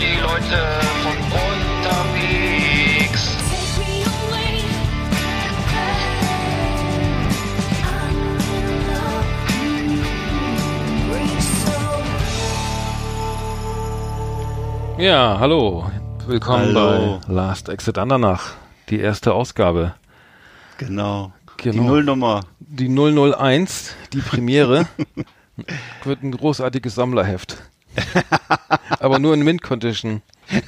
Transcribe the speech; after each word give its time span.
die 0.00 0.20
Leute 0.20 0.58
von 1.02 1.16
unterwegs. 1.46 3.22
Ja, 14.98 15.38
hallo. 15.38 15.90
Willkommen 16.26 16.74
Hallo. 16.74 17.20
bei 17.26 17.32
Last 17.32 17.68
Exit 17.68 17.98
Andernach. 17.98 18.54
Die 18.88 19.00
erste 19.00 19.34
Ausgabe. 19.34 19.94
Genau. 20.78 21.32
Genau. 21.56 21.72
Die 21.72 21.80
Nullnummer. 21.80 22.40
Die 22.60 22.88
001, 22.88 23.94
die 24.12 24.20
Premiere, 24.20 24.86
wird 26.04 26.22
ein 26.22 26.32
großartiges 26.32 26.94
Sammlerheft. 26.94 27.58
Aber 29.00 29.18
nur 29.18 29.34
in 29.34 29.42
Mint 29.42 29.62
Condition. 29.62 30.22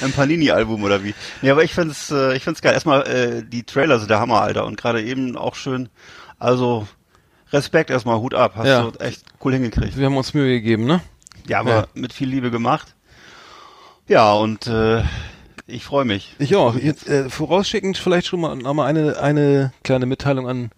Ein 0.00 0.12
Panini-Album 0.12 0.82
oder 0.82 1.04
wie? 1.04 1.14
Nee, 1.42 1.50
aber 1.50 1.62
ich 1.62 1.72
find's, 1.74 2.10
äh, 2.10 2.34
ich 2.36 2.42
find's 2.42 2.60
geil. 2.60 2.72
Erstmal, 2.74 3.02
äh, 3.06 3.42
die 3.46 3.62
Trailer 3.62 3.98
sind 4.00 4.10
der 4.10 4.18
Hammer, 4.20 4.40
Alter. 4.42 4.66
Und 4.66 4.76
gerade 4.76 5.02
eben 5.02 5.36
auch 5.36 5.54
schön. 5.54 5.88
Also, 6.40 6.88
Respekt 7.52 7.90
erstmal, 7.90 8.18
Hut 8.18 8.34
ab. 8.34 8.54
Hast 8.56 8.66
Ja. 8.66 8.82
du 8.82 8.98
echt 8.98 9.22
cool 9.44 9.52
hingekriegt. 9.52 9.96
Wir 9.96 10.06
haben 10.06 10.16
uns 10.16 10.34
Mühe 10.34 10.48
gegeben, 10.48 10.86
ne? 10.86 11.00
Ja, 11.46 11.60
aber 11.60 11.70
Ja. 11.70 11.86
mit 11.94 12.12
viel 12.12 12.28
Liebe 12.28 12.50
gemacht. 12.50 12.94
Ja, 14.08 14.32
und 14.32 14.66
äh, 14.66 15.02
ich 15.68 15.84
freue 15.84 16.04
mich. 16.04 16.34
Ich 16.40 16.56
auch. 16.56 16.74
Jetzt, 16.74 17.08
äh, 17.08 17.30
vorausschickend 17.30 17.96
vielleicht 17.96 18.26
schon 18.26 18.40
mal 18.40 18.56
noch 18.56 18.74
mal 18.74 18.86
eine, 18.86 19.18
eine 19.20 19.72
kleine 19.84 20.06
Mitteilung 20.06 20.48
an 20.48 20.70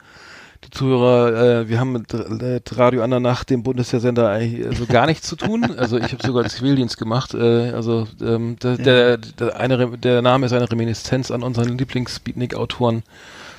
die 0.65 0.71
Zuhörer. 0.71 1.61
Äh, 1.61 1.69
wir 1.69 1.79
haben 1.79 1.93
mit 1.93 2.13
äh, 2.13 2.61
Radio 2.73 3.03
Andernach, 3.03 3.45
dem 3.45 3.63
Bundeswehrsender, 3.63 4.29
eigentlich 4.29 4.67
äh, 4.67 4.75
so 4.75 4.87
gar 4.87 5.07
nichts 5.07 5.27
zu 5.29 5.37
tun. 5.37 5.65
Also 5.77 5.99
ich 5.99 6.13
habe 6.13 6.27
sogar 6.27 6.45
Zivildienst 6.49 6.99
gemacht. 6.99 7.35
Äh, 7.35 7.71
also 7.71 8.07
ähm, 8.21 8.57
der, 8.63 8.77
der, 8.77 9.17
der, 9.19 9.57
eine, 9.59 9.97
der 9.99 10.23
Name 10.23 10.47
ist 10.47 10.53
eine 10.53 10.71
Reminiszenz 10.71 11.31
an 11.31 11.43
unseren 11.43 11.77
Lieblings-Beatnik-Autoren 11.79 13.03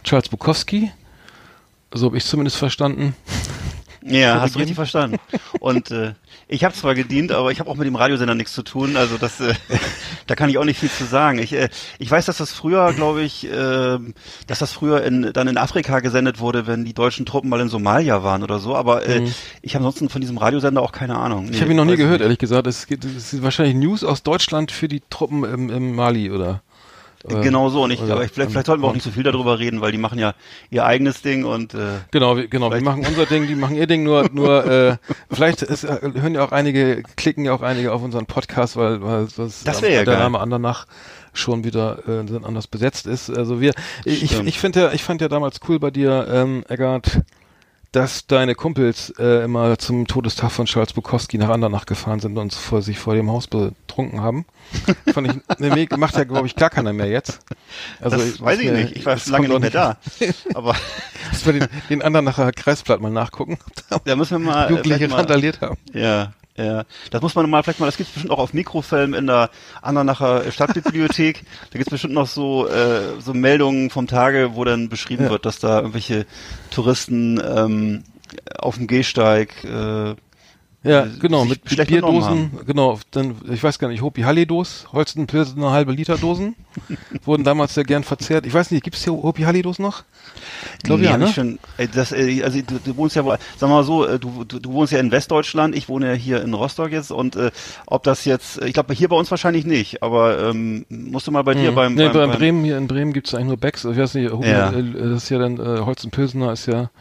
Charles 0.03 0.29
Bukowski. 0.29 0.91
So 1.93 2.07
habe 2.07 2.17
ich 2.17 2.25
zumindest 2.25 2.57
verstanden. 2.57 3.15
Ja, 4.07 4.39
hast 4.39 4.53
du 4.53 4.59
richtig 4.59 4.75
verstanden. 4.75 5.17
Und 5.59 5.89
äh, 5.89 6.13
ich 6.47 6.63
habe 6.63 6.75
zwar 6.75 6.93
gedient, 6.93 7.31
aber 7.31 7.51
ich 7.51 7.59
habe 7.59 7.69
auch 7.71 7.75
mit 7.75 7.87
dem 7.87 7.95
Radiosender 7.95 8.35
nichts 8.35 8.53
zu 8.53 8.61
tun. 8.61 8.97
Also 8.97 9.17
das, 9.17 9.39
äh, 9.41 9.55
da 10.27 10.35
kann 10.35 10.47
ich 10.49 10.59
auch 10.59 10.63
nicht 10.63 10.79
viel 10.79 10.91
zu 10.91 11.05
sagen. 11.05 11.39
Ich, 11.39 11.53
äh, 11.53 11.69
ich 11.97 12.11
weiß, 12.11 12.25
dass 12.27 12.37
das 12.37 12.51
früher, 12.51 12.93
glaube 12.93 13.23
ich, 13.23 13.45
äh, 13.45 13.97
dass 14.45 14.59
das 14.59 14.71
früher 14.73 15.03
in, 15.03 15.33
dann 15.33 15.47
in 15.47 15.57
Afrika 15.57 16.01
gesendet 16.01 16.39
wurde, 16.39 16.67
wenn 16.67 16.85
die 16.85 16.93
deutschen 16.93 17.25
Truppen 17.25 17.49
mal 17.49 17.59
in 17.61 17.69
Somalia 17.69 18.23
waren 18.23 18.43
oder 18.43 18.59
so. 18.59 18.75
Aber 18.75 19.07
äh, 19.07 19.27
ich 19.63 19.73
habe 19.73 19.83
ansonsten 19.83 20.09
von 20.09 20.21
diesem 20.21 20.37
Radiosender 20.37 20.83
auch 20.83 20.91
keine 20.91 21.17
Ahnung. 21.17 21.47
Mhm. 21.47 21.53
Ich 21.53 21.61
habe 21.61 21.71
ihn 21.71 21.77
noch 21.77 21.85
nie 21.85 21.95
gehört, 21.95 22.19
nicht. 22.19 22.25
ehrlich 22.25 22.39
gesagt. 22.39 22.67
Es, 22.67 22.85
geht, 22.85 23.03
es 23.03 23.33
ist 23.33 23.41
wahrscheinlich 23.41 23.75
News 23.75 24.03
aus 24.03 24.21
Deutschland 24.21 24.71
für 24.71 24.87
die 24.87 25.01
Truppen 25.09 25.43
im, 25.43 25.69
im 25.71 25.95
Mali, 25.95 26.29
oder? 26.29 26.61
Äh, 27.29 27.41
Genau 27.41 27.69
so. 27.69 27.83
Und 27.83 27.91
ich, 27.91 28.01
oder 28.01 28.13
aber 28.13 28.25
ich, 28.25 28.31
vielleicht, 28.31 28.51
vielleicht 28.51 28.67
sollten 28.67 28.83
wir 28.83 28.87
auch 28.87 28.93
nicht 28.93 29.03
so 29.03 29.11
viel 29.11 29.23
darüber 29.23 29.59
reden, 29.59 29.81
weil 29.81 29.91
die 29.91 29.97
machen 29.97 30.19
ja 30.19 30.33
ihr 30.69 30.85
eigenes 30.85 31.21
Ding 31.21 31.45
und 31.45 31.73
äh, 31.73 31.77
Genau, 32.11 32.37
wir, 32.37 32.47
genau, 32.47 32.71
wir 32.71 32.81
machen 32.81 33.05
unser 33.05 33.25
Ding, 33.25 33.47
die 33.47 33.55
machen 33.55 33.75
ihr 33.75 33.87
Ding 33.87 34.03
nur, 34.03 34.29
nur 34.31 34.65
äh, 34.91 34.97
vielleicht 35.31 35.61
ist, 35.61 35.83
äh, 35.83 35.99
hören 36.01 36.35
ja 36.35 36.43
auch 36.43 36.51
einige, 36.51 37.03
klicken 37.15 37.45
ja 37.45 37.53
auch 37.53 37.61
einige 37.61 37.91
auf 37.93 38.03
unseren 38.03 38.25
Podcast, 38.25 38.77
weil, 38.77 39.01
weil 39.01 39.27
das, 39.35 39.63
Das 39.63 39.81
ja 39.81 39.89
der 39.89 40.05
geil. 40.05 40.19
Name 40.19 40.39
Andernach 40.39 40.85
schon 41.33 41.63
wieder 41.63 41.99
äh, 42.07 42.45
anders 42.45 42.67
besetzt 42.67 43.07
ist. 43.07 43.29
Also 43.29 43.59
wir, 43.59 43.73
ich, 44.05 44.31
Stimmt. 44.31 44.47
ich 44.47 44.59
finde 44.59 44.79
ja, 44.81 44.91
ich 44.93 45.03
fand 45.03 45.21
ja 45.21 45.27
damals 45.27 45.59
cool 45.67 45.79
bei 45.79 45.91
dir, 45.91 46.27
ähm, 46.31 46.63
Eggert, 46.69 47.19
dass 47.95 48.27
deine 48.27 48.55
Kumpels 48.55 49.13
äh, 49.17 49.43
immer 49.45 49.77
zum 49.77 50.05
Todestag 50.05 50.51
von 50.51 50.65
Charles 50.65 50.91
Bukowski 50.93 51.37
nach 51.37 51.49
Andernach 51.49 51.85
gefahren 51.85 52.19
sind 52.19 52.37
und 52.37 52.53
vor, 52.53 52.81
sich 52.81 52.99
vor 52.99 53.15
dem 53.15 53.31
Haus 53.31 53.47
betrunken 53.47 54.21
haben. 54.21 54.45
Fand 55.13 55.27
ich, 55.29 55.59
ne, 55.59 55.87
macht 55.97 56.17
ja, 56.17 56.25
glaube 56.25 56.47
ich, 56.47 56.55
gar 56.55 56.69
keiner 56.69 56.91
mehr 56.91 57.07
jetzt. 57.07 57.39
Also, 58.01 58.17
das 58.17 58.41
weiß 58.41 58.59
ich 58.59 58.65
mir- 58.65 58.73
nicht. 58.73 58.97
Ich 58.97 59.05
war 59.05 59.17
lange 59.27 59.47
nicht 59.47 59.59
mehr 59.61 59.69
da. 59.69 59.97
Aber 60.53 60.75
Müssen 61.31 61.45
wir 61.45 61.59
den, 61.61 61.69
den 61.89 62.01
Andernacher 62.01 62.51
Kreisblatt 62.51 62.99
mal 62.99 63.11
nachgucken, 63.11 63.57
da 63.89 63.99
da 64.03 64.15
müssen 64.15 64.39
wir 64.43 64.51
mal, 64.51 64.65
äh, 64.67 64.69
Jugendliche 64.71 65.07
mal 65.07 65.17
randaliert 65.17 65.61
haben. 65.61 65.77
Ja, 65.93 66.33
ja. 66.57 66.83
Das 67.11 67.21
muss 67.21 67.35
man 67.35 67.49
mal, 67.49 67.63
vielleicht 67.63 67.79
mal, 67.79 67.85
das 67.85 67.97
gibt's 67.97 68.13
bestimmt 68.13 68.31
auch 68.31 68.39
auf 68.39 68.53
Mikrofilm 68.53 69.13
in 69.13 69.27
der 69.27 69.49
Andernacher 69.81 70.51
Stadtbibliothek. 70.51 71.43
da 71.71 71.77
gibt's 71.77 71.91
bestimmt 71.91 72.13
noch 72.13 72.27
so, 72.27 72.67
äh, 72.67 73.19
so 73.19 73.33
Meldungen 73.33 73.89
vom 73.89 74.07
Tage, 74.07 74.51
wo 74.55 74.63
dann 74.63 74.89
beschrieben 74.89 75.25
Ja. 75.25 75.29
wird, 75.31 75.45
dass 75.45 75.59
da 75.59 75.77
irgendwelche 75.79 76.25
Touristen 76.71 77.41
ähm, 77.43 78.03
auf 78.57 78.77
dem 78.77 78.87
Gehsteig 78.87 79.63
äh, 79.63 80.15
Ja, 80.85 81.05
äh, 81.05 81.09
genau, 81.19 81.45
mit 81.45 81.63
Bierdosen, 81.87 82.51
genau, 82.65 82.99
dann, 83.11 83.35
ich 83.49 83.63
weiß 83.63 83.79
gar 83.79 83.87
nicht, 83.87 84.01
Hopi 84.03 84.21
Hallidos, 84.21 84.85
Holstenpilz, 84.93 85.53
eine 85.57 85.71
halbe 85.71 85.91
Liter 85.91 86.17
Dosen, 86.17 86.55
wurden 87.25 87.43
damals 87.43 87.73
sehr 87.73 87.83
gern 87.83 88.03
verzehrt. 88.03 88.45
Ich 88.45 88.53
weiß 88.53 88.69
nicht, 88.71 88.83
gibt's 88.83 89.03
hier 89.03 89.13
Hopi 89.13 89.43
Hallidos 89.43 89.79
noch? 89.79 90.03
Ich 90.77 90.83
glaube 90.83 91.01
nee, 91.01 91.07
ja, 91.07 91.17
ne? 91.17 91.25
ich 91.25 91.33
Schon, 91.33 91.57
ey, 91.77 91.87
das, 91.87 92.11
äh, 92.11 92.43
also 92.43 92.59
du, 92.61 92.79
du 92.83 92.97
wohnst 92.97 93.15
ja, 93.15 93.23
sag 93.57 93.69
mal 93.69 93.83
so, 93.83 94.05
äh, 94.05 94.19
du, 94.19 94.43
du, 94.43 94.59
du 94.59 94.73
wohnst 94.73 94.93
ja 94.93 94.99
in 94.99 95.11
Westdeutschland, 95.11 95.75
ich 95.75 95.89
wohne 95.89 96.07
ja 96.09 96.13
hier 96.13 96.43
in 96.43 96.53
Rostock 96.53 96.91
jetzt 96.91 97.11
und 97.11 97.35
äh, 97.35 97.49
ob 97.87 98.03
das 98.03 98.25
jetzt, 98.25 98.61
ich 98.63 98.73
glaube 98.73 98.93
hier 98.93 99.09
bei 99.09 99.15
uns 99.15 99.31
wahrscheinlich 99.31 99.65
nicht, 99.65 100.03
aber 100.03 100.49
ähm, 100.49 100.85
musst 100.89 101.25
du 101.25 101.31
mal 101.31 101.43
bei 101.43 101.55
dir 101.55 101.71
Mhm. 101.71 101.75
beim, 101.75 101.95
nee, 101.95 102.03
beim, 102.03 102.13
bei 102.13 102.27
beim 102.27 102.37
Bremen, 102.37 102.63
hier 102.63 102.77
in 102.77 102.87
Bremen 102.87 103.11
gibt's 103.11 103.33
eigentlich 103.33 103.47
nur 103.47 103.57
Becks, 103.57 103.85
ich 103.85 103.97
weiß 103.97 104.13
nicht, 104.13 104.31
Hopi, 104.31 104.47
Ja. 104.49 104.71
äh, 104.71 104.83
das 105.09 105.23
ist 105.23 105.29
ja 105.29 105.39
dann, 105.39 105.57
äh, 105.59 105.79
Holstenpilsener 105.81 106.53
ist 106.53 106.67
ja, 106.67 106.91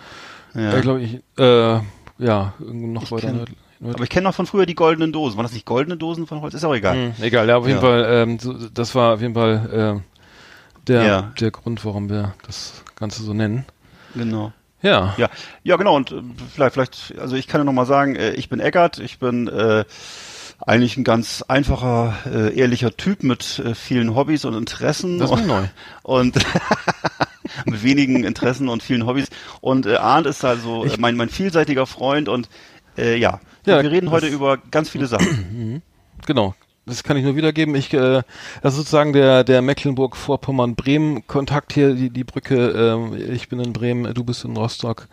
ja. 0.55 0.61
ja. 0.73 0.81
glaube 0.81 1.03
ich, 1.03 1.21
äh, 1.39 1.81
ja, 2.19 2.55
noch 2.59 3.11
weiter 3.11 3.27
kenn-. 3.29 3.45
Aber 3.93 4.03
ich 4.03 4.09
kenne 4.11 4.25
noch 4.25 4.35
von 4.35 4.47
früher 4.47 4.67
die 4.67 4.75
goldenen 4.75 5.13
Dosen. 5.13 5.37
Waren 5.37 5.45
das 5.45 5.53
nicht 5.53 5.67
goldene 5.67 5.97
Dosen 5.97 6.27
von 6.27 6.41
Holz? 6.41 6.55
Ist 6.55 6.65
auch 6.65 6.75
egal. 6.75 6.97
Mhm, 6.97 7.15
egal, 7.23 7.49
ja, 7.49 7.57
auf 7.57 7.67
jeden 7.67 7.77
Ja. 7.77 7.83
Fall, 7.83 8.07
ähm, 8.09 8.39
so, 8.39 8.53
das 8.53 8.95
war 8.95 9.15
auf 9.15 9.21
jeden 9.21 9.35
Fall 9.35 10.03
äh, 10.03 10.87
der, 10.87 11.03
Ja. 11.05 11.33
der 11.41 11.51
Grund, 11.51 11.85
warum 11.85 12.09
wir 12.09 12.35
das 12.47 12.83
Ganze 12.97 13.23
so 13.23 13.35
nennen. 13.35 13.65
Genau. 14.15 14.53
Ja. 14.83 15.15
Ja, 15.17 15.29
ja, 15.63 15.77
genau. 15.77 15.97
Und 15.97 16.13
äh, 16.13 16.23
vielleicht, 16.55 16.75
vielleicht, 16.75 17.15
also 17.19 17.37
ich 17.37 17.47
kann 17.47 17.61
ja 17.61 17.65
noch 17.65 17.73
mal 17.73 17.87
sagen, 17.87 18.17
äh, 18.17 18.33
ich 18.33 18.49
bin 18.49 18.61
Eckart. 18.61 18.99
Ich 18.99 19.19
bin 19.19 19.49
äh, 19.49 19.85
eigentlich 20.61 20.97
ein 20.97 21.05
ganz 21.05 21.43
einfacher, 21.43 22.15
äh, 22.27 22.55
ehrlicher 22.59 22.95
Typ 22.97 23.23
mit 23.23 23.59
äh, 23.59 23.75
vielen 23.75 24.15
Hobbys 24.15 24.45
und 24.45 24.55
Interessen. 24.55 25.19
Das 25.19 25.31
ist 25.31 25.37
und, 25.39 25.47
neu. 25.47 25.63
und 26.03 26.35
mit 27.65 27.83
wenigen 27.83 28.25
Interessen 28.25 28.69
und 28.69 28.83
vielen 28.83 29.07
Hobbys. 29.07 29.29
Und 29.61 29.87
äh, 29.87 29.97
Arndt 29.97 30.27
ist 30.27 30.45
also 30.45 30.85
äh, 30.85 30.91
mein, 30.99 31.17
mein 31.17 31.29
vielseitiger 31.29 31.87
Freund 31.87 32.29
und 32.29 32.49
äh, 32.99 33.17
ja, 33.17 33.41
Ja, 33.67 33.83
wir 33.83 33.91
reden 33.91 34.11
heute 34.11 34.27
über 34.29 34.59
ganz 34.71 34.89
viele 34.91 35.07
Sachen. 35.07 35.83
Genau. 36.27 36.55
Das 36.87 37.03
kann 37.03 37.17
ich 37.19 37.25
nur 37.25 37.37
wiedergeben. 37.37 37.75
Ich, 37.75 37.93
äh, 37.93 38.23
das 38.63 38.73
ist 38.75 38.79
sozusagen 38.79 39.13
der, 39.13 39.45
der 39.45 39.61
Mecklenburg-Vorpommern-Bremen-Kontakt 39.63 41.73
hier, 41.73 41.95
die, 41.95 42.11
die 42.11 42.25
Brücke. 42.25 42.69
Ähm, 42.71 43.15
ich 43.33 43.49
bin 43.49 43.61
in 43.61 43.73
Bremen, 43.73 44.13
du 44.15 44.25
bist 44.25 44.45
in 44.45 44.57
Rostock. 44.57 45.09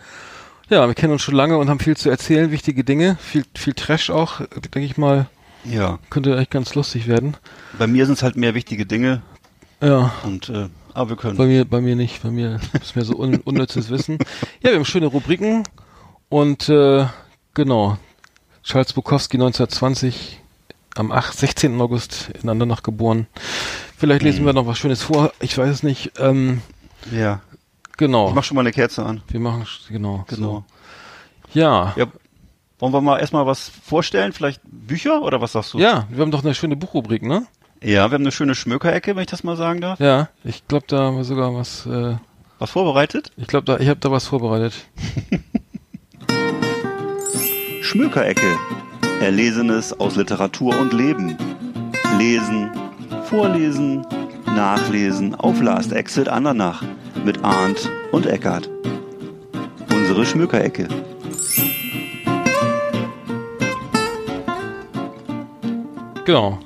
Ja, 0.69 0.88
wir 0.88 0.94
kennen 0.94 1.14
uns 1.14 1.22
schon 1.22 1.36
lange 1.36 1.58
und 1.58 1.69
haben 1.69 1.80
viel 1.80 1.97
zu 1.97 2.09
erzählen, 2.09 2.52
wichtige 2.52 2.84
Dinge, 2.84 3.18
viel, 3.19 3.44
viel 3.56 3.74
Trash 3.74 4.09
auch, 4.09 4.40
denke 4.40 4.81
ich 4.81 4.98
mal, 4.98 5.28
Ja, 5.66 6.00
könnte 6.09 6.38
echt 6.38 6.52
ganz 6.52 6.75
lustig 6.75 7.08
werden. 7.08 7.36
bei 7.78 7.88
mir 7.88 8.06
sind 8.06 8.13
es 8.13 8.24
halt 8.24 8.38
mehr 8.38 8.53
wichtige 8.56 8.86
Dinge 8.86 9.22
Ja, 9.81 10.13
und 10.24 10.48
äh, 10.50 10.69
aber 10.94 11.09
wir 11.09 11.18
können. 11.18 11.36
bei 11.38 11.46
mir, 11.46 11.66
bei 11.66 11.81
mir 11.81 11.96
nicht, 11.98 12.24
bei 12.24 12.31
mir 12.31 12.62
ist 12.81 12.96
mehr 12.96 13.03
so 13.03 13.18
un, 13.18 13.36
unnützes 13.44 13.90
Wissen. 13.90 14.18
Ja, 14.62 14.69
wir 14.69 14.75
haben 14.78 14.86
schöne 14.86 15.08
Rubriken 15.08 15.63
und 16.30 16.69
äh, 16.69 17.06
genau, 17.53 17.97
Charles 18.63 18.94
Bukowski 18.94 19.38
1920 19.38 20.39
am 20.95 21.12
8, 21.12 21.38
16. 21.38 21.79
August 21.81 22.31
in 22.41 22.50
Andernach 22.50 22.83
geboren. 22.83 23.27
Vielleicht 23.98 24.24
lesen 24.24 24.45
wir 24.45 24.53
noch 24.53 24.68
was 24.68 24.77
Schönes 24.77 25.01
vor, 25.03 25.31
ich 25.39 25.57
weiß 25.57 25.69
es 25.69 25.83
nicht. 25.83 26.12
Ähm, 26.19 26.62
Ja, 27.12 27.42
genau, 27.98 28.30
ich 28.30 28.36
mach 28.36 28.44
schon 28.44 28.56
mal 28.56 28.62
eine 28.62 28.71
Kerze 28.71 29.06
an. 29.06 29.21
wir 29.27 29.39
machen, 29.39 29.65
genau, 29.89 30.25
Genau. 30.27 30.65
So. 31.53 31.59
Ja. 31.59 31.94
Ja, 31.98 32.06
wollen 32.80 32.94
wir 32.94 33.01
mal 33.01 33.19
erstmal 33.19 33.45
was 33.45 33.69
vorstellen? 33.83 34.33
Vielleicht 34.33 34.62
Bücher 34.63 35.21
oder 35.21 35.39
was 35.42 35.51
sagst 35.53 35.74
du? 35.74 35.80
ja, 35.80 36.07
wir 36.09 36.21
haben 36.21 36.31
doch 36.31 36.44
eine 36.44 36.56
schöne 36.56 36.75
Buchrubrik, 36.75 37.24
ne? 37.24 37.45
Ja, 37.83 38.09
wir 38.09 38.15
haben 38.15 38.24
eine 38.24 38.31
schöne 38.31 38.53
Schmökerecke, 38.53 39.15
wenn 39.15 39.24
ich 39.24 39.30
das 39.30 39.44
mal 39.44 39.57
sagen 39.57 39.81
darf. 39.81 40.00
Ja, 40.00 40.30
ich 40.44 40.68
glaube, 40.68 40.86
da 40.88 41.00
haben 41.06 41.18
wir 41.18 41.24
sogar 41.24 41.53
was, 41.56 41.86
äh, 41.88 42.15
Was 42.59 42.69
vorbereitet? 42.71 43.31
ich 43.38 43.48
glaube, 43.48 43.65
da, 43.65 43.80
ich 43.80 43.88
habe 43.89 44.00
da 44.00 44.12
was 44.12 44.27
vorbereitet. 44.27 44.74
Schmökerecke. 47.91 48.57
Erlesenes 49.19 49.91
aus 49.99 50.15
Literatur 50.15 50.79
und 50.79 50.93
Leben. 50.93 51.35
Lesen, 52.17 52.71
vorlesen, 53.25 54.07
nachlesen 54.45 55.35
auf 55.35 55.59
Last 55.61 55.91
Exit 55.91 56.29
Andernach 56.29 56.83
mit 57.25 57.43
Arndt 57.43 57.89
und 58.13 58.27
Eckart. 58.27 58.69
Unsere 59.93 60.25
Schmökerecke. 60.25 60.88
Genau. 66.23 66.59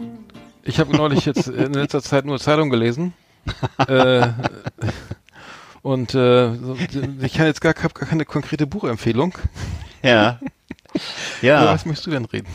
Ich 0.62 0.80
habe 0.80 0.95
neulich 0.95 1.25
jetzt 1.25 1.48
in 1.48 1.74
letzter 1.74 2.04
Zeit 2.04 2.25
nur 2.25 2.38
Zeitung 2.38 2.69
gelesen. 2.69 3.16
äh, 3.88 4.27
und 5.81 6.13
äh, 6.13 6.54
ich 7.24 7.33
kann 7.33 7.48
jetzt 7.48 7.62
gar, 7.62 7.74
gar 7.74 7.89
keine 7.89 8.25
konkrete 8.25 8.68
Buchempfehlung. 8.68 9.36
Ja. 10.04 10.39
Über 11.42 11.48
Ja. 11.48 11.66
was 11.66 11.86
möchtest 11.86 12.08
du 12.08 12.12
denn 12.12 12.26
reden? 12.26 12.48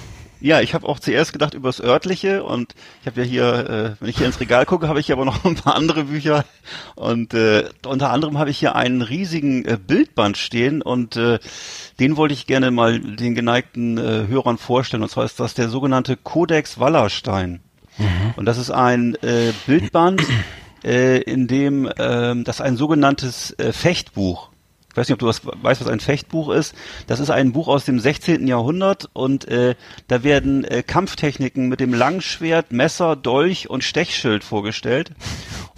Ja, 0.43 0.63
ich 0.63 0.73
habe 0.73 0.89
auch 0.89 0.99
zuerst 0.99 1.35
gedacht 1.35 1.53
über 1.53 1.69
das 1.69 1.83
örtliche 1.83 2.43
und 2.43 2.75
ich 3.03 3.07
habe 3.07 3.21
ja 3.21 3.27
hier, 3.27 3.45
äh, 3.99 4.01
wenn 4.01 4.09
ich 4.09 4.17
hier 4.17 4.27
ins 4.27 4.41
Regal 4.41 4.65
gucke, 4.65 4.89
habe 4.89 4.99
ich 4.99 5.07
hier 5.07 5.17
aber 5.17 5.27
noch 5.27 5.45
ein 5.45 5.55
paar 5.55 5.75
andere 5.75 6.05
Bücher 6.05 6.47
und 6.95 7.35
äh, 7.35 7.65
unter 7.87 8.11
anderem 8.11 8.39
habe 8.39 8.49
ich 8.49 8.59
hier 8.59 8.75
einen 8.75 9.03
riesigen 9.03 9.67
äh, 9.67 9.77
Bildband 9.77 10.39
stehen 10.39 10.81
und 10.81 11.17
äh, 11.17 11.39
den 11.99 12.17
wollte 12.17 12.33
ich 12.33 12.47
gerne 12.47 12.71
mal 12.71 12.99
den 13.01 13.35
geneigten 13.35 13.99
äh, 13.99 14.27
Hörern 14.29 14.57
vorstellen 14.57 15.03
und 15.03 15.11
zwar 15.11 15.27
ist 15.27 15.39
das 15.41 15.53
der 15.53 15.69
sogenannte 15.69 16.17
Codex 16.17 16.81
Wallerstein 16.81 17.61
mhm. 17.99 18.33
und 18.37 18.47
das 18.47 18.57
ist 18.57 18.71
ein 18.71 19.17
äh, 19.17 19.53
Bildband, 19.67 20.23
äh, 20.85 21.19
in 21.21 21.49
dem 21.49 21.87
äh, 21.87 22.43
das 22.45 22.63
ein 22.63 22.79
sogenanntes 22.79 23.53
äh, 23.59 23.75
Fechtbuch 23.75 24.50
ich 24.91 24.97
weiß 24.97 25.09
nicht, 25.09 25.15
ob 25.15 25.21
du 25.21 25.27
was 25.27 25.43
weißt, 25.45 25.81
was 25.81 25.89
ein 25.89 26.01
Fechtbuch 26.01 26.51
ist. 26.51 26.75
Das 27.07 27.21
ist 27.21 27.31
ein 27.31 27.53
Buch 27.53 27.69
aus 27.69 27.85
dem 27.85 28.01
16. 28.01 28.49
Jahrhundert 28.49 29.09
und 29.13 29.47
äh, 29.47 29.77
da 30.09 30.25
werden 30.25 30.65
äh, 30.65 30.83
Kampftechniken 30.83 31.69
mit 31.69 31.79
dem 31.79 31.95
Langschwert, 31.95 32.73
Messer, 32.73 33.15
Dolch 33.15 33.71
und 33.71 33.85
Stechschild 33.85 34.43
vorgestellt. 34.43 35.13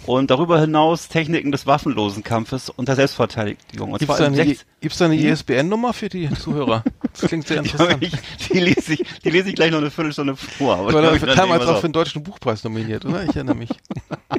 Und 0.05 0.31
darüber 0.31 0.59
hinaus 0.59 1.07
Techniken 1.07 1.51
des 1.51 1.65
waffenlosen 1.65 2.23
Kampfes 2.23 2.69
und 2.69 2.87
der 2.87 2.95
Selbstverteidigung. 2.95 3.97
Gibt 3.97 4.11
es 4.11 4.17
da 4.17 4.25
eine, 4.25 4.55
gibt's 4.81 4.97
da 4.97 5.05
eine 5.05 5.15
ISBN-Nummer 5.15 5.93
für 5.93 6.09
die 6.09 6.29
Zuhörer? 6.33 6.83
Das 7.13 7.29
klingt 7.29 7.47
sehr 7.47 7.57
interessant. 7.63 8.03
ich, 8.03 8.13
die, 8.49 8.59
lese 8.59 8.93
ich, 8.93 9.03
die 9.23 9.29
lese 9.29 9.49
ich 9.49 9.55
gleich 9.55 9.71
noch 9.71 9.77
eine 9.79 9.91
Viertelstunde 9.91 10.35
vor. 10.35 10.77
Aber 10.77 10.93
war 10.93 11.35
damals 11.35 11.65
auch 11.67 11.77
für 11.77 11.87
den 11.87 11.93
Deutschen 11.93 12.23
Buchpreis 12.23 12.63
nominiert, 12.63 13.05
oder? 13.05 13.23
Ich 13.23 13.35
erinnere 13.35 13.55
mich. 13.55 13.69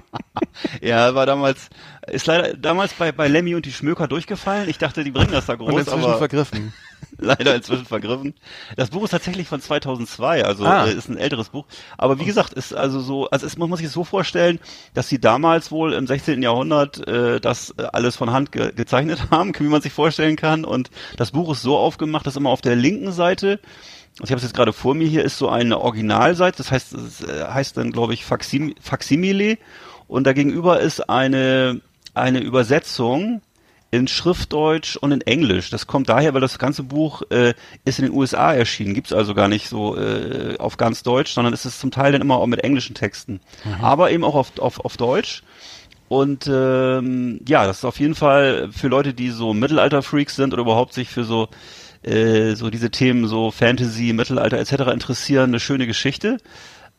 ja, 0.80 1.14
war 1.14 1.26
damals, 1.26 1.68
ist 2.06 2.26
leider 2.26 2.54
damals 2.54 2.92
bei, 2.94 3.12
bei 3.12 3.28
Lemmy 3.28 3.54
und 3.54 3.64
die 3.64 3.72
Schmöker 3.72 4.08
durchgefallen. 4.08 4.68
Ich 4.68 4.78
dachte, 4.78 5.04
die 5.04 5.10
bringen 5.10 5.32
das 5.32 5.46
da 5.46 5.54
groß. 5.54 5.72
Und 5.72 5.78
inzwischen 5.78 6.04
aber 6.04 6.18
vergriffen. 6.18 6.74
leider 7.18 7.54
inzwischen 7.54 7.86
vergriffen. 7.86 8.34
Das 8.76 8.90
Buch 8.90 9.04
ist 9.04 9.10
tatsächlich 9.10 9.48
von 9.48 9.60
2002, 9.60 10.44
also 10.44 10.64
ah. 10.64 10.86
äh, 10.86 10.92
ist 10.92 11.08
ein 11.08 11.16
älteres 11.16 11.50
Buch. 11.50 11.64
Aber 11.98 12.18
wie 12.18 12.24
gesagt, 12.24 12.52
ist 12.52 12.74
also 12.74 13.00
so, 13.00 13.28
also 13.30 13.46
es, 13.46 13.56
man 13.58 13.68
muss 13.68 13.78
sich 13.78 13.88
es 13.88 13.92
so 13.92 14.04
vorstellen, 14.04 14.58
dass 14.94 15.08
sie 15.08 15.20
damals 15.20 15.70
wohl 15.70 15.92
im 15.92 16.06
16. 16.06 16.42
Jahrhundert 16.42 17.06
äh, 17.06 17.40
das 17.40 17.74
äh, 17.78 17.84
alles 17.92 18.16
von 18.16 18.30
Hand 18.30 18.52
ge 18.52 18.72
gezeichnet 18.72 19.26
haben, 19.30 19.52
wie 19.58 19.64
man 19.64 19.82
sich 19.82 19.92
vorstellen 19.92 20.36
kann. 20.36 20.64
Und 20.64 20.90
das 21.16 21.30
Buch 21.30 21.52
ist 21.52 21.62
so 21.62 21.76
aufgemacht, 21.76 22.26
dass 22.26 22.36
immer 22.36 22.50
auf 22.50 22.60
der 22.60 22.76
linken 22.76 23.12
Seite 23.12 23.60
also 24.20 24.26
ich 24.26 24.30
habe 24.30 24.36
es 24.36 24.44
jetzt 24.44 24.54
gerade 24.54 24.72
vor 24.72 24.94
mir, 24.94 25.08
hier 25.08 25.24
ist 25.24 25.38
so 25.38 25.48
eine 25.48 25.80
Originalseite, 25.80 26.58
das 26.58 26.70
heißt, 26.70 26.94
das 26.94 27.22
äh, 27.22 27.46
heißt 27.46 27.76
dann, 27.76 27.90
glaube 27.90 28.14
ich, 28.14 28.24
Faxim 28.24 28.72
Faximile 28.80 29.58
und 30.06 30.24
dagegenüber 30.24 30.78
ist 30.78 31.08
eine, 31.08 31.80
eine 32.14 32.38
Übersetzung 32.38 33.42
in 33.94 34.08
Schriftdeutsch 34.08 34.96
und 34.96 35.12
in 35.12 35.20
Englisch. 35.20 35.70
Das 35.70 35.86
kommt 35.86 36.08
daher, 36.08 36.34
weil 36.34 36.40
das 36.40 36.58
ganze 36.58 36.82
Buch 36.82 37.22
äh, 37.30 37.54
ist 37.84 38.00
in 38.00 38.06
den 38.06 38.14
USA 38.14 38.52
erschienen. 38.52 38.92
Gibt's 38.92 39.12
also 39.12 39.34
gar 39.34 39.46
nicht 39.46 39.68
so 39.68 39.96
äh, 39.96 40.56
auf 40.58 40.76
ganz 40.76 41.04
Deutsch, 41.04 41.32
sondern 41.32 41.54
ist 41.54 41.64
es 41.64 41.78
zum 41.78 41.92
Teil 41.92 42.10
dann 42.10 42.20
immer 42.20 42.36
auch 42.36 42.46
mit 42.46 42.64
englischen 42.64 42.94
Texten. 42.94 43.40
Mhm. 43.64 43.84
Aber 43.84 44.10
eben 44.10 44.24
auch 44.24 44.34
auf, 44.34 44.58
auf, 44.58 44.80
auf 44.84 44.96
Deutsch. 44.96 45.44
Und 46.08 46.48
ähm, 46.52 47.40
ja, 47.48 47.66
das 47.66 47.78
ist 47.78 47.84
auf 47.84 48.00
jeden 48.00 48.16
Fall 48.16 48.68
für 48.72 48.88
Leute, 48.88 49.14
die 49.14 49.30
so 49.30 49.54
Mittelalter-Freaks 49.54 50.34
sind 50.34 50.52
oder 50.52 50.62
überhaupt 50.62 50.92
sich 50.92 51.08
für 51.08 51.24
so 51.24 51.48
äh, 52.02 52.54
so 52.54 52.68
diese 52.68 52.90
Themen 52.90 53.26
so 53.28 53.50
Fantasy, 53.50 54.12
Mittelalter 54.12 54.58
etc. 54.58 54.92
interessieren, 54.92 55.50
eine 55.50 55.60
schöne 55.60 55.86
Geschichte 55.86 56.38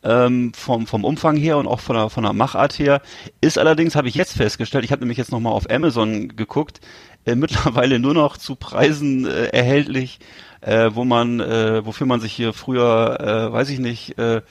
ähm, 0.02 0.52
vom, 0.54 0.86
vom 0.86 1.04
Umfang 1.04 1.36
her 1.36 1.58
und 1.58 1.66
auch 1.66 1.80
von 1.80 1.96
der, 1.96 2.10
von 2.10 2.22
der 2.22 2.32
Machart 2.32 2.78
her. 2.78 3.02
Ist 3.40 3.58
allerdings, 3.58 3.96
habe 3.96 4.08
ich 4.08 4.14
jetzt 4.14 4.36
festgestellt, 4.36 4.84
ich 4.84 4.92
habe 4.92 5.00
nämlich 5.00 5.18
jetzt 5.18 5.32
nochmal 5.32 5.52
auf 5.52 5.70
Amazon 5.70 6.36
geguckt, 6.36 6.80
äh, 7.24 7.34
mittlerweile 7.34 7.98
nur 7.98 8.14
noch 8.14 8.36
zu 8.36 8.56
Preisen 8.56 9.26
äh, 9.26 9.46
erhältlich, 9.46 10.20
äh, 10.60 10.90
wo 10.94 11.04
man, 11.04 11.40
äh, 11.40 11.84
wofür 11.84 12.06
man 12.06 12.20
sich 12.20 12.32
hier 12.32 12.52
früher, 12.52 13.20
äh, 13.20 13.52
weiß 13.52 13.70
ich 13.70 13.78
nicht, 13.78 14.18
äh, 14.18 14.42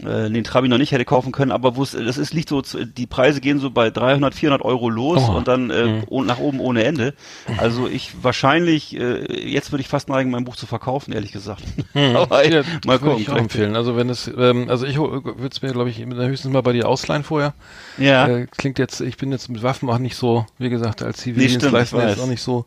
äh, 0.00 0.30
den 0.30 0.44
Trabi 0.44 0.68
noch 0.68 0.78
nicht 0.78 0.92
hätte 0.92 1.04
kaufen 1.04 1.32
können, 1.32 1.52
aber 1.52 1.76
wo 1.76 1.82
es, 1.82 1.92
das 1.92 2.18
ist, 2.18 2.32
liegt 2.32 2.48
so, 2.48 2.62
die 2.62 3.06
Preise 3.06 3.40
gehen 3.40 3.58
so 3.58 3.70
bei 3.70 3.90
300, 3.90 4.34
400 4.34 4.64
Euro 4.64 4.88
los 4.88 5.22
oh. 5.28 5.36
und 5.36 5.48
dann 5.48 5.70
äh, 5.70 6.02
mhm. 6.08 6.26
nach 6.26 6.38
oben 6.38 6.60
ohne 6.60 6.84
Ende. 6.84 7.14
Also 7.58 7.88
ich 7.88 8.12
wahrscheinlich, 8.22 8.96
äh, 8.98 9.48
jetzt 9.48 9.72
würde 9.72 9.82
ich 9.82 9.88
fast 9.88 10.08
neigen, 10.08 10.30
mein 10.30 10.44
Buch 10.44 10.56
zu 10.56 10.66
verkaufen, 10.66 11.12
ehrlich 11.12 11.32
gesagt. 11.32 11.62
Mhm. 11.94 12.16
aber 12.16 12.46
ja, 12.46 12.62
mal 12.86 12.98
gucken. 12.98 13.20
Ich 13.20 13.30
auch 13.30 13.36
empfehlen. 13.36 13.76
Also 13.76 13.96
wenn 13.96 14.08
es, 14.08 14.30
ähm, 14.36 14.68
also 14.68 14.86
ich 14.86 14.98
würde 14.98 15.48
es 15.50 15.62
mir, 15.62 15.72
glaube 15.72 15.90
ich, 15.90 15.98
höchstens 15.98 16.52
mal 16.52 16.62
bei 16.62 16.72
dir 16.72 16.88
ausleihen 16.88 17.24
vorher. 17.24 17.54
Ja. 17.96 18.26
Äh, 18.26 18.46
klingt 18.46 18.78
jetzt, 18.78 19.00
ich 19.00 19.16
bin 19.16 19.32
jetzt 19.32 19.48
mit 19.48 19.62
Waffen 19.62 19.88
auch 19.90 19.98
nicht 19.98 20.16
so, 20.16 20.46
wie 20.58 20.70
gesagt, 20.70 21.02
als 21.02 21.18
Zivildienstleister 21.18 22.04
nee, 22.04 22.12
ist 22.12 22.20
auch 22.20 22.26
nicht 22.26 22.42
so 22.42 22.66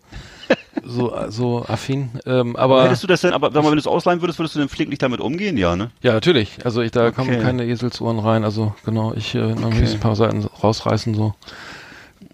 so, 0.83 1.13
so 1.29 1.65
affin. 1.67 2.09
Ähm, 2.25 2.55
aber 2.55 2.85
hättest 2.85 3.03
du 3.03 3.07
das 3.07 3.21
denn, 3.21 3.33
aber 3.33 3.51
sag 3.51 3.63
mal, 3.63 3.69
wenn 3.69 3.77
du 3.77 3.81
es 3.81 3.87
ausleihen 3.87 4.21
würdest, 4.21 4.39
würdest 4.39 4.55
du 4.55 4.59
denn 4.59 4.69
flink 4.69 4.97
damit 4.99 5.19
umgehen, 5.19 5.57
ja, 5.57 5.75
ne? 5.75 5.91
Ja, 6.01 6.13
natürlich. 6.13 6.57
Also 6.63 6.81
ich, 6.81 6.91
da 6.91 7.07
okay. 7.07 7.15
kommen 7.15 7.41
keine 7.41 7.65
Eselsohren 7.65 8.19
rein. 8.19 8.43
Also 8.43 8.75
genau, 8.85 9.13
ich 9.13 9.35
äh, 9.35 9.53
okay. 9.53 9.85
ein 9.85 9.99
paar 9.99 10.15
Seiten 10.15 10.45
rausreißen 10.63 11.13
so 11.13 11.33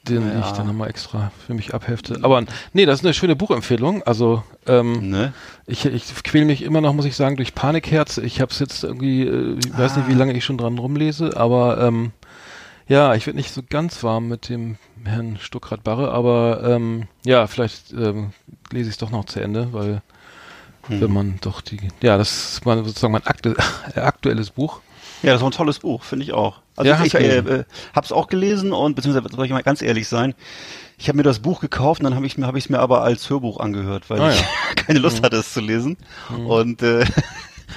den 0.10 0.28
ja. 0.28 0.40
ich 0.40 0.52
dann 0.52 0.68
nochmal 0.68 0.90
extra 0.90 1.32
für 1.46 1.54
mich 1.54 1.74
abhefte. 1.74 2.20
Aber 2.22 2.44
nee, 2.74 2.86
das 2.86 3.00
ist 3.00 3.06
eine 3.06 3.14
schöne 3.14 3.36
Buchempfehlung. 3.36 4.04
Also 4.04 4.44
ähm, 4.66 5.10
ne? 5.10 5.34
ich, 5.66 5.86
ich 5.86 6.24
quäle 6.24 6.46
mich 6.46 6.64
immer 6.64 6.82
noch, 6.82 6.94
muss 6.94 7.06
ich 7.06 7.16
sagen, 7.16 7.36
durch 7.36 7.56
Panikherz. 7.56 8.18
Ich 8.18 8.42
habe 8.42 8.52
es 8.52 8.60
jetzt 8.60 8.84
irgendwie, 8.84 9.24
äh, 9.24 9.58
ich 9.58 9.74
ah. 9.74 9.80
weiß 9.80 9.98
nicht, 9.98 10.08
wie 10.08 10.14
ah. 10.14 10.18
lange 10.18 10.34
ich 10.34 10.46
schon 10.46 10.58
dran 10.58 10.78
rumlese, 10.78 11.36
aber 11.36 11.80
ähm, 11.82 12.12
ja, 12.88 13.16
ich 13.16 13.26
werde 13.26 13.38
nicht 13.38 13.54
so 13.54 13.62
ganz 13.68 14.04
warm 14.04 14.28
mit 14.28 14.50
dem 14.50 14.78
Herrn 15.04 15.38
Stuckrad-Barre, 15.40 16.12
aber 16.12 16.62
ähm, 16.64 17.08
ja, 17.26 17.48
vielleicht 17.48 17.92
ähm, 17.94 18.32
lese 18.72 18.90
ich 18.90 18.96
es 18.96 18.98
doch 18.98 19.12
noch 19.12 19.26
zu 19.26 19.40
Ende, 19.40 19.74
weil 19.74 20.02
hm. 20.88 21.02
wenn 21.02 21.12
man 21.12 21.38
doch 21.42 21.62
die, 21.62 21.80
ja, 22.02 22.18
das 22.18 22.54
ist 22.54 22.66
mal 22.66 22.84
sozusagen 22.84 23.14
mein 23.14 23.26
aktu 23.26 23.54
aktuelles 23.96 24.52
Buch. 24.52 24.82
Ja, 25.24 25.32
das 25.32 25.42
ist 25.42 25.46
ein 25.46 25.52
tolles 25.52 25.80
Buch, 25.80 26.04
finde 26.04 26.26
ich 26.26 26.34
auch. 26.34 26.62
Also 26.76 26.92
ja, 26.92 27.04
ich 27.04 27.16
äh, 27.16 27.38
äh, 27.40 27.64
habe 27.94 28.06
es 28.06 28.12
auch 28.12 28.28
gelesen 28.28 28.72
und 28.72 28.96
beziehungsweise 28.96 29.36
soll 29.36 29.46
ich 29.46 29.52
mal 29.52 29.64
ganz 29.64 29.82
ehrlich 29.82 30.08
sein, 30.08 30.36
ich 31.00 31.08
habe 31.08 31.18
mir 31.18 31.24
das 31.24 31.40
Buch 31.40 31.60
gekauft 31.60 32.02
und 32.02 32.06
dann 32.06 32.16
habe 32.16 32.26
ich 32.26 32.38
mir 32.38 32.46
habe 32.46 32.58
ich 32.58 32.66
es 32.66 32.70
mir 32.70 32.80
aber 32.80 33.02
als 33.02 33.30
Hörbuch 33.30 33.60
angehört, 33.60 34.10
weil 34.10 34.22
ah, 34.22 34.30
ich 34.30 34.40
ja. 34.40 34.48
keine 34.76 35.00
Lust 35.00 35.20
mhm. 35.20 35.26
hatte 35.26 35.38
es 35.38 35.54
zu 35.54 35.60
lesen 35.60 35.98
mhm. 36.30 36.46
und 36.46 36.82
äh, 36.84 37.06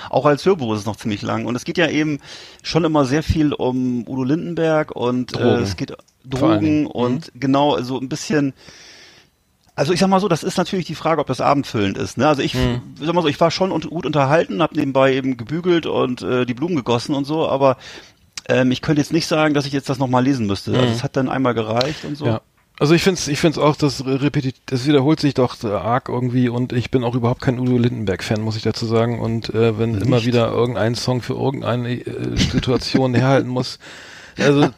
auch 0.09 0.27
als 0.27 0.45
Hörbuch 0.45 0.73
ist 0.75 0.81
es 0.81 0.87
noch 0.87 0.97
ziemlich 0.97 1.23
lang. 1.23 1.47
Und 1.47 1.57
es 1.57 1.65
geht 1.65 1.79
ja 1.79 1.89
eben 1.89 2.19
schon 2.63 2.85
immer 2.85 3.05
sehr 3.05 3.23
viel 3.23 3.53
um 3.53 4.07
Udo 4.07 4.25
Lindenberg 4.25 4.93
und 4.93 5.37
äh, 5.37 5.59
es 5.59 5.77
geht 5.77 5.97
Drogen 6.25 6.87
und 6.87 7.35
mhm. 7.35 7.41
genau 7.41 7.81
so 7.83 7.99
ein 7.99 8.09
bisschen. 8.09 8.53
Also 9.75 9.95
ich 9.95 10.01
sag 10.01 10.09
mal 10.09 10.21
so, 10.21 10.29
das 10.29 10.43
ist 10.43 10.59
natürlich 10.59 10.85
die 10.85 10.95
Frage, 10.95 11.21
ob 11.21 11.27
das 11.27 11.41
abendfüllend 11.41 11.97
ist. 11.97 12.19
Ne? 12.19 12.29
Also 12.29 12.43
ich 12.43 12.55
mhm. 12.55 12.83
sag 13.01 13.15
mal 13.15 13.23
so, 13.23 13.29
ich 13.29 13.41
war 13.41 13.51
schon 13.51 13.71
gut 13.81 14.05
unterhalten, 14.05 14.61
habe 14.61 14.77
nebenbei 14.77 15.15
eben 15.15 15.39
gebügelt 15.39 15.87
und 15.87 16.21
äh, 16.21 16.45
die 16.45 16.53
Blumen 16.53 16.77
gegossen 16.77 17.15
und 17.15 17.25
so, 17.25 17.49
aber 17.49 17.79
ähm, 18.49 18.73
ich 18.73 18.83
könnte 18.83 19.01
jetzt 19.01 19.13
nicht 19.13 19.27
sagen, 19.27 19.55
dass 19.55 19.65
ich 19.65 19.73
jetzt 19.73 19.89
das 19.89 19.99
nochmal 19.99 20.25
lesen 20.25 20.47
müsste. 20.47 20.73
Also 20.73 20.83
mhm. 20.83 20.89
Also 20.89 20.99
es 20.99 21.05
hat 21.05 21.17
dann 21.17 21.29
einmal 21.31 21.55
gereicht 21.55 22.05
und 22.05 22.17
so. 22.17 22.27
Ja. 22.27 22.41
Also 22.81 22.95
ich 22.95 23.03
finde 23.03 23.19
es 23.21 23.29
ich 23.29 23.39
find's 23.39 23.59
auch, 23.59 23.77
das 23.77 24.07
repetit, 24.07 24.57
das 24.65 24.87
wiederholt 24.87 25.21
sich 25.21 25.35
doch 25.35 25.63
arg 25.65 26.09
irgendwie 26.09 26.49
und 26.49 26.73
ich 26.73 26.91
bin 26.91 27.05
auch 27.05 27.15
überhaupt 27.15 27.43
kein 27.43 27.59
Udo 27.59 27.77
Lindenberg-Fan, 27.77 28.41
muss 28.41 28.57
ich 28.57 28.63
dazu 28.63 28.87
sagen. 28.87 29.21
Und 29.21 29.51
äh, 29.51 29.79
wenn 29.79 29.93
Nicht. 29.93 30.07
immer 30.07 30.25
wieder 30.25 30.51
irgendein 30.51 30.95
Song 30.95 31.21
für 31.21 31.35
irgendeine 31.35 31.93
äh, 31.93 32.37
Situation 32.39 33.13
herhalten 33.15 33.51
muss, 33.51 33.79
also 34.39 34.71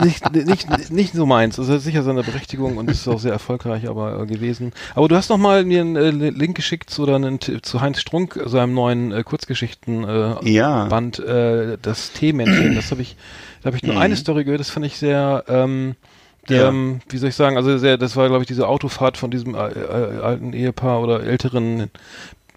nicht, 0.00 0.32
nicht, 0.32 0.90
nicht 0.92 1.12
so 1.12 1.26
meins. 1.26 1.56
Das 1.56 1.68
hat 1.68 1.80
sicher 1.80 2.04
seine 2.04 2.22
Berechtigung 2.22 2.76
und 2.76 2.88
ist 2.88 3.08
auch 3.08 3.18
sehr 3.18 3.32
erfolgreich 3.32 3.88
aber 3.88 4.22
äh, 4.22 4.26
gewesen. 4.26 4.72
Aber 4.94 5.08
du 5.08 5.16
hast 5.16 5.28
noch 5.28 5.38
mal 5.38 5.64
mir 5.64 5.80
einen 5.80 5.96
äh, 5.96 6.30
Link 6.30 6.56
geschickt 6.56 6.88
zu, 6.88 7.04
einen, 7.12 7.40
zu 7.40 7.80
Heinz 7.80 8.00
Strunk, 8.00 8.40
seinem 8.46 8.74
neuen 8.74 9.10
äh, 9.10 9.24
Kurzgeschichten 9.24 10.04
äh, 10.04 10.48
ja. 10.48 10.84
Band, 10.84 11.18
äh, 11.18 11.78
das 11.82 12.12
T-Männchen. 12.12 12.76
Das 12.76 12.92
habe 12.92 13.02
ich, 13.02 13.16
da 13.62 13.66
habe 13.66 13.76
ich 13.76 13.82
nur 13.82 13.96
mhm. 13.96 14.02
eine 14.02 14.14
Story 14.14 14.44
gehört, 14.44 14.60
das 14.60 14.70
fand 14.70 14.86
ich 14.86 14.98
sehr 14.98 15.44
ähm, 15.48 15.96
ja. 16.50 16.68
Ähm, 16.68 17.00
wie 17.08 17.18
soll 17.18 17.30
ich 17.30 17.34
sagen, 17.34 17.56
also 17.56 17.76
sehr, 17.78 17.96
das 17.98 18.16
war, 18.16 18.28
glaube 18.28 18.42
ich, 18.42 18.48
diese 18.48 18.68
Autofahrt 18.68 19.16
von 19.16 19.30
diesem 19.30 19.54
äh, 19.54 19.68
äh, 19.68 20.20
alten 20.20 20.52
Ehepaar 20.52 21.00
oder 21.00 21.22
älteren 21.22 21.80
äh, 21.80 21.86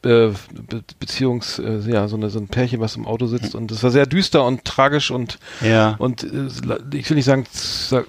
Be 0.01 0.83
Beziehungs, 0.99 1.59
äh, 1.59 1.79
ja, 1.89 2.07
so, 2.07 2.17
eine, 2.17 2.29
so 2.29 2.39
ein 2.39 2.47
Pärchen, 2.47 2.81
was 2.81 2.97
im 2.97 3.07
Auto 3.07 3.25
sitzt 3.27 3.55
und 3.55 3.71
das 3.71 3.83
war 3.83 3.91
sehr 3.91 4.05
düster 4.05 4.45
und 4.45 4.65
tragisch 4.65 5.11
und 5.11 5.39
ja. 5.61 5.95
und 5.97 6.23
äh, 6.23 6.49
ich 6.93 7.09
will 7.09 7.15
nicht 7.15 7.25
sagen 7.25 7.45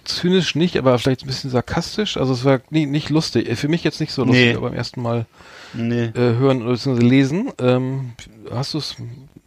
zynisch 0.04 0.56
nicht, 0.56 0.76
aber 0.76 0.98
vielleicht 0.98 1.22
ein 1.22 1.28
bisschen 1.28 1.50
sarkastisch. 1.50 2.16
Also 2.16 2.32
es 2.32 2.44
war 2.44 2.60
nie, 2.70 2.86
nicht 2.86 3.10
lustig. 3.10 3.56
Für 3.56 3.68
mich 3.68 3.84
jetzt 3.84 4.00
nicht 4.00 4.12
so 4.12 4.24
lustig, 4.24 4.46
nee. 4.46 4.54
aber 4.54 4.70
beim 4.70 4.76
ersten 4.76 5.02
Mal 5.02 5.26
nee. 5.72 6.10
hören 6.14 6.66
oder 6.66 6.94
lesen. 6.94 7.52
Ähm, 7.60 8.12
hast 8.50 8.74
du 8.74 8.78
es 8.78 8.96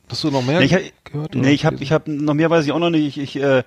Hast 0.09 0.23
du 0.23 0.31
noch 0.31 0.43
mehr 0.45 0.61
ich, 0.61 0.93
gehört? 1.17 1.35
Nee, 1.35 1.51
ich 1.51 1.65
habe 1.65 1.77
ich 1.81 1.91
hab, 1.91 2.07
noch 2.07 2.33
mehr 2.33 2.49
weiß 2.49 2.65
ich 2.65 2.71
auch 2.71 2.79
noch 2.79 2.89
nicht. 2.89 3.17
Ich, 3.17 3.35
ich, 3.35 3.43
äh, 3.43 3.63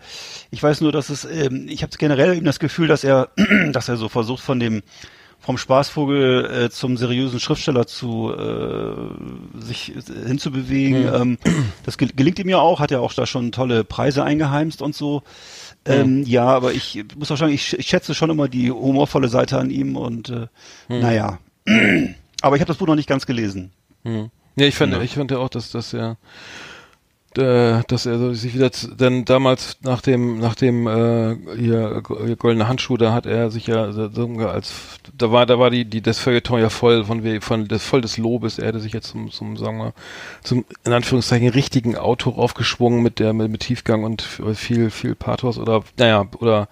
ich 0.51 0.63
weiß 0.63 0.81
nur, 0.81 0.93
dass 0.93 1.11
es, 1.11 1.25
ähm, 1.25 1.67
ich 1.69 1.83
habe 1.83 1.93
generell 1.99 2.37
eben 2.37 2.47
das 2.47 2.59
Gefühl, 2.59 2.89
dass 2.89 3.05
er, 3.05 3.29
dass 3.73 3.89
er 3.89 3.97
so 3.97 4.09
versucht 4.09 4.43
von 4.43 4.61
dem 4.61 4.83
vom 5.43 5.57
Spaßvogel 5.57 6.65
äh, 6.67 6.71
zum 6.71 6.99
seriösen 6.99 7.41
Schriftsteller 7.41 7.87
zu 7.87 8.31
äh, 8.31 9.65
sich 9.65 9.95
hinzubewegen. 10.27 11.05
Mhm. 11.05 11.15
Ähm, 11.15 11.39
das 11.85 11.97
gelingt 11.97 12.39
ihm 12.39 12.51
ja 12.51 12.59
auch, 12.59 12.79
hat 12.79 12.93
er 12.93 13.01
auch 13.01 13.15
da 13.15 13.27
schon 13.27 13.51
tolle 13.51 13.83
Preise 13.83 14.23
eingeheimst 14.23 14.83
und 14.83 14.95
so. 14.95 15.23
Ähm, 15.87 16.19
mhm. 16.19 16.23
Ja, 16.25 16.45
aber 16.45 16.73
ich 16.73 17.03
muss 17.17 17.31
auch 17.31 17.39
sagen, 17.39 17.53
ich, 17.53 17.79
ich 17.79 17.87
schätze 17.87 18.15
schon 18.15 18.29
immer 18.29 18.49
die 18.49 18.71
humorvolle 18.71 19.29
Seite 19.29 19.59
an 19.59 19.71
ihm 19.71 19.97
und 19.97 20.29
äh, 20.29 20.47
mhm. 20.89 21.01
naja. 21.01 21.39
aber 22.43 22.57
ich 22.57 22.61
habe 22.61 22.69
das 22.69 22.77
Buch 22.77 22.87
noch 22.87 22.97
nicht 22.97 23.09
ganz 23.09 23.25
gelesen. 23.25 23.73
Mhm. 24.05 24.31
Ja, 24.57 24.67
ich 24.67 24.75
fand, 24.75 24.93
ja. 24.93 25.01
ich 25.01 25.15
fand 25.15 25.31
ja 25.31 25.39
auch, 25.39 25.49
dass, 25.49 25.95
er 25.95 26.11
äh, 26.11 26.15
dass 27.35 28.07
er 28.07 28.35
sich 28.35 28.55
wieder 28.55 28.71
denn 28.99 29.25
damals 29.25 29.79
nach 29.83 30.01
dem 30.01 30.41
nach 30.41 30.57
dem 30.57 30.89
äh, 30.89 31.37
hier, 31.57 32.03
hier 32.27 32.37
goldene 32.37 32.67
Handschuh 32.67 32.97
da 32.97 33.13
hat 33.13 33.25
er 33.25 33.53
sich 33.53 33.69
ja 33.69 33.85
als 33.85 34.99
da 35.17 35.31
war 35.31 35.47
da 35.47 35.61
war 35.61 35.71
die 35.71 35.85
die 35.85 36.01
das 36.01 36.19
Feuilleton 36.19 36.61
ja 36.61 36.71
voll 36.71 37.05
von 37.05 37.41
von 37.41 37.69
das 37.69 37.85
voll 37.85 38.01
des 38.01 38.19
Lobes. 38.19 38.59
Er 38.59 38.69
hätte 38.69 38.81
sich 38.81 38.93
jetzt 38.93 39.11
zum 39.11 39.31
zum 39.31 39.57
sagen 39.57 39.79
wir 39.79 39.93
zum 40.43 40.65
in 40.85 40.93
Anführungszeichen 40.93 41.49
richtigen 41.51 41.97
Auto 41.97 42.31
aufgeschwungen 42.31 43.01
mit 43.01 43.21
der 43.21 43.33
mit, 43.33 43.49
mit 43.49 43.61
Tiefgang 43.61 44.03
und 44.03 44.23
viel 44.23 44.91
viel 44.91 45.15
Pathos 45.15 45.57
oder 45.57 45.85
naja 45.99 46.27
oder 46.41 46.69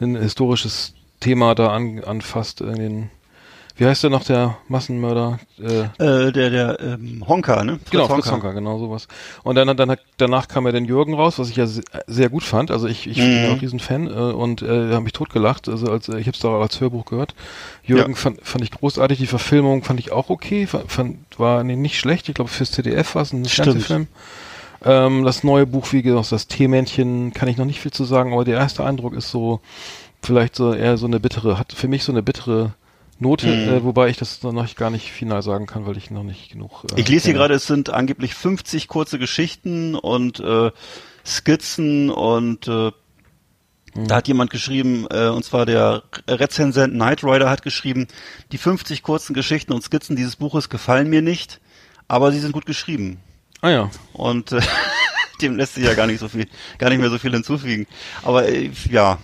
ein 0.00 0.16
historisches 0.16 0.94
Thema 1.20 1.54
da 1.54 1.68
an, 1.68 2.02
anfasst 2.04 2.62
in 2.62 2.76
den 2.76 3.10
wie 3.78 3.86
heißt 3.86 4.02
der 4.02 4.10
noch, 4.10 4.24
der 4.24 4.58
Massenmörder? 4.66 5.38
Äh, 5.60 5.82
äh, 6.04 6.32
der, 6.32 6.50
der 6.50 6.80
ähm, 6.80 7.24
Honka, 7.26 7.62
ne? 7.62 7.78
Fritz 7.78 7.90
genau, 7.90 8.08
Honka. 8.08 8.14
Fritz 8.16 8.32
Honka, 8.32 8.52
genau 8.52 8.78
sowas. 8.78 9.06
Und 9.44 9.54
dann, 9.54 9.76
dann 9.76 9.96
danach 10.16 10.48
kam 10.48 10.66
ja 10.66 10.72
den 10.72 10.84
Jürgen 10.84 11.14
raus, 11.14 11.38
was 11.38 11.48
ich 11.48 11.56
ja 11.56 11.66
sehr 11.66 12.28
gut 12.28 12.42
fand. 12.42 12.72
Also 12.72 12.88
ich, 12.88 13.06
ich 13.06 13.18
mhm. 13.18 13.22
bin 13.22 13.44
ja 13.44 13.52
auch 13.52 13.62
riesen 13.62 13.78
Fan 13.78 14.08
äh, 14.08 14.10
und 14.10 14.62
äh, 14.62 14.92
habe 14.92 15.02
mich 15.02 15.12
totgelacht. 15.12 15.68
Also 15.68 15.92
als 15.92 16.08
ich 16.08 16.26
habe 16.26 16.34
es 16.34 16.40
doch 16.40 16.60
als 16.60 16.80
Hörbuch 16.80 17.04
gehört. 17.04 17.36
Jürgen 17.84 18.14
ja. 18.14 18.18
fand, 18.18 18.40
fand 18.42 18.64
ich 18.64 18.72
großartig. 18.72 19.16
Die 19.16 19.28
Verfilmung 19.28 19.84
fand 19.84 20.00
ich 20.00 20.10
auch 20.10 20.28
okay. 20.28 20.66
Fand, 20.66 21.16
war 21.38 21.62
nee, 21.62 21.76
nicht 21.76 22.00
schlecht. 22.00 22.28
Ich 22.28 22.34
glaube 22.34 22.50
fürs 22.50 22.72
CDF 22.72 23.14
war 23.14 23.22
es 23.22 23.32
ein 23.32 23.44
Fernsehfilm. 23.44 24.08
Ähm, 24.84 25.24
das 25.24 25.44
neue 25.44 25.66
Buch, 25.66 25.92
wie 25.92 26.02
gesagt, 26.02 26.32
das 26.32 26.48
T-Männchen, 26.48 27.32
kann 27.32 27.48
ich 27.48 27.56
noch 27.56 27.64
nicht 27.64 27.80
viel 27.80 27.92
zu 27.92 28.04
sagen, 28.04 28.32
aber 28.32 28.44
der 28.44 28.58
erste 28.58 28.84
Eindruck 28.84 29.14
ist 29.14 29.30
so, 29.30 29.60
vielleicht 30.22 30.56
so 30.56 30.72
eher 30.72 30.96
so 30.96 31.06
eine 31.06 31.20
bittere, 31.20 31.58
hat 31.58 31.72
für 31.72 31.88
mich 31.88 32.04
so 32.04 32.12
eine 32.12 32.22
bittere 32.22 32.72
Note, 33.20 33.46
mhm. 33.48 33.68
äh, 33.68 33.84
wobei 33.84 34.08
ich 34.08 34.16
das 34.16 34.42
noch 34.42 34.74
gar 34.76 34.90
nicht 34.90 35.10
final 35.10 35.42
sagen 35.42 35.66
kann, 35.66 35.86
weil 35.86 35.96
ich 35.96 36.10
noch 36.10 36.22
nicht 36.22 36.52
genug. 36.52 36.84
Äh, 36.94 37.00
ich 37.00 37.08
lese 37.08 37.26
hier 37.26 37.34
gerade, 37.34 37.54
es 37.54 37.66
sind 37.66 37.90
angeblich 37.90 38.34
50 38.34 38.86
kurze 38.86 39.18
Geschichten 39.18 39.96
und 39.96 40.38
äh, 40.38 40.70
Skizzen 41.26 42.10
und 42.10 42.68
äh, 42.68 42.92
mhm. 43.94 44.06
da 44.06 44.16
hat 44.16 44.28
jemand 44.28 44.50
geschrieben, 44.50 45.06
äh, 45.10 45.28
und 45.28 45.44
zwar 45.44 45.66
der 45.66 46.04
Rezensent 46.28 46.94
Knight 46.94 47.24
Rider 47.24 47.50
hat 47.50 47.62
geschrieben, 47.62 48.06
die 48.52 48.58
50 48.58 49.02
kurzen 49.02 49.34
Geschichten 49.34 49.72
und 49.72 49.82
Skizzen 49.82 50.14
dieses 50.14 50.36
Buches 50.36 50.68
gefallen 50.68 51.10
mir 51.10 51.22
nicht, 51.22 51.60
aber 52.06 52.30
sie 52.30 52.38
sind 52.38 52.52
gut 52.52 52.66
geschrieben. 52.66 53.18
Ah 53.62 53.70
ja. 53.70 53.90
Und 54.12 54.52
äh, 54.52 54.60
dem 55.42 55.56
lässt 55.56 55.74
sich 55.74 55.84
ja 55.84 55.94
gar 55.94 56.06
nicht 56.06 56.20
so 56.20 56.28
viel, 56.28 56.46
gar 56.78 56.90
nicht 56.90 57.00
mehr 57.00 57.10
so 57.10 57.18
viel 57.18 57.32
hinzufügen. 57.32 57.88
Aber 58.22 58.48
äh, 58.48 58.70
ja, 58.90 59.18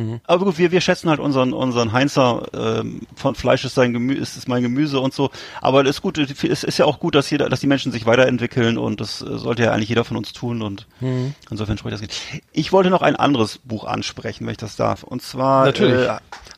Mhm. 0.00 0.20
Aber 0.24 0.46
gut, 0.46 0.58
wir, 0.58 0.70
wir 0.70 0.80
schätzen 0.80 1.10
halt 1.10 1.20
unseren, 1.20 1.52
unseren 1.52 1.92
Heinzer, 1.92 2.46
ähm, 2.54 3.02
von 3.14 3.34
Fleisch 3.34 3.64
ist 3.64 3.74
sein 3.74 3.92
Gemüse, 3.92 4.20
ist, 4.20 4.36
ist 4.36 4.48
mein 4.48 4.62
Gemüse 4.62 5.00
und 5.00 5.12
so. 5.12 5.30
Aber 5.60 5.82
es 5.82 5.90
ist 5.90 6.02
gut, 6.02 6.18
es 6.18 6.64
ist 6.64 6.78
ja 6.78 6.86
auch 6.86 6.98
gut, 6.98 7.14
dass 7.14 7.28
jeder, 7.30 7.48
dass 7.48 7.60
die 7.60 7.66
Menschen 7.66 7.92
sich 7.92 8.06
weiterentwickeln 8.06 8.78
und 8.78 9.00
das 9.00 9.20
äh, 9.22 9.38
sollte 9.38 9.64
ja 9.64 9.72
eigentlich 9.72 9.90
jeder 9.90 10.04
von 10.04 10.16
uns 10.16 10.32
tun 10.32 10.62
und 10.62 10.86
mhm. 11.00 11.34
insofern 11.50 11.76
spricht 11.76 11.94
das 11.94 12.00
geht. 12.00 12.14
Ich 12.52 12.72
wollte 12.72 12.90
noch 12.90 13.02
ein 13.02 13.16
anderes 13.16 13.58
Buch 13.58 13.84
ansprechen, 13.84 14.46
wenn 14.46 14.52
ich 14.52 14.58
das 14.58 14.76
darf. 14.76 15.02
Und 15.02 15.22
zwar 15.22 15.68
äh, 15.68 16.08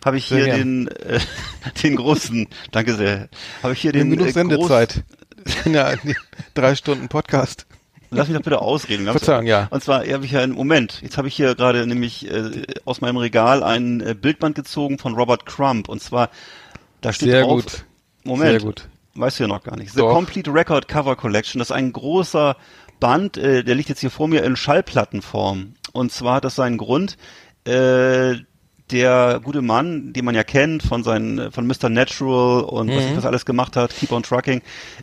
habe 0.04 0.16
ich 0.16 0.26
hier 0.26 0.44
den, 0.44 0.88
äh, 0.88 1.18
den 1.82 1.96
großen, 1.96 2.48
danke 2.70 2.94
sehr, 2.94 3.28
habe 3.62 3.72
ich 3.72 3.80
hier 3.80 3.92
den. 3.92 4.10
Genug 4.10 4.28
äh, 4.28 4.32
Sendezeit. 4.32 5.02
ja, 5.64 5.92
drei 6.54 6.76
Stunden 6.76 7.08
Podcast. 7.08 7.66
Lass 8.12 8.28
mich 8.28 8.36
doch 8.36 8.44
bitte 8.44 8.60
ausreden. 8.60 9.06
Verzeihung, 9.06 9.46
ja. 9.46 9.68
Und 9.70 9.82
zwar 9.82 10.06
habe 10.06 10.24
ich 10.24 10.32
ja 10.32 10.40
einen 10.40 10.52
Moment. 10.52 11.00
Jetzt 11.02 11.18
habe 11.18 11.28
ich 11.28 11.34
hier 11.34 11.54
gerade 11.54 11.86
nämlich 11.86 12.30
äh, 12.30 12.64
aus 12.84 13.00
meinem 13.00 13.16
Regal 13.16 13.62
ein 13.62 14.00
äh, 14.00 14.14
Bildband 14.14 14.54
gezogen 14.54 14.98
von 14.98 15.14
Robert 15.14 15.46
Crump. 15.46 15.88
Und 15.88 16.02
zwar, 16.02 16.30
da 17.00 17.12
steht 17.12 17.30
Sehr 17.30 17.42
drauf. 17.42 17.62
Gut. 17.62 17.84
Moment. 18.24 18.50
Sehr 18.50 18.60
gut. 18.60 18.88
Weißt 19.14 19.38
du 19.38 19.44
ja 19.44 19.48
noch 19.48 19.62
gar 19.62 19.76
nicht. 19.76 19.92
The 19.92 20.00
Doch. 20.00 20.14
Complete 20.14 20.52
Record 20.52 20.88
Cover 20.88 21.16
Collection. 21.16 21.58
Das 21.58 21.70
ist 21.70 21.76
ein 21.76 21.92
großer 21.92 22.56
Band, 23.00 23.36
äh, 23.36 23.64
der 23.64 23.74
liegt 23.74 23.88
jetzt 23.88 24.00
hier 24.00 24.10
vor 24.10 24.28
mir 24.28 24.44
in 24.44 24.56
Schallplattenform. 24.56 25.74
Und 25.92 26.12
zwar 26.12 26.36
hat 26.36 26.44
das 26.44 26.54
seinen 26.54 26.78
Grund. 26.78 27.16
Äh, 27.66 28.36
der 28.92 29.40
gute 29.42 29.62
Mann, 29.62 30.12
den 30.12 30.24
man 30.24 30.34
ja 30.34 30.44
kennt 30.44 30.82
von 30.82 31.02
seinen, 31.02 31.50
von 31.50 31.66
Mr. 31.66 31.88
Natural 31.88 32.62
und 32.62 32.88
mhm. 32.88 32.96
was 32.96 33.04
ich 33.04 33.16
was 33.16 33.26
alles 33.26 33.44
gemacht 33.46 33.76
hat, 33.76 33.94
Keep 33.96 34.12
on 34.12 34.22
Trucking, 34.22 34.62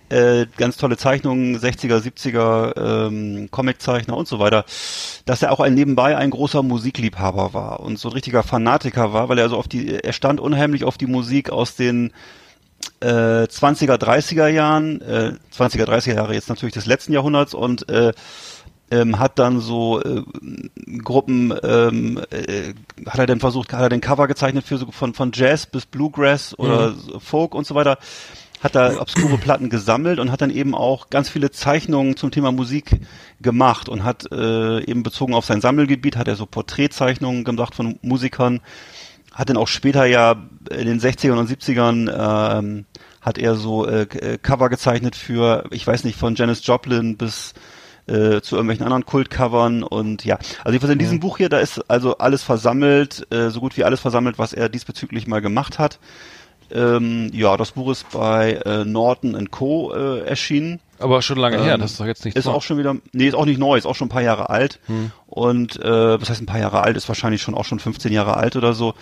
äh, 0.09 0.45
ganz 0.57 0.77
tolle 0.77 0.97
Zeichnungen, 0.97 1.57
60er, 1.57 1.97
70er, 1.97 3.07
ähm, 3.07 3.49
Comiczeichner 3.51 4.15
und 4.15 4.27
so 4.27 4.39
weiter, 4.39 4.65
dass 5.25 5.41
er 5.41 5.51
auch 5.51 5.59
ein 5.59 5.73
nebenbei 5.73 6.15
ein 6.15 6.29
großer 6.29 6.63
Musikliebhaber 6.63 7.53
war 7.53 7.79
und 7.79 7.97
so 7.99 8.09
ein 8.09 8.13
richtiger 8.13 8.43
Fanatiker 8.43 9.11
war, 9.13 9.29
weil 9.29 9.39
er 9.39 9.49
so 9.49 9.57
auf 9.57 9.67
die, 9.67 9.95
er 9.95 10.13
stand 10.13 10.39
unheimlich 10.39 10.83
auf 10.83 10.97
die 10.97 11.07
Musik 11.07 11.49
aus 11.49 11.75
den 11.75 12.13
äh, 13.01 13.07
20er, 13.45 13.95
30er 13.95 14.47
Jahren, 14.47 15.01
äh, 15.01 15.33
20er, 15.55 15.85
30er 15.85 16.15
Jahre 16.15 16.33
jetzt 16.33 16.49
natürlich 16.49 16.73
des 16.73 16.85
letzten 16.85 17.13
Jahrhunderts 17.13 17.53
und 17.53 17.89
äh, 17.89 18.13
ähm, 18.91 19.19
hat 19.19 19.39
dann 19.39 19.59
so 19.59 20.01
äh, 20.01 20.23
Gruppen, 21.03 21.53
ähm, 21.63 22.19
äh, 22.31 22.73
hat 23.05 23.19
er 23.19 23.27
dann 23.27 23.39
versucht, 23.39 23.73
hat 23.73 23.81
er 23.81 23.89
den 23.89 24.01
Cover 24.01 24.27
gezeichnet 24.27 24.65
für 24.65 24.77
so 24.77 24.91
von, 24.91 25.13
von 25.13 25.31
Jazz 25.33 25.65
bis 25.65 25.85
Bluegrass 25.85 26.57
oder 26.57 26.91
mhm. 26.91 27.19
Folk 27.19 27.55
und 27.55 27.65
so 27.65 27.75
weiter, 27.75 27.97
hat 28.61 28.75
da 28.75 28.99
obskure 28.99 29.37
Platten 29.37 29.69
gesammelt 29.69 30.19
und 30.19 30.31
hat 30.31 30.41
dann 30.41 30.49
eben 30.49 30.75
auch 30.75 31.09
ganz 31.09 31.29
viele 31.29 31.51
Zeichnungen 31.51 32.17
zum 32.17 32.31
Thema 32.31 32.51
Musik 32.51 32.99
gemacht 33.41 33.89
und 33.89 34.03
hat 34.03 34.31
äh, 34.31 34.83
eben 34.83 35.03
bezogen 35.03 35.33
auf 35.33 35.45
sein 35.45 35.61
Sammelgebiet, 35.61 36.17
hat 36.17 36.27
er 36.27 36.35
so 36.35 36.45
Porträtzeichnungen 36.45 37.43
gemacht 37.43 37.75
von 37.75 37.99
Musikern, 38.01 38.61
hat 39.33 39.49
dann 39.49 39.57
auch 39.57 39.67
später 39.67 40.05
ja 40.05 40.35
in 40.71 40.87
den 40.87 40.99
60ern 40.99 41.37
und 41.37 41.49
70ern 41.49 42.59
ähm, 42.59 42.85
hat 43.21 43.37
er 43.37 43.55
so 43.55 43.85
äh, 43.85 44.05
Cover 44.41 44.69
gezeichnet 44.69 45.15
für, 45.15 45.65
ich 45.71 45.85
weiß 45.85 46.03
nicht, 46.03 46.17
von 46.17 46.35
Janis 46.35 46.65
Joplin 46.65 47.17
bis 47.17 47.53
äh, 48.09 48.41
zu 48.41 48.55
irgendwelchen 48.55 48.83
anderen 48.83 49.05
Kultcovern 49.05 49.83
und 49.83 50.25
ja, 50.25 50.37
also 50.63 50.71
jedenfalls 50.71 50.93
in 50.93 50.99
diesem. 50.99 51.19
Buch 51.19 51.37
hier, 51.37 51.49
da 51.49 51.59
ist 51.59 51.89
also 51.89 52.17
alles 52.17 52.43
versammelt, 52.43 53.27
äh, 53.31 53.49
so 53.49 53.59
gut 53.59 53.75
wie 53.77 53.83
alles 53.83 53.99
versammelt, 53.99 54.39
was 54.39 54.53
er 54.53 54.69
diesbezüglich 54.69 55.27
mal 55.27 55.41
gemacht 55.41 55.79
hat. 55.79 55.99
Ähm, 56.71 57.29
ja, 57.33 57.57
das 57.57 57.71
Buch 57.71 57.91
ist 57.91 58.09
bei 58.11 58.53
äh, 58.65 58.85
Norton 58.85 59.49
Co. 59.49 59.93
Äh, 59.93 60.21
erschienen. 60.21 60.79
Aber 60.99 61.21
schon 61.21 61.37
lange 61.37 61.57
ähm, 61.57 61.63
her, 61.63 61.77
das 61.77 61.91
ist 61.91 61.99
doch 61.99 62.05
jetzt 62.05 62.25
nicht 62.25 62.37
Ist 62.37 62.45
neu. 62.45 62.51
auch 62.51 62.61
schon 62.61 62.77
wieder, 62.77 62.95
nee, 63.13 63.27
ist 63.27 63.33
auch 63.33 63.45
nicht 63.45 63.59
neu, 63.59 63.77
ist 63.77 63.85
auch 63.85 63.95
schon 63.95 64.07
ein 64.07 64.11
paar 64.11 64.21
Jahre 64.21 64.49
alt. 64.49 64.79
Hm. 64.85 65.11
Und 65.27 65.81
äh, 65.83 66.21
was 66.21 66.29
heißt 66.29 66.41
ein 66.41 66.45
paar 66.45 66.59
Jahre 66.59 66.81
alt, 66.81 66.97
ist 66.97 67.07
wahrscheinlich 67.07 67.41
schon 67.41 67.55
auch 67.55 67.65
schon 67.65 67.79
15 67.79 68.11
Jahre 68.11 68.37
alt 68.37 68.55
oder 68.55 68.73
so. 68.73 68.93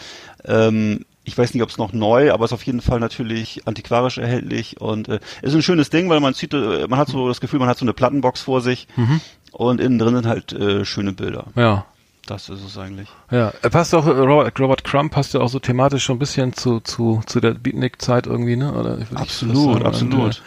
Ähm, 0.46 1.06
ich 1.28 1.38
weiß 1.38 1.54
nicht, 1.54 1.62
ob 1.62 1.70
es 1.70 1.78
noch 1.78 1.92
neu, 1.92 2.32
aber 2.32 2.46
ist 2.46 2.54
auf 2.54 2.64
jeden 2.64 2.80
Fall 2.80 3.02
natürlich 3.02 3.62
antiquarisch 3.66 4.18
erhältlich 4.18 4.80
und 4.80 5.10
äh, 5.10 5.20
ist 5.42 5.54
ein 5.54 5.62
schönes 5.62 5.90
Ding, 5.90 6.10
weil 6.10 6.22
man 6.22 6.34
sieht, 6.34 6.54
äh, 6.54 6.88
man 6.88 6.98
hat 6.98 7.10
so 7.10 7.28
das 7.28 7.42
Gefühl, 7.42 7.60
man 7.60 7.68
hat 7.68 7.78
so 7.78 7.84
eine 7.84 7.94
Plattenbox 7.94 8.42
vor 8.42 8.62
sich 8.62 8.88
mhm. 8.96 9.20
und 9.52 9.82
innen 9.82 10.00
drin 10.00 10.16
sind 10.16 10.26
halt 10.26 10.54
äh, 10.54 10.86
schöne 10.86 11.12
Bilder. 11.12 11.48
Ja. 11.56 11.86
Das 12.26 12.50
ist 12.50 12.62
es 12.62 12.78
eigentlich. 12.78 13.08
Ja, 13.32 13.52
passt 13.72 13.96
auch 13.96 14.06
Robert, 14.06 14.60
Robert 14.60 14.84
Crump 14.84 15.14
passt 15.14 15.34
ja 15.34 15.40
auch 15.40 15.48
so 15.48 15.60
thematisch 15.60 16.04
schon 16.04 16.18
ein 16.18 16.20
bisschen 16.20 16.52
zu 16.52 16.82
zu 16.82 17.22
zu 17.26 17.40
der 17.40 17.54
Beatnik-Zeit 17.54 18.28
irgendwie, 18.28 18.58
ne? 18.58 18.74
Oder 18.74 18.98
absolut, 19.16 19.86
absolut. 19.86 20.14
Und, 20.14 20.42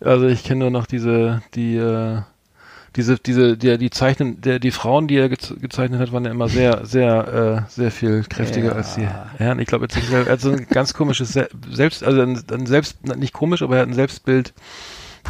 äh, 0.00 0.08
also 0.08 0.26
ich 0.26 0.42
kenne 0.42 0.60
nur 0.60 0.70
noch 0.70 0.86
diese 0.86 1.42
die 1.54 1.76
äh, 1.76 2.22
diese, 2.96 3.18
diese, 3.18 3.56
die, 3.56 3.78
die 3.78 3.90
Zeichnen, 3.90 4.40
der, 4.40 4.58
die 4.58 4.70
Frauen, 4.70 5.08
die 5.08 5.16
er 5.16 5.28
gezeichnet 5.28 6.00
hat, 6.00 6.12
waren 6.12 6.24
ja 6.24 6.30
immer 6.30 6.48
sehr, 6.48 6.84
sehr, 6.84 7.66
äh, 7.68 7.70
sehr 7.70 7.90
viel 7.90 8.24
kräftiger 8.24 8.70
ja. 8.70 8.74
als 8.74 8.94
die 8.94 9.06
Herren. 9.36 9.58
Ich 9.58 9.66
glaube, 9.66 9.88
er 10.10 10.26
hat 10.26 10.40
so 10.40 10.52
ein 10.52 10.66
ganz 10.68 10.94
komisches 10.94 11.38
Selbst, 11.70 12.02
also 12.02 12.22
ein, 12.22 12.42
ein 12.50 12.66
Selbst, 12.66 13.04
nicht 13.16 13.32
komisch, 13.32 13.62
aber 13.62 13.76
er 13.76 13.82
hat 13.82 13.88
ein 13.88 13.94
Selbstbild, 13.94 14.52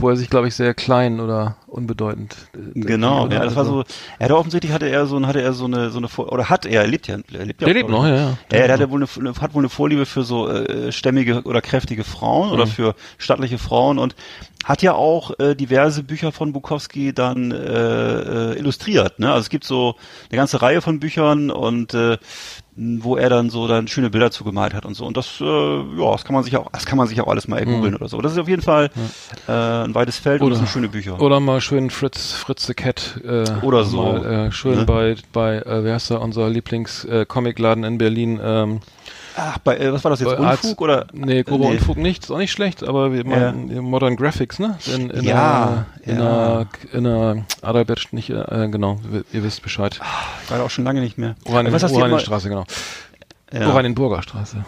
wo 0.00 0.08
er 0.08 0.16
sich, 0.16 0.30
glaube 0.30 0.48
ich, 0.48 0.54
sehr 0.54 0.74
klein 0.74 1.20
oder 1.20 1.56
unbedeutend. 1.66 2.36
Äh, 2.54 2.80
genau, 2.80 3.28
ja, 3.28 3.44
das 3.44 3.56
war 3.56 3.64
so. 3.64 3.84
Er 4.18 4.24
hatte 4.24 4.36
offensichtlich 4.36 4.72
hatte 4.72 4.88
er 4.88 5.06
so, 5.06 5.24
hatte 5.26 5.42
er 5.42 5.52
so 5.52 5.64
eine, 5.64 5.90
so 5.90 5.98
eine, 5.98 6.08
oder 6.08 6.48
hat 6.48 6.66
er, 6.66 6.82
er 6.82 6.86
lebt 6.86 7.06
ja, 7.06 7.16
er 7.32 7.44
lebt 7.44 7.60
ja. 7.60 7.66
Der 7.66 7.74
lebt 7.74 7.90
noch, 7.90 8.06
ja, 8.06 8.16
ja. 8.16 8.38
Er, 8.50 8.66
er 8.66 8.78
hat 8.78 8.90
wohl 8.90 9.04
eine, 9.04 9.34
hat 9.40 9.54
wohl 9.54 9.62
eine 9.62 9.68
Vorliebe 9.68 10.06
für 10.06 10.22
so 10.22 10.48
äh, 10.48 10.92
stämmige 10.92 11.42
oder 11.42 11.60
kräftige 11.60 12.04
Frauen 12.04 12.48
mhm. 12.48 12.54
oder 12.54 12.66
für 12.66 12.94
stattliche 13.18 13.58
Frauen 13.58 13.98
und 13.98 14.14
hat 14.64 14.82
ja 14.82 14.94
auch 14.94 15.38
äh, 15.38 15.54
diverse 15.54 16.02
Bücher 16.02 16.32
von 16.32 16.52
Bukowski 16.52 17.12
dann 17.12 17.52
äh, 17.52 18.52
äh, 18.52 18.58
illustriert. 18.58 19.18
Ne? 19.18 19.30
Also 19.30 19.42
es 19.42 19.50
gibt 19.50 19.64
so 19.64 19.96
eine 20.30 20.36
ganze 20.36 20.60
Reihe 20.60 20.82
von 20.82 21.00
Büchern 21.00 21.50
und 21.50 21.94
äh, 21.94 22.18
wo 22.80 23.16
er 23.16 23.28
dann 23.28 23.50
so 23.50 23.66
dann 23.66 23.88
schöne 23.88 24.08
Bilder 24.08 24.30
zugemalt 24.30 24.72
hat 24.72 24.86
und 24.86 24.94
so. 24.94 25.04
Und 25.04 25.16
das, 25.16 25.40
äh, 25.40 25.44
ja, 25.44 26.12
das 26.12 26.24
kann 26.24 26.34
man 26.34 26.44
sich 26.44 26.56
auch, 26.56 26.70
das 26.70 26.86
kann 26.86 26.96
man 26.96 27.08
sich 27.08 27.20
auch 27.20 27.26
alles 27.26 27.48
mal 27.48 27.64
googeln 27.64 27.90
mhm. 27.90 27.96
oder 27.96 28.08
so. 28.08 28.20
Das 28.20 28.32
ist 28.32 28.38
auf 28.38 28.48
jeden 28.48 28.62
Fall 28.62 28.90
ja. 29.48 29.82
äh, 29.82 29.84
ein 29.84 29.94
weites 29.94 30.18
Feld 30.18 30.40
oder, 30.40 30.46
und 30.46 30.50
das 30.52 30.58
sind 30.60 30.68
schöne 30.68 30.88
Bücher. 30.88 31.20
Oder 31.20 31.40
mal 31.40 31.60
schön 31.60 31.90
Fritz, 31.90 32.32
Fritz 32.32 32.66
the 32.66 32.74
Cat. 32.74 33.20
Äh, 33.24 33.44
oder 33.62 33.84
so. 33.84 34.02
Mal, 34.02 34.46
äh, 34.46 34.52
schön 34.52 34.76
ne? 34.76 34.84
bei, 34.84 35.16
bei, 35.32 35.56
äh, 35.56 35.82
wer 35.82 35.94
heißt 35.94 36.12
da, 36.12 36.18
unser 36.18 36.48
Lieblings-Comicladen 36.48 37.82
in 37.82 37.98
Berlin, 37.98 38.40
ähm, 38.40 38.80
Ach, 39.36 39.58
bei, 39.58 39.78
äh, 39.78 39.92
was 39.92 40.04
war 40.04 40.10
das 40.10 40.20
jetzt? 40.20 40.30
Unfug 40.32 40.44
Arzt, 40.44 40.80
oder? 40.80 41.06
Nee, 41.12 41.42
grober 41.42 41.66
nee. 41.66 41.76
Unfug 41.76 41.96
nicht, 41.96 42.24
ist 42.24 42.30
auch 42.30 42.38
nicht 42.38 42.52
schlecht, 42.52 42.82
aber 42.82 43.12
wir 43.12 43.24
ja. 43.24 43.52
Modern 43.52 44.16
Graphics, 44.16 44.58
ne? 44.58 44.78
In, 44.86 45.10
in 45.10 45.24
ja, 45.24 45.66
einer, 45.66 45.86
in 46.02 46.18
ja. 46.18 46.26
einer, 46.26 46.66
in 46.92 47.06
einer 47.06 47.44
Adalbert, 47.62 48.08
nicht, 48.12 48.30
äh, 48.30 48.68
genau, 48.70 49.00
ihr, 49.32 49.42
wisst 49.42 49.62
Bescheid. 49.62 50.00
Ich 50.44 50.50
war 50.50 50.62
auch 50.62 50.70
schon 50.70 50.84
lange 50.84 51.00
nicht 51.00 51.18
mehr. 51.18 51.36
Oranienstraße, 51.44 52.48
genau. 52.48 52.64
Ja. 53.52 53.68
Oranienburger 53.68 54.22
Straße. 54.22 54.64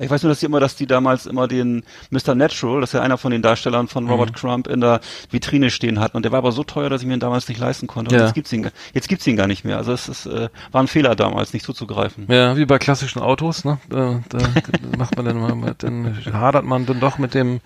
Ich 0.00 0.10
weiß 0.10 0.22
nur, 0.22 0.30
dass 0.30 0.40
die 0.40 0.46
immer, 0.46 0.60
dass 0.60 0.76
die 0.76 0.86
damals 0.86 1.26
immer 1.26 1.46
den 1.46 1.84
Mr. 2.10 2.34
Natural, 2.34 2.80
das 2.80 2.90
ist 2.90 2.94
ja 2.94 3.02
einer 3.02 3.18
von 3.18 3.30
den 3.30 3.42
Darstellern 3.42 3.86
von 3.86 4.08
Robert 4.08 4.42
Mhm. 4.42 4.62
In 4.68 4.80
der 4.80 5.00
Vitrine 5.30 5.70
stehen 5.70 6.00
hatten. 6.00 6.16
Und 6.16 6.24
der 6.24 6.32
war 6.32 6.38
aber 6.38 6.52
so 6.52 6.64
teuer, 6.64 6.88
dass 6.88 7.02
ich 7.02 7.06
mir 7.06 7.14
ihn 7.14 7.20
damals 7.20 7.48
nicht 7.48 7.58
leisten 7.60 7.86
konnte. 7.86 8.14
Und 8.14 8.18
Ja. 8.20 8.26
jetzt 8.26 8.34
gibt's 8.34 8.52
ihn, 8.52 8.68
jetzt 8.94 9.08
gibt's 9.08 9.26
ihn 9.26 9.36
gar 9.36 9.46
nicht 9.46 9.64
mehr. 9.64 9.76
Also 9.76 9.92
es 9.92 10.08
ist, 10.08 10.26
äh, 10.26 10.48
war 10.72 10.82
ein 10.82 10.86
Fehler 10.88 11.14
damals, 11.14 11.52
nicht 11.52 11.64
zuzugreifen. 11.66 12.26
Ja, 12.28 12.56
wie 12.56 12.64
bei 12.64 12.78
klassischen 12.78 13.20
Autos, 13.20 13.64
ne? 13.64 13.78
Da, 13.88 14.20
da 14.30 14.38
macht 14.98 15.16
man 15.16 15.26
dann 15.26 15.38
mal, 15.60 15.74
dann 15.78 16.16
hadert 16.32 16.64
man 16.64 16.86
dann 16.86 16.98
doch 17.00 17.18
mit 17.18 17.34
dem 17.34 17.60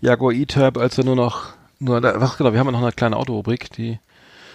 Jaguar 0.00 0.32
E-Type, 0.32 0.80
als 0.80 0.96
er 0.98 1.04
nur 1.04 1.16
noch, 1.16 1.54
nur, 1.80 2.04
ach 2.04 2.38
genau, 2.38 2.52
wir 2.52 2.60
haben 2.60 2.66
ja 2.66 2.72
noch 2.72 2.82
eine 2.82 2.92
kleine 2.92 3.16
Autorubrik, 3.16 3.70
die, 3.72 3.98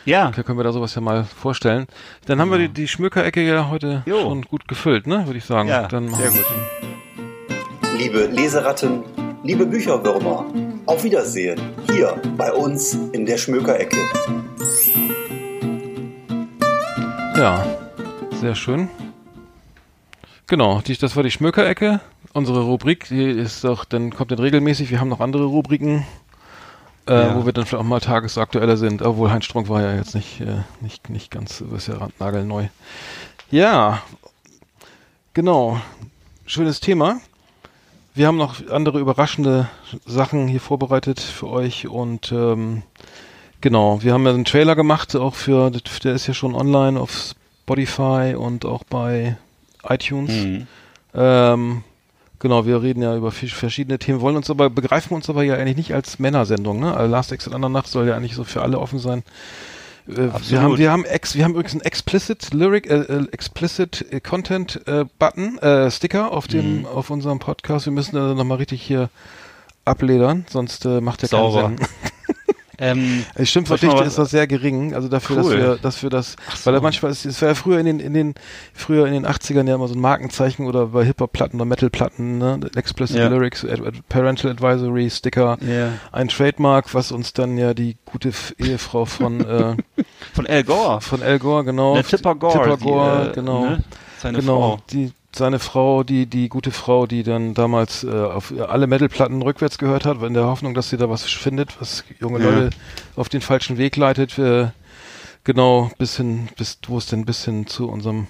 Ja. 0.05 0.31
da 0.31 0.43
können 0.43 0.57
wir 0.59 0.63
da 0.63 0.71
sowas 0.71 0.95
ja 0.95 1.01
mal 1.01 1.23
vorstellen. 1.25 1.87
Dann 2.27 2.39
haben 2.39 2.51
wir 2.51 2.59
die, 2.59 2.69
die 2.69 2.87
Schmökerecke 2.87 3.41
ja 3.45 3.69
heute 3.69 4.03
Jo. 4.05 4.21
schon 4.21 4.43
gut 4.43 4.67
gefüllt, 4.67 5.07
ne? 5.07 5.25
Würde 5.25 5.37
ich 5.39 5.45
sagen. 5.45 5.67
Ja, 5.67 5.89
sehr 5.89 5.99
gut. 5.99 6.45
Liebe 7.99 8.27
Leseratten, 8.27 9.03
liebe 9.43 9.65
Bücherwürmer, 9.65 10.45
auf 10.85 11.03
Wiedersehen 11.03 11.59
hier 11.91 12.15
bei 12.37 12.49
uns 12.53 12.93
in 13.11 13.25
der 13.25 13.37
Schmökerecke. 13.37 13.97
Ja, 17.35 17.65
sehr 18.39 18.55
schön. 18.55 18.87
Genau, 20.47 20.79
die, 20.79 20.97
das 20.97 21.17
war 21.17 21.23
die 21.23 21.31
Schmökerecke. 21.31 21.99
Unsere 22.31 22.61
Rubrik, 22.61 23.09
die 23.09 23.23
ist 23.31 23.65
doch, 23.65 23.83
dann 23.83 24.11
kommt 24.11 24.31
dann 24.31 24.39
regelmäßig. 24.39 24.91
Wir 24.91 25.01
haben 25.01 25.09
noch 25.09 25.19
andere 25.19 25.43
Rubriken, 25.43 26.05
äh, 27.05 27.13
Ja. 27.13 27.35
wo 27.35 27.45
wir 27.45 27.51
dann 27.51 27.65
vielleicht 27.65 27.83
auch 27.83 27.87
mal 27.87 27.99
tagesaktueller 27.99 28.77
sind. 28.77 29.01
Obwohl 29.01 29.29
Heinz 29.29 29.43
Strunk 29.43 29.67
war 29.67 29.81
ja 29.81 29.93
jetzt 29.95 30.15
nicht, 30.15 30.39
äh, 30.39 30.61
nicht, 30.79 31.09
nicht 31.09 31.31
ganz, 31.31 31.59
ist 31.75 31.89
ja 31.89 32.07
nagelneu. 32.17 32.67
Ja, 33.51 34.01
genau. 35.33 35.81
Schönes 36.45 36.79
Thema. 36.79 37.19
Wir 38.19 38.27
haben 38.27 38.35
noch 38.35 38.69
andere 38.69 38.99
überraschende 38.99 39.69
Sachen 40.05 40.49
hier 40.49 40.59
vorbereitet 40.59 41.21
für 41.21 41.47
euch 41.47 41.87
und 41.87 42.33
ähm, 42.33 42.83
genau, 43.61 44.03
wir 44.03 44.11
haben 44.11 44.25
ja 44.25 44.33
einen 44.33 44.43
Trailer 44.43 44.75
gemacht, 44.75 45.15
auch 45.15 45.35
für, 45.35 45.71
der 45.71 46.15
ist 46.15 46.27
ja 46.27 46.33
schon 46.33 46.53
online 46.53 46.99
auf 46.99 47.33
Spotify 47.61 48.35
und 48.37 48.65
auch 48.65 48.83
bei 48.83 49.37
iTunes. 49.87 50.33
Mhm. 50.33 50.67
Ähm, 51.13 51.83
genau, 52.39 52.65
wir 52.65 52.83
reden 52.83 53.01
ja 53.01 53.15
über 53.15 53.31
verschiedene 53.31 53.99
Themen, 53.99 54.19
wollen 54.19 54.35
uns 54.35 54.49
aber, 54.49 54.69
begreifen 54.69 55.13
uns 55.13 55.29
aber 55.29 55.43
ja 55.43 55.53
eigentlich 55.53 55.77
nicht 55.77 55.93
als 55.93 56.19
Männersendung, 56.19 56.81
ne? 56.81 56.93
Also 56.93 57.09
Last 57.09 57.31
Exit 57.31 57.57
Nacht 57.57 57.87
soll 57.87 58.05
ja 58.05 58.17
eigentlich 58.17 58.35
so 58.35 58.43
für 58.43 58.61
alle 58.61 58.79
offen 58.79 58.99
sein. 58.99 59.23
Äh, 60.09 60.17
wir 60.17 60.33
Absolut. 60.35 60.63
haben, 60.63 60.77
wir 60.77 60.91
haben 60.91 61.05
ex, 61.05 61.35
wir 61.35 61.43
haben 61.43 61.51
übrigens 61.51 61.73
einen 61.73 61.81
explicit 61.81 62.53
Lyric, 62.53 62.89
äh, 62.89 62.95
äh, 63.01 63.27
explicit 63.31 64.05
äh, 64.11 64.19
Content 64.19 64.81
äh, 64.87 65.05
Button, 65.19 65.57
äh, 65.59 65.89
Sticker 65.91 66.31
auf 66.31 66.47
dem, 66.47 66.79
Mhm. 66.79 66.85
auf 66.85 67.09
unserem 67.09 67.39
Podcast. 67.39 67.85
Wir 67.85 67.93
müssen 67.93 68.15
da 68.15 68.33
nochmal 68.33 68.57
richtig 68.57 68.81
hier 68.81 69.09
abledern, 69.85 70.45
sonst 70.49 70.85
äh, 70.85 71.01
macht 71.01 71.21
der 71.21 71.29
Sauber. 71.29 71.63
keinen 71.63 71.77
Sinn. 71.77 71.87
Ähm, 72.79 73.25
Die 73.37 73.41
ich 73.43 73.55
mal 73.83 74.05
ist 74.07 74.17
das 74.17 74.29
sehr 74.31 74.47
gering, 74.47 74.93
also 74.93 75.09
dafür, 75.09 75.35
dass 75.35 75.45
Cool. 75.47 75.57
wir, 75.57 75.77
dass 75.81 76.01
wir 76.01 76.09
das, 76.09 76.35
so. 76.55 76.65
weil 76.65 76.75
er 76.75 76.81
manchmal 76.81 77.11
ist, 77.11 77.25
es 77.25 77.41
war 77.41 77.49
ja 77.49 77.55
früher 77.55 77.79
in 77.79 77.85
den, 77.85 77.99
in 77.99 78.13
den, 78.13 78.35
früher 78.73 79.05
in 79.05 79.13
den 79.13 79.25
80ern 79.27 79.67
ja 79.67 79.75
immer 79.75 79.87
so 79.87 79.95
ein 79.95 79.99
Markenzeichen 79.99 80.65
oder 80.65 80.87
bei 80.87 81.03
Hip-Hop-Platten 81.05 81.57
oder 81.57 81.65
Metal-Platten, 81.65 82.37
ne, 82.37 82.59
Explicit 82.75 83.17
Ja. 83.17 83.27
Lyrics, 83.27 83.65
Ad 83.65 83.85
Ad 83.85 83.99
Parental 84.07 84.51
Advisory, 84.51 85.09
Sticker, 85.09 85.57
ja. 85.61 85.89
ein 86.11 86.29
Trademark, 86.29 86.93
was 86.93 87.11
uns 87.11 87.33
dann 87.33 87.57
ja 87.57 87.73
die 87.73 87.97
gute 88.05 88.31
Ehefrau 88.57 89.05
von, 89.05 89.41
äh, 89.41 89.75
Von 90.33 90.47
Al 90.47 90.63
Gore. 90.63 91.01
von 91.01 91.21
Al 91.21 91.39
Gore, 91.39 91.65
genau. 91.65 91.95
Der 91.95 92.03
Tipper 92.05 92.35
Gore. 92.35 92.53
Tipper 92.53 92.77
die, 92.77 92.83
Gore, 92.83 93.29
äh, 93.31 93.35
genau. 93.35 93.65
Ne? 93.65 93.83
Seine 94.19 94.39
genau, 94.39 94.77
Frau. 94.77 94.79
die 94.91 95.11
seine 95.39 95.57
Frau, 95.57 96.03
die 96.03 96.27
die 96.27 96.49
gute 96.49 96.69
Frau, 96.69 97.07
die 97.07 97.23
dann 97.23 97.55
damals 97.55 98.03
äh, 98.03 98.09
auf 98.09 98.53
alle 98.67 98.85
Metalplatten 98.85 99.41
rückwärts 99.41 99.79
gehört 99.79 100.05
hat, 100.05 100.21
in 100.21 100.35
der 100.35 100.45
Hoffnung, 100.45 100.75
dass 100.75 100.91
sie 100.91 100.97
da 100.97 101.09
was 101.09 101.23
findet, 101.23 101.81
was 101.81 102.03
junge 102.19 102.39
Ja. 102.39 102.49
Leute 102.49 102.69
auf 103.15 103.29
den 103.29 103.41
falschen 103.41 103.77
Weg 103.77 103.95
leitet. 103.95 104.37
Äh, 104.37 104.67
genau, 105.43 105.89
bis 105.97 106.17
hin, 106.17 106.49
bis 106.57 106.77
wo 106.87 106.99
es 106.99 107.07
denn 107.07 107.25
bis 107.25 107.45
hin 107.45 107.65
zu 107.65 107.89
unserem 107.89 108.27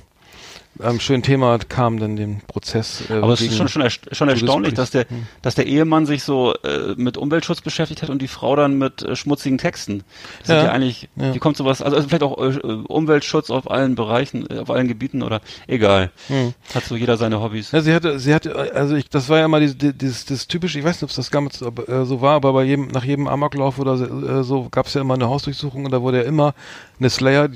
ähm, 0.81 0.99
schönen 0.99 1.23
Thema 1.23 1.57
kam, 1.57 1.99
dann 1.99 2.15
den 2.15 2.39
Prozess. 2.47 3.03
Äh, 3.09 3.13
Aber 3.15 3.33
es 3.33 3.41
ist 3.41 3.57
schon, 3.57 3.67
schon, 3.67 3.81
erst- 3.81 4.15
schon 4.15 4.29
erstaunlich, 4.29 4.73
dass 4.73 4.91
der, 4.91 5.09
Hm. 5.09 5.27
dass 5.41 5.55
der 5.55 5.65
Ehemann 5.67 6.05
sich 6.05 6.23
so 6.23 6.53
äh, 6.63 6.93
mit 6.95 7.17
Umweltschutz 7.17 7.59
beschäftigt 7.61 8.01
hat 8.01 8.09
und 8.09 8.21
die 8.21 8.27
Frau 8.29 8.55
dann 8.55 8.77
mit 8.77 9.01
äh, 9.01 9.15
schmutzigen 9.15 9.57
Texten. 9.57 10.03
Das 10.39 10.47
Ja. 10.49 10.57
ist 10.59 10.63
ja 10.65 10.71
eigentlich, 10.71 11.09
Ja. 11.17 11.33
wie 11.33 11.39
kommt 11.39 11.57
sowas, 11.57 11.81
also, 11.81 11.97
also 11.97 12.07
vielleicht 12.07 12.23
auch 12.23 12.37
äh, 12.37 12.57
Umweltschutz 12.87 13.49
auf 13.49 13.69
allen 13.69 13.95
Bereichen, 13.95 14.49
äh, 14.49 14.59
auf 14.59 14.69
allen 14.69 14.87
Gebieten 14.87 15.21
oder 15.21 15.41
egal. 15.67 16.11
Hm. 16.27 16.53
Hat 16.73 16.83
so 16.85 16.95
jeder 16.95 17.17
seine 17.17 17.41
Hobbys. 17.41 17.71
Ja, 17.71 17.81
sie 17.81 17.93
hatte, 17.93 18.17
sie 18.19 18.33
hatte, 18.33 18.55
also 18.73 18.95
ich, 18.95 19.09
das 19.09 19.27
war 19.27 19.39
ja 19.39 19.47
mal 19.47 19.59
dieses, 19.59 19.77
dieses, 19.79 20.25
das 20.25 20.47
typische, 20.47 20.79
ich 20.79 20.85
weiß 20.85 20.95
nicht, 20.97 21.03
ob 21.03 21.09
es 21.09 21.15
das 21.17 21.29
damals 21.29 21.61
äh, 21.61 22.05
so 22.05 22.21
war, 22.21 22.35
aber 22.35 22.53
bei 22.53 22.63
jedem, 22.63 22.87
nach 22.87 23.03
jedem 23.03 23.27
Amoklauf 23.27 23.79
oder 23.79 23.93
äh, 23.95 24.43
so 24.43 24.67
gab 24.71 24.85
es 24.87 24.93
ja 24.93 25.01
immer 25.01 25.15
eine 25.15 25.27
Hausdurchsuchung 25.27 25.83
und 25.85 25.91
da 25.91 26.01
wurde 26.01 26.17
ja 26.19 26.23
immer 26.23 26.53
eine 26.99 27.09
Slayer, 27.09 27.49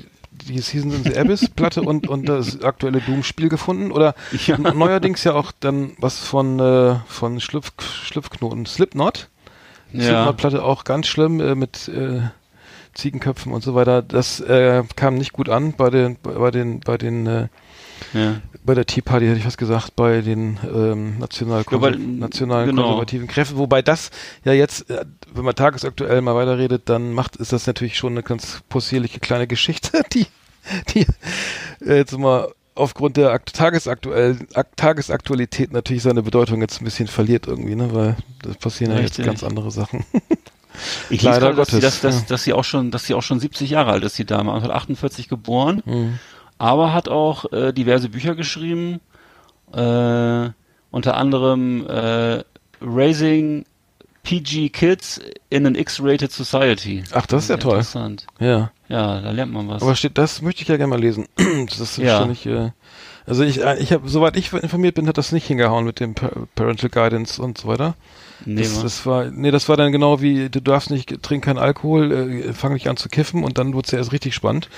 die 0.48 0.58
Season 0.58 0.92
in 0.92 1.04
the 1.04 1.16
Abyss 1.16 1.48
Platte 1.48 1.82
und, 1.82 2.08
und 2.08 2.28
das 2.28 2.62
aktuelle 2.62 3.00
Doom-Spiel 3.00 3.48
gefunden 3.48 3.92
oder 3.92 4.14
Ja. 4.46 4.58
neuerdings 4.58 5.24
ja 5.24 5.34
auch 5.34 5.52
dann 5.60 5.92
was 5.98 6.18
von, 6.18 6.58
äh, 6.60 6.96
von 7.06 7.40
Schlüpf, 7.40 7.70
Schlüpfknoten, 8.04 8.66
Slipknot. 8.66 9.28
Ja. 9.92 10.02
Slipknot-Platte 10.02 10.64
auch 10.64 10.84
ganz 10.84 11.06
schlimm 11.06 11.40
äh, 11.40 11.54
mit 11.54 11.88
äh, 11.88 12.20
Ziegenköpfen 12.94 13.52
und 13.52 13.62
so 13.62 13.74
weiter. 13.74 14.02
Das 14.02 14.40
äh, 14.40 14.82
kam 14.96 15.14
nicht 15.16 15.32
gut 15.32 15.48
an 15.48 15.72
bei 15.72 15.90
den, 15.90 16.16
bei 16.22 16.50
den, 16.50 16.80
bei 16.80 16.98
den 16.98 17.26
äh, 17.26 17.48
ja. 18.12 18.36
Bei 18.64 18.74
der 18.74 18.86
Tea 18.86 19.02
Party 19.02 19.26
hätte 19.26 19.38
ich 19.38 19.46
was 19.46 19.56
gesagt, 19.56 19.94
bei 19.94 20.22
den 20.22 20.58
ähm, 20.64 21.18
national 21.18 21.64
Ja, 21.70 21.90
nationalen 21.96 22.70
genau. 22.70 22.82
konservativen 22.82 23.28
Kräften. 23.28 23.58
Wobei 23.58 23.82
das 23.82 24.10
ja 24.44 24.52
jetzt, 24.52 24.90
äh, 24.90 25.04
wenn 25.32 25.44
man 25.44 25.54
tagesaktuell 25.54 26.22
mal 26.22 26.34
weiterredet, 26.34 26.82
dann 26.86 27.12
macht 27.12 27.36
ist 27.36 27.52
das 27.52 27.66
natürlich 27.66 27.96
schon 27.96 28.14
eine 28.14 28.22
ganz 28.22 28.62
possierliche 28.68 29.20
kleine 29.20 29.46
Geschichte, 29.46 30.02
die, 30.12 30.26
die 30.94 31.06
äh, 31.84 31.96
jetzt 31.96 32.16
mal 32.16 32.48
aufgrund 32.74 33.16
der 33.16 33.30
Akt 33.30 33.54
tagesaktuell, 33.54 34.38
Ak 34.54 34.76
Tagesaktualität 34.76 35.72
natürlich 35.72 36.02
seine 36.02 36.22
Bedeutung 36.22 36.60
jetzt 36.60 36.80
ein 36.80 36.84
bisschen 36.84 37.06
verliert 37.06 37.46
irgendwie, 37.46 37.76
ne? 37.76 37.92
Weil 37.92 38.16
da 38.42 38.50
passieren 38.54 38.92
ja 38.92 38.98
jetzt 38.98 39.18
Richtig. 39.18 39.26
ganz 39.26 39.44
andere 39.44 39.70
Sachen. 39.70 40.04
Ich 41.08 41.22
Leider 41.22 41.52
lese 41.52 41.54
gerade, 41.54 41.56
dass, 41.56 41.68
sie, 41.68 41.74
Gottes, 41.76 42.00
dass, 42.00 42.00
dass, 42.00 42.20
ja. 42.22 42.26
dass 42.26 42.42
sie 42.42 42.52
auch 42.52 42.64
schon, 42.64 42.90
dass 42.90 43.04
sie 43.04 43.14
auch 43.14 43.22
schon 43.22 43.38
70 43.38 43.70
Jahre 43.70 43.92
alt 43.92 44.02
ist, 44.02 44.18
die 44.18 44.24
Dame, 44.24 44.50
1948 44.50 45.28
geboren, 45.28 45.82
Hm. 45.84 46.18
Aber 46.64 46.92
hat 46.92 47.08
auch 47.08 47.52
äh, 47.52 47.72
diverse 47.72 48.08
Bücher 48.08 48.34
geschrieben, 48.34 49.00
äh, 49.72 50.50
unter 50.90 51.16
anderem 51.16 51.86
äh, 51.86 52.42
Raising 52.80 53.64
PG 54.22 54.70
Kids 54.70 55.20
in 55.50 55.66
an 55.66 55.74
X-Rated 55.74 56.32
Society. 56.32 57.04
Ach, 57.12 57.26
das 57.26 57.44
ist 57.44 57.48
ja 57.50 57.56
toll. 57.58 57.72
Interessant. 57.78 58.26
Ja. 58.40 58.70
Ja, 58.88 59.20
da 59.20 59.30
lernt 59.32 59.52
man 59.52 59.68
was. 59.68 59.82
Aber 59.82 59.94
steht, 59.96 60.16
das 60.18 60.40
möchte 60.42 60.62
ich 60.62 60.68
ja 60.68 60.76
gerne 60.76 60.90
mal 60.90 61.00
lesen. 61.00 61.26
das 61.68 61.80
ist 61.80 61.98
Ja. 61.98 62.24
nicht, 62.26 62.46
äh, 62.46 62.70
also 63.26 63.42
ich, 63.42 63.62
äh, 63.62 63.78
ich 63.78 63.92
habe, 63.92 64.08
soweit 64.08 64.36
ich 64.36 64.52
informiert 64.52 64.94
bin, 64.94 65.08
hat 65.08 65.18
das 65.18 65.32
nicht 65.32 65.46
hingehauen 65.46 65.84
mit 65.84 66.00
dem 66.00 66.14
Pa- 66.14 66.30
Parental 66.54 66.90
Guidance 66.90 67.40
und 67.42 67.58
so 67.58 67.68
weiter. 67.68 67.94
Nee, 68.44 68.62
das, 68.62 68.82
das 68.82 69.06
war, 69.06 69.26
nee, 69.30 69.50
das 69.50 69.68
war 69.68 69.76
dann 69.76 69.92
genau 69.92 70.20
wie, 70.20 70.48
du 70.48 70.60
darfst 70.60 70.90
nicht, 70.90 71.22
trink 71.22 71.44
keinen 71.44 71.58
Alkohol, 71.58 72.12
äh, 72.48 72.52
fang 72.52 72.72
nicht 72.74 72.88
an 72.88 72.96
zu 72.96 73.08
kiffen 73.08 73.44
und 73.44 73.58
dann 73.58 73.74
wurde 73.74 73.86
es 73.86 73.92
ja 73.92 73.98
erst 73.98 74.12
richtig 74.12 74.34
spannend, 74.34 74.68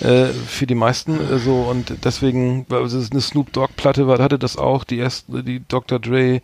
äh, 0.00 0.26
für 0.26 0.66
die 0.66 0.74
meisten, 0.74 1.18
äh, 1.20 1.38
so, 1.38 1.62
und 1.62 2.04
deswegen, 2.04 2.66
weil 2.68 2.82
es 2.84 3.10
eine 3.10 3.20
Snoop 3.20 3.52
Dogg 3.52 3.72
Platte 3.76 4.06
war, 4.08 4.18
hatte 4.18 4.38
das 4.38 4.56
auch, 4.56 4.84
die 4.84 4.98
erste, 4.98 5.42
die 5.44 5.62
Dr. 5.68 5.98
Dre, 5.98 6.40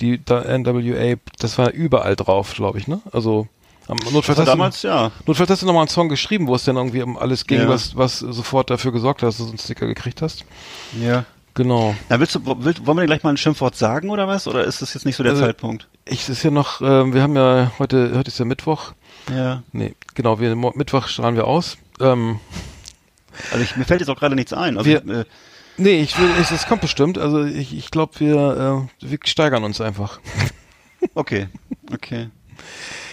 die 0.00 0.18
NWA, 0.18 1.16
das 1.38 1.58
war 1.58 1.70
überall 1.72 2.16
drauf, 2.16 2.54
glaube 2.54 2.78
ich, 2.78 2.86
ne? 2.88 3.00
Also, 3.12 3.48
am 3.88 3.96
Notfalls 4.12 4.38
hast 4.38 4.46
du- 4.46 4.50
damals, 4.52 4.82
ja. 4.82 5.10
Notfalls 5.26 5.48
hast 5.50 5.62
du 5.62 5.66
nochmal 5.66 5.82
einen 5.82 5.88
Song 5.88 6.08
geschrieben, 6.08 6.46
wo 6.46 6.54
es 6.54 6.64
dann 6.64 6.76
irgendwie 6.76 7.02
um 7.02 7.16
alles 7.16 7.46
ging, 7.46 7.60
Ja. 7.60 7.68
was, 7.68 7.96
was 7.96 8.18
sofort 8.18 8.68
dafür 8.70 8.92
gesorgt 8.92 9.22
hat, 9.22 9.28
dass 9.28 9.38
du 9.38 9.44
so 9.44 9.48
einen 9.48 9.58
Sticker 9.58 9.86
gekriegt 9.86 10.20
hast. 10.22 10.44
Ja. 11.02 11.24
Genau. 11.54 11.94
Na, 12.08 12.20
willst 12.20 12.34
du, 12.36 12.40
willst, 12.44 12.86
wollen 12.86 12.98
wir 12.98 13.02
dir 13.02 13.06
gleich 13.08 13.22
mal 13.24 13.30
ein 13.30 13.36
Schimpfwort 13.36 13.74
sagen 13.74 14.10
oder 14.10 14.28
was? 14.28 14.46
Oder 14.46 14.62
ist 14.64 14.80
das 14.82 14.94
jetzt 14.94 15.04
nicht 15.06 15.16
so 15.16 15.24
der 15.24 15.32
Also- 15.32 15.44
Zeitpunkt? 15.44 15.88
Ich 16.10 16.28
ist 16.28 16.42
ja 16.42 16.50
noch, 16.50 16.80
ähm, 16.80 17.12
wir 17.12 17.22
haben 17.22 17.36
ja 17.36 17.72
heute, 17.78 18.12
heute 18.16 18.28
ist 18.28 18.38
ja 18.38 18.44
Mittwoch. 18.44 18.92
Ja. 19.34 19.62
Nee, 19.72 19.94
genau, 20.14 20.40
wir 20.40 20.54
Mittwoch 20.56 21.06
strahlen 21.08 21.36
wir 21.36 21.46
aus. 21.46 21.76
Ähm, 22.00 22.40
Also 23.52 23.62
ich, 23.62 23.76
mir 23.76 23.84
fällt 23.84 24.00
jetzt 24.00 24.08
auch 24.08 24.18
gerade 24.18 24.34
nichts 24.34 24.52
ein. 24.52 24.78
Also, 24.78 24.88
Wir- 24.88 25.06
äh, 25.06 25.24
nee, 25.76 26.00
ich 26.00 26.18
will, 26.18 26.30
es, 26.40 26.50
es 26.50 26.66
kommt 26.66 26.80
bestimmt. 26.80 27.18
Also 27.18 27.44
ich, 27.44 27.76
ich 27.76 27.90
glaube, 27.90 28.18
wir, 28.20 28.88
äh, 29.00 29.06
wir 29.10 29.18
steigern 29.24 29.64
uns 29.64 29.80
einfach. 29.80 30.18
okay, 31.14 31.48
okay. 31.92 32.30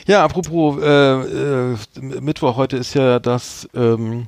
Ja, 0.07 0.23
apropos 0.23 0.81
äh, 0.81 1.71
äh, 1.73 1.77
Mittwoch, 1.99 2.55
heute 2.55 2.77
ist 2.77 2.93
ja 2.93 3.19
das, 3.19 3.67
ähm, 3.75 4.27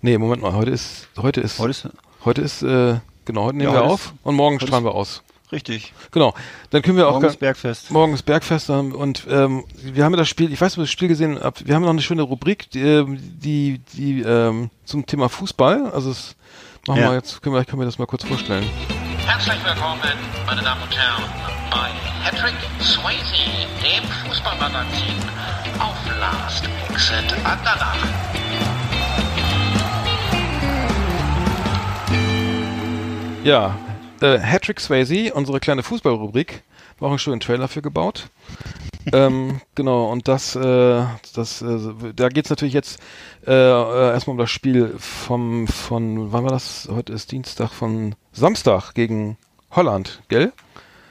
nee, 0.00 0.16
Moment 0.16 0.40
mal, 0.42 0.54
heute 0.54 0.70
ist, 0.70 1.08
heute 1.18 1.40
ist, 1.40 1.58
Heute 1.58 1.70
ist 1.70 1.88
heute 2.24 2.40
ist, 2.40 2.62
äh, 2.62 3.00
genau, 3.24 3.44
heute 3.44 3.58
nehmen 3.58 3.72
Ja, 3.74 3.80
wir 3.80 3.84
auf 3.84 4.14
und 4.22 4.34
morgen 4.36 4.60
strahlen 4.60 4.84
ist- 4.84 4.90
wir 4.90 4.94
aus. 4.94 5.22
Richtig. 5.52 5.92
Genau, 6.10 6.34
dann 6.70 6.82
können 6.82 6.96
wir 6.96 7.06
auch 7.08 7.12
Morgen 7.12 7.26
ist 7.26 7.38
Bergfest. 7.38 7.90
Morgen 7.90 8.14
ist 8.14 8.22
Bergfest 8.22 8.68
ähm, 8.70 8.92
und 8.94 9.26
ähm, 9.30 9.64
wir 9.82 10.04
haben 10.04 10.12
ja 10.12 10.18
das 10.18 10.28
Spiel, 10.28 10.52
ich 10.52 10.60
weiß 10.60 10.72
nicht, 10.72 10.78
ob 10.78 10.82
ihr 10.82 10.84
das 10.84 10.90
Spiel 10.90 11.08
gesehen 11.08 11.38
habt, 11.42 11.66
wir 11.66 11.74
haben 11.74 11.82
noch 11.82 11.90
eine 11.90 12.02
schöne 12.02 12.22
Rubrik, 12.22 12.70
die, 12.70 12.80
ähm, 12.80 13.18
die, 13.20 13.80
die 13.94 14.20
ähm, 14.22 14.70
zum 14.84 15.06
Thema 15.06 15.28
Fußball, 15.28 15.90
also 15.92 16.10
es 16.10 16.34
machen 16.86 17.00
Ja. 17.00 17.10
wir 17.10 17.14
jetzt, 17.16 17.42
können 17.42 17.54
wir, 17.54 17.64
können 17.64 17.80
wir 17.80 17.86
das 17.86 17.98
mal 17.98 18.06
kurz 18.06 18.24
vorstellen. 18.24 18.64
Herzlich 19.26 19.64
willkommen, 19.64 20.00
meine 20.46 20.62
Damen 20.62 20.82
und 20.82 20.96
Herren, 20.96 21.22
bei 21.70 21.90
Patrick 22.24 22.54
Swayze, 22.80 23.44
dem 23.82 24.02
Fußballmagazin 24.28 25.16
auf 25.78 25.96
Last 26.18 26.64
Exit 26.90 27.32
Andernach. 27.44 27.96
Ja, 33.44 33.74
äh, 34.22 34.38
Hattrick 34.38 34.80
Swayze, 34.80 35.32
unsere 35.34 35.60
kleine 35.60 35.82
Fußballrubrik, 35.82 36.62
war 36.98 37.08
auch 37.08 37.12
einen 37.12 37.18
schönen 37.18 37.40
Trailer 37.40 37.68
für 37.68 37.82
gebaut. 37.82 38.28
ähm, 39.12 39.60
genau, 39.74 40.10
und 40.10 40.28
das, 40.28 40.54
äh, 40.56 41.04
das, 41.34 41.62
äh, 41.62 41.78
da 42.14 42.28
geht's 42.28 42.50
natürlich 42.50 42.74
jetzt 42.74 43.00
äh, 43.46 43.52
äh, 43.52 44.12
erstmal 44.12 44.32
um 44.34 44.38
das 44.38 44.50
Spiel 44.50 44.94
vom, 44.98 45.66
von, 45.66 46.32
wann 46.32 46.44
war 46.44 46.50
das? 46.52 46.88
Heute 46.90 47.12
ist 47.12 47.32
Dienstag, 47.32 47.70
von 47.70 48.14
Samstag 48.32 48.92
gegen 48.94 49.36
Holland, 49.70 50.22
gell? 50.28 50.52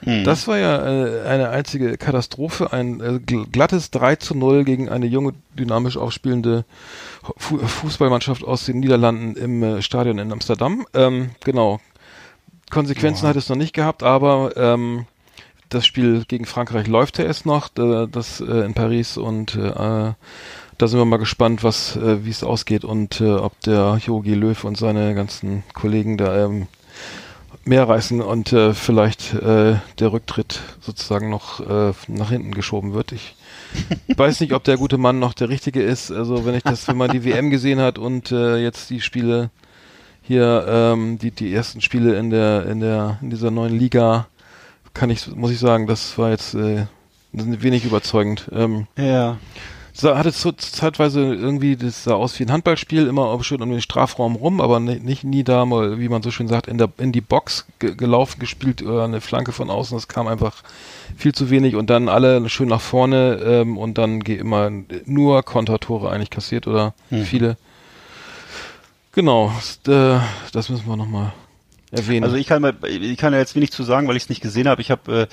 Mhm. 0.04 0.24
Das 0.24 0.48
war 0.48 0.58
ja 0.58 0.78
äh, 0.84 1.28
eine 1.28 1.50
einzige 1.50 1.98
Katastrophe, 1.98 2.74
ein 2.74 3.00
äh, 3.02 3.20
gl- 3.24 3.52
glattes 3.52 3.92
3 3.92 4.16
zu 4.16 4.34
0 4.36 4.64
gegen 4.64 4.90
eine 4.90 5.06
junge, 5.06 5.34
dynamisch 5.60 5.96
aufspielende 5.98 6.66
Fu 7.38 7.60
Fußballmannschaft 7.60 8.44
aus 8.44 8.66
den 8.66 8.80
Niederlanden 8.80 9.36
im 9.36 9.62
äh, 9.62 9.82
Stadion 9.84 10.18
in 10.18 10.32
Amsterdam. 10.32 10.88
Ähm, 10.96 11.32
genau. 11.44 11.80
Konsequenzen 12.72 13.28
hat 13.28 13.36
es 13.36 13.50
noch 13.50 13.56
nicht 13.56 13.74
gehabt, 13.74 14.02
aber 14.02 14.54
ähm, 14.56 15.06
das 15.70 15.86
Spiel 15.86 16.24
gegen 16.28 16.46
Frankreich 16.46 16.88
läuft 16.88 17.18
ja 17.18 17.26
erst 17.26 17.46
noch, 17.46 17.70
das 17.70 18.42
äh, 18.42 18.66
in 18.66 18.74
Paris 18.74 19.18
und 19.18 19.56
äh, 19.56 20.14
da 20.82 20.88
sind 20.88 21.00
wir 21.00 21.06
mal 21.06 21.18
gespannt, 21.18 21.64
was, 21.64 21.96
äh, 21.96 22.26
wie 22.26 22.32
es 22.32 22.44
ausgeht 22.44 22.84
und 22.84 23.22
äh, 23.22 23.36
ob 23.36 23.60
der 23.62 24.00
Jogi 24.04 24.34
Löw 24.34 24.64
und 24.64 24.78
seine 24.78 25.14
ganzen 25.14 25.64
Kollegen 25.74 26.18
da 26.18 26.46
ähm, 26.46 26.68
mehr 27.64 27.88
reißen 27.88 28.22
und 28.22 28.52
äh, 28.52 28.74
vielleicht 28.74 29.34
äh, 29.36 29.76
der 30.00 30.12
Rücktritt 30.12 30.60
sozusagen 30.80 31.30
noch 31.30 31.60
äh, 31.60 31.94
nach 32.08 32.32
hinten 32.32 32.54
geschoben 32.54 32.94
wird. 32.94 33.12
Ich 33.12 33.36
weiß 34.18 34.40
nicht, 34.40 34.54
ob 34.54 34.64
der 34.64 34.78
gute 34.78 34.98
Mann 34.98 35.20
noch 35.20 35.34
der 35.34 35.50
richtige 35.50 35.82
ist. 35.82 36.12
Also 36.12 36.46
wenn 36.46 36.56
ich 36.56 36.64
das, 36.64 36.88
wenn 36.88 36.98
man 36.98 37.12
die 37.12 37.24
WM 37.24 37.50
gesehen 37.50 37.80
hat 37.80 37.98
und 38.00 38.32
äh, 38.32 38.58
jetzt 38.58 38.90
die 38.90 39.02
Spiele 39.02 39.52
hier, 40.22 40.66
ähm, 40.68 41.18
die 41.20 41.32
die 41.32 41.54
ersten 41.54 41.82
Spiele 41.82 42.18
in 42.18 42.30
der 42.30 42.66
in 42.68 42.80
der 42.80 43.18
in 43.22 43.30
dieser 43.30 43.52
neuen 43.52 43.78
Liga, 43.78 44.28
kann 44.94 45.10
ich 45.10 45.28
muss 45.36 45.52
ich 45.52 45.60
sagen, 45.60 45.88
das 45.88 46.18
war 46.18 46.30
jetzt 46.30 46.54
äh, 46.54 46.86
wenig 47.34 47.86
überzeugend. 47.86 48.50
Ähm, 48.54 48.88
Ja. 48.98 49.38
sah, 49.94 50.18
hatte 50.18 50.32
so 50.32 50.52
zeitweise 50.52 51.34
irgendwie, 51.34 51.76
das 51.76 52.04
sah 52.04 52.14
aus 52.14 52.40
wie 52.40 52.44
ein 52.44 52.52
Handballspiel, 52.52 53.08
immer 53.08 53.42
schön 53.44 53.62
um 53.62 53.70
den 53.72 53.82
Strafraum 53.82 54.36
rum, 54.36 54.62
aber 54.62 54.80
nicht, 54.80 55.04
nicht 55.04 55.24
nie 55.24 55.44
da 55.44 55.66
mal, 55.66 56.00
wie 56.00 56.10
man 56.10 56.22
so 56.24 56.32
schön 56.32 56.48
sagt, 56.48 56.68
in 56.68 56.78
der 56.78 56.90
in 56.98 57.12
die 57.12 57.22
Box 57.22 57.66
ge 57.80 57.96
gelaufen, 57.96 58.40
gespielt 58.40 58.82
oder 58.84 59.04
eine 59.06 59.22
Flanke 59.22 59.52
von 59.52 59.70
außen. 59.70 59.98
Das 59.98 60.08
kam 60.08 60.28
einfach 60.28 60.64
viel 61.18 61.34
zu 61.34 61.50
wenig 61.50 61.76
und 61.76 61.90
dann 61.90 62.10
alle 62.10 62.48
schön 62.50 62.70
nach 62.70 62.82
vorne 62.82 63.40
ähm, 63.44 63.78
und 63.78 63.98
dann 63.98 64.22
immer 64.22 64.70
nur 65.06 65.44
Kontertore 65.44 66.10
eigentlich 66.12 66.30
kassiert 66.30 66.68
oder 66.68 66.94
Mhm. 67.10 67.24
viele. 67.24 67.58
Genau, 69.14 69.52
das, 69.84 70.70
müssen 70.70 70.88
wir 70.88 70.96
nochmal 70.96 71.34
erwähnen. 71.92 72.24
Also 72.24 72.38
ich 72.38 72.48
kann 72.48 72.62
mal, 72.62 72.74
ich 72.88 73.18
kann 73.18 73.34
ja 73.34 73.40
jetzt 73.40 73.56
wenig 73.56 73.72
zu 73.72 73.84
sagen, 73.84 74.08
weil 74.08 74.16
ich 74.16 74.24
es 74.24 74.30
nicht 74.30 74.42
gesehen 74.42 74.70
habe. 74.70 74.82
Ich 74.82 74.90
habe 74.90 75.24
äh, 75.24 75.28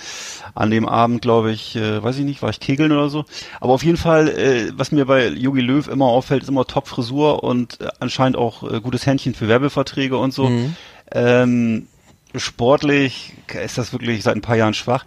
an 0.55 0.71
dem 0.71 0.88
Abend, 0.88 1.23
glaube 1.23 1.53
ich, 1.53 1.77
äh, 1.77 2.03
weiß 2.03 2.19
ich 2.19 2.25
nicht, 2.25 2.43
war 2.43 2.51
ich 2.51 2.59
kegeln 2.59 2.91
oder 2.91 3.09
so. 3.09 3.25
Aber 3.61 3.73
auf 3.73 3.85
jeden 3.85 3.97
Fall, 3.97 4.29
äh, 4.29 4.73
was 4.77 4.91
mir 4.91 5.07
bei 5.07 5.29
Jogi 5.29 5.61
Löw 5.61 5.87
immer 5.87 6.07
auffällt, 6.07 6.43
ist 6.43 6.49
immer 6.49 6.67
Top-Frisur 6.67 7.45
und 7.45 7.81
äh, 7.81 7.88
anscheinend 8.01 8.37
auch 8.37 8.69
äh, 8.69 8.81
gutes 8.81 9.07
Händchen 9.07 9.35
für 9.35 9.47
Werbeverträge 9.47 10.17
und 10.17 10.35
so. 10.35 10.49
Mhm. 10.49 10.77
Ähm, 11.12 11.87
sportlich 12.35 13.35
ist 13.62 13.79
das 13.79 13.93
wirklich 13.93 14.25
seit 14.25 14.35
ein 14.35 14.43
paar 14.43 14.57
Jahren 14.57 14.75
schwach. 14.75 15.05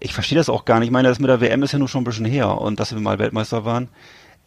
Ich 0.00 0.14
verstehe 0.14 0.38
das 0.38 0.48
auch 0.48 0.64
gar 0.64 0.80
nicht. 0.80 0.88
Ich 0.88 0.92
meine, 0.92 1.08
das 1.08 1.18
mit 1.18 1.28
der 1.28 1.42
WM 1.42 1.62
ist 1.62 1.72
ja 1.72 1.78
nur 1.78 1.88
schon 1.88 2.00
ein 2.00 2.04
bisschen 2.04 2.24
her 2.24 2.58
und 2.58 2.80
dass 2.80 2.94
wir 2.94 3.00
mal 3.00 3.18
Weltmeister 3.18 3.66
waren. 3.66 3.88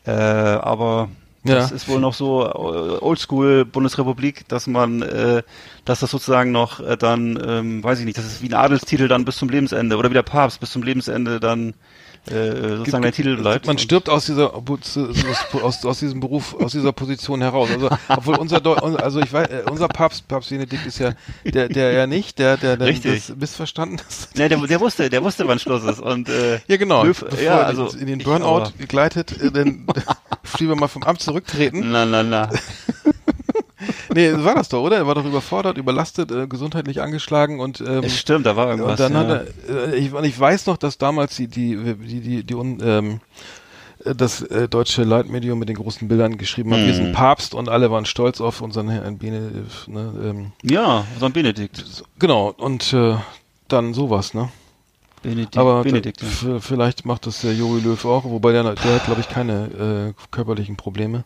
Äh, 0.06 0.12
aber 0.12 1.10
das 1.56 1.72
ist 1.72 1.88
wohl 1.88 2.00
noch 2.00 2.14
so 2.14 2.46
äh, 2.46 3.04
Oldschool 3.04 3.66
Bundesrepublik, 3.66 4.48
dass 4.48 4.68
man, 4.68 5.02
äh, 5.02 5.44
dass 5.86 6.00
das 6.00 6.12
sozusagen 6.12 6.52
noch 6.52 6.80
äh, 6.80 6.98
dann, 6.98 7.40
ähm, 7.46 7.84
weiß 7.84 8.00
ich 8.00 8.06
nicht, 8.06 8.18
das 8.18 8.26
ist 8.26 8.42
wie 8.42 8.50
ein 8.50 8.54
Adelstitel 8.54 9.08
dann 9.08 9.26
bis 9.26 9.38
zum 9.38 9.50
Lebensende 9.50 9.98
oder 9.98 10.10
wie 10.10 10.16
der 10.16 10.24
Papst 10.24 10.60
bis 10.60 10.72
zum 10.72 10.84
Lebensende 10.84 11.40
dann 11.40 11.74
äh, 12.32 12.78
sozusagen 12.78 13.04
der 13.04 13.12
Titel 13.12 13.38
bleibt. 13.38 13.68
Man 13.68 13.78
stirbt 13.78 14.10
aus 14.10 14.26
dieser 14.26 14.54
aus, 15.62 15.86
aus 15.86 16.00
diesem 16.00 16.20
Beruf, 16.20 16.56
aus 16.60 16.72
dieser 16.72 16.92
Position 16.92 17.42
heraus. 17.42 17.70
Also 17.72 17.90
obwohl 18.08 18.36
unser 18.36 18.60
Deu 18.60 18.76
also 18.76 19.20
ich 19.20 19.32
weiß, 19.32 19.48
äh, 19.48 19.63
unser 19.70 19.88
Papst, 19.88 20.28
Papst 20.28 20.50
Benedikt 20.50 20.86
ist 20.86 21.00
ja 21.00 21.13
der, 21.46 21.70
der 21.70 21.92
ja 21.94 22.08
nicht, 22.08 22.40
der, 22.40 22.58
der, 22.58 22.78
der 22.78 22.88
Richtig. 22.88 23.28
das 23.28 23.38
missverstanden 23.38 24.00
ist. 24.08 24.36
Ne, 24.38 24.50
der, 24.50 24.58
der 24.58 24.80
wusste, 24.80 25.10
der 25.10 25.24
wusste, 25.24 25.48
wann 25.48 25.60
Schluss 25.60 25.84
ist 25.84 26.00
und 26.00 26.30
äh, 26.30 26.60
Ja 26.68 26.78
genau. 26.78 27.04
Löw, 27.04 27.20
Bevor 27.20 27.40
ja, 27.40 27.60
er 27.60 27.68
also 27.68 27.88
in 27.98 28.08
den 28.08 28.20
Burnout 28.20 28.72
gleitet, 28.88 29.42
äh, 29.42 29.52
dann 29.52 29.86
lieber 30.60 30.76
mal 30.76 30.88
vom 30.88 31.04
Amt 31.04 31.22
zurücktreten. 31.22 31.92
Na, 31.92 32.06
na, 32.06 32.24
na. 32.24 32.50
Nee, 34.13 34.32
war 34.34 34.56
das 34.56 34.70
doch, 34.70 34.82
oder? 34.82 34.98
Er 34.98 35.08
war 35.08 35.16
doch 35.16 35.26
überfordert, 35.26 35.78
überlastet, 35.78 36.32
äh, 36.32 36.48
gesundheitlich 36.48 37.02
angeschlagen 37.02 37.60
und 37.60 37.82
ähm, 37.82 38.08
stimmt, 38.10 38.46
da 38.46 38.56
war 38.56 38.70
irgendwas. 38.70 38.92
Und 38.92 39.00
dann 39.00 39.13
ja. 39.13 39.20
hat 39.20 39.48
er, 39.70 39.94
äh, 39.94 39.96
ich, 39.98 40.13
ich 40.13 40.40
weiß 40.40 40.66
noch, 40.66 40.78
dass 40.78 40.98
damals 40.98 41.36
die, 41.36 41.48
die, 41.48 41.96
die, 41.96 42.22
die, 42.22 42.44
die 42.44 42.56
un, 42.56 42.80
ähm, 42.82 43.20
äh, 44.04 44.16
das 44.16 44.42
äh, 44.42 44.68
deutsche 44.68 45.04
Leitmedium 45.04 45.60
mit 45.60 45.70
den 45.70 45.76
großen 45.76 46.08
Bildern 46.08 46.38
geschrieben 46.38 46.74
hat, 46.74 46.80
wir 46.80 46.94
sind 46.94 47.13
Papst 47.13 47.54
und 47.54 47.70
alle 47.70 47.92
waren 47.92 48.06
stolz 48.06 48.42
auf 48.42 48.62
unseren 48.62 48.90
Herrn 48.90 49.18
Benedikt, 49.18 49.88
ne, 49.88 50.13
ähm, 50.24 50.52
ja, 50.63 51.06
ein 51.22 51.34
Benedikt. 51.34 52.04
genau, 52.20 52.54
und 52.58 52.94
äh, 52.94 53.16
dann 53.68 53.94
sowas, 53.94 54.34
ne? 54.34 54.50
Benedikt, 55.24 55.58
Aber 55.58 55.84
Benedikt. 55.84 56.24
ja. 56.44 56.60
vielleicht 56.60 57.06
macht 57.06 57.26
das 57.26 57.42
der 57.42 57.54
Jogi 57.54 57.82
Löw 57.82 58.06
auch, 58.06 58.24
wobei 58.24 58.52
der, 58.52 58.63
der 58.63 58.96
hat, 58.96 59.06
glaube 59.06 59.22
ich, 59.22 59.30
keine 59.30 60.13
äh, 60.16 60.22
körperlichen 60.32 60.78
Probleme. 60.78 61.26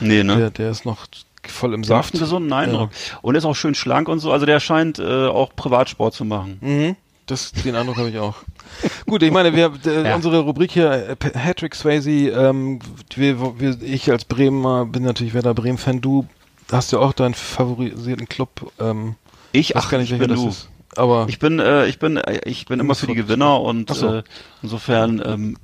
Nee, 0.00 0.24
ne? 0.24 0.36
Der, 0.36 0.50
der 0.50 0.70
ist 0.70 0.84
noch 0.84 1.06
voll 1.48 1.74
im 1.74 1.80
macht 1.80 1.88
Saft. 1.88 2.14
einen 2.14 2.20
gesunden 2.20 2.52
Eindruck. 2.52 2.90
Und 3.22 3.34
ist 3.34 3.44
auch 3.44 3.54
schön 3.54 3.74
schlank 3.74 4.08
und 4.08 4.18
so. 4.20 4.32
Also 4.32 4.46
der 4.46 4.60
scheint 4.60 4.98
äh, 4.98 5.26
auch 5.26 5.54
Privatsport 5.56 6.14
zu 6.14 6.24
machen. 6.24 6.58
Mhm. 6.60 6.96
Das, 7.26 7.52
den 7.52 7.74
Eindruck 7.76 7.96
habe 7.98 8.10
ich 8.10 8.18
auch. 8.18 8.34
Gut, 9.06 9.22
ich 9.22 9.30
meine, 9.30 9.54
wir, 9.54 9.72
äh, 9.86 10.08
Ja. 10.08 10.14
unsere 10.16 10.40
Rubrik 10.40 10.72
hier, 10.72 10.90
äh, 10.90 11.16
P- 11.16 11.38
Hattrick 11.38 11.74
Swayze, 11.74 12.10
ähm, 12.10 12.80
wir, 13.14 13.60
wir, 13.60 13.80
ich 13.80 14.10
als 14.10 14.24
Bremer 14.24 14.86
bin 14.86 15.04
natürlich 15.04 15.32
Werder 15.34 15.54
Bremen-Fan. 15.54 16.00
Du 16.00 16.26
hast 16.70 16.90
ja 16.92 16.98
auch 16.98 17.12
deinen 17.12 17.34
favorisierten 17.34 18.28
Club. 18.28 18.72
Ähm, 18.80 19.14
Ich, 19.52 19.76
ach, 19.76 19.88
gar 19.90 19.98
nicht, 19.98 20.10
ich 20.10 20.18
bin 20.18 20.28
das 20.30 20.40
du. 20.40 20.48
ist. 20.48 20.68
Aber 20.96 21.26
Ich 21.28 21.38
bin, 21.38 21.58
äh, 21.58 21.86
ich 21.86 21.98
bin, 21.98 22.16
äh, 22.16 22.40
ich 22.44 22.66
bin 22.66 22.80
immer 22.80 22.94
für 22.94 23.06
die 23.06 23.14
Gewinner 23.14 23.60
und 23.60 23.94
so. 23.94 24.14
äh, 24.16 24.22
insofern 24.62 25.22
ähm, 25.24 25.56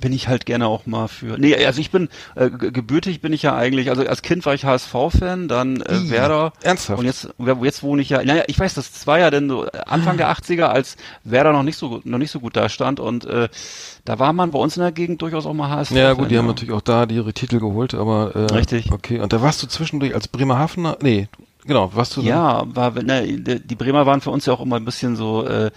bin 0.00 0.12
ich 0.12 0.28
halt 0.28 0.46
gerne 0.46 0.66
auch 0.66 0.86
mal 0.86 1.08
für. 1.08 1.38
Nee, 1.38 1.54
also 1.64 1.80
ich 1.80 1.90
bin 1.90 2.08
äh, 2.34 2.50
ge- 2.50 2.70
gebürtig 2.70 3.20
bin 3.20 3.32
ich 3.32 3.42
ja 3.42 3.54
eigentlich. 3.56 3.90
Also 3.90 4.06
als 4.06 4.22
Kind 4.22 4.44
war 4.46 4.54
ich 4.54 4.64
HSV-Fan, 4.64 5.48
dann 5.48 5.80
äh, 5.80 6.10
Werder. 6.10 6.52
ernsthaft? 6.62 6.98
Und 6.98 7.04
jetzt, 7.06 7.28
jetzt 7.62 7.82
wohne 7.82 8.02
ich 8.02 8.08
ja. 8.10 8.22
Naja, 8.22 8.44
ich 8.46 8.58
weiß, 8.58 8.74
das 8.74 9.06
war 9.06 9.18
ja 9.18 9.30
denn 9.30 9.48
so 9.48 9.66
Anfang 9.86 10.16
der 10.16 10.30
80er, 10.32 10.64
als 10.64 10.96
Werder 11.24 11.52
noch 11.52 11.62
nicht 11.62 11.76
so 11.76 11.88
gut, 11.90 12.06
noch 12.06 12.18
nicht 12.18 12.30
so 12.30 12.40
gut 12.40 12.56
da 12.56 12.68
stand 12.68 13.00
und 13.00 13.24
äh, 13.24 13.48
da 14.04 14.18
war 14.18 14.32
man 14.32 14.50
bei 14.50 14.58
uns 14.58 14.76
in 14.76 14.82
der 14.82 14.92
Gegend 14.92 15.22
durchaus 15.22 15.46
auch 15.46 15.54
mal 15.54 15.68
HSV. 15.70 15.92
ja 15.92 16.12
gut, 16.14 16.30
die 16.30 16.38
haben 16.38 16.46
natürlich 16.46 16.74
auch 16.74 16.80
da 16.80 17.06
die 17.06 17.14
ihre 17.16 17.32
Titel 17.32 17.58
geholt, 17.60 17.94
aber 17.94 18.34
äh, 18.34 18.52
Richtig. 18.54 18.90
Okay, 18.92 19.20
und 19.20 19.32
da 19.32 19.42
warst 19.42 19.62
du 19.62 19.66
zwischendurch 19.66 20.14
als 20.14 20.28
Bremerhavener, 20.28 20.96
nee, 21.02 21.28
genau, 21.64 21.90
warst 21.94 22.16
du 22.16 22.22
Ja, 22.22 22.64
war, 22.66 22.90
ne, 23.02 23.22
die 23.26 23.60
die 23.60 23.74
Bremer 23.76 24.04
waren 24.06 24.20
für 24.20 24.30
uns 24.30 24.46
ja 24.46 24.52
auch 24.52 24.60
immer 24.60 24.76
ein 24.76 24.84
bisschen 24.84 25.14
so 25.16 25.46
äh, 25.46 25.70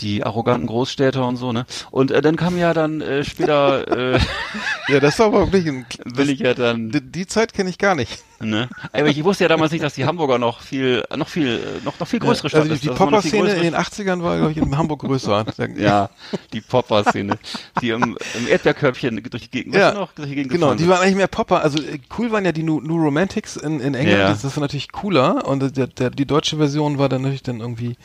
die 0.00 0.24
arroganten 0.24 0.66
Großstädter 0.66 1.26
und 1.26 1.36
so, 1.36 1.52
ne? 1.52 1.66
Und 1.90 2.10
äh, 2.10 2.22
dann 2.22 2.36
kam 2.36 2.56
ja 2.58 2.74
dann 2.74 3.00
äh, 3.00 3.24
später 3.24 4.14
äh, 4.14 4.18
ja, 4.88 5.00
das 5.00 5.18
war 5.18 5.26
aber 5.26 5.52
wirklich 5.52 5.68
ein, 5.68 5.86
bin 6.14 6.28
ich 6.28 6.40
ja 6.40 6.54
dann, 6.54 6.90
die, 6.90 7.00
die 7.00 7.26
Zeit 7.26 7.52
kenne 7.52 7.70
ich 7.70 7.78
gar 7.78 7.94
nicht. 7.94 8.22
ne? 8.40 8.68
Aber 8.92 9.08
ich 9.08 9.22
wusste 9.24 9.44
ja 9.44 9.48
damals 9.48 9.72
nicht, 9.72 9.84
dass 9.84 9.94
die 9.94 10.04
Hamburger 10.04 10.38
noch 10.38 10.60
viel, 10.60 11.04
noch 11.16 11.28
viel, 11.28 11.56
äh, 11.56 11.84
noch 11.84 11.98
noch 11.98 12.08
viel 12.08 12.18
größere 12.18 12.48
Stadt 12.48 12.62
also 12.62 12.70
die, 12.70 12.74
ist. 12.74 12.84
die 12.84 12.88
noch 12.88 12.96
viel 12.96 13.06
Popper-Szene 13.06 13.52
in 13.54 13.62
den 13.62 13.74
80ern 13.74 14.22
war, 14.22 14.36
glaube 14.36 14.52
ich, 14.52 14.58
in 14.58 14.76
Hamburg 14.76 15.00
größer. 15.00 15.46
ja, 15.76 16.10
die 16.52 16.60
Popper-Szene, 16.60 17.38
die 17.80 17.90
im, 17.90 18.16
im 18.34 18.48
Erdbeerkörbchen 18.48 19.22
durch 19.30 19.44
die 19.44 19.50
Gegend, 19.50 19.74
Ja, 19.74 19.94
noch, 19.94 20.12
durch 20.12 20.28
die 20.28 20.34
Gegend 20.34 20.52
Genau, 20.52 20.74
die 20.74 20.88
waren 20.88 21.00
eigentlich 21.02 21.16
mehr 21.16 21.28
Popper. 21.28 21.62
Also 21.62 21.82
äh, 21.82 21.98
cool 22.18 22.32
waren 22.32 22.44
ja 22.44 22.52
die 22.52 22.62
New, 22.62 22.80
New 22.80 22.96
Romantics 22.96 23.56
in, 23.56 23.80
in 23.80 23.94
England. 23.94 24.18
Ja. 24.18 24.28
Das, 24.30 24.42
das 24.42 24.56
war 24.56 24.62
natürlich 24.62 24.90
cooler. 24.92 25.46
Und 25.46 25.76
der, 25.76 25.86
der, 25.86 26.10
die 26.10 26.26
deutsche 26.26 26.56
Version 26.56 26.98
war 26.98 27.08
dann 27.08 27.22
natürlich 27.22 27.42
dann 27.42 27.60
irgendwie, 27.60 27.96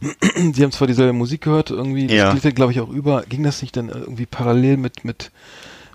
die 0.36 0.62
haben 0.62 0.72
zwar 0.72 0.86
dieselbe 0.86 1.12
Musik 1.12 1.45
gehört, 1.46 1.70
irgendwie, 1.70 2.06
das 2.08 2.42
Ja. 2.44 2.50
glaube 2.50 2.72
ich 2.72 2.80
auch 2.80 2.90
über. 2.90 3.22
Ging 3.22 3.42
das 3.42 3.62
nicht 3.62 3.76
dann 3.76 3.88
irgendwie 3.88 4.26
parallel 4.26 4.76
mit, 4.76 5.04
mit, 5.04 5.30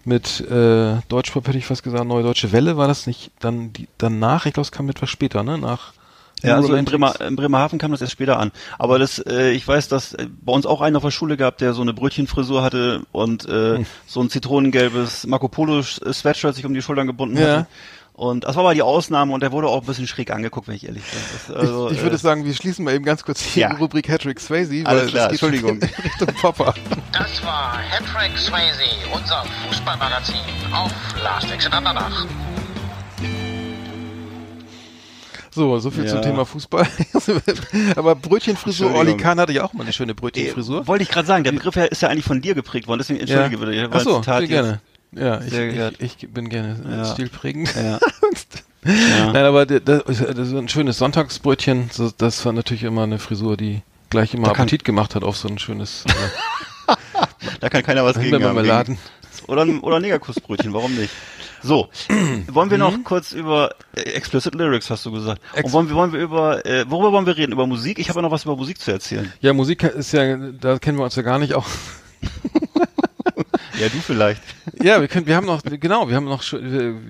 mit 0.04 0.42
äh, 0.42 0.96
Deutschpop, 1.10 1.48
hätte 1.48 1.58
ich 1.60 1.66
fast 1.68 1.84
gesagt, 1.84 2.06
Neue 2.06 2.24
Deutsche 2.24 2.52
Welle, 2.52 2.76
war 2.78 2.88
das 2.88 3.06
nicht 3.06 3.32
dann 3.40 3.72
die, 3.74 3.88
danach? 4.00 4.46
Ich 4.48 4.54
glaube, 4.54 4.66
es 4.66 4.72
kam 4.72 4.90
etwas 4.90 5.10
später, 5.10 5.44
ne? 5.44 5.58
Nach 5.60 5.94
Ja, 6.42 6.56
also 6.56 6.74
in. 6.74 6.86
Bremer, 6.86 7.22
in 7.22 7.36
Bremerhaven 7.36 7.78
kam 7.78 7.92
das 7.92 8.02
erst 8.02 8.14
später 8.14 8.40
an. 8.40 8.52
Aber 8.80 8.98
das, 8.98 9.20
äh, 9.20 9.52
ich 9.52 9.68
weiß, 9.68 9.90
dass 9.90 10.14
äh, 10.14 10.26
bei 10.42 10.52
uns 10.54 10.66
auch 10.66 10.82
einen 10.82 10.96
auf 10.96 11.04
der 11.04 11.12
Schule 11.12 11.38
gab, 11.38 11.60
der 11.60 11.74
so 11.74 11.84
eine 11.84 11.94
Brötchenfrisur 11.94 12.64
hatte 12.64 13.04
und 13.12 13.48
äh, 13.48 13.78
Hm. 13.78 13.86
so 14.08 14.22
ein 14.22 14.30
zitronengelbes 14.32 15.28
Marco 15.28 15.48
Polo 15.50 15.84
Sweatshirt 15.84 16.56
sich 16.56 16.66
um 16.66 16.74
die 16.74 16.82
Schultern 16.82 17.06
gebunden 17.08 17.38
Ja. 17.38 17.44
hatte. 17.44 17.68
Und 18.22 18.44
das 18.44 18.56
war 18.56 18.66
aber 18.66 18.76
die 18.76 18.84
Ausnahme 18.84 19.34
und 19.34 19.42
der 19.42 19.52
wurde 19.52 19.68
auch 19.68 19.82
ein 19.82 19.88
bisschen 19.88 20.06
schräg 20.06 20.30
angeguckt, 20.30 20.68
wenn 20.68 20.76
ich 20.76 20.86
ehrlich 20.86 21.02
bin. 21.02 21.20
Das, 21.48 21.56
also, 21.58 21.88
ich, 21.90 21.98
ich 21.98 22.04
würde 22.04 22.18
äh, 22.18 22.20
sagen, 22.20 22.46
wir 22.46 22.54
schließen 22.54 22.86
mal 22.86 22.94
eben 22.94 23.04
ganz 23.04 23.24
kurz 23.24 23.42
die 23.54 23.62
Ja. 23.62 23.74
Rubrik 23.78 24.08
Hattrick 24.10 24.40
Swayze, 24.40 24.84
Alles 24.86 25.06
weil 25.06 25.10
klar, 25.10 25.30
das 25.30 25.40
geht 25.40 25.52
Entschuldigung. 25.52 25.82
in 25.82 26.04
Richtung 26.04 26.28
Popper. 26.40 26.76
Das 27.14 27.44
war 27.44 27.80
Hattrick 27.80 28.38
Swayze, 28.38 28.84
unser 29.12 29.44
Fußballmagazin 29.68 30.36
auf 30.72 30.92
Last 31.24 31.52
Exit 31.52 31.74
Andernach. 31.74 32.28
So, 35.50 35.80
so 35.80 35.90
viel 35.90 36.06
zum 36.06 36.18
Ja. 36.20 36.24
Thema 36.24 36.46
Fußball. 36.46 36.88
Aber 37.96 38.14
Brötchenfrisur, 38.14 38.94
Olli. 38.94 39.18
Kahn 39.18 39.40
hatte 39.40 39.52
ja 39.52 39.64
auch 39.64 39.74
mal 39.74 39.82
eine 39.82 39.94
schöne 39.94 40.12
äh, 40.12 40.16
Brötchenfrisur. 40.16 40.86
wollte 40.86 41.02
ich 41.04 41.10
gerade 41.10 41.26
sagen, 41.28 41.44
der 41.44 41.54
Begriff 41.54 41.76
ist 41.76 42.04
ja 42.04 42.10
eigentlich 42.10 42.26
von 42.26 42.40
dir 42.40 42.54
geprägt 42.54 42.88
worden, 42.88 43.00
deswegen 43.00 43.20
entschuldige 43.20 43.58
bitte. 43.58 43.74
ich 43.74 43.82
habe 43.82 43.94
ein 43.94 43.98
Achso, 44.00 44.22
sehr 44.22 44.40
jetzt. 44.42 44.50
gerne. 44.50 44.82
Ja, 45.14 45.42
ich, 45.42 45.54
ich, 45.54 46.24
ich 46.24 46.30
bin 46.34 46.50
gerne 46.50 46.80
Ja. 46.90 47.06
stilprägend. 47.14 47.74
Ja. 48.84 49.32
Nein, 49.32 49.46
aber 49.46 49.68
das 49.68 49.84
das 49.84 50.48
ist 50.48 50.54
ein 50.56 50.68
schönes 50.68 50.98
Sonntagsbrötchen. 50.98 51.92
So, 51.94 52.10
Das 52.18 52.44
war 52.48 52.52
natürlich 52.52 52.82
immer 52.82 53.04
eine 53.04 53.20
Frisur, 53.20 53.56
die 53.56 53.84
gleich 54.10 54.34
immer 54.34 54.46
Da 54.48 54.54
Appetit 54.54 54.84
gemacht 54.84 55.14
hat 55.14 55.24
auf 55.24 55.38
so 55.38 55.48
ein 55.48 55.60
schönes 55.60 56.04
äh, 56.08 56.96
Da 57.60 57.70
kann 57.70 57.84
keiner 57.84 58.04
was 58.04 58.20
gegen 58.20 58.44
haben. 58.44 58.98
Oder, 59.48 59.68
oder 59.84 60.00
Negerkussbrötchen, 60.00 60.74
warum 60.74 60.96
nicht? 60.96 61.12
So, 61.62 61.90
wollen 62.48 62.72
wir 62.72 62.80
noch 62.80 62.98
Mhm. 62.98 63.04
kurz 63.04 63.34
über 63.34 63.76
äh, 63.96 64.02
Explicit 64.02 64.56
Lyrics, 64.56 64.90
hast 64.90 65.06
du 65.06 65.12
gesagt. 65.12 65.40
Und 65.62 65.72
wollen 65.74 65.88
wir, 65.90 65.96
wollen 65.96 66.12
wir 66.14 66.20
über, 66.20 66.66
äh, 66.66 66.86
worüber 66.90 67.12
wollen 67.12 67.28
wir 67.28 67.38
reden? 67.38 67.52
Über 67.52 67.68
Musik? 67.68 68.00
Ich 68.00 68.10
habe 68.10 68.18
ja 68.18 68.24
noch 68.24 68.32
was 68.32 68.46
über 68.46 68.56
Musik 68.56 68.80
zu 68.80 68.90
erzählen. 68.92 69.32
Ja, 69.42 69.54
Musik 69.54 69.84
ist 69.84 70.12
ja, 70.12 70.38
da 70.38 70.80
kennen 70.80 70.98
wir 70.98 71.04
uns 71.04 71.16
ja 71.16 71.22
gar 71.22 71.38
nicht 71.38 71.54
auch. 71.54 71.68
Ja, 73.82 73.90
du 73.90 74.00
vielleicht. 74.00 74.44
Ja, 74.84 75.02
wir 75.02 75.08
können, 75.08 75.26
wir 75.26 75.36
haben 75.36 75.48
noch, 75.48 75.64
genau, 75.64 76.08
wir 76.08 76.16
haben 76.16 76.26
noch, 76.26 76.44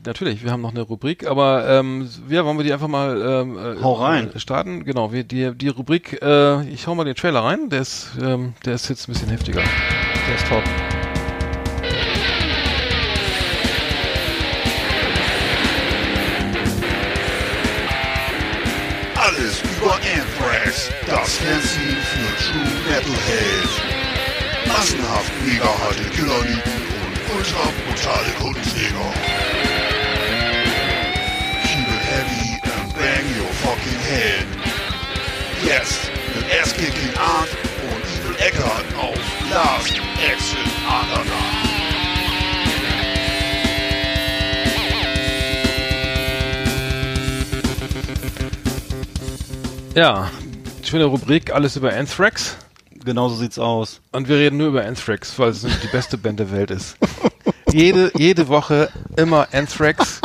natürlich, 0.05 0.41
wir 0.41 0.51
haben 0.51 0.61
noch 0.61 0.71
eine 0.71 0.81
Rubrik, 0.83 1.27
aber 1.27 1.67
ähm, 1.67 2.09
ja, 2.29 2.45
wollen 2.45 2.57
wir 2.57 2.63
die 2.63 2.71
einfach 2.71 2.87
mal 2.87 3.21
ähm, 3.21 3.57
äh, 3.57 3.81
Hau 3.81 3.93
rein. 3.95 4.31
starten? 4.37 4.85
Genau, 4.85 5.11
wir, 5.11 5.25
die, 5.25 5.53
die 5.53 5.67
Rubrik, 5.67 6.21
äh, 6.21 6.63
ich 6.69 6.87
hau 6.87 6.95
mal 6.95 7.03
den 7.03 7.15
Trailer 7.15 7.41
rein, 7.41 7.69
der 7.69 7.81
ist, 7.81 8.11
ähm, 8.21 8.53
der 8.63 8.75
ist 8.75 8.87
jetzt 8.87 9.09
ein 9.09 9.11
bisschen 9.11 9.27
heftiger. 9.29 9.61
Der 9.61 10.35
ist 10.35 10.47
top. 10.47 10.63
Alles 19.15 19.61
über 19.77 19.93
Anthrax, 19.95 20.89
das 21.05 21.35
Fernsehen 21.37 21.97
für 22.01 22.43
True 22.43 22.71
Metalheads. 22.87 23.90
Mega 25.51 25.65
harte 25.65 26.03
Killerlieben 26.03 26.61
und 27.03 27.35
ultra 27.35 27.63
brutale 27.83 28.31
Kundenjäger. 28.39 29.11
Keep 31.63 31.87
it 31.87 32.03
heavy 32.07 32.61
and 32.63 32.93
bang 32.93 33.25
your 33.37 33.51
fucking 33.55 33.99
head. 33.99 34.47
Jetzt 35.65 36.09
mit 36.35 36.45
Ass-Kicking 36.61 37.13
Art 37.17 37.49
und 37.83 38.01
Evil 38.15 38.35
Eckart 38.39 38.85
auf 38.97 39.19
Last 39.51 39.93
Exit 40.25 40.71
Andernach. 40.87 41.51
Ja, 49.95 50.31
schöne 50.81 51.05
Rubrik, 51.05 51.53
alles 51.53 51.75
über 51.75 51.91
Anthrax. 51.91 52.55
Genau 53.03 53.29
so 53.29 53.35
sieht's 53.35 53.57
aus. 53.57 54.01
Und 54.11 54.27
wir 54.27 54.37
reden 54.37 54.57
nur 54.57 54.67
über 54.67 54.85
Anthrax, 54.85 55.37
weil 55.39 55.49
es 55.49 55.61
die 55.61 55.87
beste 55.91 56.17
Band 56.17 56.39
der 56.39 56.51
Welt 56.51 56.71
ist. 56.71 56.97
jede, 57.71 58.11
jede 58.15 58.47
Woche 58.47 58.89
immer 59.17 59.47
Anthrax. 59.51 60.21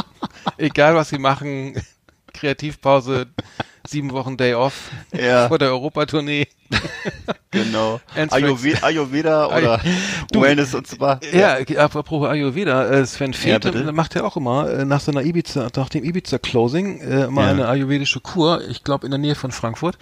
Egal 0.59 0.95
was 0.95 1.09
sie 1.09 1.19
machen. 1.19 1.81
Kreativpause, 2.35 3.29
sieben 3.89 4.13
Wochen 4.13 4.37
Day 4.37 4.55
Off 4.55 4.91
Ja. 5.13 5.49
vor 5.49 5.59
der 5.59 5.71
Europatournee. 5.71 6.47
Genau. 7.51 8.01
Ayurveda, 8.31 8.83
Ayurveda 8.83 9.47
oder 9.47 9.81
Du- 10.33 10.43
Wellness 10.43 10.75
und 10.75 10.87
zwar. 10.87 11.21
Ja, 11.33 11.59
apropos 11.79 12.27
Ayurveda, 12.29 12.89
äh, 12.91 13.07
Sven 13.07 13.35
Feth 13.35 13.65
Ja, 13.65 13.93
macht 13.93 14.15
ja 14.17 14.25
auch 14.25 14.37
immer 14.37 14.69
äh, 14.69 14.85
nach 14.85 15.01
seiner 15.01 15.23
Ibiza, 15.23 15.69
nach 15.77 15.89
dem 15.89 16.03
Ibiza-Closing 16.05 17.01
äh, 17.01 17.25
immer 17.27 17.43
Ja. 17.45 17.51
eine 17.51 17.69
ayurvedische 17.69 18.21
Kur, 18.21 18.63
ich 18.69 18.83
glaube 18.83 19.07
in 19.07 19.11
der 19.13 19.19
Nähe 19.19 19.35
von 19.37 19.53
Frankfurt. 19.53 19.97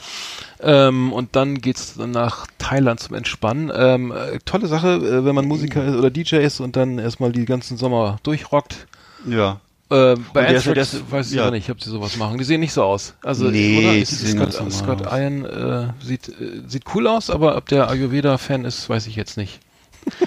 Ähm, 0.61 1.13
und 1.13 1.37
dann 1.37 1.61
geht's 1.61 1.97
nach 1.97 2.47
Thailand 2.59 3.01
zum 3.01 3.15
Entspannen. 3.15 3.71
Ähm, 3.75 4.13
äh, 4.13 4.39
tolle 4.47 4.67
Sache, 4.67 5.25
wenn 5.27 5.35
man 5.35 5.45
Musiker 5.47 5.85
ist 5.85 5.95
oder 5.97 6.11
DJ 6.11 6.37
ist 6.37 6.61
und 6.61 6.77
dann 6.77 6.99
erstmal 6.99 7.33
die 7.33 7.45
ganzen 7.45 7.77
Sommer 7.77 8.19
durchrockt. 8.23 8.87
Ja. 9.29 9.61
Äh, 9.91 10.17
bei 10.33 10.49
Anthrax 10.49 11.03
weiß 11.11 11.31
ich 11.31 11.37
ja. 11.37 11.45
ja 11.45 11.51
nicht, 11.51 11.71
ob 11.71 11.83
sie 11.83 11.91
sowas 11.91 12.17
machen. 12.17 12.39
Die 12.39 12.45
sehen 12.45 12.61
nicht 12.61 12.73
so 12.73 12.83
aus. 12.83 13.15
Also, 13.23 13.51
Nee, 13.51 14.03
oder? 14.03 14.07
Scott, 14.07 14.73
Scott. 14.73 15.01
Ian 15.03 15.45
äh, 15.45 15.89
sieht, 16.03 16.29
äh, 16.29 16.63
sieht 16.67 16.85
cool 16.95 17.07
aus, 17.07 17.29
aber 17.29 17.57
ob 17.57 17.67
der 17.69 17.89
Ayurveda-Fan 17.91 18.65
ist, 18.65 18.89
weiß 18.89 19.07
ich 19.07 19.17
jetzt 19.17 19.37
nicht. 19.37 19.61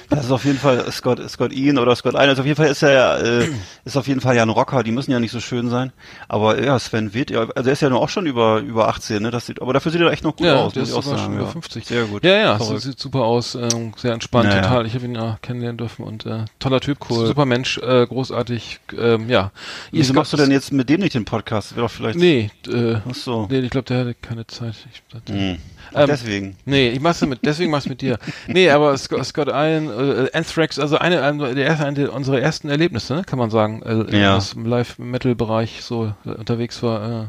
Das 0.09 0.25
ist 0.25 0.31
auf 0.31 0.45
jeden 0.45 0.57
Fall 0.57 0.89
Scott, 0.91 1.21
Scott 1.29 1.53
Ian 1.53 1.77
oder 1.77 1.95
Scott 1.95 2.13
Ian. 2.13 2.29
Also 2.29 2.41
auf 2.41 2.45
jeden 2.45 2.55
Fall 2.57 2.67
ist 2.69 2.81
er 2.81 2.91
ja, 2.91 3.17
äh, 3.17 3.47
ist 3.85 3.97
auf 3.97 4.07
jeden 4.07 4.21
Fall 4.21 4.35
ja 4.35 4.41
ein 4.43 4.49
Rocker. 4.49 4.83
Die 4.83 4.91
müssen 4.91 5.11
ja 5.11 5.19
nicht 5.19 5.31
so 5.31 5.39
schön 5.39 5.69
sein. 5.69 5.91
Aber 6.27 6.61
ja, 6.63 6.77
Sven 6.79 7.13
Witt, 7.13 7.29
ja, 7.29 7.47
also 7.55 7.69
er 7.69 7.73
ist 7.73 7.81
ja 7.81 7.89
nur 7.89 8.01
auch 8.01 8.09
schon 8.09 8.25
über, 8.25 8.59
über 8.59 8.87
18, 8.87 9.21
ne? 9.21 9.31
Das 9.31 9.45
sieht, 9.45 9.61
aber 9.61 9.73
dafür 9.73 9.91
sieht 9.91 10.01
er 10.01 10.11
echt 10.11 10.23
noch 10.23 10.35
gut 10.35 10.47
ja, 10.47 10.55
aus, 10.55 10.73
der 10.73 10.81
muss 10.81 10.89
ist 10.89 10.93
ich 10.93 10.99
auch 10.99 11.03
sogar 11.03 11.17
schon 11.19 11.25
sagen. 11.27 11.37
über 11.37 11.45
Ja. 11.45 11.51
50. 11.51 11.85
Sehr 11.85 12.03
gut. 12.05 12.23
Ja, 12.25 12.35
ja, 12.37 12.57
Verrückt. 12.57 12.81
sieht 12.81 12.99
super 12.99 13.21
aus, 13.23 13.55
ähm, 13.55 13.93
sehr 13.97 14.13
entspannt, 14.13 14.49
Naja. 14.49 14.61
total. 14.63 14.85
Ich 14.87 14.95
habe 14.95 15.05
ihn 15.05 15.15
ja 15.15 15.37
kennenlernen 15.41 15.77
dürfen 15.77 16.03
und 16.03 16.25
äh, 16.25 16.45
toller 16.59 16.79
Typ, 16.79 16.97
super 17.09 17.45
Mensch, 17.45 17.77
äh, 17.77 18.05
großartig, 18.07 18.79
ähm, 18.97 19.29
ja. 19.29 19.51
Wieso 19.91 20.05
Scott- 20.07 20.15
machst 20.15 20.33
du 20.33 20.37
denn 20.37 20.51
jetzt 20.51 20.71
mit 20.73 20.89
dem 20.89 21.01
nicht 21.01 21.13
den 21.13 21.25
Podcast? 21.25 21.75
Wäre 21.75 21.85
doch 21.85 21.91
vielleicht. 21.91 22.17
Nee, 22.17 22.49
äh, 22.67 22.95
Ach 23.09 23.13
so. 23.15 23.47
nee, 23.49 23.59
ich 23.59 23.69
glaube, 23.69 23.85
der 23.85 23.99
hatte 23.99 24.13
keine 24.15 24.47
Zeit. 24.47 24.73
Ich, 24.91 25.03
Hm. 25.33 25.57
Ach, 25.93 26.01
Ähm, 26.01 26.07
deswegen. 26.07 26.57
Nee, 26.65 26.89
ich 26.89 26.99
mach's 26.99 27.21
mit, 27.21 27.39
deswegen 27.45 27.71
mach's 27.71 27.87
mit 27.87 28.01
dir. 28.01 28.17
Nee, 28.47 28.69
aber 28.69 28.97
Scott, 28.97 29.25
Scott 29.25 29.47
Ian, 29.47 29.87
äh, 29.89 30.29
Anthrax, 30.33 30.79
also 30.79 30.97
eine, 30.97 31.21
eine, 31.23 31.55
der 31.55 31.65
erste, 31.65 31.85
eine 31.85 32.11
unserer 32.11 32.39
ersten 32.39 32.69
Erlebnisse, 32.69 33.15
ne, 33.15 33.23
kann 33.23 33.39
man 33.39 33.49
sagen, 33.49 33.81
äh, 33.83 34.17
Ja. 34.19 34.39
im 34.55 34.65
Live-Metal-Bereich 34.65 35.81
so 35.83 36.13
äh, 36.25 36.29
unterwegs 36.29 36.81
war. 36.83 37.01
Äh, 37.01 37.25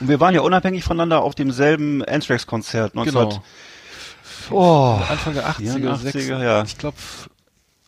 Und 0.00 0.08
wir 0.08 0.20
waren 0.20 0.34
ja 0.34 0.40
unabhängig 0.42 0.84
voneinander 0.84 1.22
auf 1.22 1.34
demselben 1.34 2.04
Anthrax-Konzert 2.04 2.94
19... 2.94 3.12
genau. 3.14 3.42
Oh, 4.50 4.98
Anfang 5.08 5.34
der 5.34 5.48
80er, 5.48 5.76
84er, 5.76 5.96
sechs- 5.96 6.28
ja. 6.28 6.62
Ich 6.64 6.76
glaube, 6.78 6.96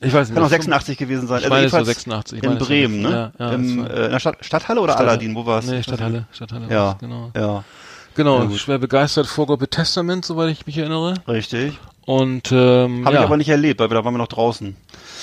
ich 0.00 0.12
weiß 0.12 0.28
nicht. 0.28 0.34
Kann 0.34 0.44
auch 0.44 0.48
das- 0.48 0.50
86 0.50 0.98
gewesen 0.98 1.26
sein. 1.26 1.42
Ich 1.42 1.48
meine, 1.48 1.66
es 1.66 1.72
war 1.72 1.80
jedenfalls 1.80 1.86
86. 1.88 2.38
Ich 2.38 2.44
in 2.44 2.50
meine, 2.50 2.60
es 2.60 2.66
Bremen, 2.66 3.02
86. 3.02 3.10
ne? 3.10 3.32
Ja, 3.38 3.46
ja, 3.46 3.52
Im, 3.54 3.84
es 3.84 3.90
äh, 3.90 4.04
in 4.06 4.10
der 4.12 4.18
Stadt, 4.20 4.36
Stadthalle 4.44 4.80
oder 4.80 4.92
Stadthalle. 4.92 5.10
Aladdin? 5.10 5.34
Wo 5.34 5.46
war's? 5.46 5.66
Nee, 5.66 5.82
Stadthalle. 5.82 6.26
Stadthalle 6.32 6.66
Ja, 6.70 6.96
genau. 7.00 7.30
ja, 7.36 7.64
Genau, 8.14 8.42
Ja, 8.44 8.58
schwer 8.58 8.78
begeistert, 8.78 9.26
Vorgruppe 9.26 9.68
Testament, 9.68 10.24
soweit 10.24 10.50
ich 10.50 10.66
mich 10.66 10.76
erinnere. 10.78 11.14
richtig. 11.26 11.78
Und, 12.04 12.50
ähm, 12.52 13.04
Habe 13.04 13.14
ja. 13.14 13.20
ich 13.20 13.26
aber 13.26 13.36
nicht 13.36 13.48
erlebt, 13.48 13.78
weil 13.80 13.88
wir, 13.90 13.94
da 13.94 14.04
waren 14.04 14.14
wir 14.14 14.18
noch 14.18 14.26
draußen. 14.28 14.76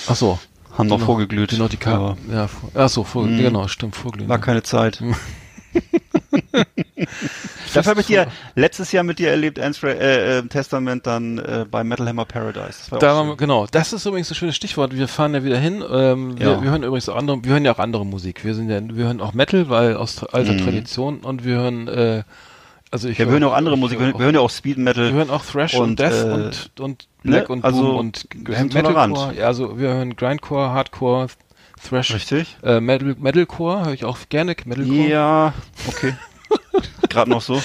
Ach 0.08 0.16
so. 0.16 0.40
Haben 0.78 0.88
noch 0.88 0.96
Genau. 0.98 1.06
vorgeglüht. 1.08 1.58
Noch 1.58 1.68
die 1.70 1.76
Karte. 1.78 2.16
Ja, 2.32 2.48
vor, 2.48 2.70
ach 2.74 2.88
so, 2.90 3.04
vor, 3.04 3.24
Mhm. 3.26 3.38
genau, 3.40 3.68
stimmt, 3.68 3.96
vorglühen. 3.98 4.30
War 4.30 4.38
ja. 4.38 4.44
keine 4.44 4.64
Zeit. 4.64 5.04
Dafür 7.74 7.92
habe 7.92 8.02
ich 8.02 8.08
dir 8.08 8.28
letztes 8.56 8.92
Jahr 8.92 9.04
mit 9.04 9.20
dir 9.20 9.30
erlebt, 9.30 9.60
Anthra 9.60 9.90
äh, 9.90 10.40
äh, 10.40 10.44
Testament 10.48 11.06
dann 11.06 11.38
äh, 11.38 11.66
bei 11.70 11.84
Metal 11.84 12.08
Hammer 12.08 12.26
Paradise. 12.26 12.90
Das 12.90 13.00
Da 13.00 13.16
waren 13.16 13.28
wir, 13.28 13.38
genau, 13.38 13.68
das 13.70 13.94
ist 13.94 14.06
übrigens 14.06 14.32
ein 14.32 14.36
schönes 14.36 14.56
Stichwort. 14.56 14.96
Wir 14.96 15.08
fahren 15.08 15.34
ja 15.34 15.44
wieder 15.44 15.60
hin. 15.60 15.84
Ähm, 15.92 16.40
wir, 16.40 16.48
Ja. 16.52 16.62
wir 16.64 16.72
hören 16.72 16.84
übrigens 16.84 17.08
auch 17.10 17.16
andere, 17.16 17.44
wir 17.44 17.52
hören 17.52 17.66
ja 17.66 17.74
auch 17.74 17.80
andere 17.80 18.06
Musik. 18.06 18.44
Wir 18.44 18.56
sind 18.56 18.70
ja, 18.70 18.80
wir 18.82 19.06
hören 19.06 19.22
auch 19.22 19.34
Metal, 19.34 19.70
weil 19.70 19.96
aus 19.96 20.24
alter 20.24 20.54
Mhm. 20.54 20.64
Tradition 20.64 21.20
und 21.20 21.44
wir 21.44 21.58
hören, 21.58 21.88
äh, 21.88 22.24
also 22.92 23.08
ich 23.08 23.18
ja, 23.18 23.26
wir 23.26 23.34
hören 23.34 23.44
auch 23.44 23.54
andere 23.54 23.78
Musik, 23.78 24.00
wir, 24.00 24.14
wir 24.14 24.26
hören 24.26 24.36
ja 24.36 24.42
auch 24.42 24.50
Speed 24.50 24.78
Metal. 24.78 25.06
Wir 25.06 25.14
hören 25.14 25.30
auch 25.30 25.46
Thrash 25.46 25.74
und, 25.76 25.82
Und, 25.92 26.00
Death 26.00 26.26
äh, 26.26 26.32
und, 26.32 26.72
und 26.80 27.08
ne, 27.24 27.32
Black 27.32 27.50
und 27.50 27.64
also 27.66 27.82
Boom 27.84 27.96
und. 27.98 28.28
Metalcore. 28.74 29.34
Ja, 29.36 29.48
also 29.48 29.78
wir 29.78 29.90
hören 29.90 30.16
Grindcore, 30.16 30.72
Hardcore, 30.72 31.28
Thrash, 31.88 32.14
Richtig? 32.14 32.58
äh, 32.64 32.80
Metal, 32.80 33.16
Metalcore 33.20 33.86
höre 33.86 33.94
ich 33.94 34.06
auch 34.06 34.18
gerne, 34.30 34.56
Metalcore. 34.66 35.08
Ja, 35.08 35.54
okay. 35.88 36.16
Gerade 37.10 37.30
noch 37.30 37.42
so. 37.42 37.62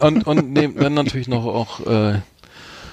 Und, 0.00 0.26
und 0.26 0.52
nehmen 0.52 0.76
dann 0.76 0.94
natürlich 0.94 1.28
noch 1.28 1.44
auch 1.44 1.80
äh, 1.86 2.20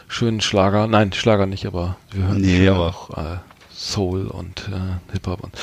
schönen 0.07 0.41
Schlager. 0.41 0.87
Nein, 0.87 1.13
Schlager 1.13 1.45
nicht, 1.45 1.65
aber 1.65 1.97
wir 2.11 2.27
hören 2.27 2.41
Nee, 2.41 2.67
aber- 2.67 2.87
auch 2.89 3.09
äh, 3.17 3.37
Soul 3.77 4.27
und 4.27 4.69
äh, 4.71 5.11
Hip-Hop. 5.13 5.41
Und, 5.43 5.53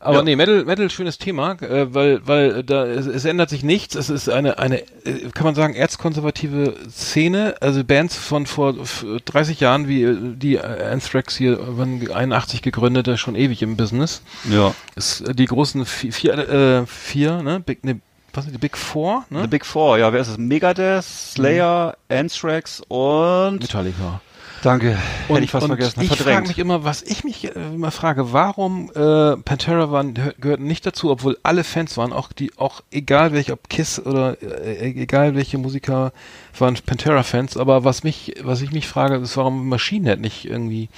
aber 0.00 0.16
Ja. 0.16 0.22
nee, 0.24 0.34
Metal, 0.36 0.64
Metal 0.64 0.90
schönes 0.90 1.18
Thema, 1.18 1.52
äh, 1.62 1.94
weil, 1.94 2.26
weil 2.26 2.64
da 2.64 2.84
es, 2.86 3.06
es 3.06 3.24
ändert 3.24 3.50
sich 3.50 3.62
nichts. 3.62 3.94
Es 3.94 4.10
ist 4.10 4.28
eine, 4.28 4.58
eine, 4.58 4.80
äh, 5.04 5.30
kann 5.32 5.44
man 5.44 5.54
sagen, 5.54 5.74
erzkonservative 5.74 6.74
Szene. 6.90 7.54
Also 7.60 7.84
Bands 7.84 8.16
von 8.16 8.46
vor 8.46 8.76
f- 8.80 9.06
30 9.26 9.60
Jahren, 9.60 9.86
wie 9.86 10.34
die 10.36 10.56
äh, 10.56 10.60
Anthrax 10.90 11.36
hier, 11.36 11.58
wann 11.60 12.10
81 12.10 12.62
gegründet, 12.62 13.08
schon 13.18 13.36
ewig 13.36 13.62
im 13.62 13.76
Business. 13.76 14.22
Ja. 14.50 14.74
Ist, 14.96 15.20
äh, 15.20 15.34
die 15.34 15.44
großen 15.46 15.86
vier, 15.86 16.12
vier, 16.12 16.32
äh, 16.38 16.86
vier 16.86 17.42
ne? 17.42 17.60
Big, 17.60 17.84
ne, 17.84 18.00
was 18.34 18.44
sind 18.44 18.54
die 18.54 18.58
Big 18.58 18.76
Four, 18.76 19.24
ne? 19.30 19.42
The 19.42 19.46
Big 19.46 19.64
Four, 19.64 19.98
ja, 19.98 20.12
wer 20.12 20.20
ist 20.20 20.28
es? 20.28 20.38
Megadeth, 20.38 21.04
Slayer, 21.04 21.96
Anthrax 22.08 22.80
und 22.88 23.60
Metallica. 23.60 24.20
Danke. 24.62 24.96
Und, 25.28 25.34
Hätte 25.34 25.44
ich 25.44 25.50
fast 25.50 25.66
vergessen. 25.66 26.00
ich 26.02 26.16
frage 26.16 26.46
mich 26.46 26.58
immer, 26.58 26.84
was 26.84 27.02
ich 27.02 27.24
mich 27.24 27.44
äh, 27.44 27.50
immer 27.74 27.90
frage, 27.90 28.32
warum 28.32 28.90
äh, 28.94 29.36
Pantera 29.36 29.90
waren, 29.90 30.14
gehör- 30.14 30.34
gehörten 30.40 30.64
nicht 30.66 30.86
dazu, 30.86 31.10
obwohl 31.10 31.36
alle 31.42 31.64
Fans 31.64 31.96
waren, 31.96 32.12
auch 32.12 32.30
die, 32.32 32.52
auch 32.58 32.80
egal 32.92 33.32
welche, 33.32 33.54
ob 33.54 33.68
Kiss 33.68 33.98
oder 33.98 34.40
äh, 34.40 34.92
egal 35.02 35.34
welche 35.34 35.58
Musiker 35.58 36.12
waren 36.56 36.76
Pantera-Fans, 36.86 37.56
aber 37.56 37.82
was 37.82 38.04
mich, 38.04 38.34
was 38.42 38.62
ich 38.62 38.70
mich 38.70 38.86
frage, 38.86 39.16
ist, 39.16 39.36
warum 39.36 39.68
Machine 39.68 40.08
Head 40.08 40.20
nicht 40.20 40.44
irgendwie 40.44 40.88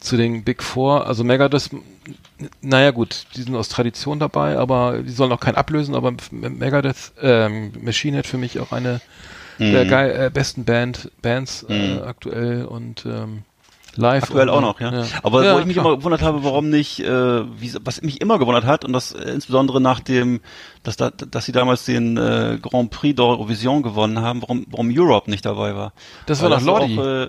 zu 0.00 0.16
den 0.16 0.42
Big 0.42 0.62
Four, 0.62 1.06
also 1.06 1.22
Megadeth, 1.22 1.68
naja 2.62 2.92
gut, 2.92 3.26
die 3.36 3.42
sind 3.42 3.54
aus 3.54 3.68
Tradition 3.68 4.20
dabei, 4.20 4.56
aber 4.56 5.02
die 5.02 5.10
sollen 5.12 5.32
auch 5.32 5.40
keinen 5.40 5.56
ablösen, 5.56 5.94
aber 5.94 6.14
Megadeth, 6.30 7.12
ähm, 7.20 7.72
Machine 7.82 8.16
Head 8.16 8.26
für 8.26 8.38
mich 8.38 8.58
auch 8.58 8.72
eine 8.72 9.00
der 9.58 9.84
geil, 9.86 10.26
äh, 10.26 10.30
besten 10.30 10.64
Band, 10.64 11.10
Bands 11.22 11.64
äh, 11.68 11.98
aktuell 12.04 12.64
und 12.64 13.04
ähm, 13.06 13.42
live. 13.96 14.24
Aktuell 14.24 14.48
und, 14.48 14.54
auch 14.54 14.60
noch, 14.60 14.80
ja. 14.80 15.04
Aber 15.22 15.44
Ja, 15.44 15.54
wo 15.54 15.58
ich 15.58 15.66
mich 15.66 15.76
klar. 15.76 15.86
immer 15.86 15.96
gewundert 15.96 16.22
habe, 16.22 16.44
warum 16.44 16.70
nicht, 16.70 17.00
äh, 17.00 17.06
wie, 17.60 17.74
was 17.84 18.02
mich 18.02 18.20
immer 18.20 18.38
gewundert 18.38 18.64
hat, 18.64 18.84
und 18.84 18.92
das 18.92 19.12
äh, 19.12 19.30
insbesondere 19.30 19.80
nach 19.80 20.00
dem, 20.00 20.40
dass, 20.82 20.96
da, 20.96 21.10
dass 21.10 21.44
sie 21.44 21.52
damals 21.52 21.84
den 21.84 22.16
äh, 22.16 22.58
Grand 22.60 22.90
Prix 22.90 23.18
d'Eurovision 23.18 23.82
gewonnen 23.82 24.20
haben, 24.20 24.42
warum, 24.42 24.66
warum 24.70 24.90
Europe 24.92 25.30
nicht 25.30 25.44
dabei 25.44 25.74
war. 25.76 25.92
Das 26.26 26.42
war 26.42 26.50
Weil 26.50 26.58
doch 26.58 26.64
Lordi. 26.64 26.98
Auch, 26.98 27.04
äh, 27.04 27.28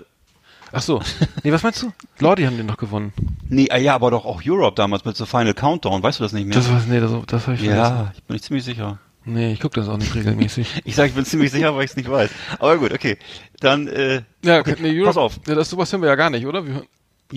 Ach 0.76 0.82
so. 0.82 1.00
Nee, 1.44 1.52
was 1.52 1.62
meinst 1.62 1.82
du? 1.82 1.92
Lordi 2.18 2.42
haben 2.44 2.56
den 2.56 2.66
noch 2.66 2.78
gewonnen. 2.78 3.12
nee, 3.48 3.68
ah, 3.70 3.76
ja, 3.76 3.94
aber 3.94 4.10
doch 4.10 4.24
auch 4.24 4.42
Europe 4.44 4.74
damals 4.74 5.04
mit 5.04 5.16
so 5.16 5.24
Final 5.24 5.54
Countdown, 5.54 6.02
weißt 6.02 6.18
du 6.18 6.24
das 6.24 6.32
nicht 6.32 6.46
mehr? 6.46 6.56
Das 6.56 6.68
war, 6.68 6.80
nee, 6.88 6.98
das, 6.98 7.12
das 7.28 7.46
habe 7.46 7.54
ich 7.54 7.60
vergessen. 7.62 7.94
ja, 7.94 8.12
ich 8.16 8.24
bin 8.24 8.34
nicht 8.34 8.44
ziemlich 8.44 8.64
sicher. 8.64 8.98
Nee, 9.26 9.52
ich 9.52 9.60
gucke 9.60 9.80
das 9.80 9.88
auch 9.88 9.96
nicht 9.96 10.14
regelmäßig. 10.14 10.68
Ich 10.84 10.96
sage, 10.96 11.08
ich 11.08 11.14
bin 11.14 11.24
ziemlich 11.24 11.50
sicher, 11.50 11.74
weil 11.74 11.84
ich 11.84 11.90
es 11.92 11.96
nicht 11.96 12.10
weiß. 12.10 12.30
Aber 12.58 12.76
gut, 12.78 12.92
okay. 12.92 13.16
Dann, 13.60 13.88
äh, 13.88 14.22
Ja, 14.44 14.58
okay, 14.60 14.76
nee, 14.80 14.90
Europe, 14.92 15.06
pass 15.06 15.16
auf. 15.16 15.40
Ja, 15.46 15.54
das 15.54 15.70
sowas 15.70 15.90
hören 15.92 16.02
wir 16.02 16.08
ja 16.08 16.14
gar 16.16 16.30
nicht, 16.30 16.46
oder? 16.46 16.66
Wir, 16.66 16.74
hören- 16.74 16.86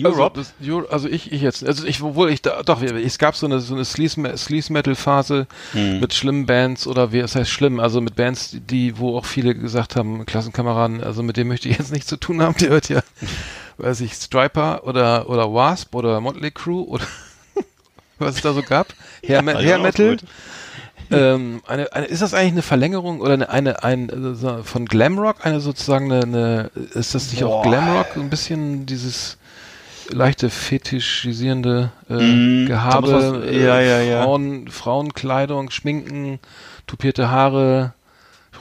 Europe? 0.04 0.38
Also, 0.38 0.52
das, 0.60 0.90
also 0.92 1.08
ich, 1.08 1.32
ich 1.32 1.40
jetzt, 1.40 1.64
also 1.66 1.84
ich, 1.86 2.02
obwohl 2.02 2.30
ich 2.30 2.42
da, 2.42 2.62
doch, 2.62 2.82
es 2.82 3.18
gab 3.18 3.34
so 3.34 3.46
eine, 3.46 3.58
so 3.60 3.74
eine 3.74 3.84
Sleaze, 3.86 4.36
Sleaze 4.36 4.70
Metal 4.72 4.94
Phase 4.94 5.46
Hm. 5.72 6.00
mit 6.00 6.12
schlimmen 6.12 6.44
Bands 6.46 6.86
oder 6.86 7.10
wie, 7.12 7.18
es 7.20 7.34
heißt 7.34 7.50
schlimm, 7.50 7.80
also 7.80 8.00
mit 8.02 8.14
Bands, 8.14 8.50
die- 8.50 8.60
die, 8.60 8.98
wo 8.98 9.16
auch 9.16 9.24
viele 9.24 9.54
gesagt 9.54 9.96
haben, 9.96 10.24
Klassenkameraden, 10.26 11.02
also 11.02 11.22
mit 11.22 11.36
dem 11.38 11.48
möchte 11.48 11.68
ich 11.70 11.78
jetzt 11.78 11.90
nichts 11.90 12.06
zu 12.06 12.16
tun 12.18 12.42
haben, 12.42 12.54
der 12.58 12.68
hört 12.68 12.90
ja, 12.90 13.00
weiß 13.78 14.02
ich, 14.02 14.12
Striper 14.12 14.84
oder, 14.84 15.28
oder 15.30 15.52
Wasp 15.52 15.94
oder 15.94 16.20
Motley 16.20 16.50
Crue 16.50 16.86
oder 16.86 17.06
was 18.18 18.36
es 18.36 18.42
da 18.42 18.52
so 18.52 18.62
gab. 18.62 18.88
Hair, 19.26 19.42
Ja, 19.42 19.54
Hair 19.58 19.78
Metal. 19.78 20.10
gut. 20.16 20.24
Ähm, 21.10 21.62
eine, 21.66 21.92
eine, 21.92 22.06
ist 22.06 22.22
das 22.22 22.34
eigentlich 22.34 22.52
eine 22.52 22.62
Verlängerung 22.62 23.20
oder 23.20 23.34
eine, 23.34 23.48
eine 23.50 23.82
ein, 23.82 24.08
äh, 24.10 24.62
von 24.62 24.84
Glamrock? 24.86 25.44
Eine 25.46 25.60
sozusagen 25.60 26.12
eine, 26.12 26.22
eine 26.22 26.70
ist 26.94 27.14
das 27.14 27.30
nicht 27.32 27.44
auch 27.44 27.62
Boah. 27.62 27.70
Glamrock? 27.70 28.06
So 28.14 28.20
ein 28.20 28.30
bisschen 28.30 28.86
dieses 28.86 29.38
leichte 30.10 30.50
fetischisierende 30.50 31.90
äh, 32.08 32.14
Mhm, 32.14 32.66
Gehabe, 32.66 33.12
was- 33.12 33.52
ja, 33.54 33.80
ja, 33.80 34.00
ja. 34.00 34.22
Frauen, 34.22 34.68
Frauenkleidung, 34.68 35.70
Schminken, 35.70 36.38
tupierte 36.86 37.30
Haare, 37.30 37.92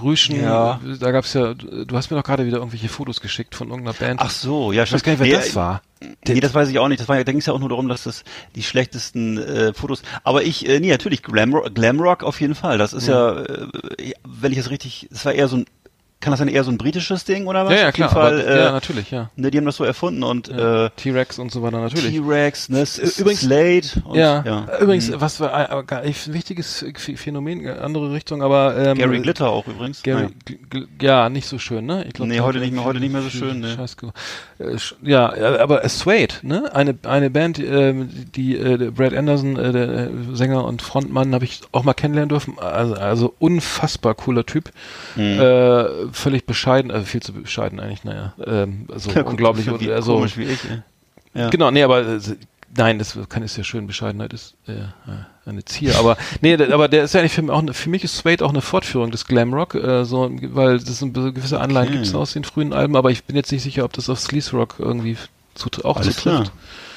Rüschen. 0.02 0.42
Ja. 0.42 0.80
Da 1.00 1.12
gab's 1.12 1.34
ja, 1.34 1.54
du 1.54 1.96
hast 1.96 2.12
mir 2.12 2.18
doch 2.18 2.24
gerade 2.24 2.46
wieder 2.46 2.58
irgendwelche 2.58 2.90
Fotos 2.90 3.22
geschickt 3.22 3.56
von 3.56 3.70
irgendeiner 3.70 3.98
Band. 3.98 4.20
Ach 4.22 4.30
so, 4.30 4.72
ja, 4.72 4.84
ich 4.84 4.94
weiß 4.94 5.04
gar 5.04 5.12
nicht, 5.14 5.20
wer 5.20 5.28
Nee, 5.28 5.34
das 5.34 5.56
war. 5.56 5.82
Nee, 6.28 6.40
das 6.40 6.54
weiß 6.54 6.70
ich 6.70 6.78
auch 6.80 6.88
nicht. 6.88 7.00
Das 7.00 7.08
war 7.08 7.18
da 7.18 7.24
ging 7.24 7.40
es 7.40 7.48
ja 7.48 7.54
auch 7.54 7.60
nur 7.60 7.70
darum, 7.70 7.88
dass 7.88 8.04
das 8.04 8.24
die 8.56 8.64
schlechtesten 8.64 9.38
äh, 9.38 9.74
Fotos. 9.74 10.04
Aber 10.24 10.44
ich, 10.44 10.68
äh, 10.68 10.80
nee, 10.80 10.90
natürlich 10.90 11.24
Glamrock, 11.24 11.74
Glamrock 11.74 12.24
auf 12.24 12.40
jeden 12.40 12.56
Fall. 12.56 12.78
Das 12.78 12.94
ist 12.94 13.08
ja, 13.08 13.42
äh, 13.42 13.68
wenn 14.24 14.52
ich 14.52 14.58
das 14.58 14.70
richtig, 14.70 15.08
das 15.10 15.26
war 15.26 15.34
eher 15.34 15.48
so 15.48 15.58
ein, 15.58 15.66
kann 16.20 16.32
das 16.32 16.40
dann 16.40 16.48
eher 16.48 16.64
so 16.64 16.72
ein 16.72 16.78
britisches 16.80 17.26
Ding 17.26 17.46
oder 17.46 17.66
was? 17.66 17.74
Ja, 17.74 17.80
ja, 17.80 17.90
Auf 17.90 17.98
jeden 17.98 18.10
klar. 18.10 18.24
Fall, 18.24 18.42
aber, 18.42 18.48
äh, 18.50 18.60
ja, 18.66 18.72
natürlich, 18.72 19.12
ja. 19.12 19.30
ne, 19.36 19.52
die 19.52 19.58
haben 19.60 19.66
das 19.66 19.76
so 19.76 19.84
erfunden 19.84 20.24
und 20.24 20.48
ja. 20.48 20.86
äh, 20.86 20.90
T-Rex 20.96 21.38
und 21.38 21.52
so 21.52 21.62
weiter, 21.62 21.80
natürlich. 21.80 22.16
T-Rex, 22.16 22.70
ne, 22.70 22.86
Übrigens- 23.20 23.42
Slade 23.42 23.88
und 24.06 24.16
ja. 24.18 24.44
ja. 24.44 24.80
übrigens, 24.82 25.10
Mhm. 25.10 25.22
was 25.22 25.40
war 25.40 25.86
äh, 25.88 26.06
nicht 26.08 26.28
ein 26.28 26.34
wichtiges 26.34 26.84
Ph- 26.84 27.18
Phänomen, 27.18 27.66
äh, 27.66 27.70
andere 27.70 28.12
Richtung, 28.12 28.42
aber 28.42 28.76
ähm, 28.78 28.98
Gary 28.98 29.20
Glitter 29.20 29.50
auch 29.50 29.68
übrigens. 29.68 30.02
Gary, 30.02 30.30
ja, 31.02 31.30
nicht 31.30 31.48
so 31.48 31.60
schön, 31.60 31.86
ne? 31.86 32.04
Ich 32.08 32.14
glaub, 32.14 32.28
Nee, 32.28 32.40
heute 32.40 32.60
nicht 32.60 32.74
mehr- 32.74 32.84
heute 32.84 33.00
nicht 33.00 33.12
mehr 33.14 33.22
so 33.22 33.30
schön, 33.30 33.60
ne. 33.60 33.76
Scheiß 33.76 33.96
äh, 34.60 34.76
ja, 35.04 35.34
äh, 35.36 35.60
aber 35.60 35.84
äh, 35.84 35.90
Suede, 35.90 36.36
ne? 36.42 36.74
Eine 36.74 36.96
eine 37.04 37.30
Band, 37.30 37.60
ähm, 37.60 38.10
die 38.36 38.58
äh, 38.58 38.92
Brad 38.92 39.14
Anderson, 39.14 39.56
äh, 39.58 39.72
der 39.72 39.88
äh, 39.90 40.10
Sänger 40.34 40.66
und 40.66 40.82
Frontmann, 40.82 41.34
habe 41.34 41.46
ich 41.46 41.62
auch 41.72 41.84
mal 41.84 41.94
kennenlernen 41.94 42.30
dürfen. 42.30 42.58
Also, 42.60 42.96
also 42.96 43.34
unfassbar 43.40 44.16
cooler 44.16 44.46
Typ, 44.46 44.72
Mhm. 45.16 45.40
äh, 45.40 46.07
völlig 46.12 46.46
bescheiden, 46.46 46.92
also 46.92 47.06
viel 47.06 47.22
zu 47.22 47.34
bescheiden 47.34 47.80
eigentlich, 47.80 48.04
naja, 48.04 48.34
ähm, 48.46 48.88
also 48.92 49.12
Ja, 49.16 49.24
unglaublich 49.24 49.68
wie 49.80 49.92
also 49.92 50.16
komisch 50.16 50.38
wie 50.38 50.44
ich. 50.44 50.60
ey. 50.70 50.82
Ja. 51.34 51.50
Genau, 51.50 51.70
nee, 51.72 51.84
aber 51.84 52.02
äh, 52.08 52.20
nein, 52.76 53.00
das 53.00 53.18
kann 53.30 53.44
ist 53.44 53.58
ja 53.58 53.64
schön, 53.64 53.86
Bescheidenheit 53.88 54.34
ist 54.34 54.56
äh, 54.68 54.74
äh, 54.74 54.86
eine 55.46 55.64
Zier, 55.66 55.98
aber 55.98 56.18
nee, 56.42 56.56
aber 56.56 56.88
der 56.88 57.04
ist 57.04 57.14
ja 57.14 57.20
eigentlich 57.20 57.34
für, 57.34 57.42
mich 57.44 57.52
auch, 57.52 57.60
eine- 57.60 57.74
für 57.74 57.90
mich 57.90 58.04
ist 58.04 58.18
Suede 58.18 58.44
auch 58.46 58.50
eine 58.50 58.62
Fortführung 58.62 59.12
des 59.12 59.26
Glamrock, 59.26 59.76
äh, 59.76 60.04
so, 60.04 60.30
weil 60.54 60.78
das 60.80 61.00
sind 61.00 61.14
gewisse 61.14 61.60
Anleihen 61.62 61.88
Okay. 61.90 61.98
gibt's 61.98 62.16
aus 62.16 62.34
den 62.34 62.44
frühen 62.44 62.74
Alben, 62.74 62.96
aber 62.96 63.12
ich 63.12 63.24
bin 63.24 63.36
jetzt 63.36 63.52
nicht 63.52 63.64
sicher, 63.64 63.84
ob 63.86 63.94
das 63.94 64.10
auf 64.10 64.20
Sleaze 64.20 64.56
Rock 64.56 64.76
irgendwie 64.80 65.16
zu, 65.56 65.70
auch 65.84 65.98
Alles 65.98 66.16
zutrifft. 66.16 66.22
klar. 66.44 66.52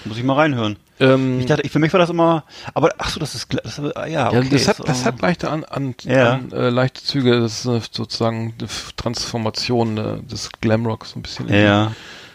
Muss 0.06 0.16
ich 0.16 0.24
mal 0.24 0.34
reinhören. 0.34 0.76
Ähm, 1.00 1.40
Ich 1.40 1.46
dachte, 1.46 1.62
ich, 1.62 1.70
für 1.72 1.78
mich 1.78 1.92
war 1.92 2.00
das 2.00 2.10
immer, 2.10 2.44
aber 2.74 2.90
ach 2.98 3.08
so, 3.10 3.18
das 3.18 3.34
ist, 3.34 3.48
das, 3.64 3.80
ah, 3.80 4.06
ja, 4.06 4.28
okay. 4.28 4.42
ja, 4.42 4.50
das 4.50 4.68
hat, 4.68 4.76
so. 4.76 4.84
das 4.84 5.04
hat 5.04 5.20
leichte 5.20 5.50
an, 5.50 5.64
an, 5.64 5.94
Ja. 6.04 6.34
an 6.34 6.52
äh, 6.52 6.68
leichte 6.68 7.02
Züge, 7.02 7.40
das 7.40 7.64
ist 7.64 7.94
sozusagen 7.94 8.54
eine 8.58 8.68
Transformation 8.96 9.96
äh, 9.98 10.22
des 10.22 10.50
Glamrock 10.60 11.06
so 11.06 11.18
ein 11.18 11.22
bisschen 11.22 11.48
in 11.48 11.54
ja. 11.64 11.92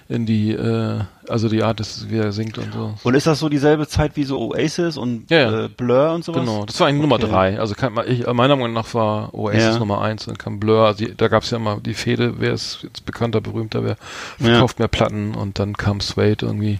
die, 0.09 0.13
in 0.15 0.25
die 0.25 0.51
äh, 0.51 0.99
also 1.27 1.49
die 1.49 1.63
Art, 1.63 1.79
dass 1.79 2.09
wie 2.09 2.17
er 2.17 2.31
singt 2.31 2.57
und 2.59 2.71
so. 2.73 2.93
Und 3.03 3.15
ist 3.15 3.25
das 3.25 3.39
so 3.39 3.49
dieselbe 3.49 3.87
Zeit 3.87 4.15
wie 4.15 4.23
so 4.23 4.39
Oasis 4.39 4.97
und 4.97 5.29
Ja. 5.31 5.65
Äh, 5.65 5.69
Blur 5.69 6.11
und 6.13 6.23
sowas? 6.23 6.41
Genau, 6.41 6.65
das 6.65 6.79
war 6.79 6.87
eigentlich 6.87 7.01
Nummer 7.01 7.15
Okay. 7.15 7.27
drei. 7.27 7.59
Also 7.59 7.73
kann 7.73 7.93
man, 7.93 8.07
ich, 8.07 8.25
meiner 8.27 8.55
Meinung 8.55 8.73
nach 8.73 8.93
war 8.93 9.33
Oasis. 9.33 9.79
Nummer 9.79 10.01
eins, 10.01 10.25
dann 10.25 10.37
kam 10.37 10.59
Blur, 10.59 10.85
also 10.85 11.05
die, 11.05 11.15
da 11.15 11.27
gab 11.27 11.41
es 11.43 11.49
ja 11.49 11.57
mal 11.59 11.79
die 11.81 11.95
Fehde, 11.95 12.35
wer 12.37 12.53
ist 12.53 12.79
jetzt 12.83 13.05
bekannter, 13.05 13.41
berühmter, 13.41 13.83
wer 13.83 13.97
verkauft 14.39 14.77
mehr 14.79 14.87
Platten 14.87 15.33
und 15.33 15.57
dann 15.57 15.75
kam 15.75 15.99
Suede 16.01 16.45
irgendwie 16.45 16.79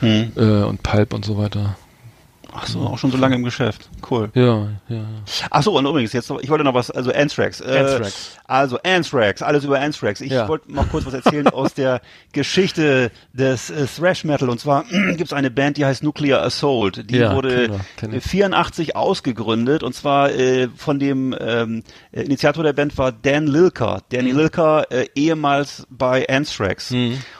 Hm. 0.00 0.32
äh, 0.36 0.62
und 0.64 0.82
Pulp 0.82 1.14
und 1.14 1.24
so 1.24 1.38
weiter. 1.38 1.76
Ach 2.56 2.66
so, 2.68 2.78
auch 2.80 2.98
schon 2.98 3.10
so 3.10 3.16
lange 3.16 3.34
im 3.34 3.42
Geschäft. 3.42 3.88
Cool. 4.08 4.30
Ja, 4.34 4.44
ja, 4.44 4.68
ja. 4.88 5.04
Ach 5.50 5.62
so, 5.62 5.76
und 5.76 5.86
übrigens, 5.86 6.12
jetzt, 6.12 6.30
noch- 6.30 6.40
ich 6.40 6.48
wollte 6.48 6.62
noch 6.62 6.74
was, 6.74 6.88
also 6.90 7.12
Anthrax. 7.12 7.60
Äh, 7.60 7.78
Anthrax. 7.78 8.38
Also 8.46 8.78
Anthrax, 8.84 9.42
alles 9.42 9.64
über 9.64 9.80
Anthrax. 9.80 10.20
Ich 10.20 10.30
Ja. 10.30 10.46
wollte 10.46 10.72
noch 10.72 10.88
kurz 10.90 11.04
was 11.04 11.14
erzählen 11.14 11.48
aus 11.48 11.74
der 11.74 12.00
Geschichte 12.32 13.10
des 13.32 13.70
äh, 13.70 13.86
Thrash 13.86 14.22
Metal. 14.24 14.48
Und 14.48 14.60
zwar 14.60 14.84
gibt 15.16 15.22
es 15.22 15.32
eine 15.32 15.50
Band, 15.50 15.78
die 15.78 15.84
heißt 15.84 16.02
Nuclear 16.04 16.42
Assault. 16.42 17.10
Die 17.10 17.16
Ja, 17.16 17.34
wurde 17.34 17.66
kennen 17.96 18.12
wir, 18.12 18.12
wir. 18.12 18.20
84 18.22 18.94
ausgegründet. 18.94 19.82
Und 19.82 19.94
zwar 19.94 20.30
äh, 20.30 20.68
von 20.76 20.98
dem 21.00 21.34
ähm, 21.40 21.82
äh, 22.12 22.22
Initiator 22.22 22.62
der 22.62 22.72
Band 22.72 22.96
war 22.98 23.10
Dan 23.10 23.46
Lilker. 23.48 24.02
Danny 24.10 24.32
Mhm. 24.32 24.38
Lilker, 24.38 24.90
äh, 24.92 25.06
ehemals 25.16 25.86
bei 25.90 26.28
Anthrax. 26.28 26.94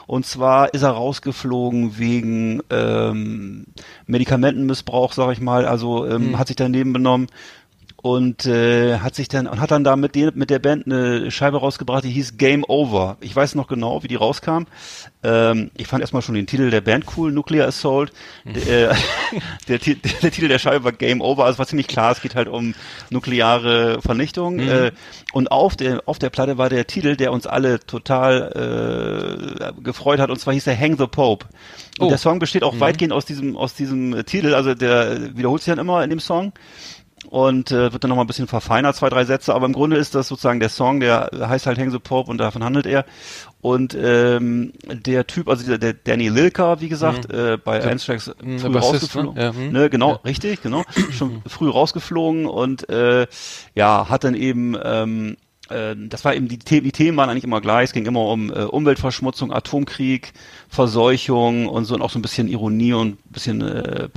Und 0.07 0.25
zwar 0.25 0.73
ist 0.73 0.81
er 0.81 0.89
rausgeflogen 0.91 1.97
wegen 1.97 2.61
ähm, 2.69 3.65
Medikamentenmissbrauch, 4.07 5.04
sag 5.13 5.31
ich 5.31 5.41
mal. 5.41 5.65
Also 5.65 6.05
ähm, 6.07 6.31
Mhm. 6.31 6.39
hat 6.39 6.47
sich 6.47 6.55
daneben 6.55 6.93
benommen 6.93 7.27
und 8.05 8.45
äh, 8.45 8.99
hat 8.99 9.15
sich 9.15 9.29
dann 9.29 9.47
und 9.47 9.59
hat 9.59 9.71
dann 9.71 9.83
da 9.83 9.95
mit, 9.95 10.13
den, 10.13 10.29
mit 10.35 10.51
der 10.51 10.59
Band 10.59 10.85
eine 10.85 11.31
Scheibe 11.31 11.57
rausgebracht, 11.57 12.03
die 12.03 12.11
hieß 12.11 12.37
Game 12.37 12.63
Over. 12.63 13.17
Ich 13.19 13.35
weiß 13.35 13.55
noch 13.55 13.67
genau, 13.67 14.03
wie 14.03 14.07
die 14.07 14.13
rauskam. 14.13 14.65
Ähm, 15.23 15.71
ich 15.75 15.87
fand 15.87 16.01
erstmal 16.01 16.21
schon 16.21 16.35
den 16.35 16.45
Titel 16.45 16.69
der 16.69 16.81
Band 16.81 17.05
cool, 17.17 17.31
Nuclear 17.31 17.67
Assault. 17.67 18.13
Der, 18.45 18.91
äh, 18.91 18.95
der, 19.67 19.79
der 19.79 20.31
Titel 20.31 20.47
der 20.47 20.59
Scheibe 20.59 20.83
war 20.83 20.91
Game 20.91 21.19
Over, 21.19 21.45
also 21.45 21.57
war 21.57 21.65
ziemlich 21.65 21.87
klar, 21.87 22.11
es 22.11 22.21
geht 22.21 22.35
halt 22.35 22.47
um 22.47 22.75
nukleare 23.09 23.99
Vernichtung. 24.03 24.59
Äh, 24.59 24.91
und 25.33 25.51
auf 25.51 25.75
der 25.75 26.03
auf 26.05 26.19
der 26.19 26.29
Platte 26.29 26.59
war 26.59 26.69
der 26.69 26.85
Titel, 26.85 27.15
der 27.15 27.31
uns 27.31 27.47
alle 27.47 27.79
total 27.79 29.73
äh, 29.75 29.81
gefreut 29.81 30.19
hat, 30.19 30.29
und 30.29 30.37
zwar 30.37 30.53
hieß 30.53 30.65
der 30.65 30.79
Hang 30.79 30.95
the 30.99 31.07
Pope. 31.07 31.47
Und 31.97 32.05
Oh. 32.05 32.09
der 32.09 32.19
Song 32.19 32.37
besteht 32.37 32.61
auch 32.61 32.79
weitgehend 32.79 33.13
aus 33.13 33.25
diesem 33.25 33.57
aus 33.57 33.73
diesem 33.73 34.25
Titel, 34.27 34.53
also 34.53 34.75
der 34.75 35.35
wiederholt 35.35 35.63
sich 35.63 35.71
dann 35.71 35.79
immer 35.79 36.03
in 36.03 36.11
dem 36.11 36.19
Song 36.19 36.53
und 37.29 37.71
äh, 37.71 37.91
wird 37.93 38.03
dann 38.03 38.09
nochmal 38.09 38.25
ein 38.25 38.27
bisschen 38.27 38.47
verfeinert, 38.47 38.95
zwei, 38.95 39.09
drei 39.09 39.25
Sätze, 39.25 39.53
aber 39.53 39.65
im 39.65 39.73
Grunde 39.73 39.97
ist 39.97 40.15
das 40.15 40.27
sozusagen 40.27 40.59
der 40.59 40.69
Song, 40.69 40.99
der 40.99 41.29
heißt 41.33 41.65
halt 41.65 41.77
Hang 41.77 41.91
the 41.91 41.99
Pope 41.99 42.29
und 42.31 42.37
davon 42.37 42.63
handelt 42.63 42.85
er. 42.85 43.05
Und 43.61 43.95
ähm, 43.99 44.73
der 44.85 45.25
Typ, 45.25 45.49
also 45.49 45.65
der, 45.65 45.77
der 45.79 45.93
Danny 45.93 46.29
Lilker, 46.29 46.81
wie 46.81 46.89
gesagt, 46.89 47.31
äh, 47.31 47.57
bei 47.57 47.83
Anthrax 47.83 48.31
Mhm, 48.41 48.59
früh 48.59 48.69
Bassist, 48.69 48.93
rausgeflogen. 49.15 49.33
ne? 49.33 49.41
Ja, 49.43 49.51
mhm. 49.53 49.71
ne, 49.71 49.89
genau, 49.89 50.11
Ja. 50.11 50.19
richtig, 50.25 50.61
genau. 50.61 50.83
Schon 51.11 51.41
früh 51.47 51.69
rausgeflogen 51.69 52.45
und 52.45 52.87
äh, 52.89 53.25
ja, 53.73 54.07
hat 54.09 54.23
dann 54.23 54.35
eben 54.35 54.77
ähm, 54.83 55.37
äh, 55.69 55.95
das 55.97 56.23
war 56.23 56.35
eben 56.35 56.47
die, 56.47 56.59
die 56.59 56.91
Themen 56.91 57.17
waren 57.17 57.27
eigentlich 57.31 57.43
immer 57.43 57.59
gleich. 57.59 57.85
Es 57.85 57.93
ging 57.93 58.05
immer 58.05 58.21
um 58.25 58.51
äh, 58.51 58.65
Umweltverschmutzung, 58.65 59.51
Atomkrieg, 59.51 60.33
Verseuchung 60.69 61.67
und 61.67 61.85
so 61.85 61.95
und 61.95 62.03
auch 62.03 62.11
so 62.11 62.19
ein 62.19 62.21
bisschen 62.21 62.47
Ironie 62.47 62.93
und 62.93 63.13
ein 63.13 63.31
bisschen 63.31 63.61
äh, 63.61 64.09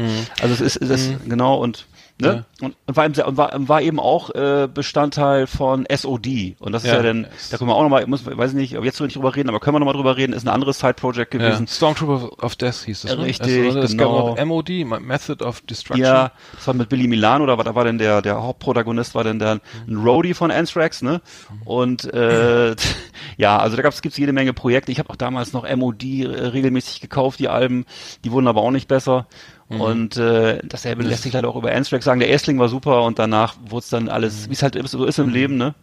also 0.42 0.52
es 0.52 0.61
ist, 0.61 0.76
es 0.76 0.90
ist 0.90 1.12
genau 1.28 1.56
und 1.56 1.86
ne? 2.20 2.44
Und, 2.60 2.74
und, 2.86 2.96
war, 2.96 3.04
eben, 3.06 3.36
war, 3.36 3.52
war 3.68 3.82
eben 3.82 4.00
auch 4.00 4.30
äh, 4.34 4.68
Bestandteil 4.72 5.46
von 5.46 5.86
SOD. 5.94 6.56
Und 6.58 6.72
das 6.72 6.82
ist 6.84 6.88
ja, 6.90 6.96
Ja, 6.96 7.02
dann, 7.02 7.26
es- 7.36 7.50
da 7.50 7.58
können 7.58 7.70
wir 7.70 7.76
auch 7.76 7.82
nochmal, 7.82 8.06
muss, 8.06 8.24
weiß 8.26 8.52
nicht, 8.54 8.76
ob 8.76 8.84
jetzt 8.84 9.00
will 9.00 9.06
ich 9.08 9.14
drüber 9.14 9.36
reden, 9.36 9.48
aber 9.48 9.60
können 9.60 9.74
wir 9.76 9.78
nochmal 9.80 9.94
drüber 9.94 10.16
reden, 10.16 10.32
ist 10.32 10.44
ein 10.44 10.48
anderes 10.52 10.78
Side-Project 10.80 11.34
Ja. 11.34 11.40
gewesen. 11.40 11.66
Stormtrooper 11.66 12.42
of 12.44 12.56
Death 12.56 12.84
hieß 12.84 13.02
das, 13.02 13.16
ne? 13.16 13.24
Richtig, 13.24 13.66
also, 13.66 13.78
es 13.80 13.90
genau. 13.92 14.34
gab 14.34 14.38
noch 14.38 14.44
MOD, 14.46 14.70
Method 15.00 15.44
of 15.44 15.60
Destruction. 15.62 16.04
Ja, 16.04 16.32
das 16.54 16.66
war 16.66 16.74
mit 16.74 16.88
Billy 16.88 17.06
Milano, 17.06 17.46
da 17.46 17.56
war, 17.56 17.64
da 17.64 17.74
war 17.74 17.84
denn 17.84 17.98
der, 17.98 18.22
der 18.22 18.42
Hauptprotagonist 18.42 19.14
war 19.14 19.24
denn 19.24 19.38
der, 19.38 19.60
ein 19.86 19.96
Roadie 19.96 20.34
von 20.34 20.50
Anthrax, 20.50 21.02
ne? 21.02 21.20
Und 21.64 22.12
äh, 22.12 22.74
ja, 23.36 23.58
also 23.58 23.76
da 23.76 23.82
gab's 23.82 24.02
gibt's 24.02 24.18
jede 24.18 24.32
Menge 24.32 24.52
Projekte. 24.52 24.90
Ich 24.92 24.98
habe 24.98 25.10
auch 25.10 25.16
damals 25.16 25.52
noch 25.52 25.64
MOD 25.76 26.02
äh, 26.02 26.26
regelmäßig 26.26 27.00
gekauft, 27.00 27.38
die 27.38 27.48
Alben, 27.48 27.84
die 28.24 28.32
wurden 28.32 28.48
aber 28.48 28.62
auch 28.62 28.70
nicht 28.70 28.88
besser. 28.88 29.26
Und 29.68 30.16
äh, 30.16 30.60
dasselbe 30.64 31.02
lässt 31.02 31.24
sich 31.24 31.32
leider 31.34 31.48
auch 31.48 31.56
über 31.56 31.72
Anthrax 31.72 32.04
sagen. 32.04 32.20
Der 32.20 32.30
Erstling 32.30 32.58
war 32.58 32.68
super 32.68 33.02
und 33.02 33.18
danach 33.18 33.56
wurde 33.68 33.84
es 33.84 33.90
dann 33.90 34.08
alles, 34.08 34.48
wie 34.48 34.54
es 34.54 34.62
halt 34.62 34.78
so 34.88 35.04
ist 35.04 35.18
im 35.18 35.28
Leben, 35.28 35.56
ne? 35.58 35.74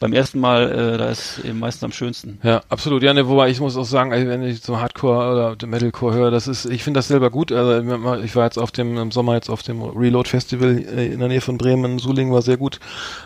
Beim 0.00 0.12
ersten 0.12 0.38
Mal, 0.38 0.70
äh, 0.70 0.98
da 0.98 1.08
ist 1.08 1.38
eben 1.44 1.58
meistens 1.58 1.82
am 1.82 1.92
schönsten. 1.92 2.38
Ja, 2.42 2.62
absolut. 2.68 3.02
Ja, 3.02 3.14
ne, 3.14 3.26
wobei 3.26 3.48
ich 3.48 3.58
muss 3.58 3.76
auch 3.76 3.86
sagen, 3.86 4.12
also 4.12 4.28
wenn 4.28 4.42
ich 4.42 4.60
so 4.60 4.78
Hardcore 4.78 5.54
oder 5.56 5.66
Metalcore 5.66 6.14
höre, 6.14 6.30
das 6.30 6.46
ist, 6.46 6.66
ich 6.66 6.84
finde 6.84 6.98
das 6.98 7.08
selber 7.08 7.30
gut. 7.30 7.50
Also 7.52 7.82
ich 8.22 8.36
war 8.36 8.44
jetzt 8.44 8.58
auf 8.58 8.70
dem 8.70 8.96
im 8.98 9.10
Sommer 9.10 9.34
jetzt 9.34 9.48
auf 9.48 9.62
dem 9.62 9.82
Reload 9.82 10.28
Festival 10.28 10.78
äh, 10.78 11.06
in 11.06 11.18
der 11.20 11.28
Nähe 11.28 11.40
von 11.40 11.56
Bremen, 11.56 11.98
Suling 11.98 12.30
war 12.30 12.42
sehr 12.42 12.58
gut. 12.58 12.78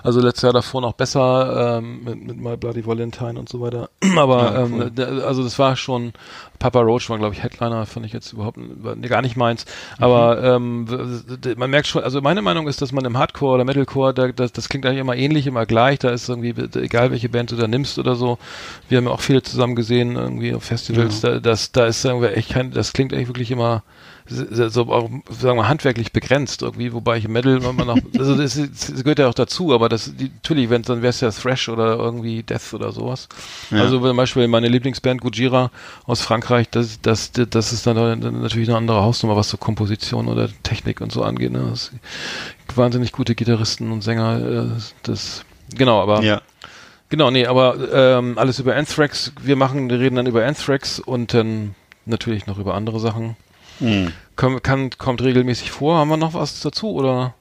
Also 0.04 0.20
letztes 0.20 0.42
Jahr 0.42 0.52
davor 0.52 0.80
noch 0.80 0.92
besser 0.94 1.78
ähm, 1.78 2.04
mit, 2.04 2.22
mit 2.28 2.36
My 2.40 2.56
Bloody 2.56 2.86
Valentine 2.86 3.38
und 3.40 3.48
so 3.48 3.60
weiter. 3.60 3.90
Aber 4.16 4.42
Ja, 4.54 4.62
ähm, 4.64 4.72
cool. 4.74 4.90
da- 4.94 5.18
also 5.26 5.42
das 5.42 5.58
war 5.58 5.74
schon 5.76 6.12
Papa 6.60 6.80
Roach 6.80 7.10
war 7.10 7.18
glaube 7.18 7.34
ich 7.34 7.42
Headliner, 7.42 7.84
fand 7.86 8.06
ich 8.06 8.12
jetzt 8.12 8.32
überhaupt 8.32 8.56
war 8.82 8.94
gar 8.94 9.20
nicht 9.20 9.36
meins. 9.36 9.66
Aber 9.98 10.40
ähm, 10.42 10.88
w- 10.88 11.36
d- 11.36 11.54
man 11.56 11.70
merkt 11.70 11.88
schon, 11.88 12.04
also 12.04 12.20
meine 12.22 12.40
Meinung 12.40 12.68
ist, 12.68 12.80
dass 12.80 12.92
man 12.92 13.04
im 13.04 13.18
Hardcore 13.18 13.56
oder 13.56 13.64
Metalcore, 13.64 14.14
da, 14.14 14.28
das, 14.28 14.52
das 14.52 14.68
klingt 14.68 14.86
eigentlich 14.86 15.00
immer 15.00 15.16
ähnlich, 15.16 15.48
immer 15.48 15.66
gleich. 15.66 15.98
Da 15.98 16.10
ist 16.10 16.28
irgendwie 16.28 16.51
egal 16.74 17.10
welche 17.10 17.28
Band 17.28 17.50
du 17.50 17.56
da 17.56 17.66
nimmst 17.68 17.98
oder 17.98 18.16
so. 18.16 18.38
Wir 18.88 18.98
haben 18.98 19.06
ja 19.06 19.10
auch 19.10 19.20
viele 19.20 19.42
zusammen 19.42 19.76
gesehen 19.76 20.16
irgendwie 20.16 20.54
auf 20.54 20.64
Festivals. 20.64 21.20
Da, 21.20 21.40
das, 21.40 21.72
da 21.72 21.86
ist 21.86 22.04
irgendwie 22.04 22.28
echt 22.28 22.50
kein, 22.50 22.70
das 22.70 22.92
klingt 22.92 23.12
eigentlich 23.12 23.28
wirklich 23.28 23.50
immer 23.50 23.82
so, 24.26 24.82
auch, 24.82 25.10
sagen 25.30 25.58
wir 25.58 25.68
handwerklich 25.68 26.12
begrenzt 26.12 26.62
irgendwie, 26.62 26.92
wobei 26.92 27.16
ich 27.16 27.24
im 27.24 27.32
Metal 27.32 27.62
immer 27.62 27.84
noch, 27.84 27.98
also 28.18 28.36
das, 28.36 28.54
das 28.54 29.02
gehört 29.02 29.18
ja 29.18 29.28
auch 29.28 29.34
dazu, 29.34 29.72
aber 29.72 29.88
das, 29.88 30.14
die, 30.14 30.30
natürlich, 30.30 30.70
wenn 30.70 30.82
dann 30.82 31.02
wäre 31.02 31.10
es 31.10 31.20
ja 31.20 31.30
Thrash 31.30 31.68
oder 31.68 31.96
irgendwie 31.96 32.42
Death 32.42 32.72
oder 32.72 32.92
sowas. 32.92 33.28
Ja. 33.70 33.78
Also 33.78 34.00
zum 34.00 34.16
Beispiel 34.16 34.46
meine 34.48 34.68
Lieblingsband 34.68 35.20
Gujira 35.20 35.70
aus 36.04 36.22
Frankreich, 36.22 36.68
das, 36.70 37.00
das, 37.00 37.32
das 37.32 37.72
ist 37.72 37.86
dann, 37.86 38.20
dann 38.20 38.42
natürlich 38.42 38.68
eine 38.68 38.78
andere 38.78 39.02
Hausnummer, 39.02 39.36
was 39.36 39.48
so 39.48 39.56
Komposition 39.56 40.28
oder 40.28 40.48
Technik 40.62 41.00
und 41.00 41.12
so 41.12 41.22
angeht. 41.22 41.52
Ne? 41.52 41.66
Das, 41.70 41.90
wahnsinnig 42.74 43.12
gute 43.12 43.34
Gitarristen 43.34 43.92
und 43.92 44.02
Sänger, 44.02 44.40
äh, 44.40 44.80
das, 45.02 45.44
genau, 45.76 46.00
aber 46.00 46.22
Ja. 46.22 46.40
Genau, 47.08 47.30
nee, 47.30 47.44
aber 47.44 47.76
ähm, 47.92 48.38
alles 48.38 48.58
über 48.58 48.74
Anthrax. 48.74 49.32
Wir 49.42 49.54
machen, 49.54 49.90
wir 49.90 50.00
reden 50.00 50.16
dann 50.16 50.26
über 50.26 50.46
Anthrax 50.46 50.98
und 50.98 51.34
dann 51.34 51.74
natürlich 52.06 52.46
noch 52.46 52.56
über 52.58 52.72
andere 52.74 53.00
Sachen. 53.00 53.36
Hm. 53.80 54.12
Komm, 54.34 54.62
kann, 54.62 54.88
kommt 54.96 55.20
regelmäßig 55.22 55.70
vor. 55.70 55.98
Haben 55.98 56.08
wir 56.08 56.16
noch 56.16 56.32
was 56.32 56.60
dazu 56.60 56.92
oder? 56.92 57.34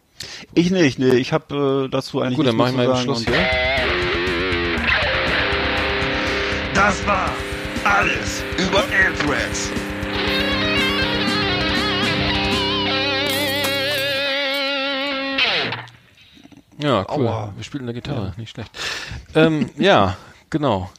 Ich 0.53 0.71
nicht, 0.71 0.99
nee, 0.99 1.13
ich 1.13 1.31
habe 1.31 1.85
äh, 1.85 1.89
dazu 1.89 2.19
eigentlich 2.19 2.35
Gut, 2.35 2.47
dann 2.47 2.57
nichts 2.57 2.73
mach 2.73 2.81
ich 2.81 2.87
mal 2.87 2.95
sagen 2.95 3.03
Schluss 3.03 3.25
hier. 3.25 3.33
Das 6.73 7.07
war 7.07 7.29
alles 7.85 8.43
über 8.57 8.83
Anthrax. 9.07 9.71
Ja, 16.81 17.05
cool. 17.15 17.27
Aua. 17.27 17.53
Wir 17.55 17.63
spielen 17.63 17.83
eine 17.83 17.93
Gitarre, 17.93 18.33
nicht 18.37 18.49
schlecht. 18.51 18.71
Ähm, 19.35 19.69
ja, 19.77 20.17
genau. 20.49 20.89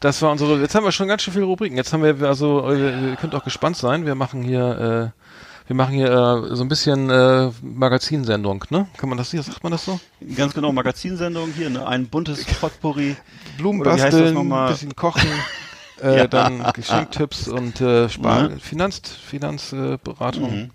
Das 0.00 0.22
war 0.22 0.30
unsere. 0.32 0.58
Jetzt 0.60 0.74
haben 0.74 0.84
wir 0.84 0.92
schon 0.92 1.08
ganz 1.08 1.22
schön 1.22 1.34
viele 1.34 1.44
Rubriken. 1.44 1.76
Jetzt 1.76 1.92
haben 1.92 2.02
wir 2.02 2.26
also, 2.26 2.70
äh, 2.70 3.10
ihr 3.10 3.16
könnt 3.16 3.34
auch 3.34 3.44
gespannt 3.44 3.76
sein. 3.76 4.06
Wir 4.06 4.14
machen 4.14 4.42
hier, 4.42 5.12
äh, 5.14 5.20
wir 5.66 5.76
machen 5.76 5.94
hier 5.94 6.10
äh, 6.10 6.56
so 6.56 6.64
ein 6.64 6.68
bisschen 6.68 7.10
äh, 7.10 7.50
Magazinsendung, 7.62 8.64
ne? 8.70 8.88
Kann 8.96 9.08
man 9.10 9.18
das 9.18 9.30
hier? 9.30 9.42
Sagt 9.42 9.62
man 9.62 9.72
das 9.72 9.84
so? 9.84 10.00
Ganz 10.36 10.54
genau, 10.54 10.72
Magazinsendung 10.72 11.52
hier, 11.52 11.68
ne? 11.70 11.86
ein 11.86 12.08
buntes 12.08 12.44
Potpourri. 12.60 13.14
Blumen 13.58 13.82
basteln, 13.82 14.34
bisschen 14.68 14.96
kochen, 14.96 15.28
äh, 16.02 16.16
Ja. 16.18 16.26
dann 16.26 16.64
Geschenktipps 16.72 17.46
und 17.46 17.80
äh, 17.80 18.08
Spar 18.08 18.48
Ne? 18.48 18.58
Finanz 18.58 19.00
Finanzberatung. 19.26 20.44
Äh. 20.50 20.56
Mhm. 20.64 20.70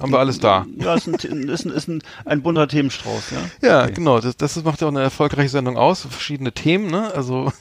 Haben 0.00 0.12
wir 0.12 0.18
alles 0.18 0.38
da. 0.40 0.66
Ja, 0.78 0.94
ist 0.94 1.06
ein, 1.06 1.14
ist 1.14 1.64
ein, 1.66 1.70
ist 1.72 1.88
ein, 1.88 2.02
ein 2.24 2.42
bunter 2.42 2.66
Themenstrauß, 2.68 3.30
ja. 3.32 3.68
Ja, 3.68 3.82
Okay. 3.84 3.92
genau. 3.94 4.20
Das, 4.20 4.36
das 4.36 4.62
macht 4.64 4.80
ja 4.80 4.86
auch 4.86 4.92
eine 4.92 5.02
erfolgreiche 5.02 5.50
Sendung 5.50 5.76
aus. 5.76 6.06
Verschiedene 6.08 6.52
Themen, 6.52 6.90
ne? 6.90 7.12
Also 7.14 7.52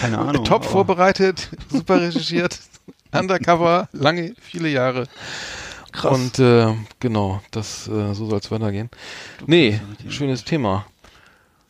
Keine 0.00 0.18
Ahnung. 0.20 0.44
top 0.44 0.64
vorbereitet, 0.64 1.48
super 1.70 2.00
recherchiert, 2.00 2.58
undercover, 3.12 3.88
lange, 3.92 4.34
viele 4.40 4.68
Jahre. 4.68 5.06
Krass. 5.92 6.12
Und 6.16 6.38
äh, 6.38 6.74
genau, 7.00 7.40
das 7.50 7.86
äh, 7.88 8.14
so 8.14 8.26
soll 8.28 8.38
es 8.38 8.50
weitergehen. 8.50 8.90
Nee, 9.46 9.80
schönes 10.08 10.44
Thema. 10.44 10.86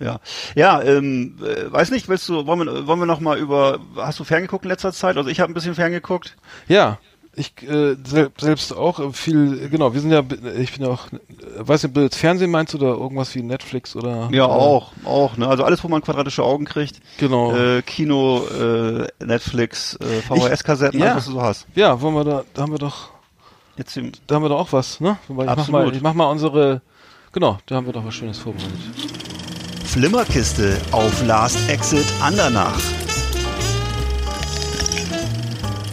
Ja, 0.01 0.19
ja, 0.55 0.83
ähm, 0.83 1.39
äh, 1.43 1.71
weiß 1.71 1.91
nicht, 1.91 2.09
willst 2.09 2.29
du, 2.29 2.47
wollen 2.47 2.61
wir, 2.67 2.87
wollen 2.87 2.99
wir 2.99 3.07
noch 3.07 3.21
mal 3.21 3.39
über, 3.39 3.79
hast 3.97 4.19
du 4.19 4.25
ferngeguckt 4.25 4.65
in 4.65 4.71
letzter 4.71 4.93
Zeit? 4.93 5.17
Also 5.17 5.31
ich 5.31 5.41
habe 5.41 5.53
ein 5.53 5.55
bisschen 5.55 5.75
ferngeguckt. 5.75 6.37
Ja, 6.69 6.99
ich 7.37 7.53
äh, 7.63 7.97
sel 8.05 8.31
selbst 8.39 8.73
auch 8.77 9.13
viel, 9.13 9.69
genau, 9.69 9.95
wir 9.95 10.01
sind 10.01 10.11
ja, 10.11 10.23
ich 10.59 10.73
bin 10.73 10.83
ja 10.87 10.89
auch, 10.93 11.07
weiß 11.59 11.83
nicht, 11.83 11.97
ob 11.97 12.11
du 12.11 12.17
Fernsehen 12.17 12.51
meinst 12.51 12.75
oder 12.75 12.89
irgendwas 12.89 13.35
wie 13.35 13.43
Netflix 13.43 13.97
oder. 13.97 14.29
Ja, 14.31 14.45
äh, 14.47 14.49
auch, 14.49 14.93
auch, 15.05 15.37
ne? 15.37 15.49
Also 15.49 15.65
alles, 15.65 15.83
wo 15.83 15.89
man 15.89 16.03
quadratische 16.03 16.43
Augen 16.43 16.65
kriegt. 16.65 17.01
Genau. 17.19 17.55
Äh, 17.55 17.83
Kino, 17.83 18.45
äh, 18.47 19.07
Netflix, 19.25 19.97
äh, 19.97 20.21
VHS-Kassetten, 20.23 21.01
Ja. 21.01 21.07
alles, 21.13 21.17
was 21.17 21.25
du 21.27 21.33
so 21.33 21.43
hast. 21.43 21.67
Ja, 21.75 22.01
wollen 22.01 22.15
wir 22.15 22.25
da, 22.25 22.45
da 22.55 22.63
haben 22.63 22.73
wir 22.73 22.79
doch, 22.79 23.11
Jetzt 23.77 23.97
im, 23.97 24.13
da 24.29 24.37
haben 24.37 24.43
wir 24.45 24.49
doch 24.51 24.61
auch 24.61 24.73
was, 24.73 25.01
ne? 25.01 25.17
Wobei 25.27 25.43
ich 25.45 25.49
mach 25.51 25.59
Absolut. 25.59 25.87
mal, 25.87 25.97
ich 25.97 26.03
mach 26.03 26.15
mal 26.15 26.27
unsere, 26.31 26.81
genau, 27.33 27.59
da 27.67 27.75
haben 27.77 27.87
wir 27.87 27.93
doch 27.93 28.05
was 28.05 28.15
Schönes 28.15 28.39
vorbereitet. 28.39 28.71
Flimmerkiste 29.85 30.81
auf 30.93 31.25
Last 31.27 31.69
Exit 31.69 32.07
Andernach. 32.23 32.79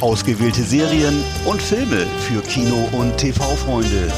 Ausgewählte 0.02 0.64
Serien 0.64 1.24
und 1.46 1.62
Filme 1.62 2.08
für 2.22 2.42
Kino- 2.42 2.90
und 2.92 3.16
TV-Freunde. 3.18 4.12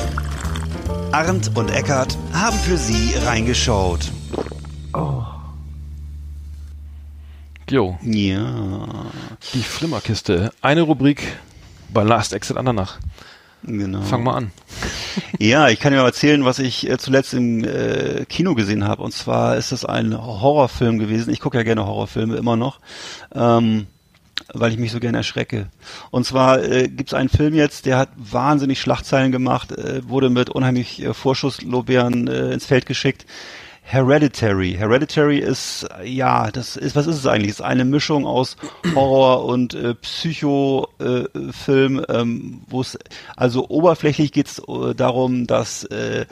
Arndt 1.11 1.51
und 1.55 1.69
Eckart 1.71 2.17
haben 2.31 2.57
für 2.57 2.77
Sie 2.77 3.13
reingeschaut. 3.25 4.09
Jo, 7.69 7.97
ja, 8.01 9.11
die 9.53 9.59
Flimmerkiste. 9.63 10.51
Eine 10.61 10.83
Rubrik 10.83 11.37
bei 11.93 12.03
Last 12.03 12.31
Exit 12.31 12.55
Andernach. 12.55 12.99
genau. 13.63 14.01
Fang 14.01 14.23
mal 14.23 14.35
an. 14.35 14.51
Ja, 15.37 15.69
ich 15.69 15.79
kann 15.79 15.93
dir 15.93 15.99
mal 15.99 16.05
erzählen, 16.07 16.43
was 16.43 16.57
ich 16.57 16.89
äh, 16.89 16.97
zuletzt 16.97 17.35
im 17.35 17.63
äh, 17.63 18.25
Kino 18.25 18.55
gesehen 18.55 18.87
habe. 18.87 19.03
Und 19.03 19.13
zwar 19.13 19.57
ist 19.57 19.71
das 19.71 19.85
ein 19.85 20.17
Horrorfilm 20.17 20.97
gewesen. 20.97 21.31
Ich 21.31 21.39
gucke 21.39 21.57
ja 21.57 21.63
gerne 21.63 21.85
Horrorfilme 21.85 22.35
immer 22.35 22.55
noch, 22.55 22.79
ähm, 23.35 23.85
weil 24.53 24.71
ich 24.71 24.77
mich 24.77 24.91
so 24.91 24.99
gerne 24.99 25.17
erschrecke. 25.17 25.67
Und 26.11 26.25
zwar 26.25 26.63
äh, 26.63 26.87
gibt 26.87 27.09
es 27.09 27.13
einen 27.13 27.29
Film 27.29 27.53
jetzt, 27.53 27.85
der 27.85 27.97
hat 27.97 28.09
wahnsinnig 28.15 28.81
Schlagzeilen 28.81 29.31
gemacht, 29.31 29.71
äh, 29.71 30.07
wurde 30.07 30.29
mit 30.29 30.49
unheimlich 30.49 31.03
äh, 31.03 31.13
Vorschusslorbeeren 31.13 32.27
äh, 32.27 32.51
ins 32.51 32.65
Feld 32.65 32.85
geschickt. 32.85 33.25
Hereditary. 33.85 34.73
Hereditary 34.73 35.39
ist, 35.39 35.87
ja, 36.03 36.49
das 36.51 36.77
ist, 36.77 36.95
was 36.95 37.05
ist 37.05 37.17
es 37.17 37.27
eigentlich? 37.27 37.51
Es 37.51 37.59
ist 37.59 37.65
eine 37.65 37.85
Mischung 37.85 38.25
aus 38.25 38.55
Horror 38.95 39.45
und 39.45 39.75
äh, 39.75 39.93
Psycho-Film, 39.93 41.99
äh, 41.99 42.03
ähm, 42.09 42.61
wo 42.67 42.81
es, 42.81 42.97
also 43.35 43.69
oberflächlich 43.69 44.31
geht 44.31 44.47
es 44.47 44.59
äh, 44.59 44.95
darum, 44.95 45.47
dass 45.47 45.83
äh, 45.83 46.25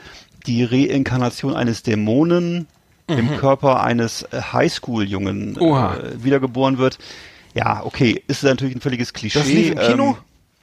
die 0.46 0.64
Reinkarnation 0.64 1.54
eines 1.54 1.82
Dämonen 1.82 2.66
im 3.06 3.36
Körper 3.36 3.82
eines 3.82 4.22
äh, 4.22 4.40
Highschool-Jungen 4.40 5.56
äh, 5.56 6.24
wiedergeboren 6.24 6.78
wird. 6.78 6.98
Ja, 7.54 7.82
okay, 7.84 8.22
ist 8.28 8.42
natürlich 8.42 8.74
ein 8.76 8.80
völliges 8.80 9.12
Klischee. 9.12 9.38
Das 9.38 9.48
lief 9.48 9.70
im 9.72 9.78
Kino? 9.78 10.08
Ähm, 10.10 10.16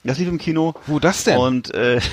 das 0.03 0.17
lief 0.17 0.27
im 0.27 0.37
Kino. 0.37 0.73
Wo 0.87 0.99
das 0.99 1.23
denn? 1.23 1.37
Und 1.37 1.73
äh, 1.73 1.99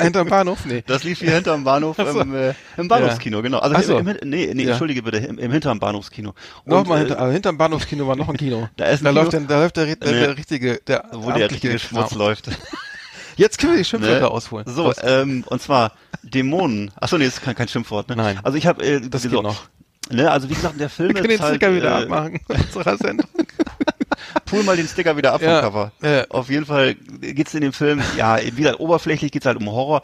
Hinterm 0.00 0.28
Bahnhof? 0.28 0.64
Nee. 0.66 0.82
Das 0.86 1.04
lief 1.04 1.18
hier 1.20 1.32
hinterm 1.32 1.64
Bahnhof 1.64 1.98
im, 1.98 2.34
äh, 2.34 2.54
im 2.76 2.88
Bahnhofskino, 2.88 3.42
genau. 3.42 3.58
Also 3.58 3.80
so. 3.82 3.98
im, 3.98 4.08
im, 4.08 4.16
nee, 4.28 4.50
nee, 4.54 4.62
Ja. 4.64 4.70
entschuldige 4.70 5.02
bitte, 5.02 5.18
im, 5.18 5.38
im 5.38 5.52
hinterm 5.52 5.78
Bahnhofskino. 5.78 6.30
Und, 6.64 6.70
Nochmal 6.72 6.98
äh, 6.98 7.00
hinter, 7.00 7.18
also 7.20 7.32
hinterm 7.32 7.58
Bahnhofskino 7.58 8.06
war 8.06 8.16
noch 8.16 8.28
ein 8.28 8.36
Kino. 8.36 8.68
Da 8.76 8.86
ist 8.86 9.00
ein 9.00 9.04
da 9.04 9.10
Kino- 9.10 9.22
läuft, 9.22 9.32
der, 9.32 9.40
da 9.40 9.60
läuft 9.62 9.76
der, 9.76 9.86
der, 9.86 9.96
der, 9.96 10.12
der 10.12 10.36
richtige, 10.36 10.80
der 10.86 11.04
wo 11.12 11.30
der 11.32 11.50
richtige 11.50 11.78
Schmutz 11.78 12.14
läuft. 12.14 12.48
Jetzt 13.36 13.58
können 13.58 13.72
wir 13.72 13.78
die 13.78 13.84
Schimpfwörter 13.84 14.20
Ne? 14.20 14.30
ausholen. 14.30 14.66
So, 14.68 14.92
ähm, 15.02 15.44
und 15.46 15.62
zwar 15.62 15.92
Dämonen. 16.22 16.90
Achso, 17.00 17.16
nee, 17.16 17.24
das 17.24 17.34
ist 17.34 17.42
kein, 17.42 17.54
kein 17.54 17.68
Schimpfwort. 17.68 18.08
Ne? 18.08 18.16
Nein. 18.16 18.38
Also 18.42 18.58
ich 18.58 18.66
habe 18.66 18.84
äh, 18.84 19.00
Das 19.00 19.22
so, 19.22 19.30
geht 19.30 19.42
noch. 19.42 19.64
Ne, 20.10 20.30
also 20.30 20.48
wie 20.50 20.54
gesagt, 20.54 20.80
der 20.80 20.90
Film 20.90 21.10
wir 21.10 21.14
können 21.16 21.28
den 21.28 21.34
ist 21.36 21.40
halt, 21.42 21.56
Sticker 21.56 21.74
wieder 21.74 22.00
äh, 22.00 22.02
abmachen 22.02 22.40
unserer 22.48 22.96
Sendung. 22.96 23.26
pull 24.44 24.62
mal 24.64 24.76
den 24.76 24.86
Sticker 24.88 25.16
wieder 25.16 25.32
ab 25.32 25.40
Ja, 25.42 25.62
vom 25.62 25.70
Cover. 25.72 25.92
ja. 26.02 26.24
Auf 26.30 26.50
jeden 26.50 26.66
Fall 26.66 26.94
geht's 26.94 27.54
in 27.54 27.60
dem 27.60 27.72
Film, 27.72 28.02
ja, 28.16 28.38
wie 28.42 28.50
gesagt, 28.62 28.80
oberflächlich 28.80 29.30
geht's 29.32 29.46
halt 29.46 29.56
um 29.58 29.70
Horror. 29.70 30.02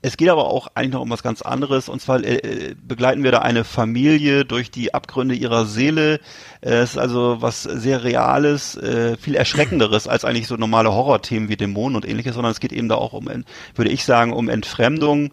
Es 0.00 0.16
geht 0.16 0.28
aber 0.28 0.46
auch 0.46 0.68
eigentlich 0.74 0.92
noch 0.92 1.00
um 1.02 1.10
was 1.10 1.22
ganz 1.22 1.42
anderes. 1.42 1.88
Und 1.88 2.00
zwar 2.00 2.22
äh, 2.22 2.36
äh, 2.36 2.74
begleiten 2.80 3.24
wir 3.24 3.32
da 3.32 3.40
eine 3.40 3.64
Familie 3.64 4.44
durch 4.44 4.70
die 4.70 4.94
Abgründe 4.94 5.34
ihrer 5.34 5.66
Seele. 5.66 6.20
Äh, 6.60 6.70
Es 6.78 6.90
ist 6.90 6.98
also 6.98 7.38
was 7.40 7.64
sehr 7.64 8.04
Reales, 8.04 8.76
äh, 8.76 9.16
viel 9.16 9.34
Erschreckenderes 9.34 10.06
als 10.06 10.24
eigentlich 10.24 10.46
so 10.46 10.56
normale 10.56 10.92
Horrorthemen 10.92 11.48
wie 11.48 11.56
Dämonen 11.56 11.96
und 11.96 12.08
ähnliches, 12.08 12.34
sondern 12.34 12.52
es 12.52 12.60
geht 12.60 12.72
eben 12.72 12.88
da 12.88 12.94
auch 12.94 13.12
um, 13.12 13.26
würde 13.74 13.90
ich 13.90 14.04
sagen, 14.04 14.32
um 14.32 14.48
Entfremdung, 14.48 15.32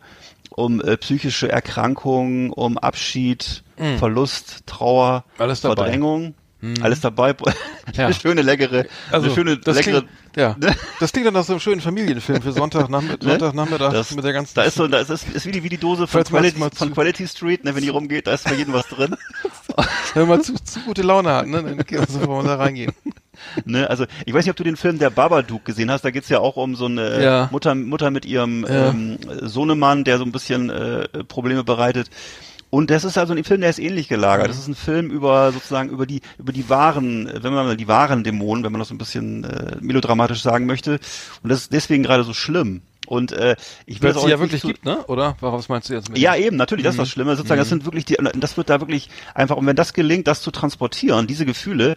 um 0.50 0.82
äh, 0.82 0.98
psychische 0.98 1.50
Erkrankungen, 1.52 2.50
um 2.52 2.78
Abschied, 2.78 3.64
Verlust, 3.98 4.62
Trauer, 4.66 5.24
Mhm. 5.38 5.42
Alles 5.42 5.62
dabei. 5.62 5.74
Mhm. 5.74 5.76
Verdrängung. 5.78 6.36
Alles 6.82 7.00
dabei. 7.02 7.36
Ja. 7.96 8.06
Eine 8.06 8.14
schöne, 8.16 8.42
leckere, 8.42 8.86
Also, 9.12 9.28
eine 9.28 9.36
schöne, 9.36 9.58
das 9.60 9.76
leckere. 9.76 10.00
klingt, 10.02 10.10
ja, 10.36 10.56
das 11.00 11.12
klingt 11.12 11.28
dann 11.28 11.36
nach 11.36 11.44
so 11.44 11.54
einem 11.54 11.60
schönen 11.60 11.80
Familienfilm 11.82 12.42
für 12.42 12.54
Sonntagnachmittag, 12.54 13.22
Ne? 13.24 13.30
Sonntagnachmittag 13.40 13.92
Das, 13.94 14.16
mit 14.16 14.26
der 14.26 14.34
ganzen. 14.34 14.56
da 14.56 14.64
ist 14.64 14.74
so, 14.76 14.88
da 14.88 14.98
ist, 14.98 15.12
ist, 15.12 15.30
ist 15.30 15.46
wie 15.46 15.52
die, 15.52 15.62
wie 15.64 15.70
die 15.70 15.78
Dose 15.78 16.08
von 16.08 16.24
Quality, 16.24 16.58
mal 16.58 16.72
von 16.74 16.92
Quality 16.92 17.28
Street, 17.28 17.64
ne, 17.64 17.76
wenn 17.76 17.84
die 17.84 17.90
rumgeht, 17.90 18.26
da 18.26 18.34
ist 18.34 18.48
für 18.48 18.56
jeden 18.56 18.74
was 18.74 18.88
drin. 18.88 19.16
wenn 20.16 20.28
man 20.28 20.42
zu, 20.42 20.56
zu 20.56 20.80
gute 20.80 21.04
Laune 21.04 21.32
hat, 21.34 21.46
ne, 21.46 21.62
dann 21.62 21.78
kann 21.86 22.00
man 22.00 22.08
sofort 22.08 22.48
da 22.48 22.56
reingehen. 22.56 22.94
ne, 23.66 23.88
also 23.88 24.06
ich 24.26 24.34
weiß 24.34 24.46
nicht, 24.46 24.52
ob 24.52 24.58
du 24.58 24.64
den 24.64 24.78
Film 24.78 24.98
Der 24.98 25.12
Babadook 25.12 25.66
gesehen 25.66 25.92
hast. 25.92 26.04
Da 26.04 26.10
geht's 26.10 26.30
ja 26.30 26.40
auch 26.40 26.56
um 26.56 26.76
so 26.76 26.86
eine 26.86 27.24
Ja. 27.24 27.50
Mutter, 27.52 27.76
Mutter 27.76 28.10
mit 28.10 28.26
ihrem 28.26 28.66
Ja. 28.68 28.90
ähm, 28.90 29.20
Sohnemann, 29.42 30.04
der 30.04 30.18
so 30.18 30.24
ein 30.24 30.32
bisschen 30.32 30.72
äh, 30.72 31.08
Probleme 31.28 31.64
bereitet. 31.64 32.10
Und 32.76 32.90
das 32.90 33.06
ist 33.06 33.18
also 33.18 33.34
ein 33.34 33.44
Film, 33.46 33.62
der 33.62 33.70
ist 33.70 33.80
ähnlich 33.80 34.10
gelagert. 34.10 34.50
Das 34.50 34.58
ist 34.58 34.68
ein 34.68 34.76
Film 34.76 35.10
über 35.10 35.54
sozusagen 35.54 35.90
über 35.90 36.06
die 36.06 36.20
über 36.38 36.52
die 36.52 36.68
wahren, 36.70 37.30
wenn 37.34 37.54
man 37.54 37.66
mal 37.68 37.78
die 37.78 37.88
wahren 37.88 38.26
Dämonen, 38.26 38.66
wenn 38.66 38.72
man 38.74 38.80
das 38.80 38.90
so 38.90 38.96
ein 38.96 38.98
bisschen 38.98 39.46
äh, 39.46 39.78
melodramatisch 39.80 40.42
sagen 40.42 40.66
möchte. 40.66 41.00
Und 41.42 41.50
das 41.50 41.62
ist 41.62 41.72
deswegen 41.74 42.04
gerade 42.04 42.24
so 42.26 42.34
schlimm. 42.34 42.82
Und 43.08 43.32
äh, 43.32 43.56
ich 43.86 44.02
will 44.02 44.10
es 44.10 44.22
ja 44.28 44.40
wirklich 44.40 44.62
zu- 44.62 44.68
gibt, 44.68 44.84
ne? 44.84 45.06
Oder? 45.06 45.38
Was 45.40 45.70
meinst 45.70 45.90
du 45.90 45.94
jetzt 45.94 46.10
mit? 46.10 46.18
Ja, 46.18 46.36
eben, 46.36 46.58
natürlich, 46.58 46.84
das 46.84 46.96
ist 46.96 46.98
Mhm. 46.98 47.02
das 47.04 47.10
Schlimme. 47.12 47.36
Sozusagen, 47.38 47.60
das 47.60 47.70
sind 47.70 47.86
wirklich 47.86 48.04
die, 48.06 48.18
das 48.36 48.58
wird 48.58 48.70
da 48.70 48.82
wirklich 48.82 49.10
einfach, 49.34 49.56
und 49.58 49.66
wenn 49.68 49.76
das 49.76 49.94
gelingt, 49.94 50.28
das 50.28 50.42
zu 50.42 50.52
transportieren, 50.52 51.28
diese 51.28 51.46
Gefühle, 51.46 51.96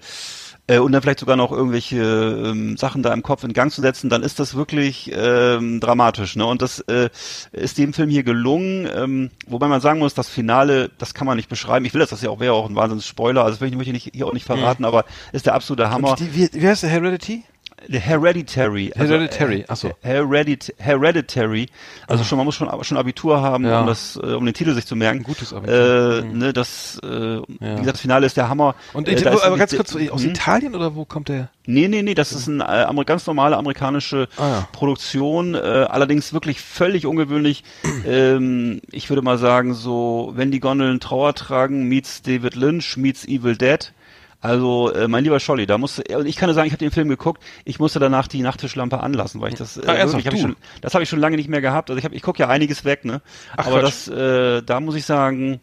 äh, 0.69 0.79
und 0.79 0.93
dann 0.93 1.03
vielleicht 1.03 1.19
sogar 1.19 1.37
noch 1.37 1.51
irgendwelche 1.51 1.99
ähm, 1.99 2.77
Sachen 2.77 3.03
da 3.03 3.13
im 3.13 3.23
Kopf 3.23 3.43
in 3.43 3.53
Gang 3.53 3.73
zu 3.73 3.81
setzen, 3.81 4.09
dann 4.09 4.23
ist 4.23 4.39
das 4.39 4.55
wirklich 4.55 5.11
ähm, 5.13 5.81
dramatisch. 5.81 6.37
Ne? 6.37 6.47
Und 6.47 6.63
das 6.63 6.81
äh, 6.81 7.09
ist 7.53 7.79
dem 7.79 7.93
Film 7.93 8.11
hier 8.11 8.23
gelungen, 8.23 8.89
ähm, 8.95 9.31
wobei 9.47 9.67
man 9.67 9.81
sagen 9.81 9.99
muss, 9.99 10.15
das 10.15 10.29
Finale, 10.29 10.91
das 10.99 11.15
kann 11.15 11.27
man 11.27 11.37
nicht 11.37 11.49
beschreiben. 11.49 11.85
Ich 11.85 11.95
will 11.95 12.01
das, 12.01 12.11
das 12.11 12.23
ja 12.23 12.31
auch 12.31 12.41
wäre 12.41 12.53
auch 12.53 12.69
ein 12.69 12.77
Wahnsinns-Spoiler, 12.77 13.43
also 13.43 13.59
das 13.59 13.61
möchte 13.61 13.91
ich 13.91 13.93
nicht, 13.93 14.15
hier 14.15 14.27
auch 14.27 14.35
nicht 14.35 14.47
verraten, 14.47 14.85
aber 14.85 15.05
ist 15.33 15.47
der 15.47 15.55
absolute 15.55 15.91
Hammer. 15.91 16.15
Die, 16.17 16.35
wie, 16.35 16.51
wie 16.53 16.69
heißt 16.69 16.83
der 16.83 16.91
Heredity? 16.91 17.43
The 17.87 17.99
Hereditary. 18.01 18.93
Hereditary, 18.95 19.61
äh, 19.61 19.65
ach 19.69 19.77
so. 19.77 19.91
Heredit 20.03 20.75
Hereditary. 20.79 21.69
Also 22.07 22.25
schon, 22.25 22.37
man 22.39 22.45
muss 22.45 22.55
schon, 22.55 22.69
schon 22.85 22.97
Abitur 22.99 23.41
haben, 23.41 23.65
Ja. 23.65 23.81
um 23.81 23.87
das, 23.87 24.17
äh, 24.23 24.27
um 24.35 24.45
den 24.45 24.55
Titel 24.55 24.75
sich 24.75 24.87
zu 24.87 24.97
merken. 24.97 25.19
Ein 25.21 25.23
gutes 25.25 25.53
Abitur. 25.53 26.19
Äh, 26.19 26.23
ne, 26.25 26.53
das, 26.53 26.99
äh, 27.03 27.07
Ja. 27.37 27.43
wie 27.61 27.67
gesagt, 27.77 27.95
das 27.95 28.01
Finale 28.01 28.27
ist 28.27 28.37
der 28.37 28.49
Hammer. 28.49 28.75
Und 28.93 29.09
äh, 29.09 29.27
aber 29.27 29.57
ganz 29.57 29.75
kurz, 29.75 29.95
aus 29.95 30.23
Hm? 30.23 30.31
Italien 30.31 30.75
oder 30.75 30.95
wo 30.95 31.05
kommt 31.05 31.29
der? 31.29 31.51
Nee, 31.67 31.89
nee, 31.89 32.03
nee, 32.03 32.15
das 32.15 32.33
ist 32.33 32.49
eine 32.49 32.65
äh, 32.91 33.05
ganz 33.05 33.27
normale 33.27 33.57
amerikanische 33.57 34.29
Ah, 34.39 34.49
ja. 34.49 34.69
Produktion, 34.73 35.55
äh, 35.55 35.59
allerdings 35.59 36.33
wirklich 36.33 36.61
völlig 36.61 37.07
ungewöhnlich. 37.07 37.63
ähm, 38.07 38.81
ich 38.91 39.09
würde 39.11 39.23
mal 39.23 39.39
sagen, 39.39 39.75
so, 39.75 40.33
wenn 40.35 40.51
die 40.51 40.61
Gondeln 40.61 40.99
Trauer 41.01 41.35
tragen, 41.35 41.85
meets 41.85 42.23
David 42.23 42.55
Lynch, 42.55 42.97
meets 42.97 43.27
Evil 43.27 43.57
Dead. 43.57 43.93
Also, 44.41 44.93
äh, 44.93 45.09
mein 45.09 45.25
lieber 45.25 45.41
Scholli, 45.41 45.67
da 45.67 45.79
musste, 45.79 46.05
und 46.17 46.27
ich 46.27 46.37
kann 46.37 46.47
nur 46.47 46.55
sagen, 46.55 46.69
ich 46.69 46.73
habe 46.73 46.79
den 46.85 46.93
Film 46.93 47.09
geguckt, 47.09 47.43
ich 47.65 47.81
musste 47.81 47.99
danach 47.99 48.29
die 48.29 48.41
Nachttischlampe 48.43 49.01
anlassen, 49.01 49.41
weil 49.41 49.49
ich 49.53 49.59
das, 49.59 49.77
äh, 49.77 49.81
ernsthaft, 49.87 50.25
wirklich, 50.25 50.27
hab 50.27 50.35
ich 50.35 50.41
schon, 50.43 50.57
das 50.81 50.95
habe 50.95 51.03
ich 51.03 51.09
schon 51.09 51.19
lange 51.19 51.37
nicht 51.37 51.49
mehr 51.49 51.61
gehabt. 51.61 51.91
Also 51.91 51.99
ich 51.99 52.05
habe, 52.05 52.15
ich 52.15 52.23
gucke 52.23 52.39
ja 52.39 52.49
einiges 52.49 52.85
weg, 52.85 53.05
ne? 53.05 53.21
Ach, 53.57 53.67
Aber 53.67 53.81
Quatsch. 53.81 54.07
das, 54.07 54.09
äh, 54.09 54.63
da 54.63 54.79
muss 54.79 54.95
ich 54.95 55.05
sagen, 55.07 55.59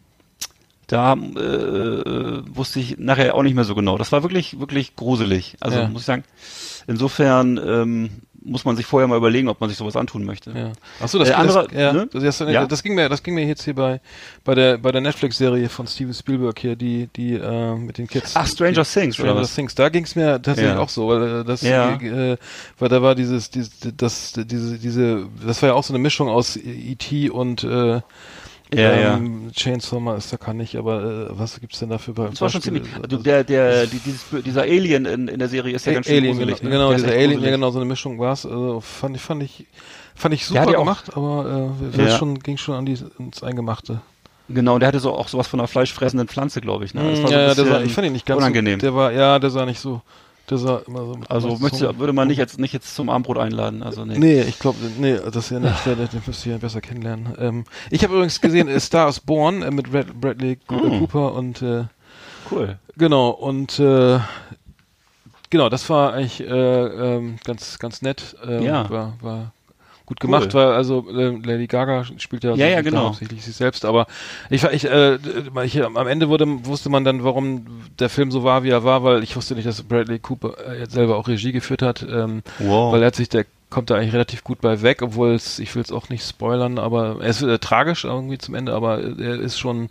da 0.88 1.14
äh, 1.14 1.40
äh, 1.40 2.42
wusste 2.48 2.78
ich 2.80 2.98
nachher 2.98 3.34
auch 3.34 3.42
nicht 3.42 3.54
mehr 3.54 3.64
so 3.64 3.74
genau. 3.74 3.96
Das 3.96 4.12
war 4.12 4.22
wirklich, 4.22 4.60
wirklich 4.60 4.94
gruselig. 4.94 5.56
Also 5.60 5.78
Ja. 5.78 5.88
muss 5.88 6.02
ich 6.02 6.06
sagen, 6.06 6.24
insofern 6.86 7.56
ähm, 7.56 8.10
muss 8.46 8.64
man 8.64 8.76
sich 8.76 8.86
vorher 8.86 9.06
mal 9.08 9.16
überlegen, 9.16 9.48
ob 9.48 9.60
man 9.60 9.68
sich 9.68 9.78
sowas 9.78 9.96
antun 9.96 10.24
möchte. 10.24 10.50
Ja. 10.52 10.72
Ach 11.02 11.08
so, 11.08 11.18
das, 11.18 11.30
Äh, 11.30 11.32
andere, 11.34 11.68
das, 11.68 11.78
ja, 11.78 11.92
ne? 11.92 12.08
das, 12.12 12.38
das, 12.38 12.50
Ja. 12.50 12.66
das 12.66 12.82
ging 12.82 12.94
mir, 12.94 13.08
das 13.08 13.22
ging 13.22 13.34
mir 13.34 13.44
jetzt 13.46 13.64
hier 13.64 13.74
bei 13.74 14.00
bei 14.44 14.54
der 14.54 14.78
bei 14.78 14.92
der 14.92 15.00
Netflix-Serie 15.00 15.68
von 15.68 15.86
Steven 15.86 16.14
Spielberg 16.14 16.58
hier, 16.58 16.76
die 16.76 17.08
die 17.16 17.34
äh, 17.34 17.74
mit 17.74 17.98
den 17.98 18.06
Kids. 18.06 18.32
Ach, 18.36 18.46
Stranger 18.46 18.84
Things, 18.84 19.18
oder 19.18 19.28
Stranger 19.30 19.40
was? 19.42 19.54
Things. 19.54 19.74
Da 19.74 19.88
ging 19.88 20.04
es 20.04 20.14
mir 20.16 20.40
tatsächlich 20.40 20.76
auch 20.76 20.88
so, 20.88 21.08
weil 21.08 21.40
äh, 21.40 21.44
das, 21.44 21.62
äh, 21.62 22.36
weil 22.78 22.88
da 22.88 23.02
war 23.02 23.14
dieses, 23.14 23.50
dieses, 23.50 23.70
das, 23.96 24.32
diese, 24.36 24.78
diese, 24.78 25.26
das 25.44 25.60
war 25.62 25.70
ja 25.70 25.74
auch 25.74 25.84
so 25.84 25.92
eine 25.92 26.02
Mischung 26.02 26.28
aus 26.28 26.56
E.T. 26.56 27.30
und 27.30 27.64
äh, 27.64 28.00
Ja, 28.74 29.14
ähm, 29.16 29.52
Chainsaw 29.54 30.00
Massacre 30.00 30.44
kann 30.44 30.56
nicht, 30.56 30.74
aber 30.76 31.28
äh, 31.30 31.38
was 31.38 31.60
gibt's 31.60 31.78
denn 31.78 31.88
dafür 31.88 32.14
bei 32.14 32.28
Das 32.28 32.40
war 32.40 32.48
schon 32.48 32.60
ziemlich, 32.62 32.82
also 33.00 33.16
der, 33.18 33.44
der, 33.44 33.86
die, 33.86 33.98
dieses, 34.00 34.24
dieser 34.44 34.62
Alien 34.62 35.04
in, 35.06 35.28
in 35.28 35.38
der 35.38 35.48
Serie 35.48 35.76
ist 35.76 35.86
ja 35.86 35.92
ganz 35.92 36.06
schön 36.06 36.16
Alien, 36.16 36.36
gruselig. 36.36 36.60
genau, 36.60 36.68
ne? 36.70 36.74
genau 36.76 36.88
Der 36.88 36.96
ist 36.96 37.04
dieser 37.04 37.14
Alien, 37.14 37.30
ja 37.30 37.36
gruselig. 37.36 37.54
genau, 37.54 37.70
so 37.70 37.78
eine 37.78 37.84
Mischung 37.86 38.18
war's. 38.18 38.44
Also 38.44 38.80
fand 38.80 39.14
ich, 39.16 39.22
fand 39.22 39.42
ich, 39.44 39.66
fand 40.16 40.34
ich 40.34 40.46
super 40.46 40.62
ja 40.64 40.78
auch- 40.78 40.80
gemacht, 40.80 41.16
aber 41.16 41.70
äh, 41.92 41.96
das 41.96 42.12
Ja. 42.12 42.18
schon, 42.18 42.40
ging 42.40 42.56
schon 42.56 42.74
an 42.74 42.86
die, 42.86 42.98
ins 43.20 43.42
Eingemachte. 43.44 44.00
Genau, 44.48 44.74
und 44.74 44.80
der 44.80 44.88
hatte 44.88 45.00
so 45.00 45.12
auch 45.12 45.28
sowas 45.28 45.46
von 45.46 45.60
einer 45.60 45.68
fleischfressenden 45.68 46.26
Pflanze, 46.28 46.60
glaube 46.60 46.84
ich. 46.84 46.94
Ne? 46.94 47.02
Das 47.08 47.22
war 47.22 47.28
so 47.28 47.34
ja, 47.34 47.40
ein 47.42 47.48
ja, 47.48 47.54
der 47.54 47.64
sah, 47.64 47.70
bisschen 47.74 47.86
ich 47.86 47.92
fand 47.92 48.06
ihn 48.08 48.12
nicht 48.12 48.26
ganz 48.26 48.38
unangenehm. 48.38 48.80
So, 48.80 48.86
der 48.86 48.94
war, 48.94 49.12
ja, 49.12 49.38
der 49.38 49.50
sah 49.50 49.64
nicht 49.66 49.80
so, 49.80 50.02
der 50.50 50.58
sah 50.58 50.78
immer 50.86 51.00
so. 51.06 51.18
also 51.28 51.56
möchte, 51.58 51.98
würde 51.98 52.12
man 52.12 52.28
nicht 52.28 52.38
jetzt 52.38 52.58
nicht 52.58 52.72
jetzt 52.72 52.94
zum 52.94 53.10
Abendbrot 53.10 53.38
einladen. 53.38 53.82
Also 53.82 54.04
nee. 54.04 54.18
Nee, 54.18 54.42
ich 54.42 54.58
glaube, 54.58 54.78
nee, 54.98 55.16
das 55.16 55.36
ist 55.36 55.50
ja 55.50 55.58
nicht, 55.60 55.84
der, 55.86 55.96
den 55.96 56.22
müsst 56.26 56.46
ihr 56.46 56.52
ja 56.52 56.58
besser 56.58 56.80
kennenlernen. 56.80 57.34
Ähm, 57.38 57.64
ich 57.90 58.02
habe 58.04 58.14
übrigens 58.14 58.40
gesehen, 58.40 58.68
äh, 58.68 58.78
Star 58.80 59.08
is 59.08 59.20
Born 59.20 59.62
äh, 59.62 59.70
mit 59.70 59.90
Brad, 59.90 60.12
Bradley 60.20 60.56
Co- 60.66 60.76
Mm. 60.76 60.98
Cooper 61.00 61.32
und 61.34 61.62
äh, 61.62 61.84
Cool. 62.50 62.78
genau 62.96 63.30
und 63.30 63.78
äh, 63.80 64.20
genau, 65.50 65.68
das 65.68 65.88
war 65.90 66.12
eigentlich 66.12 66.40
äh, 66.40 66.46
ähm, 66.46 67.36
ganz 67.44 67.78
ganz 67.78 68.02
nett. 68.02 68.36
Ähm, 68.46 68.62
Ja. 68.62 68.88
War, 68.90 69.14
war 69.20 69.52
gut 70.06 70.20
gemacht, 70.20 70.54
weil 70.54 70.68
also 70.68 71.04
äh, 71.10 71.36
Lady 71.44 71.66
Gaga 71.66 72.04
spielt 72.18 72.44
ja, 72.44 72.54
Ja, 72.54 72.66
ja, 72.68 72.80
genau. 72.80 73.06
hauptsächlich 73.06 73.44
sich 73.44 73.56
selbst, 73.56 73.84
aber 73.84 74.06
ich 74.50 74.64
ich, 74.64 74.84
äh, 74.88 75.18
ich 75.64 75.82
am 75.84 76.06
Ende 76.06 76.28
wurde 76.28 76.46
wusste 76.64 76.88
man 76.88 77.04
dann, 77.04 77.24
warum 77.24 77.66
der 77.98 78.08
Film 78.08 78.30
so 78.30 78.44
war, 78.44 78.62
wie 78.62 78.70
er 78.70 78.84
war, 78.84 79.02
weil 79.04 79.22
ich 79.22 79.36
wusste 79.36 79.54
nicht, 79.54 79.66
dass 79.66 79.82
Bradley 79.82 80.18
Cooper 80.20 80.54
äh, 80.66 80.78
jetzt 80.78 80.92
selber 80.92 81.16
auch 81.16 81.28
Regie 81.28 81.52
geführt 81.52 81.82
hat. 81.82 82.06
Ähm, 82.08 82.42
Wow. 82.58 82.92
weil 82.92 83.02
er 83.02 83.08
hat 83.08 83.16
sich, 83.16 83.28
der 83.28 83.44
kommt 83.68 83.90
da 83.90 83.96
eigentlich 83.96 84.12
relativ 84.14 84.44
gut 84.44 84.60
bei 84.60 84.80
weg, 84.82 85.02
obwohl 85.02 85.30
es, 85.34 85.58
ich 85.58 85.74
will 85.74 85.82
es 85.82 85.90
auch 85.90 86.08
nicht 86.08 86.24
spoilern, 86.26 86.78
aber 86.78 87.16
er 87.20 87.28
ist 87.28 87.42
äh, 87.42 87.58
tragisch 87.58 88.04
irgendwie 88.04 88.38
zum 88.38 88.54
Ende, 88.54 88.72
aber 88.74 89.00
er 89.00 89.40
ist 89.40 89.58
schon 89.58 89.88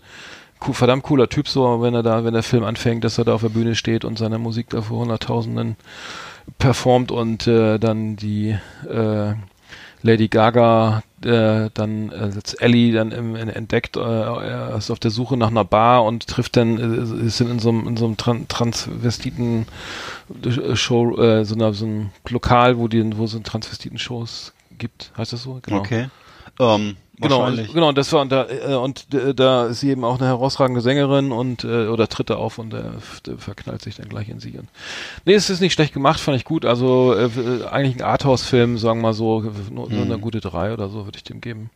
cool, 0.65 0.73
verdammt 0.73 1.03
cooler 1.03 1.27
Typ 1.27 1.49
so, 1.49 1.81
wenn 1.81 1.93
er 1.93 2.01
da, 2.01 2.23
wenn 2.23 2.33
der 2.33 2.41
Film 2.41 2.63
anfängt, 2.63 3.03
dass 3.03 3.17
er 3.17 3.25
da 3.25 3.33
auf 3.33 3.41
der 3.41 3.49
Bühne 3.49 3.75
steht 3.75 4.05
und 4.05 4.17
seine 4.17 4.37
Musik 4.39 4.69
da 4.69 4.81
vor 4.81 4.99
Hunderttausenden 5.01 5.75
performt 6.57 7.11
und 7.11 7.47
äh, 7.47 7.79
dann 7.79 8.15
die 8.15 8.55
äh, 8.89 9.33
Lady 10.05 10.27
Gaga 10.27 11.01
äh, 11.23 11.69
dann 11.73 12.11
äh, 12.11 12.31
Ellie 12.59 12.93
dann 12.93 13.11
im, 13.11 13.35
in, 13.35 13.49
entdeckt, 13.49 13.97
äh, 13.97 14.01
er 14.01 14.75
ist 14.77 14.91
auf 14.91 14.99
der 14.99 15.09
Suche 15.09 15.35
nach 15.35 15.49
einer 15.49 15.65
Bar 15.65 16.03
und 16.03 16.27
trifft 16.27 16.57
dann, 16.57 16.77
äh, 16.77 17.25
ist 17.25 17.41
in 17.41 17.59
so 17.59 17.69
einem, 17.69 17.87
in 17.87 17.97
so 17.97 18.05
einem 18.05 18.15
Tran 18.15 18.47
Transvestiten 18.47 19.65
äh, 20.43 20.75
Show, 20.75 21.17
äh, 21.17 21.43
so, 21.43 21.55
einer, 21.55 21.73
so 21.73 21.87
ein 21.87 22.11
Lokal, 22.29 22.77
wo 22.77 22.87
die, 22.87 23.17
wo 23.17 23.25
so 23.25 23.39
Transvestiten 23.39 23.97
Shows 23.97 24.53
gibt, 24.77 25.11
heißt 25.17 25.33
das 25.33 25.41
so? 25.41 25.59
Genau. 25.63 25.79
Okay. 25.79 26.09
Ähm, 26.59 26.97
Genau, 27.17 27.49
genau, 27.73 27.89
und 27.89 27.97
das 27.97 28.11
war 28.11 28.21
und 28.21 28.31
da 28.31 28.45
äh, 28.49 28.73
und 28.75 29.13
äh, 29.13 29.33
da 29.33 29.67
ist 29.67 29.79
sie 29.79 29.89
eben 29.89 30.03
auch 30.03 30.17
eine 30.19 30.27
herausragende 30.27 30.81
Sängerin 30.81 31.31
und 31.31 31.63
äh, 31.63 31.87
oder 31.87 32.09
tritt 32.09 32.29
da 32.29 32.35
auf 32.35 32.57
und 32.57 32.73
äh, 32.73 32.83
der 33.25 33.37
verknallt 33.37 33.81
sich 33.81 33.95
dann 33.95 34.09
gleich 34.09 34.27
in 34.27 34.39
sie. 34.41 34.57
Und, 34.57 34.67
nee, 35.23 35.33
es 35.33 35.49
ist 35.49 35.61
nicht 35.61 35.71
schlecht 35.73 35.93
gemacht, 35.93 36.19
fand 36.19 36.35
ich 36.35 36.43
gut. 36.43 36.65
Also 36.65 37.13
äh, 37.13 37.25
äh, 37.27 37.65
eigentlich 37.67 37.95
ein 37.95 38.01
Arthouse-Film, 38.01 38.77
sagen 38.77 38.99
wir 38.99 39.03
mal 39.03 39.13
so, 39.13 39.41
nur, 39.71 39.89
nur 39.89 40.03
eine 40.03 40.19
gute 40.19 40.41
drei 40.41 40.73
oder 40.73 40.89
so 40.89 41.05
würde 41.05 41.17
ich 41.17 41.23
dem 41.23 41.39
geben. 41.39 41.69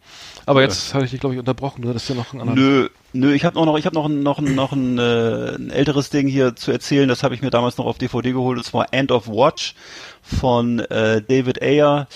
Aber 0.46 0.60
Ja. 0.62 0.68
jetzt 0.68 0.94
habe 0.94 1.06
ich 1.06 1.12
dich 1.12 1.22
glaube 1.22 1.36
ich 1.36 1.40
unterbrochen. 1.40 1.84
Du 1.84 1.90
hattest 1.90 2.10
ja 2.10 2.16
noch 2.16 2.34
einen 2.34 2.42
anderen. 2.42 2.60
Nö, 2.60 2.90
nö, 3.14 3.34
ich 3.34 3.46
habe 3.46 3.56
noch, 3.56 3.78
ich 3.78 3.86
habe 3.86 3.96
noch, 3.96 4.08
ein- 4.08 4.22
noch, 4.24 4.42
noch 4.42 4.74
ein, 4.74 4.98
äh, 4.98 5.56
ein 5.56 5.70
älteres 5.70 6.10
Ding 6.10 6.28
hier 6.28 6.58
zu 6.58 6.72
erzählen. 6.72 7.08
Das 7.08 7.24
habe 7.24 7.34
ich 7.34 7.42
mir 7.42 7.50
damals 7.50 7.78
noch 7.78 7.86
auf 7.86 7.98
DVD 7.98 8.34
geholt. 8.34 8.60
Das 8.60 8.74
war 8.74 8.88
End 8.92 9.12
of 9.12 9.28
Watch 9.30 9.74
von 10.22 10.80
äh, 10.80 11.22
David 11.22 11.62
Ayer. 11.62 12.08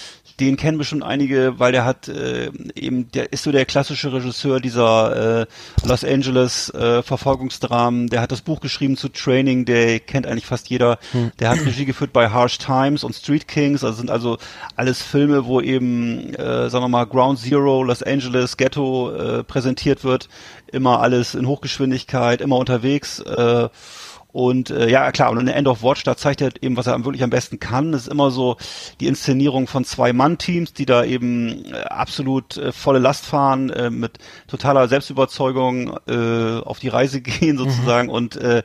Den 0.43 0.57
kennen 0.57 0.77
bestimmt 0.77 1.03
einige, 1.03 1.57
weil 1.57 1.71
der 1.71 1.85
hat 1.85 2.09
äh, 2.09 2.51
eben, 2.75 3.09
der 3.11 3.31
ist 3.31 3.43
so 3.43 3.53
der 3.53 3.63
klassische 3.63 4.11
Regisseur 4.11 4.59
dieser 4.59 5.41
äh, 5.41 5.45
Los 5.85 6.03
Angeles 6.03 6.69
äh, 6.71 7.01
Verfolgungsdramen. 7.01 8.07
Der 8.09 8.19
hat 8.19 8.33
das 8.33 8.41
Buch 8.41 8.59
geschrieben 8.59 8.97
zu 8.97 9.07
Training 9.07 9.63
Day, 9.63 10.01
kennt 10.01 10.27
eigentlich 10.27 10.45
fast 10.45 10.69
jeder. 10.69 10.99
Der 11.39 11.49
hat 11.49 11.59
Regie 11.65 11.85
geführt 11.85 12.11
bei 12.11 12.29
Harsh 12.29 12.57
Times 12.57 13.05
und 13.05 13.15
Street 13.15 13.47
Kings. 13.47 13.85
Also 13.85 13.97
sind 13.97 14.11
also 14.11 14.37
alles 14.75 15.01
Filme, 15.01 15.45
wo 15.45 15.61
eben, 15.61 16.33
äh, 16.33 16.69
sagen 16.69 16.83
wir 16.83 16.89
mal, 16.89 17.05
Ground 17.05 17.39
Zero, 17.39 17.81
Los 17.81 18.03
Angeles, 18.03 18.57
Ghetto 18.57 19.11
äh, 19.11 19.43
präsentiert 19.45 20.03
wird. 20.03 20.27
Immer 20.67 20.99
alles 20.99 21.35
in 21.35 21.47
Hochgeschwindigkeit, 21.47 22.41
immer 22.41 22.57
unterwegs. 22.57 23.19
Äh, 23.19 23.69
Und 24.33 24.71
äh, 24.71 24.89
ja, 24.89 25.11
klar, 25.11 25.31
und 25.31 25.39
in 25.39 25.47
End 25.47 25.67
of 25.67 25.83
Watch, 25.83 26.03
da 26.03 26.17
zeigt 26.17 26.41
er 26.41 26.51
eben, 26.61 26.75
was 26.75 26.87
er 26.87 27.05
wirklich 27.05 27.23
am 27.23 27.29
besten 27.29 27.59
kann. 27.59 27.91
Das 27.91 28.03
ist 28.03 28.11
immer 28.11 28.31
so 28.31 28.57
die 28.99 29.05
Inszenierung 29.05 29.67
von 29.67 29.85
zwei 29.85 30.11
Mann-Teams, 30.11 30.73
die 30.73 30.87
da 30.87 31.03
eben 31.03 31.65
äh, 31.71 31.83
absolut 31.83 32.57
äh, 32.57 32.71
volle 32.71 32.97
Last 32.97 33.25
fahren, 33.25 33.69
äh, 33.69 33.91
mit 33.91 34.17
totaler 34.47 34.87
Selbstüberzeugung 34.87 35.95
äh, 36.07 36.59
auf 36.61 36.79
die 36.79 36.87
Reise 36.87 37.21
gehen 37.21 37.57
sozusagen 37.59 38.09
und 38.09 38.35
äh, 38.35 38.63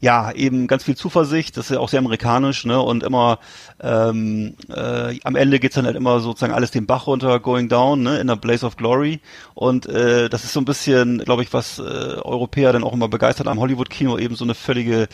ja, 0.00 0.32
eben 0.32 0.66
ganz 0.66 0.84
viel 0.84 0.96
Zuversicht, 0.96 1.58
das 1.58 1.66
ist 1.66 1.74
ja 1.76 1.80
auch 1.80 1.90
sehr 1.90 1.98
amerikanisch, 1.98 2.64
ne? 2.64 2.80
Und 2.80 3.02
immer 3.02 3.38
ähm, 3.82 4.54
äh, 4.74 5.18
am 5.24 5.36
Ende 5.36 5.58
geht's 5.58 5.74
dann 5.74 5.86
halt 5.86 5.96
immer 5.96 6.20
sozusagen 6.20 6.52
alles 6.54 6.70
den 6.70 6.86
Bach 6.86 7.06
runter, 7.06 7.38
going 7.40 7.68
down, 7.68 8.02
ne, 8.02 8.18
in 8.18 8.26
der 8.26 8.36
Blaze 8.36 8.64
of 8.64 8.76
Glory. 8.76 9.20
Und 9.54 9.86
äh, 9.86 10.28
das 10.28 10.44
ist 10.44 10.54
so 10.54 10.60
ein 10.60 10.64
bisschen, 10.64 11.18
glaube 11.18 11.42
ich, 11.42 11.52
was 11.52 11.78
äh, 11.78 11.82
Europäer 11.82 12.72
dann 12.72 12.84
auch 12.84 12.92
immer 12.94 13.08
begeistert 13.08 13.46
am 13.46 13.60
Hollywood-Kino, 13.60 14.18
eben 14.18 14.36
so 14.36 14.44
eine 14.44 14.54
völlige, 14.54 15.08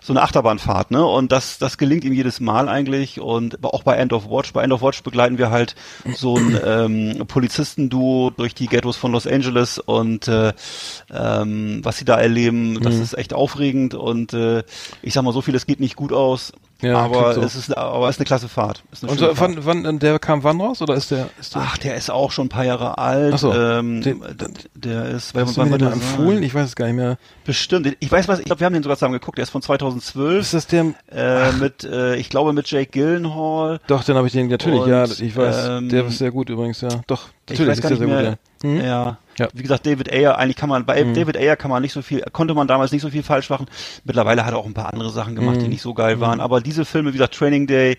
so 0.00 0.12
eine 0.12 0.22
Achterbahnfahrt, 0.22 0.90
ne? 0.90 1.04
Und 1.04 1.30
das, 1.32 1.58
das 1.58 1.78
gelingt 1.78 2.04
ihm 2.04 2.12
jedes 2.12 2.40
Mal 2.40 2.68
eigentlich. 2.68 3.20
Und 3.20 3.62
auch 3.64 3.82
bei 3.82 3.96
End 3.96 4.12
of 4.12 4.30
Watch. 4.30 4.52
Bei 4.52 4.62
End 4.62 4.72
of 4.72 4.82
Watch 4.82 5.02
begleiten 5.02 5.38
wir 5.38 5.50
halt 5.50 5.74
so 6.14 6.36
ein 6.36 6.58
ähm, 6.64 7.26
Polizistenduo 7.26 8.30
durch 8.30 8.54
die 8.54 8.66
Ghettos 8.66 8.96
von 8.96 9.12
Los 9.12 9.26
Angeles 9.26 9.78
und 9.78 10.28
äh, 10.28 10.52
ähm, 11.12 11.80
was 11.82 11.98
sie 11.98 12.04
da 12.04 12.18
erleben, 12.18 12.80
das 12.80 12.96
ist 12.96 13.14
echt 13.14 13.34
aufregend 13.34 13.94
und 13.94 14.32
äh, 14.32 14.62
ich 15.02 15.14
sag 15.14 15.22
mal 15.22 15.32
so 15.32 15.42
viel, 15.42 15.54
es 15.54 15.66
geht 15.66 15.80
nicht 15.80 15.96
gut 15.96 16.12
aus. 16.12 16.52
Ja, 16.82 16.96
aber 16.98 17.34
so. 17.34 17.42
es 17.42 17.54
ist, 17.54 17.76
aber 17.76 18.08
es 18.08 18.16
ist 18.16 18.20
eine 18.20 18.26
klasse 18.26 18.48
Fahrt. 18.48 18.82
Eine 19.02 19.10
Und 19.12 19.18
so, 19.18 19.34
Fahrt. 19.34 19.64
wann, 19.66 19.84
wann, 19.84 19.98
der 19.98 20.18
kam 20.18 20.42
wann 20.44 20.60
raus 20.60 20.80
oder 20.82 20.94
ist 20.94 21.10
der, 21.10 21.28
ist 21.38 21.54
der 21.54 21.62
Ach, 21.62 21.76
der 21.78 21.94
ist 21.96 22.10
auch 22.10 22.30
schon 22.30 22.46
ein 22.46 22.48
paar 22.50 22.64
Jahre 22.64 22.96
alt. 22.98 23.34
Ach 23.34 23.38
so, 23.38 23.52
ähm, 23.52 24.00
den- 24.02 24.22
der 24.74 25.06
ist, 25.06 25.34
hast 25.34 25.56
du 25.56 25.64
mir 25.64 25.78
den 25.78 25.92
empfohlen? 25.92 26.42
Ich 26.42 26.54
weiß 26.54 26.66
es 26.68 26.76
gar 26.76 26.86
nicht 26.86 26.96
mehr. 26.96 27.18
Bestimmt. 27.44 27.96
Ich 28.00 28.10
weiß 28.10 28.28
was, 28.28 28.38
ich 28.38 28.44
glaube, 28.46 28.60
wir 28.60 28.66
haben 28.66 28.72
den 28.74 28.82
sogar 28.82 28.96
zusammen 28.96 29.14
geguckt. 29.14 29.38
Der 29.38 29.42
ist 29.42 29.50
von 29.50 29.62
2012. 29.62 30.40
Ist 30.40 30.54
das 30.54 30.66
der, 30.66 30.94
äh, 31.12 31.52
mit, 31.52 31.84
äh, 31.84 32.16
ich 32.16 32.28
glaube, 32.28 32.52
mit 32.52 32.70
Jake 32.70 32.90
Gyllenhaal. 32.90 33.80
doch, 33.86 34.04
dann 34.04 34.16
habe 34.16 34.26
ich 34.26 34.32
den, 34.32 34.48
natürlich, 34.48 34.80
Und, 34.80 34.88
ja, 34.88 35.04
ich 35.04 35.36
weiß, 35.36 35.66
ähm, 35.68 35.88
der 35.88 36.06
ist 36.06 36.18
sehr 36.18 36.30
gut 36.30 36.48
übrigens, 36.50 36.80
ja. 36.80 36.88
Doch, 37.06 37.28
Ich 37.52 37.58
natürlich 37.58 37.70
weiß 37.70 37.78
ist 37.78 37.82
gar 37.82 37.90
nicht 37.90 38.00
mehr. 38.00 38.30
gut, 38.30 38.38
ja. 38.62 38.68
Hm? 38.70 38.80
Ja. 38.84 39.18
Ja. 39.38 39.48
Wie 39.54 39.62
gesagt, 39.62 39.86
David 39.86 40.12
Ayer, 40.12 40.36
eigentlich 40.36 40.56
kann 40.56 40.68
man, 40.68 40.84
bei 40.84 41.02
David 41.02 41.36
Ayer 41.38 41.56
kann 41.56 41.70
man 41.70 41.80
nicht 41.82 41.92
so 41.94 42.02
viel, 42.02 42.22
konnte 42.32 42.52
man 42.54 42.66
damals 42.68 42.92
nicht 42.92 43.00
so 43.00 43.08
viel 43.08 43.22
falsch 43.22 43.48
machen. 43.48 43.66
Mittlerweile 44.04 44.44
hat 44.44 44.52
er 44.52 44.58
auch 44.58 44.66
ein 44.66 44.74
paar 44.74 44.92
andere 44.92 45.08
Sachen 45.10 45.34
gemacht, 45.34 45.56
die 45.60 45.64
Mhm. 45.64 45.70
nicht 45.70 45.80
so 45.82 45.94
geil 45.94 46.20
waren. 46.20 46.40
Aber 46.40 46.60
diese 46.60 46.84
Filme, 46.84 47.08
wie 47.10 47.16
gesagt, 47.16 47.34
Training 47.34 47.66
Day, 47.66 47.96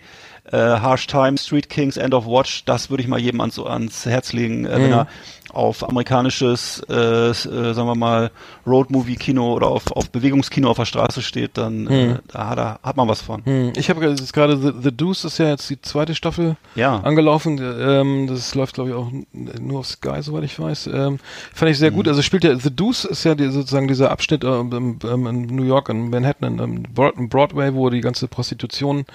äh, 0.52 0.58
Harsh 0.58 1.08
Time, 1.08 1.38
Street 1.40 1.68
Kings, 1.70 1.98
End 1.98 2.14
of 2.14 2.26
Watch, 2.28 2.64
das 2.66 2.90
würde 2.92 3.02
ich 3.02 3.10
mal 3.10 3.20
jedem 3.20 3.42
ans, 3.42 3.58
ans 3.58 4.06
Herz 4.06 4.34
legen, 4.34 4.66
äh, 4.66 4.74
wenn 4.82 4.92
er 4.92 5.08
auf 5.54 5.88
amerikanisches, 5.88 6.82
äh, 6.90 6.94
äh, 7.30 7.34
sagen 7.34 7.88
wir 7.88 7.96
mal, 7.96 8.32
Road-Movie-Kino 8.66 9.54
oder 9.54 9.68
auf, 9.68 9.92
auf 9.92 10.10
Bewegungskino 10.10 10.70
auf 10.70 10.78
der 10.78 10.86
Straße 10.86 11.22
steht, 11.22 11.58
dann 11.58 11.88
äh, 11.88 12.20
da 12.32 12.48
hat, 12.50 12.58
er, 12.60 12.80
hat 12.84 12.98
man 12.98 13.08
was 13.08 13.22
von. 13.22 13.44
Hm, 13.46 13.74
Ich 13.76 13.90
habe 13.90 14.06
jetzt 14.06 14.34
gerade 14.34 14.58
The, 14.58 14.72
The 14.82 14.92
Deuce 14.96 15.26
ist 15.26 15.38
ja 15.38 15.48
jetzt 15.50 15.70
die 15.70 15.82
zweite 15.82 16.16
Staffel 16.16 16.56
Ja. 16.76 17.00
angelaufen. 17.02 17.60
Ähm, 17.62 18.28
das 18.28 18.56
läuft 18.56 18.76
glaube 18.76 18.90
ich 18.92 18.96
auch 18.96 19.12
nur 19.34 19.80
auf 19.80 19.88
Sky, 19.88 20.22
soweit 20.22 20.44
ich 20.44 20.60
weiß. 20.60 20.88
Ähm, 20.88 21.20
fand 21.54 21.72
ich 21.72 21.78
sehr 21.78 21.92
Mhm. 21.92 21.96
gut. 21.96 22.08
Also 22.08 22.22
spielt 22.22 22.44
ja 22.44 22.56
The 22.58 22.76
Deuce 22.76 23.06
ist 23.06 23.24
ja 23.24 23.36
die, 23.36 23.50
sozusagen 23.50 23.88
dieser 23.88 24.12
Abschnitt 24.12 24.44
ähm, 24.44 24.70
ähm, 24.74 25.00
ähm, 25.04 25.28
in 25.28 25.42
New 25.56 25.64
York, 25.64 25.90
in 25.90 26.10
Manhattan, 26.10 26.60
in 26.60 26.84
Broad- 26.94 27.18
in 27.18 27.30
Broadway, 27.30 27.74
wo 27.74 27.90
die 27.90 28.02
ganze 28.02 28.28
Prostitution 28.28 29.06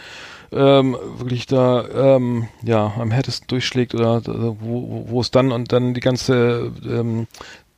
ähm, 0.53 0.97
wirklich 1.19 1.47
da 1.47 2.17
ähm, 2.17 2.49
ja 2.63 2.93
am 2.99 3.11
härtesten 3.11 3.47
durchschlägt 3.49 3.95
oder 3.95 4.19
äh, 4.19 4.55
wo, 4.61 5.05
wo- 5.09 5.21
es 5.21 5.31
dann 5.31 5.53
und 5.53 5.73
dann 5.73 5.95
die 5.95 6.01
ganze 6.01 6.73
ähm, 6.85 7.27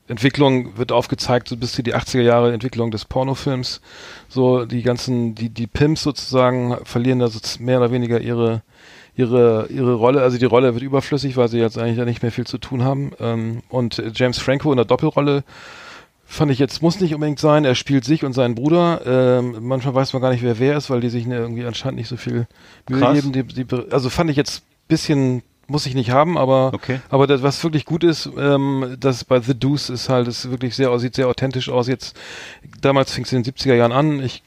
Entwicklung 0.06 0.76
wird 0.78 0.90
aufgezeigt, 0.90 1.48
so 1.48 1.56
bis 1.56 1.72
zu 1.72 1.82
die 1.82 1.94
80er 1.94 2.22
Jahre 2.22 2.52
Entwicklung 2.52 2.90
des 2.90 3.04
Pornofilms. 3.04 3.80
So 4.28 4.64
die 4.64 4.82
ganzen, 4.82 5.34
die, 5.34 5.50
die 5.50 5.66
Pimps 5.66 6.02
sozusagen 6.02 6.76
verlieren 6.84 7.18
da 7.18 7.28
so 7.28 7.38
mehr 7.58 7.78
oder 7.78 7.92
weniger 7.92 8.18
ihre, 8.20 8.62
ihre, 9.16 9.66
ihre 9.68 9.94
Rolle. 9.94 10.22
Also 10.22 10.38
die 10.38 10.46
Rolle 10.46 10.72
wird 10.72 10.82
überflüssig, 10.82 11.36
weil 11.36 11.48
sie 11.48 11.58
jetzt 11.58 11.76
eigentlich 11.76 11.98
da 11.98 12.06
nicht 12.06 12.22
mehr 12.22 12.32
viel 12.32 12.46
zu 12.46 12.56
tun 12.56 12.84
haben. 12.84 13.12
Ähm, 13.20 13.62
und 13.68 14.02
James 14.14 14.38
Franco 14.38 14.70
in 14.72 14.76
der 14.76 14.86
Doppelrolle 14.86 15.44
fand 16.30 16.52
ich 16.52 16.58
jetzt, 16.58 16.82
muss 16.82 17.00
nicht 17.00 17.14
unbedingt 17.14 17.40
sein. 17.40 17.64
Er 17.64 17.74
spielt 17.74 18.04
sich 18.04 18.22
und 18.22 18.34
seinen 18.34 18.54
Bruder. 18.54 19.00
Ähm, 19.06 19.56
manchmal 19.62 19.94
weiß 19.94 20.12
man 20.12 20.20
gar 20.20 20.30
nicht, 20.30 20.42
wer 20.42 20.58
wer 20.58 20.76
ist, 20.76 20.90
weil 20.90 21.00
die 21.00 21.08
sich 21.08 21.26
ne, 21.26 21.36
irgendwie 21.36 21.64
anscheinend 21.64 21.98
nicht 21.98 22.08
so 22.08 22.18
viel 22.18 22.46
Mühe 22.88 23.00
Krass. 23.00 23.14
geben. 23.14 23.32
Die, 23.32 23.42
die, 23.44 23.66
also 23.90 24.10
fand 24.10 24.28
ich 24.30 24.36
jetzt 24.36 24.62
bisschen, 24.88 25.42
muss 25.68 25.86
ich 25.86 25.94
nicht 25.94 26.10
haben, 26.10 26.36
aber 26.36 26.72
Okay. 26.74 27.00
aber 27.08 27.26
das, 27.26 27.42
was 27.42 27.64
wirklich 27.64 27.86
gut 27.86 28.04
ist, 28.04 28.28
ähm, 28.38 28.96
das 29.00 29.24
bei 29.24 29.40
The 29.40 29.58
Deuce 29.58 29.88
ist 29.88 30.10
halt, 30.10 30.28
ist 30.28 30.50
wirklich 30.50 30.76
sehr, 30.76 30.96
sieht 30.98 31.14
sehr 31.14 31.28
authentisch 31.28 31.70
aus. 31.70 31.88
Jetzt, 31.88 32.14
damals 32.80 33.10
fing 33.12 33.24
es 33.24 33.32
in 33.32 33.42
den 33.42 33.52
70er 33.54 33.74
Jahren 33.74 33.92
an, 33.92 34.22
ich 34.22 34.42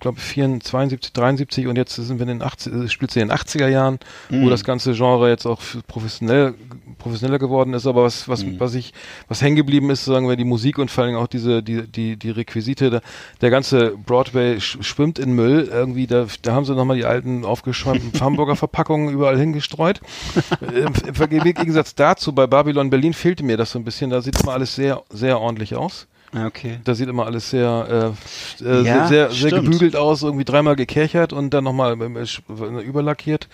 glaube 0.00 0.18
72, 0.20 1.12
73 1.12 1.66
und 1.68 1.76
jetzt 1.76 1.94
sind 1.94 2.18
wir 2.18 2.22
in 2.22 2.38
den 2.38 2.42
80, 2.42 2.72
äh, 2.72 2.88
spielt 2.88 3.12
sie 3.12 3.20
in 3.20 3.28
den 3.28 3.36
80er 3.36 3.68
Jahren, 3.68 3.98
wo 4.30 4.48
das 4.50 4.64
ganze 4.64 4.92
Genre 4.94 5.28
jetzt 5.28 5.46
auch 5.46 5.60
professionell 5.86 6.54
professioneller 7.00 7.38
geworden 7.40 7.74
ist, 7.74 7.86
aber 7.86 8.04
was 8.04 8.28
was 8.28 8.44
was 8.58 8.74
ich 8.74 8.92
was 9.28 9.42
hängen 9.42 9.56
geblieben 9.56 9.90
ist, 9.90 10.04
sagen 10.04 10.28
wir 10.28 10.36
die 10.36 10.44
Musik 10.44 10.78
und 10.78 10.90
vor 10.90 11.04
allem 11.04 11.16
auch 11.16 11.26
diese 11.26 11.62
die 11.62 11.86
die 11.86 12.16
die 12.16 12.30
Requisite, 12.30 12.90
der, 12.90 13.02
der 13.40 13.50
ganze 13.50 13.96
Broadway 13.96 14.60
sch 14.60 14.78
schwimmt 14.82 15.18
in 15.18 15.32
Müll 15.32 15.68
irgendwie, 15.70 16.06
da 16.06 16.26
da 16.42 16.52
haben 16.52 16.64
sie 16.64 16.74
noch 16.74 16.84
mal 16.84 16.96
die 16.96 17.04
alten 17.04 17.44
aufgeschäumten 17.44 18.20
Hamburger 18.20 18.54
Verpackungen 18.54 19.08
überall 19.14 19.38
hingestreut. 19.38 20.00
Im, 20.60 20.92
Im 21.06 21.30
im 21.30 21.54
Gegensatz 21.54 21.94
dazu 21.94 22.32
bei 22.32 22.46
Babylon 22.46 22.90
Berlin 22.90 23.14
fehlte 23.14 23.42
mir 23.42 23.56
das 23.56 23.72
so 23.72 23.78
ein 23.78 23.84
bisschen, 23.84 24.10
da 24.10 24.22
sieht 24.22 24.40
immer 24.40 24.52
alles 24.52 24.74
sehr 24.74 25.02
sehr 25.10 25.40
ordentlich 25.40 25.74
aus. 25.74 26.06
Ja, 26.32 26.46
okay. 26.46 26.78
Da 26.84 26.94
sieht 26.94 27.08
immer 27.08 27.26
alles 27.26 27.50
sehr, 27.50 28.14
äh, 28.60 28.64
äh, 28.64 28.82
Ja, 28.84 29.06
sehr, 29.08 29.30
sehr 29.30 29.48
stimmt. 29.50 29.64
gebügelt 29.64 29.96
aus, 29.96 30.22
irgendwie 30.22 30.44
dreimal 30.44 30.76
gekerchert 30.76 31.32
und 31.32 31.50
dann 31.52 31.64
nochmal 31.64 31.94
überlackiert. 32.82 33.48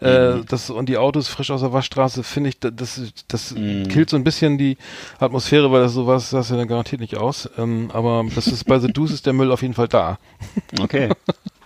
Äh, 0.00 0.34
Mhm. 0.36 0.44
das, 0.48 0.70
und 0.70 0.88
die 0.88 0.96
Autos 0.96 1.26
frisch 1.26 1.50
aus 1.50 1.60
der 1.60 1.72
Waschstraße, 1.72 2.22
finde 2.22 2.50
ich, 2.50 2.60
da- 2.60 2.70
das, 2.70 3.00
das 3.26 3.52
Mhm. 3.56 3.88
killt 3.88 4.10
so 4.10 4.16
ein 4.16 4.22
bisschen 4.22 4.58
die 4.58 4.76
Atmosphäre, 5.18 5.72
weil 5.72 5.80
das 5.82 5.92
sowas, 5.92 6.30
das 6.30 6.50
ja 6.50 6.56
dann 6.56 6.68
garantiert 6.68 7.00
nicht 7.00 7.16
aus. 7.16 7.50
Ähm, 7.58 7.90
aber 7.92 8.24
das 8.34 8.46
ist 8.46 8.62
bei 8.64 8.78
The 8.78 8.88
Deuce 8.92 9.10
ist 9.10 9.26
der 9.26 9.32
Müll 9.32 9.50
auf 9.50 9.62
jeden 9.62 9.74
Fall 9.74 9.88
da. 9.88 10.18
Okay. 10.80 11.08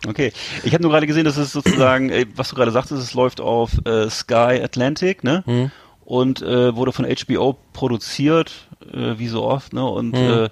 Okay. 0.07 0.35
Ich 0.65 0.75
habe 0.75 0.83
nur 0.83 0.93
gerade 0.93 1.07
gesehen, 1.07 1.25
dass 1.25 1.39
es 1.39 1.51
sozusagen, 1.53 2.11
äh, 2.11 2.27
was 2.37 2.51
du 2.51 2.57
gerade 2.57 2.71
sagtest, 2.71 3.03
es 3.03 3.15
läuft 3.15 3.41
auf 3.41 3.71
äh, 3.87 4.11
Sky 4.11 4.61
Atlantic, 4.63 5.25
ne? 5.25 5.43
Mhm. 5.47 5.71
Und 6.05 6.43
äh, 6.43 6.77
wurde 6.77 6.93
von 6.93 7.07
HBO 7.07 7.57
produziert, 7.73 8.53
äh, 8.93 9.19
wie 9.19 9.29
so 9.29 9.45
oft, 9.45 9.73
ne? 9.73 9.85
Und 9.85 10.15
äh, 10.15 10.51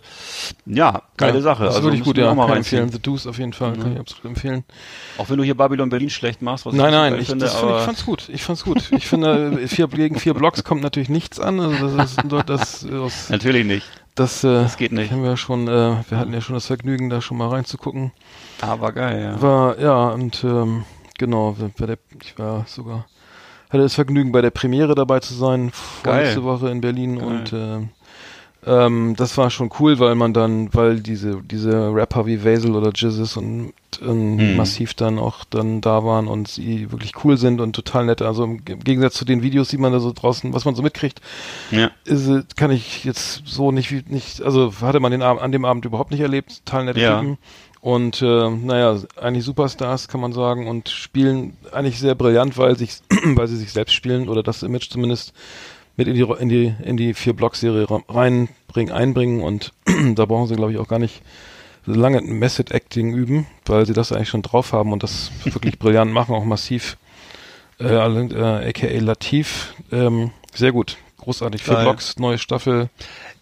ja, 0.65 1.03
geile 1.17 1.33
Mhm. 1.33 1.39
ja, 1.39 1.43
Sache. 1.43 1.65
Das 1.65 1.75
ist 1.75 1.77
also 1.77 1.89
wirklich 1.89 2.05
gut, 2.05 2.17
ja. 2.17 2.35
mal 2.35 2.47
Kann 2.47 2.59
empfehlen. 2.59 2.91
The 2.91 2.99
Deuce 2.99 3.27
auf 3.27 3.39
jeden 3.39 3.53
Fall, 3.53 3.77
kann 3.77 3.93
ich 3.93 4.01
absolut 4.01 4.25
empfehlen. 4.25 4.65
Auch 5.19 5.29
wenn 5.29 5.37
du 5.37 5.45
hier 5.45 5.55
Babylon 5.55 5.91
Berlin 5.91 6.09
schlecht 6.11 6.41
machst, 6.41 6.65
was 6.65 6.75
Nein, 6.75 6.87
ich 6.89 6.93
nein, 6.93 7.21
ich, 7.21 7.29
finde, 7.29 7.45
das 7.45 7.55
find, 7.57 7.73
ich 7.77 7.83
fand's 7.83 8.07
gut. 8.07 8.29
Ich 8.31 8.43
fand's 8.43 8.65
gut. 8.65 8.91
Ich 8.93 9.07
finde, 9.07 9.61
äh, 9.63 9.69
vier, 9.69 9.89
gegen 9.89 10.19
vier 10.19 10.35
Blocks 10.35 10.65
kommt 10.65 10.83
natürlich 10.83 11.11
nichts 11.11 11.39
an. 11.39 11.61
Also 11.61 11.97
das 11.97 12.13
ist 12.13 12.21
das, 12.47 12.87
aus, 12.91 13.29
natürlich 13.29 13.67
nicht. 13.67 13.87
Das, 14.15 14.45
äh, 14.45 14.49
Das 14.63 14.77
geht 14.77 14.93
nicht. 14.93 15.13
Haben 15.13 15.23
wir 15.25 15.37
schon, 15.37 15.69
äh, 15.69 15.97
wir 16.09 16.19
hatten 16.19 16.33
ja 16.33 16.41
schon 16.41 16.55
das 16.55 16.67
Vergnügen, 16.67 17.11
da 17.11 17.21
schon 17.21 17.37
mal 17.37 17.49
reinzugucken. 17.49 18.13
Aber 18.61 18.93
geil, 18.93 19.23
ja. 19.23 19.43
War, 19.43 19.79
ja, 19.79 20.09
und 20.09 20.45
ähm, 20.45 20.85
genau, 21.19 21.57
ich 22.21 22.39
war 22.39 22.65
sogar, 22.67 23.07
hatte 23.73 23.83
das 23.83 23.95
Vergnügen, 23.95 24.33
bei 24.33 24.43
der 24.43 24.51
Premiere 24.51 24.95
dabei 24.95 25.21
zu 25.21 25.35
sein, 25.35 25.71
vorletzte 25.73 26.43
Woche 26.45 26.69
in 26.71 26.81
Berlin 26.81 27.19
Geil. 27.19 27.27
und 27.29 27.53
ähm, 27.53 27.89
ähm, 28.65 29.15
das 29.17 29.37
war 29.39 29.51
schon 29.51 29.71
cool, 29.81 29.99
weil 29.99 30.15
man 30.15 30.33
dann, 30.33 30.73
weil 30.73 31.01
diese, 31.01 31.41
diese 31.43 31.93
Rapper 31.93 32.27
wie 32.27 32.45
Vasil 32.45 32.77
oder 32.77 32.93
Jizzes 32.95 33.37
und 33.37 33.73
ähm, 34.01 34.37
Mhm. 34.37 34.57
massiv 34.57 34.95
dann 34.95 35.19
auch 35.19 35.45
dann 35.45 35.81
da 35.81 36.05
waren 36.05 36.29
und 36.29 36.47
sie 36.49 36.91
wirklich 36.93 37.13
cool 37.25 37.37
sind 37.37 37.61
und 37.61 37.75
total 37.75 38.07
nett. 38.07 38.23
Also 38.23 38.45
im 38.45 38.65
Ge- 38.65 38.77
Gegensatz 38.77 39.15
zu 39.15 39.25
den 39.25 39.43
Videos, 39.43 39.69
die 39.69 39.79
man 39.79 39.93
da 39.93 39.99
so 40.01 40.13
draußen, 40.15 40.53
was 40.55 40.65
man 40.65 40.75
so 40.77 40.83
mitkriegt, 40.83 41.21
Ja. 41.73 41.91
ist, 42.05 42.29
äh, 42.29 42.43
kann 42.57 42.71
ich 42.71 43.05
jetzt 43.05 43.43
so 43.45 43.73
nicht, 43.73 43.91
wie- 43.91 44.05
nicht, 44.07 44.41
also 44.43 44.73
hatte 44.81 45.01
man 45.01 45.11
den 45.13 45.23
Abend, 45.23 45.43
an 45.43 45.51
dem 45.53 45.65
Abend 45.65 45.85
überhaupt 45.85 46.11
nicht 46.13 46.21
erlebt, 46.21 46.65
total 46.65 46.85
nette 46.85 47.01
Ja. 47.01 47.19
Typen. 47.21 47.39
Und 47.83 48.23
äh, 48.23 48.49
naja, 48.49 48.97
eigentlich 49.21 49.45
Superstars 49.45 50.07
kann 50.07 50.21
man 50.21 50.33
sagen 50.33 50.69
und 50.69 50.89
spielen 50.89 51.57
eigentlich 51.73 51.99
sehr 51.99 52.15
brillant, 52.15 52.57
weil 52.57 52.79
sich, 52.79 53.01
weil 53.25 53.49
sie 53.49 53.57
sich 53.57 53.73
selbst 53.73 53.93
spielen 53.95 54.29
oder 54.29 54.45
das 54.45 54.63
Image 54.63 54.89
zumindest 54.89 55.33
mit 55.97 56.07
in 56.07 56.15
die 56.15 56.23
in 56.23 56.49
die 56.49 56.75
in 56.85 56.97
die 56.97 57.13
vier 57.13 57.33
Block 57.35 57.57
Serie 57.57 57.87
reinbringen, 58.09 58.93
einbringen 58.95 59.43
und 59.43 59.73
da 60.15 60.25
brauchen 60.27 60.47
sie 60.47 60.55
glaube 60.55 60.71
ich 60.73 60.79
auch 60.79 60.87
gar 60.87 61.01
nicht 61.01 61.23
so 61.85 61.93
lange 61.93 62.21
Method 62.23 62.73
Acting 62.73 63.13
üben, 63.13 63.47
weil 63.67 63.85
sie 63.85 63.95
das 63.95 64.13
eigentlich 64.13 64.29
schon 64.29 64.43
drauf 64.43 64.73
haben 64.73 64.93
und 64.93 65.03
das 65.03 65.33
wirklich 65.45 65.81
brillant 65.81 66.13
machen, 66.13 66.37
auch 66.37 66.45
massiv. 66.45 66.97
Äh, 67.81 67.87
alle- 67.89 68.29
äh, 68.63 68.69
aka 68.69 68.87
Latif, 69.01 69.75
ähm, 69.91 70.31
sehr 70.55 70.71
gut. 70.71 70.99
Großartig. 71.23 71.63
Vier. 71.63 71.77
Blocks, 71.77 72.19
neue 72.19 72.39
Staffel. 72.39 72.91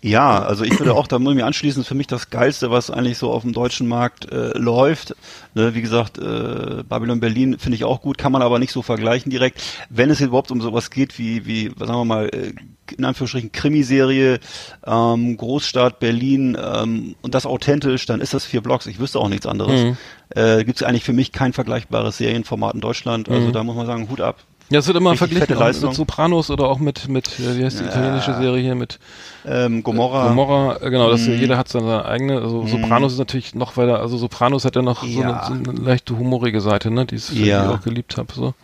Ja, 0.03 0.43
also 0.43 0.65
ich 0.65 0.79
würde 0.79 0.95
auch, 0.95 1.07
da 1.07 1.19
muss 1.19 1.33
ich 1.33 1.37
mir 1.37 1.45
anschließen, 1.45 1.85
für 1.85 1.95
mich 1.95 2.07
das 2.07 2.31
Geilste, 2.31 2.71
was 2.71 2.91
eigentlich 2.91 3.19
so 3.19 3.31
auf 3.31 3.43
dem 3.43 3.53
deutschen 3.53 3.87
Markt 3.87 4.33
äh, 4.33 4.57
läuft. 4.57 5.15
Ne, 5.55 5.75
wie 5.75 5.83
gesagt, 5.83 6.17
äh, 6.17 6.83
Babylon 6.89 7.21
Berlin 7.21 7.59
finde 7.59 7.77
ich 7.77 7.85
auch 7.85 8.01
gut, 8.01 8.17
kann 8.17 8.33
man 8.33 8.41
aber 8.41 8.59
nicht 8.59 8.73
so 8.73 8.81
vergleichen 8.81 9.31
direkt. 9.31 9.61
Wenn 9.91 10.09
es 10.09 10.21
überhaupt 10.21 10.51
um 10.51 10.63
sowas 10.63 10.91
geht 10.91 11.19
wie, 11.19 11.45
wie 11.45 11.67
sagen 11.79 11.93
wir 11.93 12.05
mal, 12.07 12.27
äh, 12.29 12.53
in 12.97 13.05
Anführungsstrichen 13.05 13.53
Krimiserie, 13.53 14.41
ähm, 14.87 15.37
Großstadt 15.37 16.01
Berlin 16.01 16.57
ähm, 16.61 17.15
und 17.23 17.35
das 17.35 17.45
authentisch, 17.45 18.07
dann 18.07 18.21
ist 18.23 18.33
das 18.33 18.45
vier 18.47 18.63
Blocks. 18.63 18.87
Ich 18.87 18.99
wüsste 19.01 19.19
auch 19.19 19.29
nichts 19.29 19.47
anderes. 19.47 19.81
Mhm. 19.83 19.97
Äh, 20.35 20.65
Gibt 20.65 20.81
es 20.81 20.83
eigentlich 20.87 21.05
für 21.05 21.13
mich 21.13 21.31
kein 21.31 21.53
vergleichbares 21.53 22.17
Serienformat 22.17 22.75
in 22.75 22.81
Deutschland. 22.81 23.29
Also 23.29 23.49
Mhm. 23.49 23.53
da 23.53 23.65
muss 23.65 23.77
man 23.77 23.87
sagen, 23.87 24.09
Hut 24.09 24.21
ab. 24.23 24.39
Ja, 24.71 24.79
es 24.79 24.87
wird 24.87 24.97
immer 24.97 25.17
verglichen 25.17 25.59
mit 25.59 25.95
Sopranos 25.95 26.49
oder 26.49 26.69
auch 26.69 26.79
mit, 26.79 27.09
mit 27.09 27.39
äh, 27.41 27.59
wie 27.59 27.65
heißt 27.65 27.81
die 27.81 27.85
italienische 27.85 28.35
Serie 28.35 28.63
hier, 28.63 28.77
mit 28.77 28.99
Ähm, 29.45 29.83
Gomorra. 29.83 30.29
Gomorra, 30.29 30.77
äh, 30.81 30.91
genau, 30.91 31.11
das, 31.11 31.27
Mhm. 31.27 31.39
jeder 31.39 31.59
hat 31.59 31.69
seine 31.69 32.05
eigene, 32.05 32.41
also 32.41 32.67
Sopranos 32.67 33.13
ist 33.15 33.19
natürlich 33.19 33.55
noch 33.55 33.77
weiter, 33.77 33.99
also 34.01 34.17
Sopranos 34.17 34.65
hat 34.65 34.77
ja 34.77 34.83
noch 34.83 35.03
so, 35.03 35.21
Ja. 35.23 35.29
eine, 35.29 35.65
so 35.65 35.71
eine 35.71 35.73
leichte 35.73 36.17
humorige 36.17 36.61
Seite, 36.61 36.91
ne, 36.93 37.05
die 37.05 37.17
ich 37.17 37.31
Ja. 37.31 37.69
auch 37.69 37.81
geliebt 37.83 38.17
habe, 38.17 38.33
so. 38.33 38.55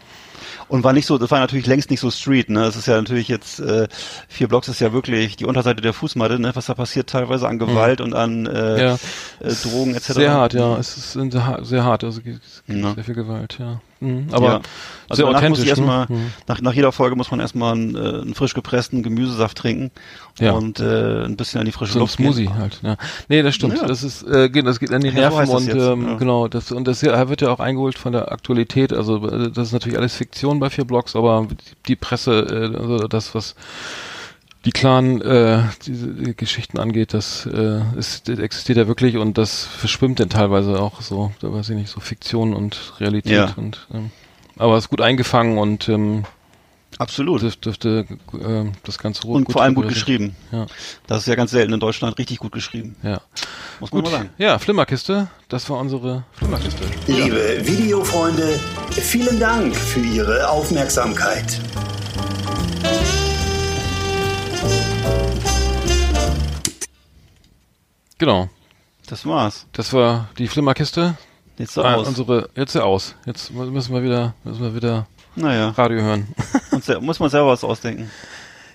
Und 0.68 0.84
war 0.84 0.92
nicht 0.92 1.06
so, 1.06 1.16
das 1.18 1.30
war 1.30 1.40
natürlich 1.40 1.66
längst 1.66 1.90
nicht 1.90 2.00
so 2.00 2.10
Street, 2.10 2.50
ne? 2.50 2.64
Es 2.64 2.76
ist 2.76 2.86
ja 2.86 2.96
natürlich 2.96 3.28
jetzt, 3.28 3.58
äh, 3.60 3.88
vier 4.28 4.48
Blocks 4.48 4.68
ist 4.68 4.80
ja 4.80 4.92
wirklich 4.92 5.36
die 5.36 5.44
Unterseite 5.44 5.80
der 5.80 5.92
Fußmatte, 5.92 6.38
ne? 6.38 6.50
Was 6.54 6.66
da 6.66 6.74
passiert 6.74 7.08
teilweise 7.08 7.48
an 7.48 7.58
Gewalt 7.58 8.00
und 8.00 8.14
an 8.14 8.46
äh, 8.46 8.72
Mhm. 8.74 8.78
Ja. 8.78 8.94
äh, 9.40 9.54
Drogen 9.62 9.94
etc. 9.94 10.12
Sehr 10.14 10.32
hart, 10.32 10.54
ja, 10.54 10.76
es 10.76 10.96
ist 10.96 11.12
sehr 11.12 11.46
hart, 11.46 11.66
sehr 11.66 11.84
hart 11.84 12.04
also 12.04 12.18
es 12.18 12.24
gibt 12.24 12.40
Ja. 12.68 12.94
sehr 12.94 13.04
viel 13.04 13.14
Gewalt, 13.14 13.56
ja. 13.58 13.80
Mhm. 14.00 14.28
Aber 14.32 14.46
ja. 14.46 14.60
Also 15.08 15.22
sehr 15.22 15.32
danach 15.32 15.48
muss 15.48 15.60
ich 15.60 15.68
erstmal, 15.68 16.06
ne? 16.08 16.32
Nach, 16.48 16.60
nach 16.60 16.72
jeder 16.72 16.90
Folge 16.92 17.14
muss 17.16 17.30
man 17.30 17.38
erstmal 17.40 17.72
einen, 17.74 17.94
äh, 17.94 17.98
einen 17.98 18.34
frisch 18.34 18.54
gepressten 18.54 19.02
Gemüsesaft 19.02 19.56
trinken 19.56 19.90
Ja. 20.38 20.52
und 20.52 20.80
äh, 20.80 21.24
ein 21.24 21.36
bisschen 21.36 21.60
an 21.60 21.66
die 21.66 21.72
frische 21.72 21.92
So 21.92 21.98
ein 21.98 22.00
Luft 22.00 22.14
Smoothie 22.14 22.46
gehen. 22.46 22.58
halt, 22.58 22.80
ja. 22.82 22.96
Nee, 23.28 23.42
das 23.42 23.54
stimmt. 23.54 23.78
Ja. 23.78 23.86
Das 23.86 24.02
ist, 24.02 24.22
äh, 24.24 24.48
geht, 24.50 24.66
das 24.66 24.80
geht 24.80 24.92
an 24.92 25.00
die 25.00 25.10
so 25.10 25.14
Nerven 25.16 25.38
das 25.38 25.48
und 25.50 25.68
ähm, 25.68 26.18
genau, 26.18 26.48
das 26.48 26.72
und 26.72 26.86
das 26.88 27.00
hier 27.00 27.28
wird 27.28 27.40
ja 27.40 27.50
auch 27.50 27.60
eingeholt 27.60 27.96
von 27.98 28.12
der 28.12 28.32
Aktualität. 28.32 28.92
Also 28.92 29.26
äh, 29.28 29.50
das 29.50 29.68
ist 29.68 29.72
natürlich 29.72 29.98
alles 29.98 30.14
Fiktion 30.16 30.58
bei 30.58 30.70
vier 30.70 30.84
Blocks, 30.84 31.14
aber 31.14 31.46
die 31.86 31.96
Presse, 31.96 32.72
äh, 32.74 32.76
also 32.76 33.06
das, 33.06 33.34
was 33.34 33.54
die 34.66 34.72
Clan 34.72 35.20
äh, 35.22 35.62
diese 35.86 36.08
die 36.08 36.36
Geschichten 36.36 36.78
angeht, 36.78 37.14
das, 37.14 37.46
äh, 37.46 37.80
ist, 37.96 38.28
das 38.28 38.38
existiert 38.38 38.76
ja 38.78 38.86
wirklich 38.88 39.16
und 39.16 39.38
das 39.38 39.64
verschwimmt 39.64 40.20
dann 40.20 40.28
teilweise 40.28 40.80
auch 40.80 41.00
so, 41.00 41.32
da 41.40 41.52
weiß 41.52 41.70
ich 41.70 41.76
nicht, 41.76 41.88
so 41.88 42.00
Fiktion 42.00 42.52
und 42.52 42.92
Realität 43.00 43.32
Ja. 43.32 43.54
und 43.56 43.86
ähm, 43.94 44.10
aber 44.58 44.76
ist 44.76 44.88
gut 44.90 45.00
eingefangen 45.00 45.56
und 45.58 45.88
ähm, 45.88 46.24
Absolut. 46.98 47.42
dürf, 47.42 47.56
dürfte 47.56 48.06
äh, 48.32 48.64
das 48.84 48.96
Ganze 48.98 49.26
Und 49.28 49.52
vor 49.52 49.62
allem 49.62 49.74
gut 49.74 49.88
geschrieben. 49.88 50.34
Ja, 50.50 50.66
Das 51.06 51.18
ist 51.20 51.26
ja 51.26 51.34
ganz 51.34 51.50
selten 51.50 51.72
in 51.74 51.80
Deutschland 51.80 52.18
richtig 52.18 52.38
gut 52.38 52.52
geschrieben. 52.52 52.96
ja. 53.02 53.20
Muss 53.80 53.92
man 53.92 54.02
Gut, 54.02 54.10
mal 54.10 54.18
sagen. 54.18 54.30
ja, 54.38 54.58
Flimmerkiste, 54.58 55.28
das 55.50 55.68
war 55.68 55.78
unsere 55.78 56.24
Flimmerkiste. 56.32 56.84
Liebe 57.06 57.60
Videofreunde, 57.66 58.58
vielen 58.90 59.38
Dank 59.38 59.76
für 59.76 60.00
Ihre 60.00 60.48
Aufmerksamkeit. 60.48 61.60
Genau, 68.18 68.48
Das 69.06 69.26
war's. 69.26 69.66
das 69.72 69.92
war 69.92 70.28
die 70.38 70.48
Flimmerkiste. 70.48 71.16
Jetzt 71.58 71.72
so 71.74 71.82
Ah, 71.82 71.94
aus. 71.94 72.08
unsere, 72.08 72.48
jetzt 72.54 72.74
ja 72.74 72.82
aus. 72.82 73.14
Jetzt 73.24 73.50
müssen 73.52 73.94
wir 73.94 74.02
wieder, 74.02 74.34
müssen 74.44 74.62
wir 74.62 74.74
wieder 74.74 75.06
Naja, 75.36 75.70
Radio 75.70 76.00
hören. 76.02 76.28
muss 77.00 77.18
man 77.20 77.30
selber 77.30 77.48
was 77.48 77.64
ausdenken. 77.64 78.10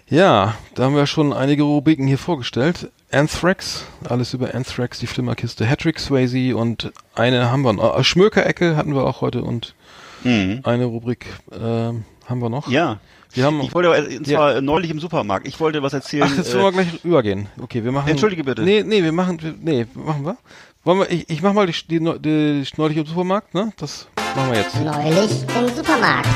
ja, 0.07 0.55
da 0.75 0.83
haben 0.83 0.95
wir 0.95 1.05
schon 1.07 1.31
einige 1.33 1.63
Rubriken 1.63 2.07
hier 2.07 2.17
vorgestellt. 2.17 2.91
Anthrax, 3.11 3.85
alles 4.07 4.33
über 4.33 4.53
Anthrax, 4.55 4.99
die 4.99 5.07
Flimmerkiste, 5.07 5.65
Hattrick 5.65 5.99
Swayze 5.99 6.55
und 6.55 6.91
eine 7.13 7.51
haben 7.51 7.61
wir 7.63 7.73
noch. 7.73 7.97
Äh, 7.99 8.03
Schmökerecke 8.03 8.75
hatten 8.75 8.95
wir 8.95 9.03
auch 9.05 9.21
heute 9.21 9.43
und 9.43 9.75
Mhm. 10.23 10.61
eine 10.63 10.85
Rubrik 10.85 11.25
ähm, 11.51 12.05
haben 12.27 12.41
wir 12.41 12.49
noch. 12.49 12.67
Ja. 12.69 12.99
Wir 13.33 13.45
haben, 13.45 13.61
Ich 13.61 13.73
wollte, 13.73 13.89
äh, 13.95 14.17
und 14.17 14.27
zwar 14.27 14.55
äh, 14.57 14.61
neulich 14.61 14.91
im 14.91 14.99
Supermarkt, 14.99 15.47
ich 15.47 15.59
wollte 15.59 15.81
was 15.83 15.93
erzählen. 15.93 16.27
ach, 16.31 16.37
jetzt 16.37 16.53
äh, 16.53 16.59
wollen 16.61 16.75
wir 16.75 16.83
gleich 16.83 17.03
übergehen. 17.05 17.47
Okay, 17.61 17.83
wir 17.83 17.91
machen. 17.91 18.09
Entschuldige 18.09 18.43
bitte. 18.43 18.61
Nee, 18.63 18.83
nee, 18.83 19.01
wir 19.03 19.11
machen, 19.11 19.41
wir- 19.41 19.55
nee, 19.59 19.85
machen 19.93 20.25
wir. 20.25 20.37
Wollen 20.83 20.99
wir, 20.99 21.11
ich, 21.11 21.29
ich 21.29 21.41
mach 21.41 21.53
mal 21.53 21.67
die, 21.67 21.73
die, 21.87 21.99
die, 22.19 22.63
neulich 22.77 22.97
im 22.97 23.05
Supermarkt, 23.05 23.53
ne? 23.53 23.71
Das 23.77 24.07
machen 24.35 24.51
wir 24.51 24.59
jetzt. 24.59 24.75
Neulich 24.83 25.31
im 25.59 25.75
Supermarkt. 25.75 26.27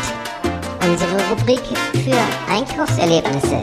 Unsere 0.87 1.29
Rubrik 1.29 1.59
für 2.03 2.53
Einkaufserlebnisse. 2.53 3.61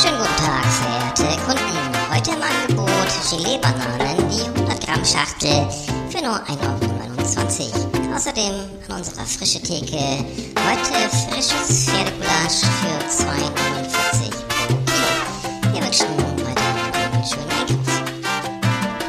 Schönen 0.00 0.16
guten 0.18 0.36
Tag, 0.38 0.64
verehrte 0.64 1.40
Kunden. 1.44 1.76
Heute 2.14 2.30
im 2.30 2.42
Angebot 2.42 2.88
Gelee-Bananen, 3.30 4.28
die 4.30 4.58
100 4.58 4.86
Gramm 4.86 5.04
Schachtel 5.04 5.68
für 6.08 6.24
nur 6.24 6.36
1,29 6.46 7.74
Euro. 7.74 7.99
Außerdem 8.14 8.54
an 8.88 8.96
unserer 8.98 9.24
frische 9.24 9.60
Theke 9.62 9.96
heute 9.96 11.08
frisches 11.30 11.86
Pferdegulasch 11.88 12.60
für 12.80 12.98
2,49 13.24 14.30
pro 14.48 14.74
Kilo. 14.84 15.74
Wir 15.74 15.82
wünschen 15.82 16.06
weiterhin 16.44 17.12
einen 17.12 17.24
schönen 17.24 17.50
Einkauf. 17.50 19.00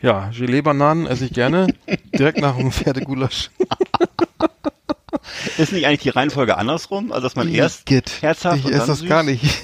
Ja, 0.00 0.30
Gelee-Bananen 0.30 1.06
esse 1.06 1.24
ich 1.26 1.32
gerne. 1.32 1.66
Direkt 2.16 2.38
nach 2.38 2.56
dem 2.56 2.70
Pferdegulasch. 2.70 3.50
Ist 5.58 5.72
nicht 5.72 5.86
eigentlich 5.86 6.00
die 6.02 6.10
Reihenfolge 6.10 6.56
andersrum? 6.58 7.10
Also, 7.12 7.22
dass 7.22 7.36
man 7.36 7.48
erst 7.48 7.86
Geht. 7.86 8.22
herzhaft 8.22 8.58
Ich 8.58 8.64
und 8.66 8.70
esse 8.72 8.80
dann 8.80 8.88
das 8.88 8.98
süß? 9.00 9.08
gar 9.08 9.22
nicht. 9.22 9.62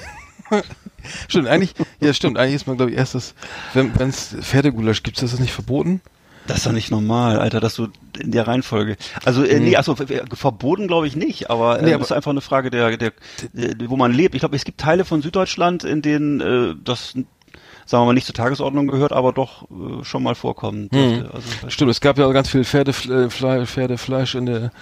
Stimmt, 1.29 1.49
eigentlich, 1.49 1.75
ja 2.01 2.13
stimmt, 2.15 2.39
eigentlich 2.39 2.57
ist 2.57 2.67
man, 2.67 2.77
glaube 2.77 2.93
ich, 2.93 2.97
erst 2.99 3.15
das, 3.15 3.35
wenn 3.75 3.93
es 4.09 4.37
Pferdegulasch 4.41 5.03
gibt, 5.03 5.21
ist 5.23 5.33
das 5.33 5.41
nicht 5.41 5.53
verboten? 5.53 6.01
Das 6.47 6.59
ist 6.59 6.67
doch 6.67 6.73
nicht 6.73 6.91
normal, 6.91 7.39
Alter, 7.39 7.61
dass 7.61 7.75
du 7.75 7.89
in 8.19 8.33
der 8.33 8.49
Reihenfolge. 8.49 8.97
Also, 9.25 9.45
äh, 9.45 9.61
nee, 9.61 9.77
achso, 9.77 9.95
ver- 9.95 10.07
verboten 10.33 10.89
glaube 10.89 11.07
ich 11.07 11.15
nicht, 11.15 11.51
aber 11.51 11.79
äh, 11.79 11.83
Nee, 11.85 11.93
aber- 11.95 12.03
ist 12.03 12.13
einfach 12.13 12.31
eine 12.31 12.41
Frage 12.41 12.71
der, 12.71 12.97
der, 12.97 13.13
der, 13.53 13.91
wo 13.91 13.97
man 13.97 14.13
lebt. 14.13 14.35
Ich 14.35 14.41
glaube, 14.41 14.57
es 14.57 14.65
gibt 14.65 14.81
Teile 14.81 15.05
von 15.05 15.23
Süddeutschland, 15.23 15.85
in 15.85 16.01
denen 16.03 16.41
äh, 16.41 16.75
das, 16.83 17.13
sagen 17.13 18.03
wir 18.03 18.07
mal, 18.07 18.15
nicht 18.15 18.27
zur 18.27 18.35
Tagesordnung 18.35 18.89
gehört, 18.89 19.13
aber 19.13 19.33
doch 19.33 19.65
äh, 19.71 20.03
schon 20.03 20.23
mal 20.23 20.35
vorkommen 20.35 20.89
dürfte. 20.89 21.31
Also, 21.33 21.47
Stimmt, 21.69 21.91
es 21.91 22.01
gab 22.01 22.19
ja 22.19 22.29
ganz 22.33 22.49
viel 22.49 22.65
Pferdefle 22.65 23.29
Pferdefleisch 23.31 24.35
in 24.35 24.47
der 24.47 24.73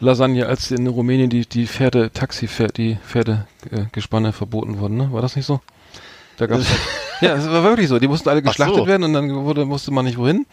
Lasagne, 0.00 0.46
als 0.46 0.70
in 0.70 0.86
Rumänien 0.86 1.28
die, 1.28 1.46
die 1.46 1.66
Pferde, 1.66 2.10
Taxi, 2.12 2.48
die 2.76 2.96
Pferdegespanne 3.06 4.32
verboten 4.32 4.78
wurden, 4.78 4.96
ne? 4.96 5.12
War 5.12 5.20
das 5.20 5.34
nicht 5.36 5.46
so? 5.46 5.60
Da 6.38 6.46
gab's 6.46 6.66
ja, 7.20 7.34
es 7.34 7.48
war 7.48 7.62
wirklich 7.64 7.88
so. 7.88 7.98
Die 7.98 8.08
mussten 8.08 8.28
alle 8.28 8.40
Ach 8.40 8.48
geschlachtet 8.48 8.76
so. 8.76 8.86
werden 8.86 9.02
und 9.02 9.12
dann 9.12 9.44
wurde, 9.44 9.64
musste 9.64 9.90
man 9.90 10.04
nicht 10.04 10.18
wohin. 10.18 10.46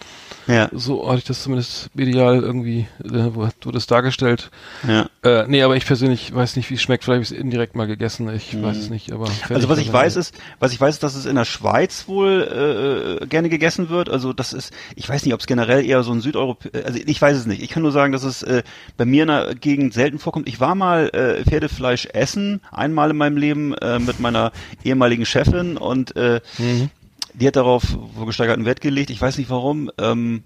Ja, 0.47 0.69
So 0.73 1.07
hatte 1.07 1.19
ich 1.19 1.23
das 1.23 1.43
zumindest 1.43 1.89
medial 1.95 2.41
irgendwie, 2.41 2.87
äh, 3.03 3.09
wo- 3.33 3.47
wurde 3.63 3.77
es 3.77 3.87
dargestellt. 3.87 4.51
ja. 4.87 5.09
Äh, 5.23 5.45
nee, 5.47 5.63
aber 5.63 5.75
ich 5.75 5.85
persönlich 5.87 6.33
weiß 6.35 6.55
nicht, 6.55 6.69
wie 6.69 6.75
es 6.75 6.81
schmeckt. 6.83 7.03
Vielleicht 7.03 7.15
habe 7.15 7.23
ich 7.23 7.31
es 7.31 7.37
indirekt 7.37 7.75
mal 7.75 7.87
gegessen. 7.87 8.29
Ich 8.35 8.61
weiß 8.61 8.77
es 8.77 8.89
nicht, 8.91 9.11
aber 9.11 9.27
Mhm. 9.27 9.55
Also 9.55 9.69
was 9.69 9.79
ich 9.79 9.91
weiß 9.91 10.15
ist, 10.17 10.35
was 10.59 10.71
ich 10.71 10.79
weiß 10.79 10.95
ist, 10.95 11.03
dass 11.03 11.15
es 11.15 11.25
in 11.25 11.35
der 11.35 11.45
Schweiz 11.45 12.07
wohl 12.07 13.19
äh, 13.21 13.25
gerne 13.25 13.49
gegessen 13.49 13.89
wird. 13.89 14.09
Also 14.09 14.33
das 14.33 14.53
ist, 14.53 14.71
ich 14.95 15.09
weiß 15.09 15.25
nicht, 15.25 15.33
ob 15.33 15.39
es 15.39 15.47
generell 15.47 15.83
eher 15.83 16.03
so 16.03 16.11
ein 16.11 16.21
Südeuropa, 16.21 16.69
also 16.85 16.99
ich 17.03 17.21
weiß 17.21 17.35
es 17.37 17.45
nicht. 17.47 17.63
Ich 17.63 17.69
kann 17.69 17.81
nur 17.81 17.91
sagen, 17.91 18.11
dass 18.13 18.23
es 18.23 18.43
äh, 18.43 18.61
bei 18.97 19.05
mir 19.05 19.23
in 19.23 19.29
der 19.29 19.55
Gegend 19.55 19.93
selten 19.95 20.19
vorkommt. 20.19 20.47
Ich 20.47 20.59
war 20.59 20.75
mal 20.75 21.09
äh, 21.09 21.43
Pferdefleisch 21.43 22.07
essen, 22.13 22.61
einmal 22.71 23.09
in 23.09 23.17
meinem 23.17 23.37
Leben 23.37 23.73
äh, 23.75 23.97
mit 23.97 24.19
meiner 24.19 24.51
ehemaligen 24.83 25.25
Chefin 25.25 25.77
und 25.77 26.15
äh, 26.15 26.39
Mhm. 26.59 26.89
Die 27.39 27.47
hat 27.47 27.55
darauf 27.55 27.83
gesteigerten 28.25 28.65
Wert 28.65 28.81
gelegt. 28.81 29.09
Ich 29.09 29.21
weiß 29.21 29.37
nicht 29.37 29.49
warum. 29.49 29.91
Ähm, 29.99 30.43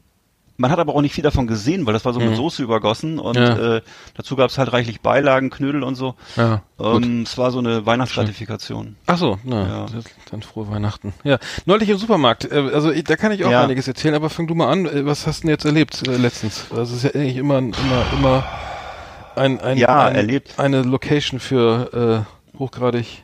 man 0.61 0.71
hat 0.71 0.79
aber 0.79 0.93
auch 0.93 1.01
nicht 1.01 1.13
viel 1.15 1.23
davon 1.23 1.47
gesehen, 1.47 1.85
weil 1.85 1.93
das 1.93 2.03
war 2.03 2.11
so 2.11 2.19
mit 2.19 2.35
Soße 2.35 2.61
übergossen 2.61 3.17
und 3.17 3.37
Mhm. 3.37 3.41
Ja. 3.45 3.75
äh, 3.77 3.81
dazu 4.15 4.35
gab 4.35 4.49
es 4.49 4.57
halt 4.57 4.73
reichlich 4.73 4.99
Beilagen, 4.99 5.49
Knödel 5.51 5.83
und 5.83 5.95
so. 5.95 6.15
Ja. 6.35 6.63
Ähm, 6.77 7.21
es 7.21 7.37
war 7.37 7.51
so 7.51 7.59
eine 7.59 7.85
Weihnachtsgratifikation. 7.85 8.97
Ach 9.07 9.17
so, 9.17 9.39
na, 9.45 9.67
Ja. 9.67 9.85
dann 10.31 10.41
frohe 10.41 10.69
Weihnachten. 10.69 11.13
Ja, 11.23 11.39
neulich 11.65 11.87
im 11.87 11.97
Supermarkt. 11.97 12.51
Äh, 12.51 12.71
also 12.73 12.91
da 12.91 13.15
kann 13.15 13.31
ich 13.31 13.45
auch 13.45 13.51
Ja. 13.51 13.63
einiges 13.63 13.87
erzählen, 13.87 14.15
aber 14.15 14.29
fang 14.29 14.47
du 14.47 14.55
mal 14.55 14.69
an. 14.69 14.85
Äh, 14.85 15.05
Was 15.05 15.25
hast 15.27 15.39
du 15.39 15.47
denn 15.47 15.51
jetzt 15.51 15.63
erlebt 15.63 16.05
äh, 16.05 16.17
letztens? 16.17 16.65
Das 16.75 16.91
ist 16.91 17.03
ja 17.03 17.11
eigentlich 17.11 17.37
immer, 17.37 17.59
immer, 17.59 17.73
immer 18.17 18.43
ein, 19.37 19.61
ein, 19.61 19.77
Ja, 19.77 20.07
ein, 20.07 20.15
erlebt. 20.15 20.55
eine 20.59 20.81
Location 20.81 21.39
für 21.39 22.25
äh, 22.53 22.57
hochgradig. 22.59 23.23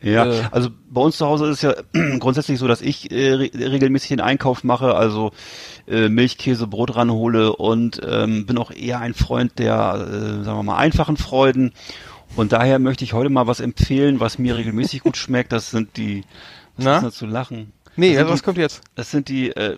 Ja, 0.00 0.26
Äh, 0.26 0.42
also 0.52 0.70
bei 0.90 1.00
uns 1.00 1.16
zu 1.16 1.26
Hause 1.26 1.46
ist 1.46 1.56
es 1.56 1.62
ja 1.62 1.74
grundsätzlich 2.18 2.58
so, 2.58 2.68
dass 2.68 2.80
ich 2.80 3.10
äh, 3.10 3.32
re 3.32 3.50
regelmäßig 3.54 4.08
den 4.08 4.20
Einkauf 4.20 4.62
mache, 4.64 4.94
also 4.94 5.32
äh, 5.88 6.08
Milch, 6.08 6.38
Käse, 6.38 6.66
Brot 6.66 6.94
ranhole 6.94 7.54
und 7.56 8.00
ähm, 8.08 8.46
bin 8.46 8.58
auch 8.58 8.70
eher 8.70 9.00
ein 9.00 9.14
Freund 9.14 9.58
der, 9.58 10.06
äh, 10.06 10.44
sagen 10.44 10.58
wir 10.58 10.62
mal, 10.62 10.76
einfachen 10.76 11.16
Freuden. 11.16 11.72
Und 12.36 12.52
daher 12.52 12.78
möchte 12.78 13.04
ich 13.04 13.12
heute 13.12 13.30
mal 13.30 13.46
was 13.46 13.60
empfehlen, 13.60 14.20
was 14.20 14.38
mir 14.38 14.56
regelmäßig 14.56 15.00
gut 15.00 15.16
schmeckt. 15.18 15.50
Das 15.52 15.70
sind 15.70 15.96
die, 15.96 16.24
was 16.76 16.84
Na? 16.84 16.96
ist 16.98 17.04
da 17.04 17.10
zu 17.10 17.26
lachen? 17.26 17.72
Nee, 17.96 18.12
das 18.12 18.22
also 18.22 18.34
was 18.34 18.42
kommt 18.44 18.58
jetzt? 18.58 18.82
Das 18.94 19.10
sind 19.10 19.28
die, 19.28 19.50
äh, 19.50 19.76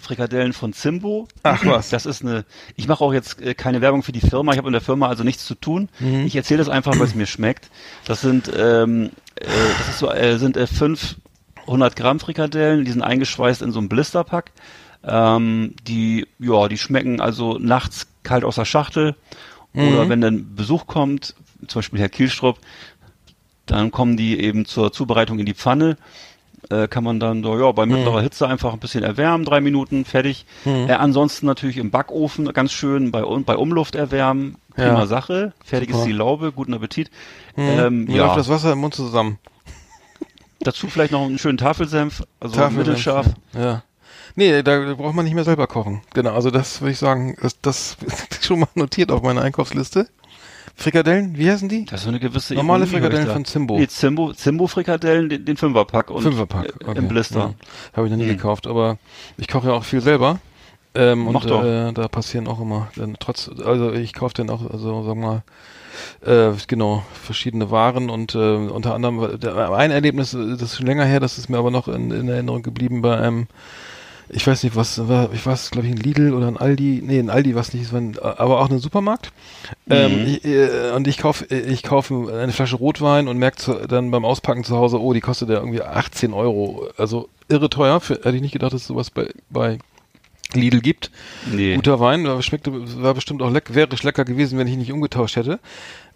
Frikadellen 0.00 0.52
von 0.52 0.72
Zimbo. 0.72 1.28
Ach 1.42 1.64
was. 1.64 1.90
Das 1.90 2.06
ist 2.06 2.22
eine, 2.22 2.44
ich 2.76 2.88
mache 2.88 3.02
auch 3.04 3.12
jetzt 3.12 3.40
äh, 3.40 3.54
keine 3.54 3.80
Werbung 3.80 4.02
für 4.02 4.12
die 4.12 4.20
Firma, 4.20 4.52
ich 4.52 4.58
habe 4.58 4.68
in 4.68 4.72
der 4.72 4.80
Firma 4.80 5.08
also 5.08 5.24
nichts 5.24 5.44
zu 5.44 5.54
tun. 5.54 5.88
Mhm. 5.98 6.26
Ich 6.26 6.36
erzähle 6.36 6.58
das 6.58 6.68
einfach, 6.68 6.98
weil 6.98 7.06
es 7.06 7.14
mir 7.14 7.26
schmeckt. 7.26 7.70
Das 8.04 8.20
sind, 8.20 8.50
ähm, 8.56 9.10
äh, 9.36 9.46
das 9.86 9.98
so, 9.98 10.10
äh, 10.10 10.38
sind 10.38 10.56
äh, 10.56 10.66
500 10.66 11.96
Gramm 11.96 12.20
Frikadellen, 12.20 12.84
die 12.84 12.92
sind 12.92 13.02
eingeschweißt 13.02 13.62
in 13.62 13.72
so 13.72 13.78
einem 13.78 13.88
Blisterpack. 13.88 14.52
Ähm, 15.02 15.74
die, 15.86 16.26
ja, 16.38 16.68
die 16.68 16.78
schmecken 16.78 17.20
also 17.20 17.58
nachts 17.58 18.06
kalt 18.22 18.44
aus 18.44 18.56
der 18.56 18.64
Schachtel. 18.64 19.16
Oder 19.72 20.08
wenn 20.08 20.20
dann 20.20 20.56
Besuch 20.56 20.88
kommt, 20.88 21.36
zum 21.68 21.78
Beispiel 21.78 22.00
Herr 22.00 22.08
Kielstrup, 22.08 22.58
dann 23.66 23.92
kommen 23.92 24.16
die 24.16 24.40
eben 24.40 24.66
zur 24.66 24.92
Zubereitung 24.92 25.38
in 25.38 25.46
die 25.46 25.54
Pfanne. 25.54 25.96
Äh, 26.68 26.88
kann 26.88 27.04
man 27.04 27.18
dann 27.20 27.42
so, 27.42 27.58
ja, 27.58 27.72
bei 27.72 27.86
mittlerer 27.86 28.20
Hitze 28.20 28.46
einfach 28.46 28.72
ein 28.74 28.78
bisschen 28.78 29.02
erwärmen, 29.02 29.44
drei 29.44 29.60
Minuten, 29.60 30.04
fertig. 30.04 30.44
Äh, 30.66 30.92
ansonsten 30.92 31.46
natürlich 31.46 31.78
im 31.78 31.90
Backofen 31.90 32.52
ganz 32.52 32.72
schön 32.72 33.10
bei, 33.10 33.22
bei 33.22 33.56
Umluft 33.56 33.94
erwärmen. 33.94 34.56
Prima 34.74 35.00
Ja. 35.00 35.06
Sache. 35.06 35.52
Fertig 35.64 35.88
Super. 35.90 36.00
ist 36.02 36.06
die 36.06 36.12
Laube, 36.12 36.52
guten 36.52 36.74
Appetit. 36.74 37.10
Ähm, 37.56 38.04
Mir 38.04 38.16
ja, 38.16 38.26
läuft 38.26 38.38
das 38.38 38.48
Wasser 38.48 38.72
im 38.72 38.78
Mund 38.78 38.94
zusammen. 38.94 39.38
dazu 40.60 40.86
vielleicht 40.88 41.12
noch 41.12 41.22
einen 41.24 41.38
schönen 41.38 41.58
Tafelsenf, 41.58 42.22
also 42.38 42.54
Tafelsenf, 42.56 42.86
mittelscharf. 42.86 43.26
Ja. 43.54 43.82
Nee, 44.36 44.62
da 44.62 44.94
braucht 44.94 45.14
man 45.14 45.24
nicht 45.24 45.34
mehr 45.34 45.44
selber 45.44 45.66
kochen. 45.66 46.02
Genau, 46.14 46.34
also 46.34 46.50
das 46.50 46.80
würde 46.80 46.92
ich 46.92 46.98
sagen, 46.98 47.36
das, 47.42 47.60
das 47.60 47.96
ist 48.00 48.44
schon 48.44 48.60
mal 48.60 48.68
notiert 48.74 49.10
auf 49.10 49.22
meiner 49.22 49.42
Einkaufsliste. 49.42 50.08
Frikadellen, 50.74 51.36
wie 51.36 51.50
heißen 51.50 51.68
die? 51.68 51.84
Das 51.84 52.00
ist 52.00 52.04
so 52.04 52.08
eine 52.08 52.20
gewisse 52.20 52.54
Normale 52.54 52.84
Ironie, 52.84 53.00
Frikadellen 53.00 53.28
von 53.28 53.44
Zimbo. 53.44 53.78
Nee, 53.78 53.86
Zimbo, 53.88 54.32
Zimbo 54.32 54.66
Frikadellen, 54.66 55.28
den, 55.28 55.44
den 55.44 55.56
Fünferpack 55.56 56.10
und 56.10 56.22
Fünferpack, 56.22 56.66
äh, 56.66 56.84
okay. 56.84 56.98
im 56.98 57.08
Blister. 57.08 57.38
Ja. 57.38 57.54
Habe 57.96 58.06
ich 58.06 58.10
noch 58.10 58.18
nie 58.18 58.28
Hm. 58.28 58.36
gekauft, 58.36 58.66
aber 58.66 58.98
ich 59.36 59.48
koche 59.48 59.68
ja 59.68 59.74
auch 59.74 59.84
viel 59.84 60.00
selber. 60.00 60.38
Ähm, 60.94 61.24
Mach 61.30 61.42
und 61.42 61.50
doch. 61.50 61.64
äh, 61.64 61.92
da 61.92 62.08
passieren 62.08 62.48
auch 62.48 62.60
immer, 62.60 62.88
dann 62.96 63.16
trotz, 63.20 63.48
also 63.64 63.92
ich 63.92 64.12
kaufe 64.12 64.34
dann 64.34 64.50
auch, 64.50 64.68
also 64.68 65.04
sag 65.04 65.16
mal, 65.16 65.42
äh, 66.26 66.50
genau, 66.66 67.04
verschiedene 67.22 67.70
Waren 67.70 68.10
und 68.10 68.34
äh, 68.34 68.38
unter 68.56 68.94
anderem 68.94 69.38
der, 69.38 69.70
ein 69.70 69.92
Erlebnis, 69.92 70.34
äh, 70.34 70.50
das 70.52 70.62
ist 70.62 70.76
schon 70.78 70.86
länger 70.86 71.04
her, 71.04 71.20
das 71.20 71.38
ist 71.38 71.48
mir 71.48 71.58
aber 71.58 71.70
noch 71.70 71.86
in, 71.86 72.10
in 72.10 72.28
Erinnerung 72.28 72.62
geblieben 72.62 73.02
bei 73.02 73.16
einem, 73.16 73.46
ich 74.32 74.46
weiß 74.46 74.62
nicht, 74.62 74.76
was 74.76 75.08
war, 75.08 75.32
ich 75.32 75.44
weiß, 75.44 75.70
glaube 75.70 75.86
ich, 75.86 75.92
ein 75.92 75.98
Lidl 75.98 76.32
oder 76.34 76.48
ein 76.48 76.56
Aldi, 76.56 77.02
nee, 77.04 77.18
ein 77.18 77.30
Aldi 77.30 77.54
war 77.54 77.62
es 77.62 77.72
nicht, 77.72 77.84
es 77.84 77.92
war 77.92 78.00
ein, 78.00 78.18
aber 78.18 78.60
auch 78.60 78.70
ein 78.70 78.78
Supermarkt. 78.78 79.32
Ähm, 79.88 80.26
ich, 80.26 80.44
äh, 80.44 80.92
und 80.94 81.06
ich 81.08 81.18
kaufe 81.18 81.44
ich 81.54 81.82
kaufe 81.82 82.32
eine 82.32 82.52
Flasche 82.52 82.76
Rotwein 82.76 83.28
und 83.28 83.38
merke 83.38 83.86
dann 83.86 84.10
beim 84.10 84.24
Auspacken 84.24 84.64
zu 84.64 84.76
Hause, 84.76 85.00
oh, 85.00 85.12
die 85.12 85.20
kostet 85.20 85.48
ja 85.48 85.56
irgendwie 85.56 85.82
18 85.82 86.32
Euro. 86.32 86.88
Also 86.96 87.28
irre 87.48 87.70
teuer. 87.70 88.00
Für, 88.00 88.14
hätte 88.14 88.36
ich 88.36 88.42
nicht 88.42 88.52
gedacht, 88.52 88.72
dass 88.72 88.82
es 88.82 88.86
sowas 88.86 89.10
bei, 89.10 89.30
bei 89.50 89.78
Lidl 90.54 90.80
gibt. 90.80 91.10
Nee. 91.52 91.74
Guter 91.76 92.00
Wein, 92.00 92.26
aber 92.26 92.42
schmeckte, 92.42 92.72
war 93.02 93.14
bestimmt 93.14 93.42
auch 93.42 93.50
lecker, 93.50 93.74
wäre 93.74 93.88
lecker 94.02 94.24
gewesen, 94.24 94.58
wenn 94.58 94.66
ich 94.66 94.74
ihn 94.74 94.80
nicht 94.80 94.92
umgetauscht 94.92 95.36
hätte. 95.36 95.60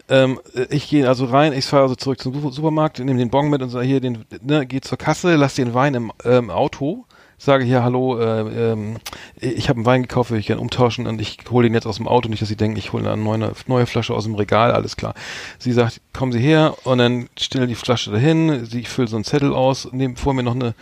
Ähm, 0.07 0.39
ich 0.69 0.89
gehe 0.89 1.07
also 1.07 1.25
rein, 1.25 1.51
ich 1.53 1.65
fahre 1.65 1.83
also 1.83 1.95
zurück 1.95 2.19
zum 2.21 2.39
Su- 2.39 2.51
Supermarkt, 2.51 2.99
nehme 2.99 3.17
den 3.17 3.29
Bon 3.31 3.49
mit 3.49 3.61
und 3.61 3.69
sage 3.69 3.87
hier, 3.87 3.99
den, 3.99 4.23
ne, 4.41 4.65
geh 4.67 4.79
zur 4.81 4.97
Kasse, 4.99 5.35
lass 5.35 5.55
den 5.55 5.73
Wein 5.73 5.95
im 5.95 6.11
ähm, 6.23 6.51
Auto, 6.51 7.05
sage 7.37 7.63
hier, 7.63 7.83
hallo, 7.83 8.19
äh, 8.19 8.71
ähm, 8.71 8.97
ich 9.39 9.69
habe 9.69 9.77
einen 9.77 9.85
Wein 9.85 10.01
gekauft, 10.03 10.31
will 10.31 10.39
ich 10.39 10.47
gerne 10.47 10.61
umtauschen 10.61 11.07
und 11.07 11.19
ich 11.19 11.37
hole 11.49 11.67
den 11.67 11.73
jetzt 11.73 11.85
aus 11.85 11.97
dem 11.97 12.07
Auto, 12.07 12.29
nicht, 12.29 12.41
dass 12.41 12.49
Sie 12.49 12.55
denken, 12.55 12.77
ich 12.77 12.93
hole 12.93 13.09
eine 13.09 13.21
neue, 13.21 13.53
neue 13.67 13.85
Flasche 13.85 14.13
aus 14.13 14.23
dem 14.23 14.35
Regal, 14.35 14.71
alles 14.71 14.95
klar. 14.95 15.13
Sie 15.59 15.71
sagt, 15.71 16.01
kommen 16.13 16.31
Sie 16.31 16.39
her 16.39 16.75
und 16.83 16.97
dann 16.97 17.29
stellen 17.37 17.67
die 17.67 17.75
Flasche 17.75 18.11
dahin, 18.11 18.65
sie 18.65 18.83
füllt 18.83 19.09
so 19.09 19.17
einen 19.17 19.25
Zettel 19.25 19.53
aus, 19.53 19.91
nehmen 19.91 20.15
vor 20.15 20.33
mir 20.33 20.43
noch 20.43 20.55
eine, 20.55 20.75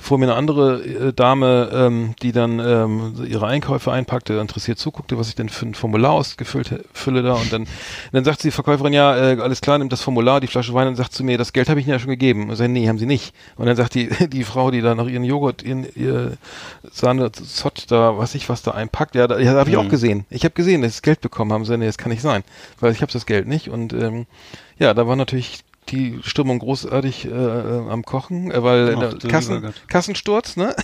vor 0.00 0.18
mir 0.18 0.24
eine 0.24 0.34
andere 0.34 0.82
äh, 0.82 1.12
Dame, 1.12 1.70
ähm, 1.72 2.14
die 2.22 2.32
dann 2.32 2.58
ähm, 2.58 3.14
ihre 3.26 3.46
Einkäufe 3.46 3.92
einpackte, 3.92 4.34
interessiert 4.34 4.78
zuguckte, 4.78 5.18
was 5.18 5.28
ich 5.28 5.34
denn 5.34 5.50
für 5.50 5.66
ein 5.66 5.74
Formular 5.74 6.12
ausgefüllt 6.12 6.86
fülle 6.92 7.22
da 7.22 7.34
und 7.34 7.52
dann, 7.52 7.66
dann 8.10 8.24
sagt 8.24 8.42
die 8.42 8.50
Verkäuferin, 8.50 8.94
ja, 8.94 9.14
äh, 9.14 9.40
alles 9.40 9.60
klar, 9.60 9.78
nimmt 9.78 9.92
das 9.92 10.00
Formular, 10.00 10.40
die 10.40 10.46
Flasche 10.46 10.72
Wein 10.72 10.88
und 10.88 10.96
sagt 10.96 11.12
zu 11.12 11.22
mir, 11.22 11.36
das 11.36 11.52
Geld 11.52 11.68
habe 11.68 11.80
ich 11.80 11.86
Ihnen 11.86 11.92
ja 11.92 11.98
schon 11.98 12.10
gegeben. 12.10 12.48
Und 12.48 12.56
sage, 12.56 12.70
nee, 12.70 12.88
haben 12.88 12.98
Sie 12.98 13.06
nicht. 13.06 13.34
Und 13.56 13.66
dann 13.66 13.76
sagt 13.76 13.94
die, 13.94 14.08
die 14.28 14.44
Frau, 14.44 14.70
die 14.70 14.80
da 14.80 14.94
noch 14.94 15.06
ihren 15.06 15.24
Joghurt, 15.24 15.62
ihren, 15.62 15.86
ihr 15.94 16.38
Sahne, 16.90 17.30
Zott 17.30 17.90
da, 17.90 18.16
was 18.16 18.34
ich 18.34 18.48
was 18.48 18.62
da 18.62 18.72
einpackt, 18.72 19.14
ja, 19.14 19.26
da, 19.26 19.38
ja, 19.38 19.52
habe 19.52 19.70
ich 19.70 19.76
auch 19.76 19.88
gesehen. 19.88 20.24
Ich 20.30 20.44
habe 20.44 20.54
gesehen, 20.54 20.80
dass 20.80 20.92
sie 20.92 20.96
das 20.96 21.02
Geld 21.02 21.20
bekommen 21.20 21.52
haben. 21.52 21.64
Sie, 21.66 21.76
nee, 21.76 21.86
das 21.86 21.98
kann 21.98 22.10
nicht 22.10 22.22
sein, 22.22 22.42
weil 22.80 22.92
ich 22.92 23.02
habe 23.02 23.12
das 23.12 23.26
Geld 23.26 23.46
nicht. 23.46 23.68
Und 23.68 23.92
ähm, 23.92 24.26
ja, 24.78 24.94
da 24.94 25.06
war 25.06 25.16
natürlich 25.16 25.62
die 25.90 26.20
Stimmung 26.22 26.58
großartig 26.58 27.26
äh, 27.26 27.28
äh, 27.28 27.88
am 27.88 28.04
Kochen, 28.04 28.50
äh, 28.50 28.62
weil 28.62 28.96
Ach, 28.96 29.28
Kassen. 29.28 29.72
Kassensturz, 29.88 30.56
ne? 30.56 30.74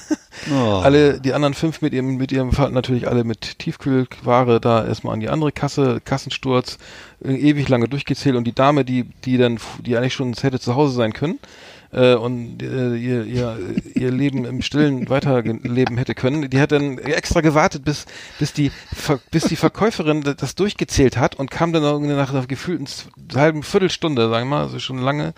Oh. 0.53 0.81
Alle, 0.83 1.21
die 1.21 1.33
anderen 1.33 1.55
fünf 1.55 1.81
mit 1.81 1.95
ihrem, 1.95 2.17
mit 2.17 2.31
ihrem 2.31 2.53
Fall 2.53 2.71
natürlich 2.71 3.09
alle 3.09 3.25
mit 3.25 3.59
Tiefkühlware 3.59 4.61
da 4.61 4.87
erstmal 4.87 5.15
an 5.15 5.21
die 5.21 5.31
andere 5.31 5.51
Kasse, 5.51 6.01
Kassensturz, 6.05 6.79
äh, 7.25 7.35
ewig 7.35 7.69
lange 7.69 7.89
durchgezählt 7.89 8.37
und 8.37 8.45
die 8.45 8.55
Dame, 8.55 8.85
die, 8.85 9.05
die 9.25 9.39
dann, 9.39 9.59
die 9.85 9.97
eigentlich 9.97 10.15
schon 10.15 10.35
hätte 10.35 10.61
zu 10.61 10.75
Hause 10.75 10.95
sein 10.95 11.13
können, 11.13 11.39
äh, 11.97 12.15
und 12.15 12.63
äh, 12.63 12.95
ihr, 12.95 13.25
ihr, 13.25 13.59
ihr 13.95 14.11
Leben 14.11 14.45
im 14.45 14.63
Stillen 14.63 15.09
weiterleben 15.09 15.97
hätte 15.97 16.15
können, 16.15 16.49
die 16.51 16.61
hat 16.61 16.71
dann 16.71 16.99
extra 16.99 17.41
gewartet, 17.41 17.85
bis, 17.85 18.05
bis 18.39 18.53
die, 18.53 18.71
Ver 18.95 19.19
bis 19.31 19.45
die 19.45 19.57
Verkäuferin 19.57 20.23
das 20.23 20.55
durchgezählt 20.55 21.17
hat 21.17 21.35
und 21.35 21.51
kam 21.51 21.73
dann 21.73 21.83
irgendwie 21.83 22.15
nach 22.15 22.33
einer 22.33 22.47
gefühlten 22.47 22.87
halben 23.35 23.63
Viertelstunde, 23.63 24.29
sagen 24.29 24.49
wir 24.49 24.57
mal, 24.57 24.63
also 24.65 24.79
schon 24.79 24.99
lange, 24.99 25.33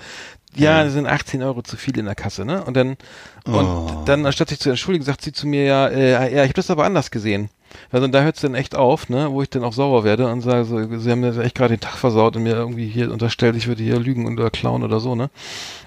ja, 0.55 0.83
das 0.83 0.95
sind 0.95 1.07
18 1.07 1.43
Euro 1.43 1.63
zu 1.63 1.77
viel 1.77 1.97
in 1.99 2.07
der 2.07 2.15
Kasse, 2.15 2.45
ne? 2.45 2.65
Und 2.65 2.77
dann, 2.77 2.97
und 3.45 4.07
dann, 4.07 4.27
anstatt 4.27 4.49
sich 4.49 4.59
zu 4.59 4.71
entschuldigen, 4.71 5.05
sagt 5.05 5.23
sie 5.23 5.33
zu 5.33 5.47
mir, 5.47 5.65
ja, 5.65 5.87
äh, 5.87 6.35
ja, 6.35 6.43
ich 6.43 6.49
habe 6.49 6.55
das 6.55 6.71
aber 6.71 6.85
anders 6.85 7.11
gesehen. 7.11 7.51
Also 7.91 8.07
da 8.07 8.23
hört 8.23 8.37
es 8.37 8.43
dann 8.43 8.55
echt 8.55 8.75
auf, 8.75 9.09
ne, 9.09 9.31
wo 9.31 9.43
ich 9.43 9.51
dann 9.51 9.65
auch 9.65 9.73
sauer 9.73 10.05
werde 10.05 10.29
und 10.29 10.41
sage, 10.41 10.65
so, 10.65 10.99
sie 10.99 11.11
haben 11.11 11.21
mir 11.21 11.39
echt 11.39 11.55
gerade 11.55 11.77
den 11.77 11.81
Tag 11.81 11.97
versaut 11.97 12.37
und 12.37 12.43
mir 12.43 12.55
irgendwie 12.55 12.89
hier 12.89 13.13
unterstellt, 13.13 13.57
ich 13.57 13.67
würde 13.67 13.83
hier 13.83 13.99
lügen 13.99 14.27
oder 14.27 14.51
klauen 14.51 14.83
oder 14.83 15.01
so, 15.01 15.15
ne? 15.15 15.31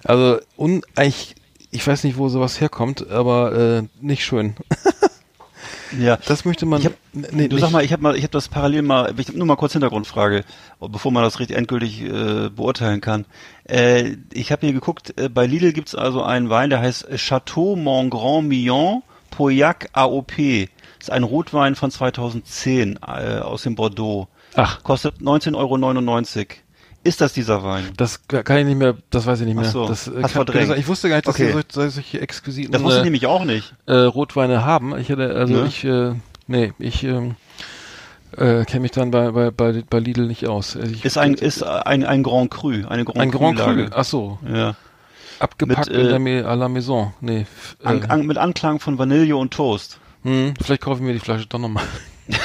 Also 0.04 0.40
un 0.58 0.82
eigentlich, 0.96 1.36
ich 1.72 1.86
weiß 1.86 2.04
nicht, 2.04 2.18
wo 2.18 2.30
sowas 2.30 2.60
herkommt, 2.60 3.10
aber 3.10 3.54
äh, 3.54 3.84
nicht 4.02 4.26
schön. 4.26 4.56
Ja. 6.00 6.18
Das 6.26 6.46
möchte 6.46 6.66
man. 6.66 6.80
Ich 6.80 6.86
hab, 6.86 6.94
nee, 7.14 7.48
du 7.48 7.56
nicht, 7.56 7.60
sag 7.62 7.72
mal, 7.72 7.84
ich 7.84 7.92
habe 7.92 8.02
mal, 8.02 8.16
ich 8.16 8.24
habe 8.24 8.32
das 8.32 8.48
parallel 8.48 8.82
mal, 8.82 9.14
ich, 9.18 9.34
nur 9.34 9.46
mal 9.46 9.56
kurz 9.56 9.74
Hintergrundfrage, 9.74 10.44
bevor 10.80 11.12
man 11.12 11.24
das 11.24 11.40
richtig 11.40 11.58
endgültig 11.58 12.02
äh, 12.02 12.50
beurteilen 12.50 13.02
kann. 13.02 13.26
Äh, 13.66 14.16
ich 14.32 14.52
habe 14.52 14.66
hier 14.66 14.74
geguckt, 14.74 15.14
äh, 15.20 15.30
bei 15.30 15.46
Lidl 15.46 15.74
gibt's 15.74 15.96
also 15.96 16.24
einen 16.24 16.50
Wein, 16.50 16.70
der 16.70 16.80
heißt 16.80 17.08
Chateau 17.18 17.76
Montgrand 17.76 18.48
Millon 18.48 19.04
Pauillac 19.32 19.90
AOP. 19.94 20.70
Das 21.02 21.08
ist 21.08 21.14
ein 21.14 21.24
Rotwein 21.24 21.74
von 21.74 21.90
2010 21.90 23.00
äh, 23.02 23.40
aus 23.40 23.64
dem 23.64 23.74
Bordeaux. 23.74 24.28
Ach. 24.56 24.84
Kostet 24.84 25.16
19,99 25.20 25.56
Euro. 25.56 26.46
Ist 27.04 27.22
das 27.22 27.34
dieser 27.34 27.64
Wein? 27.64 27.86
das 27.98 28.28
kann 28.28 28.58
ich 28.60 28.66
nicht 28.66 28.78
mehr, 28.78 28.96
das 29.10 29.26
weiß 29.26 29.40
ich 29.40 29.48
nicht 29.48 29.56
mehr. 29.56 29.66
Ach 29.68 29.72
so, 29.72 29.88
das, 29.88 30.08
äh, 30.08 30.12
hast 30.22 30.22
kann, 30.22 30.46
verdrängt. 30.46 30.78
ich 30.78 30.88
wusste 30.88 31.10
gar 31.10 31.16
nicht, 31.16 31.28
dass 31.28 31.34
Okay. 31.34 31.52
solche, 31.54 31.90
solche 31.92 32.22
exquisiten 32.22 32.72
Das 32.72 32.84
wusste 32.84 32.98
ich 32.98 33.02
äh, 33.02 33.06
nämlich 33.06 33.26
auch 33.26 33.44
nicht. 33.46 33.74
äh, 33.88 33.94
Rotweine 33.96 34.64
haben. 34.64 34.96
Ich 35.00 35.10
hätte, 35.10 35.34
also 35.34 35.54
Ne? 35.56 35.66
ich, 35.68 35.84
äh, 35.84 36.14
nee, 36.46 36.74
ich 36.78 37.04
ähm, 37.04 37.34
äh, 38.38 38.64
kenne 38.66 38.82
mich 38.82 38.92
dann 38.92 39.10
bei, 39.10 39.32
bei, 39.32 39.50
bei, 39.50 39.84
bei 39.90 39.98
Lidl 39.98 40.28
nicht 40.28 40.48
aus. 40.48 40.76
Also 40.78 40.92
Ich, 40.94 41.04
Ist 41.04 41.18
ein, 41.18 41.34
ist 41.34 41.64
ein, 41.64 42.06
ein 42.06 42.22
Grand 42.22 42.52
Cru, 42.52 42.70
eine 42.88 43.04
Grand 43.04 43.18
ein 43.20 43.32
Grand. 43.32 43.58
Cru. 43.58 43.86
Ach 43.92 44.06
so, 44.06 44.38
Ja. 44.48 44.76
abgepackt 45.40 45.90
Mit, 45.90 45.98
in 45.98 46.06
äh, 46.06 46.10
der 46.10 46.20
Me 46.20 46.44
à 46.48 46.54
la 46.56 46.70
Maison. 46.70 47.14
Nee, 47.20 47.42
f- 47.42 47.78
äh, 47.84 47.88
An, 47.88 48.04
an, 48.06 48.28
mit 48.28 48.38
Anklang 48.38 48.80
von 48.80 49.00
Vanille 49.00 49.36
und 49.36 49.52
Toast. 49.56 49.98
Hm, 50.24 50.54
vielleicht 50.62 50.82
kaufe 50.82 51.00
ich 51.02 51.06
mir 51.06 51.14
die 51.14 51.20
Flasche 51.20 51.46
doch 51.48 51.60
nochmal. 51.60 51.84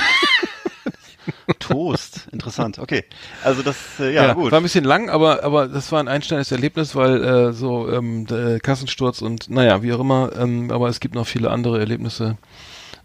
Toast, 1.58 2.28
interessant. 2.32 2.78
Okay, 2.78 3.04
also 3.42 3.62
das, 3.62 3.76
äh, 3.98 4.14
ja, 4.14 4.32
gut. 4.32 4.52
War 4.52 4.60
ein 4.60 4.62
bisschen 4.62 4.84
lang, 4.84 5.10
aber 5.10 5.42
aber 5.44 5.66
das 5.68 5.90
war 5.90 6.00
ein 6.00 6.08
einschneidendes 6.08 6.52
Erlebnis, 6.52 6.94
weil 6.94 7.22
äh, 7.24 7.52
so 7.52 7.90
ähm, 7.90 8.26
der 8.26 8.60
Kassensturz 8.60 9.22
und 9.22 9.50
naja, 9.50 9.82
wie 9.82 9.92
auch 9.92 10.00
immer, 10.00 10.30
ähm, 10.38 10.70
aber 10.70 10.88
es 10.88 11.00
gibt 11.00 11.14
noch 11.14 11.26
viele 11.26 11.50
andere 11.50 11.78
Erlebnisse, 11.80 12.36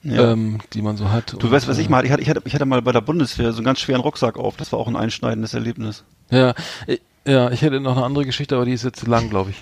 Ja. 0.03 0.31
ähm, 0.33 0.59
die 0.73 0.81
man 0.83 0.97
so 0.97 1.11
hat. 1.11 1.35
Du 1.39 1.49
weißt, 1.51 1.67
was 1.67 1.77
ich 1.79 1.89
mal, 1.89 2.05
ich 2.05 2.11
hatte, 2.11 2.21
ich 2.21 2.29
hatte, 2.29 2.41
ich 2.45 2.53
hatte 2.53 2.65
mal 2.65 2.81
bei 2.81 2.91
der 2.91 3.01
Bundeswehr 3.01 3.51
so 3.53 3.57
einen 3.57 3.65
ganz 3.65 3.79
schweren 3.79 4.01
Rucksack 4.01 4.37
auf. 4.37 4.55
Das 4.57 4.71
war 4.71 4.79
auch 4.79 4.87
ein 4.87 4.95
einschneidendes 4.95 5.53
Erlebnis. 5.55 6.03
Ja, 6.29 6.53
ich, 6.87 7.01
ja, 7.25 7.49
ich 7.51 7.61
hätte 7.63 7.79
noch 7.79 7.97
eine 7.97 8.05
andere 8.05 8.25
Geschichte, 8.25 8.55
aber 8.55 8.65
die 8.65 8.73
ist 8.73 8.83
jetzt 8.83 8.99
zu 8.99 9.07
lang, 9.07 9.29
glaube 9.29 9.51
ich. 9.51 9.61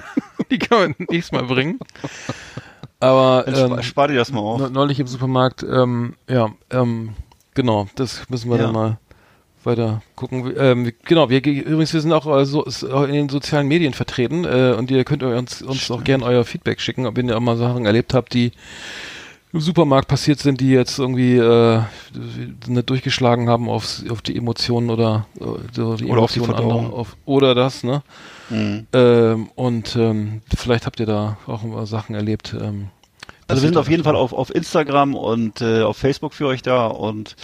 die 0.50 0.58
kann 0.58 0.78
man 0.78 0.94
nächstes 1.10 1.32
Mal 1.32 1.44
bringen. 1.46 1.78
Aber 3.00 3.44
ähm, 3.48 3.54
spa- 3.54 3.82
spar 3.82 4.08
dir 4.08 4.16
das 4.16 4.30
mal 4.30 4.40
auf. 4.40 4.60
neu- 4.60 4.68
neulich 4.70 5.00
im 5.00 5.06
Supermarkt, 5.06 5.62
ähm, 5.62 6.14
ja, 6.28 6.50
ähm, 6.70 7.10
genau, 7.54 7.88
das 7.96 8.28
müssen 8.28 8.50
wir 8.50 8.58
Ja. 8.58 8.64
dann 8.64 8.72
mal 8.74 8.98
weiter 9.64 10.02
gucken. 10.16 10.52
Ähm, 10.56 10.92
genau, 11.04 11.28
wir 11.30 11.40
ge- 11.40 11.60
übrigens, 11.60 11.92
wir 11.92 12.00
sind 12.00 12.12
auch 12.12 12.26
äh, 12.38 12.44
so, 12.46 12.64
in 12.64 13.12
den 13.12 13.28
sozialen 13.28 13.68
Medien 13.68 13.92
vertreten 13.94 14.44
äh, 14.44 14.74
und 14.78 14.90
ihr 14.90 15.04
könnt 15.04 15.22
uns, 15.22 15.60
uns 15.62 15.90
auch 15.90 16.04
gerne 16.04 16.24
euer 16.24 16.44
Feedback 16.44 16.80
schicken, 16.80 17.06
ob 17.06 17.16
ihr 17.18 17.36
auch 17.36 17.40
mal 17.40 17.56
Sachen 17.56 17.84
erlebt 17.86 18.14
habt, 18.14 18.32
die 18.34 18.52
im 19.52 19.60
Supermarkt 19.60 20.08
passiert 20.08 20.38
sind, 20.38 20.60
die 20.60 20.70
jetzt 20.70 20.98
irgendwie 20.98 21.36
äh, 21.36 21.80
nicht 22.66 22.88
durchgeschlagen 22.88 23.48
haben 23.48 23.68
aufs, 23.68 24.04
auf 24.08 24.22
die 24.22 24.36
Emotionen 24.36 24.90
oder 24.90 25.26
äh, 25.40 25.44
die 25.74 25.80
Oder 25.80 26.22
auf 26.22 26.32
die 26.32 26.38
Emotionen 26.38 26.54
anderer, 26.54 26.92
auf, 26.92 27.16
oder 27.24 27.54
das, 27.54 27.82
ne? 27.82 28.02
Mhm. 28.48 28.86
Ähm, 28.92 29.50
und 29.56 29.96
ähm, 29.96 30.42
vielleicht 30.56 30.86
habt 30.86 31.00
ihr 31.00 31.06
da 31.06 31.36
auch 31.46 31.62
mal 31.62 31.86
Sachen 31.86 32.14
erlebt, 32.14 32.54
ähm, 32.60 32.88
Also 33.48 33.62
wir 33.62 33.68
sind 33.68 33.76
auf 33.76 33.88
jeden 33.88 34.04
Fall 34.04 34.16
auf, 34.16 34.32
auf 34.32 34.54
Instagram 34.54 35.14
und 35.16 35.60
äh, 35.60 35.82
auf 35.82 35.96
Facebook 35.96 36.34
für 36.34 36.46
euch 36.46 36.62
da 36.62 36.86
und 36.86 37.34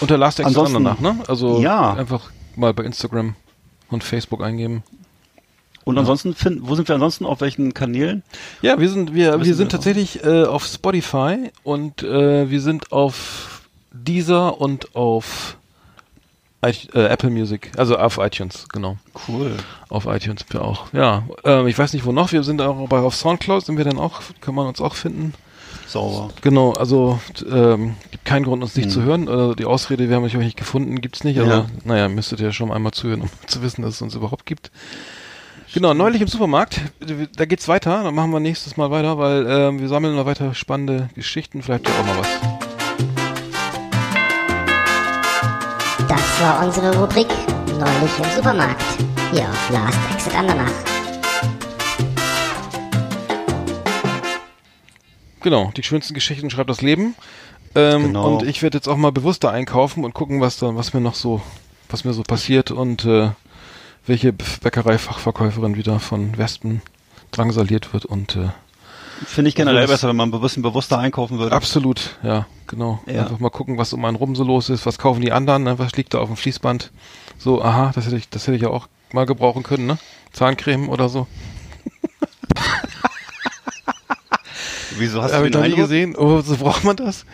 Unter 0.00 0.18
Last 0.18 0.40
Exit 0.40 0.58
Andernach, 0.58 1.00
ne? 1.00 1.16
Also 1.28 1.60
Ja. 1.60 1.94
einfach 1.94 2.30
mal 2.56 2.74
bei 2.74 2.84
Instagram 2.84 3.36
und 3.90 4.04
Facebook 4.04 4.42
eingeben. 4.42 4.82
Und 5.84 5.98
ansonsten 5.98 6.34
finden, 6.34 6.60
wo 6.68 6.74
sind 6.74 6.88
wir 6.88 6.94
ansonsten 6.94 7.26
auf 7.26 7.40
welchen 7.40 7.74
Kanälen? 7.74 8.22
Ja, 8.62 8.78
wir 8.78 8.88
sind 8.88 9.14
wir 9.14 9.38
wir 9.38 9.54
sind 9.54 9.66
wir 9.66 9.68
tatsächlich 9.68 10.24
äh, 10.24 10.44
auf 10.44 10.64
Spotify 10.66 11.50
und 11.62 12.02
äh, 12.02 12.50
wir 12.50 12.60
sind 12.60 12.92
auf 12.92 13.62
Deezer 13.92 14.60
und 14.60 14.94
auf 14.96 15.56
I 16.64 16.72
äh, 16.94 17.06
Apple 17.06 17.28
Music, 17.30 17.70
also 17.76 17.96
auf 17.98 18.16
iTunes, 18.18 18.66
genau. 18.72 18.96
Cool. 19.28 19.52
Auf 19.90 20.06
iTunes 20.06 20.46
auch. 20.58 20.86
Ja, 20.94 21.24
ähm, 21.44 21.66
ich 21.66 21.78
weiß 21.78 21.92
nicht 21.92 22.06
wo 22.06 22.12
noch. 22.12 22.32
Wir 22.32 22.42
sind 22.42 22.62
auch 22.62 22.88
bei 22.88 23.00
auf 23.00 23.14
Soundcloud 23.14 23.66
sind 23.66 23.76
wir 23.76 23.84
dann 23.84 23.98
auch, 23.98 24.22
kann 24.40 24.54
man 24.54 24.66
uns 24.66 24.80
auch 24.80 24.94
finden. 24.94 25.34
Sauber. 25.86 26.30
Genau, 26.40 26.72
also 26.72 27.20
ähm, 27.50 27.96
gibt 28.10 28.24
keinen 28.24 28.44
Grund, 28.44 28.62
uns 28.62 28.74
nicht 28.76 28.90
zu 28.90 29.02
hören. 29.02 29.28
Also 29.28 29.54
die 29.54 29.66
Ausrede, 29.66 30.08
wir 30.08 30.16
haben 30.16 30.24
euch 30.24 30.34
nicht 30.34 30.56
gefunden, 30.56 31.00
gibt's 31.00 31.22
nicht. 31.24 31.38
Aber 31.38 31.48
Ja. 31.48 31.66
naja, 31.84 32.08
müsstet 32.08 32.40
ihr 32.40 32.52
schon 32.52 32.72
einmal 32.72 32.92
zuhören, 32.92 33.20
um 33.20 33.28
zu 33.46 33.62
wissen, 33.62 33.82
dass 33.82 33.94
es 33.96 34.02
uns 34.02 34.14
überhaupt 34.14 34.46
gibt. 34.46 34.70
Genau, 35.74 35.92
neulich 35.92 36.22
im 36.22 36.28
Supermarkt, 36.28 36.80
da 37.36 37.46
geht's 37.46 37.66
weiter, 37.66 38.04
dann 38.04 38.14
machen 38.14 38.30
wir 38.30 38.38
nächstes 38.38 38.76
Mal 38.76 38.92
weiter, 38.92 39.18
weil 39.18 39.44
ähm, 39.48 39.80
wir 39.80 39.88
sammeln 39.88 40.14
noch 40.14 40.24
weiter 40.24 40.54
spannende 40.54 41.08
Geschichten, 41.16 41.64
vielleicht 41.64 41.88
ja 41.88 41.94
auch 41.98 42.06
mal 42.06 42.18
was. 42.18 42.28
Das 46.08 46.40
war 46.40 46.64
unsere 46.64 46.96
Rubrik 46.96 47.26
Neulich 47.76 48.18
im 48.18 48.36
Supermarkt. 48.36 48.84
Hier 49.32 49.48
auf 49.48 49.70
Last 49.70 49.98
Exit 50.14 50.36
Andernach. 50.36 50.70
Genau, 55.40 55.72
die 55.76 55.82
schönsten 55.82 56.14
Geschichten 56.14 56.50
schreibt 56.50 56.70
das 56.70 56.82
Leben. 56.82 57.16
Ähm, 57.74 58.04
Genau. 58.04 58.36
Und 58.36 58.46
ich 58.46 58.62
werde 58.62 58.78
jetzt 58.78 58.86
auch 58.86 58.96
mal 58.96 59.10
bewusster 59.10 59.50
einkaufen 59.50 60.04
und 60.04 60.14
gucken, 60.14 60.40
was 60.40 60.56
da, 60.56 60.76
was 60.76 60.94
mir 60.94 61.00
noch 61.00 61.16
so, 61.16 61.42
was 61.90 62.04
mir 62.04 62.12
so 62.12 62.22
passiert 62.22 62.70
und 62.70 63.04
äh, 63.06 63.30
welche 64.06 64.32
Bäckerei-Fachverkäuferin 64.32 65.76
wieder 65.76 66.00
von 66.00 66.36
Wespen 66.36 66.82
drangsaliert 67.30 67.92
wird 67.92 68.04
und 68.04 68.36
äh, 68.36 68.48
Finde 69.26 69.48
ich 69.48 69.54
generell 69.54 69.82
Also 69.82 69.92
besser, 69.92 70.08
wenn 70.08 70.16
man 70.16 70.34
ein 70.34 70.40
bisschen 70.40 70.62
bewusster 70.62 70.98
einkaufen 70.98 71.38
würde. 71.38 71.54
Absolut, 71.54 72.16
ja, 72.22 72.46
genau. 72.66 73.00
Ja. 73.06 73.22
Einfach 73.22 73.38
mal 73.38 73.50
gucken, 73.50 73.78
was 73.78 73.92
um 73.92 74.04
einen 74.04 74.16
rum 74.16 74.34
so 74.34 74.42
los 74.44 74.68
ist, 74.70 74.86
was 74.86 74.98
kaufen 74.98 75.20
die 75.20 75.30
anderen, 75.32 75.62
ne? 75.62 75.78
was 75.78 75.94
liegt 75.96 76.14
da 76.14 76.18
auf 76.18 76.28
dem 76.28 76.36
Fließband. 76.36 76.90
So, 77.38 77.62
aha, 77.62 77.92
das 77.94 78.06
hätte 78.06 78.16
ich, 78.16 78.28
das 78.28 78.46
hätte 78.46 78.56
ich 78.56 78.62
ja 78.62 78.70
auch 78.70 78.88
mal 79.12 79.24
gebrauchen 79.26 79.62
können, 79.62 79.86
ne? 79.86 79.98
Zahncreme 80.32 80.88
oder 80.88 81.08
so. 81.08 81.28
Wieso 84.98 85.22
hast 85.22 85.32
Habe 85.32 85.42
du 85.42 85.46
ich 85.48 85.52
den 85.52 85.60
noch 85.62 85.68
nie 85.68 85.76
gesehen. 85.76 86.16
Oh, 86.16 86.40
so 86.40 86.56
braucht 86.56 86.84
man 86.84 86.96
das? 86.96 87.24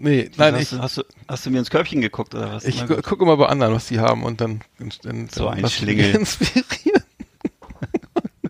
Nee, 0.00 0.30
nein, 0.36 0.54
hast, 0.54 0.62
ich, 0.62 0.68
du, 0.70 0.78
hast, 0.80 0.96
du, 0.98 1.02
hast 1.28 1.46
du 1.46 1.50
mir 1.50 1.58
ins 1.58 1.70
Körbchen 1.70 2.00
geguckt 2.00 2.34
oder 2.34 2.52
was? 2.52 2.64
ich 2.64 2.86
gu- 2.86 3.00
gucke 3.02 3.24
mal 3.24 3.36
bei 3.36 3.46
anderen, 3.46 3.74
was 3.74 3.86
die 3.86 3.98
haben 4.00 4.22
und 4.24 4.40
dann, 4.40 4.60
dann, 5.02 5.28
So 5.28 5.48
ein 5.48 5.68
Schlingel. 5.68 6.14
inspirieren. 6.14 7.02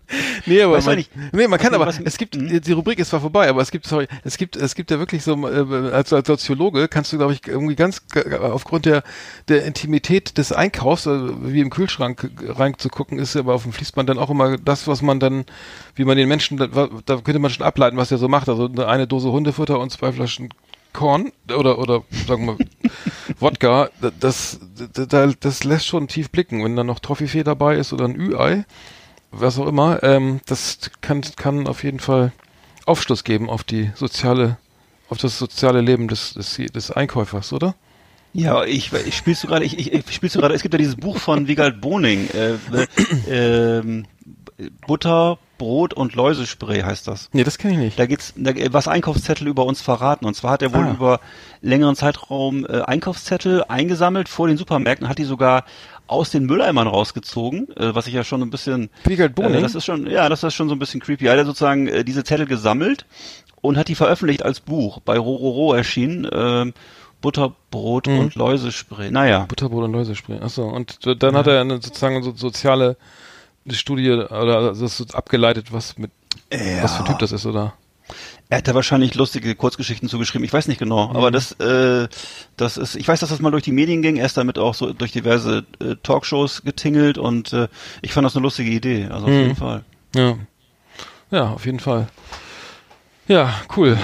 nee, 0.45 0.61
aber 0.61 0.81
man, 0.81 0.95
nicht, 0.95 1.11
nee, 1.33 1.47
man 1.47 1.59
kann 1.59 1.73
aber, 1.73 1.85
was- 1.87 1.99
es 1.99 2.17
gibt, 2.17 2.35
hm? 2.35 2.61
die 2.61 2.71
Rubrik 2.71 2.97
ist 2.99 3.09
zwar 3.09 3.19
vorbei, 3.19 3.49
aber 3.49 3.61
es 3.61 3.71
gibt, 3.71 3.85
sorry, 3.85 4.07
es 4.23 4.37
gibt, 4.37 4.55
es 4.55 4.73
gibt 4.73 4.89
ja 4.89 4.99
wirklich 4.99 5.23
so, 5.23 5.35
äh, 5.47 5.91
als, 5.91 6.13
als 6.13 6.27
Soziologe 6.27 6.87
kannst 6.87 7.11
du, 7.11 7.17
glaube 7.17 7.33
ich, 7.33 7.45
irgendwie 7.45 7.75
ganz, 7.75 8.01
äh, 8.15 8.35
aufgrund 8.35 8.85
der, 8.85 9.03
der 9.49 9.65
Intimität 9.65 10.37
des 10.37 10.51
Einkaufs, 10.53 11.07
also 11.07 11.35
wie 11.51 11.59
im 11.59 11.69
Kühlschrank 11.69 12.29
reinzugucken, 12.41 13.19
ist 13.19 13.35
aber 13.35 13.53
auf 13.53 13.63
dem 13.63 13.73
Fließband 13.73 14.07
dann 14.09 14.17
auch 14.17 14.29
immer 14.29 14.57
das, 14.57 14.87
was 14.87 15.01
man 15.01 15.19
dann, 15.19 15.45
wie 15.95 16.05
man 16.05 16.15
den 16.17 16.29
Menschen, 16.29 16.57
da, 16.57 16.67
da 16.67 17.15
könnte 17.17 17.39
man 17.39 17.51
schon 17.51 17.65
ableiten, 17.65 17.97
was 17.97 18.09
der 18.09 18.17
so 18.17 18.29
macht, 18.29 18.47
also 18.47 18.69
eine 18.85 19.07
Dose 19.07 19.31
Hundefutter 19.31 19.79
und 19.79 19.91
zwei 19.91 20.11
Flaschen 20.13 20.49
Korn 20.93 21.31
oder 21.47 21.79
oder 21.79 22.03
sagen 22.27 22.45
wir 22.45 22.57
Wodka, 23.39 23.89
das, 24.19 24.59
das 24.93 25.35
das 25.39 25.63
lässt 25.63 25.85
schon 25.85 26.07
tief 26.07 26.31
blicken, 26.31 26.63
wenn 26.63 26.75
da 26.75 26.83
noch 26.83 26.99
Toffifee 26.99 27.43
dabei 27.43 27.75
ist 27.75 27.93
oder 27.93 28.05
ein 28.05 28.15
Ü-Ei, 28.15 28.65
was 29.31 29.59
auch 29.59 29.67
immer, 29.67 30.01
ähm, 30.03 30.41
das 30.47 30.79
kann 31.01 31.21
kann 31.35 31.67
auf 31.67 31.83
jeden 31.83 31.99
Fall 31.99 32.31
Aufschluss 32.85 33.23
geben 33.23 33.49
auf 33.49 33.63
die 33.63 33.91
soziale 33.95 34.57
auf 35.09 35.17
das 35.17 35.37
soziale 35.37 35.81
Leben 35.81 36.07
des 36.07 36.33
des, 36.33 36.55
des 36.55 36.91
Einkäufers, 36.91 37.53
oder? 37.53 37.75
Ja, 38.33 38.63
ich, 38.65 38.91
ich 38.93 39.15
spielst 39.17 39.43
du 39.43 39.47
gerade, 39.47 39.65
ich, 39.65 39.79
ich, 39.79 39.93
ich 39.93 40.13
spielst 40.13 40.35
du 40.35 40.39
gerade, 40.39 40.53
es 40.53 40.61
gibt 40.61 40.73
ja 40.73 40.77
dieses 40.77 40.95
Buch 40.95 41.17
von 41.17 41.47
Wiegald 41.47 41.81
Boning, 41.81 42.29
äh, 42.29 42.53
äh, 43.27 43.79
ähm, 43.79 44.05
Butter, 44.85 45.39
Brot 45.57 45.93
und 45.93 46.15
Läusespray 46.15 46.81
heißt 46.81 47.07
das. 47.07 47.29
Nee, 47.33 47.43
das 47.43 47.57
kenne 47.57 47.73
ich 47.73 47.79
nicht. 47.79 47.99
Da 47.99 48.05
geht's, 48.05 48.33
da, 48.35 48.51
was 48.71 48.87
Einkaufszettel 48.87 49.47
über 49.47 49.65
uns 49.65 49.81
verraten. 49.81 50.25
Und 50.25 50.35
zwar 50.35 50.51
hat 50.51 50.61
er 50.61 50.73
wohl 50.73 50.85
Ah. 50.85 50.91
über 50.91 51.19
längeren 51.61 51.95
Zeitraum 51.95 52.65
äh, 52.65 52.81
Einkaufszettel 52.81 53.63
eingesammelt 53.67 54.29
vor 54.29 54.47
den 54.47 54.57
Supermärkten, 54.57 55.09
hat 55.09 55.17
die 55.17 55.23
sogar 55.23 55.65
aus 56.07 56.29
den 56.29 56.45
Mülleimern 56.45 56.87
rausgezogen, 56.87 57.69
äh, 57.75 57.93
was 57.93 58.07
ich 58.07 58.13
ja 58.13 58.23
schon 58.23 58.41
ein 58.41 58.49
bisschen 58.49 58.89
Wiegald 59.03 59.35
Boning? 59.35 59.55
Äh, 59.55 59.61
das 59.61 59.75
ist 59.75 59.85
schon, 59.85 60.07
ja, 60.09 60.29
das 60.29 60.43
ist 60.43 60.53
schon 60.53 60.69
so 60.69 60.75
ein 60.75 60.79
bisschen 60.79 61.01
creepy. 61.01 61.25
Er 61.25 61.31
hat 61.33 61.39
ja 61.39 61.45
sozusagen 61.45 61.87
äh, 61.87 62.03
diese 62.05 62.23
Zettel 62.23 62.45
gesammelt 62.45 63.05
und 63.61 63.77
hat 63.77 63.87
die 63.89 63.95
veröffentlicht 63.95 64.43
als 64.43 64.59
Buch. 64.61 64.99
Bei 65.01 65.17
Rororo 65.17 65.73
erschienen. 65.73 66.27
ähm, 66.31 66.73
Butter, 67.19 67.55
Brot 67.71 68.05
Mhm. 68.05 68.19
und 68.19 68.35
Läusespray. 68.35 69.09
Naja. 69.09 69.45
Butterbrot 69.49 69.83
und 69.85 69.91
Läusespray. 69.91 70.39
Achso, 70.39 70.67
und 70.67 70.99
dann 71.23 71.35
hat 71.35 71.47
er 71.47 71.61
eine, 71.61 71.81
sozusagen 71.81 72.21
so 72.21 72.31
soziale 72.35 72.95
Studie 73.75 74.09
oder 74.11 74.57
also 74.57 74.81
das 74.83 74.99
ist 74.99 75.15
abgeleitet, 75.15 75.71
was 75.73 75.97
mit 75.97 76.11
was 76.81 76.93
für 76.95 77.03
ein 77.03 77.05
Typ 77.05 77.19
das 77.19 77.31
ist, 77.31 77.45
oder? 77.45 77.73
Er 78.49 78.59
hat 78.59 78.67
da 78.69 78.73
wahrscheinlich 78.73 79.15
lustige 79.15 79.53
Kurzgeschichten 79.55 80.07
zugeschrieben. 80.07 80.45
Ich 80.45 80.53
weiß 80.53 80.69
nicht 80.69 80.77
genau, 80.79 81.09
Mhm. 81.09 81.15
aber 81.17 81.29
das, 81.31 81.51
äh, 81.59 82.07
das 82.55 82.77
ist, 82.77 82.95
ich 82.95 83.05
weiß, 83.05 83.19
dass 83.19 83.29
das 83.29 83.41
mal 83.41 83.51
durch 83.51 83.63
die 83.63 83.73
Medien 83.73 84.01
ging. 84.01 84.15
Er 84.15 84.25
ist 84.25 84.37
damit 84.37 84.57
auch 84.57 84.73
so 84.75 84.93
durch 84.93 85.11
diverse 85.11 85.65
äh, 85.81 85.95
Talkshows 86.03 86.63
getingelt 86.63 87.17
und 87.17 87.51
äh, 87.51 87.67
ich 88.01 88.13
fand 88.13 88.23
das 88.25 88.35
eine 88.37 88.43
lustige 88.43 88.69
Idee. 88.71 89.07
Also 89.11 89.25
auf 89.25 89.31
Mhm. 89.33 89.39
jeden 89.41 89.55
Fall. 89.57 89.83
Ja. 90.15 90.37
Ja, 91.31 91.49
auf 91.49 91.65
jeden 91.65 91.81
Fall. 91.81 92.07
Ja, 93.27 93.53
cool. 93.75 93.97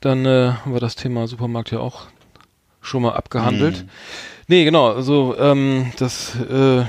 Dann 0.00 0.26
äh, 0.26 0.52
haben 0.64 0.72
wir 0.72 0.80
das 0.80 0.96
Thema 0.96 1.28
Supermarkt 1.28 1.70
ja 1.70 1.78
auch 1.78 2.06
schon 2.80 3.02
mal 3.02 3.12
abgehandelt. 3.14 3.84
Mhm. 3.84 3.88
Nee, 4.48 4.64
genau, 4.64 4.88
also 4.92 5.36
ähm, 5.38 5.92
das 5.98 6.34
äh, 6.40 6.84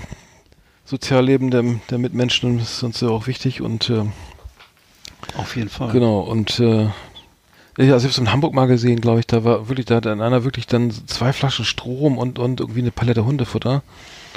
Sozialleben 0.85 1.51
der, 1.51 1.63
der 1.89 1.97
Mitmenschen 1.97 2.59
ist 2.59 2.83
uns 2.83 3.01
ja 3.01 3.09
auch 3.09 3.27
wichtig 3.27 3.61
und 3.61 3.89
äh, 3.89 4.03
Auf 5.37 5.55
jeden 5.55 5.69
Fall. 5.69 5.91
genau, 5.91 6.19
und 6.19 6.59
äh, 6.59 6.89
ja, 7.77 7.93
also 7.93 7.97
ich 7.97 8.03
habe 8.03 8.07
es 8.11 8.17
in 8.19 8.31
Hamburg 8.31 8.53
mal 8.53 8.67
gesehen, 8.67 9.01
glaube 9.01 9.19
ich, 9.19 9.27
da 9.27 9.43
war 9.43 9.67
wirklich, 9.67 9.85
da 9.87 9.95
hat 9.95 10.05
dann 10.05 10.21
einer 10.21 10.43
wirklich 10.43 10.65
dann 10.67 10.91
zwei 10.91 11.33
Flaschen 11.33 11.65
Strom 11.65 12.17
und, 12.17 12.39
und 12.39 12.61
irgendwie 12.61 12.79
eine 12.79 12.91
Palette 12.91 13.25
Hundefutter. 13.25 13.83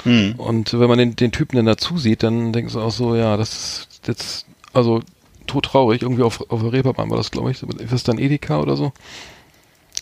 Mhm. 0.03 0.35
Und 0.37 0.77
wenn 0.77 0.89
man 0.89 0.97
den, 0.97 1.15
den 1.15 1.31
Typen 1.31 1.55
dann 1.55 1.65
dazu 1.65 1.97
sieht, 1.97 2.23
dann 2.23 2.51
denkst 2.51 2.73
du 2.73 2.81
auch 2.81 2.91
so, 2.91 3.15
ja, 3.15 3.37
das 3.37 3.87
ist 3.89 4.07
jetzt, 4.07 4.45
also 4.73 5.01
todtraurig, 5.47 6.01
irgendwie 6.01 6.23
auf, 6.23 6.49
auf 6.51 6.61
der 6.61 6.73
Reeperbahn 6.73 7.09
war 7.09 7.17
das, 7.17 7.31
glaube 7.31 7.51
ich, 7.51 7.63
ist 7.63 7.93
das 7.93 8.03
dann 8.03 8.17
Edeka 8.17 8.59
oder 8.59 8.75
so? 8.75 8.91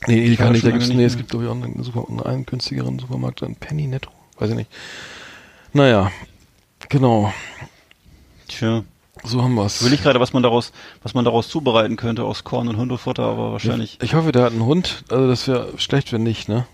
Nee, 0.08 0.26
Edeka 0.26 0.50
nicht, 0.50 0.66
da 0.66 0.72
gibt's, 0.72 0.90
nee, 0.90 1.04
es 1.04 1.18
gibt, 1.18 1.30
glaube 1.30 1.46
ich, 1.46 1.52
auch 1.52 1.56
einen, 1.56 1.84
super, 1.84 2.06
einen 2.26 2.46
günstigeren 2.46 3.00
Supermarkt, 3.00 3.44
einen 3.44 3.56
Penny 3.56 3.88
Netto, 3.88 4.10
weiß 4.40 4.50
ich 4.52 4.56
nicht. 4.56 4.70
Naja, 5.74 6.12
genau, 6.90 7.34
Tja. 8.48 8.84
so 9.24 9.42
haben 9.44 9.56
wir's. 9.56 9.84
Will 9.84 9.94
ich 9.94 10.02
gerade, 10.04 10.20
was 10.20 10.34
man 10.34 10.44
daraus, 10.44 10.72
was 11.04 11.14
man 11.14 11.26
daraus 11.26 11.48
zubereiten 11.50 11.96
könnte 11.96 12.24
aus 12.24 12.44
Korn 12.44 12.68
und 12.68 12.78
Hundefutter, 12.78 13.24
aber 13.24 13.52
wahrscheinlich. 13.54 13.98
Ich 14.02 14.14
hoffe, 14.14 14.32
der 14.32 14.44
hat 14.44 14.52
einen 14.54 14.66
Hund, 14.66 15.04
also 15.10 15.28
das 15.28 15.48
wäre 15.48 15.74
schlecht, 15.78 16.14
wenn 16.14 16.24
nicht, 16.24 16.48
ne? 16.50 16.66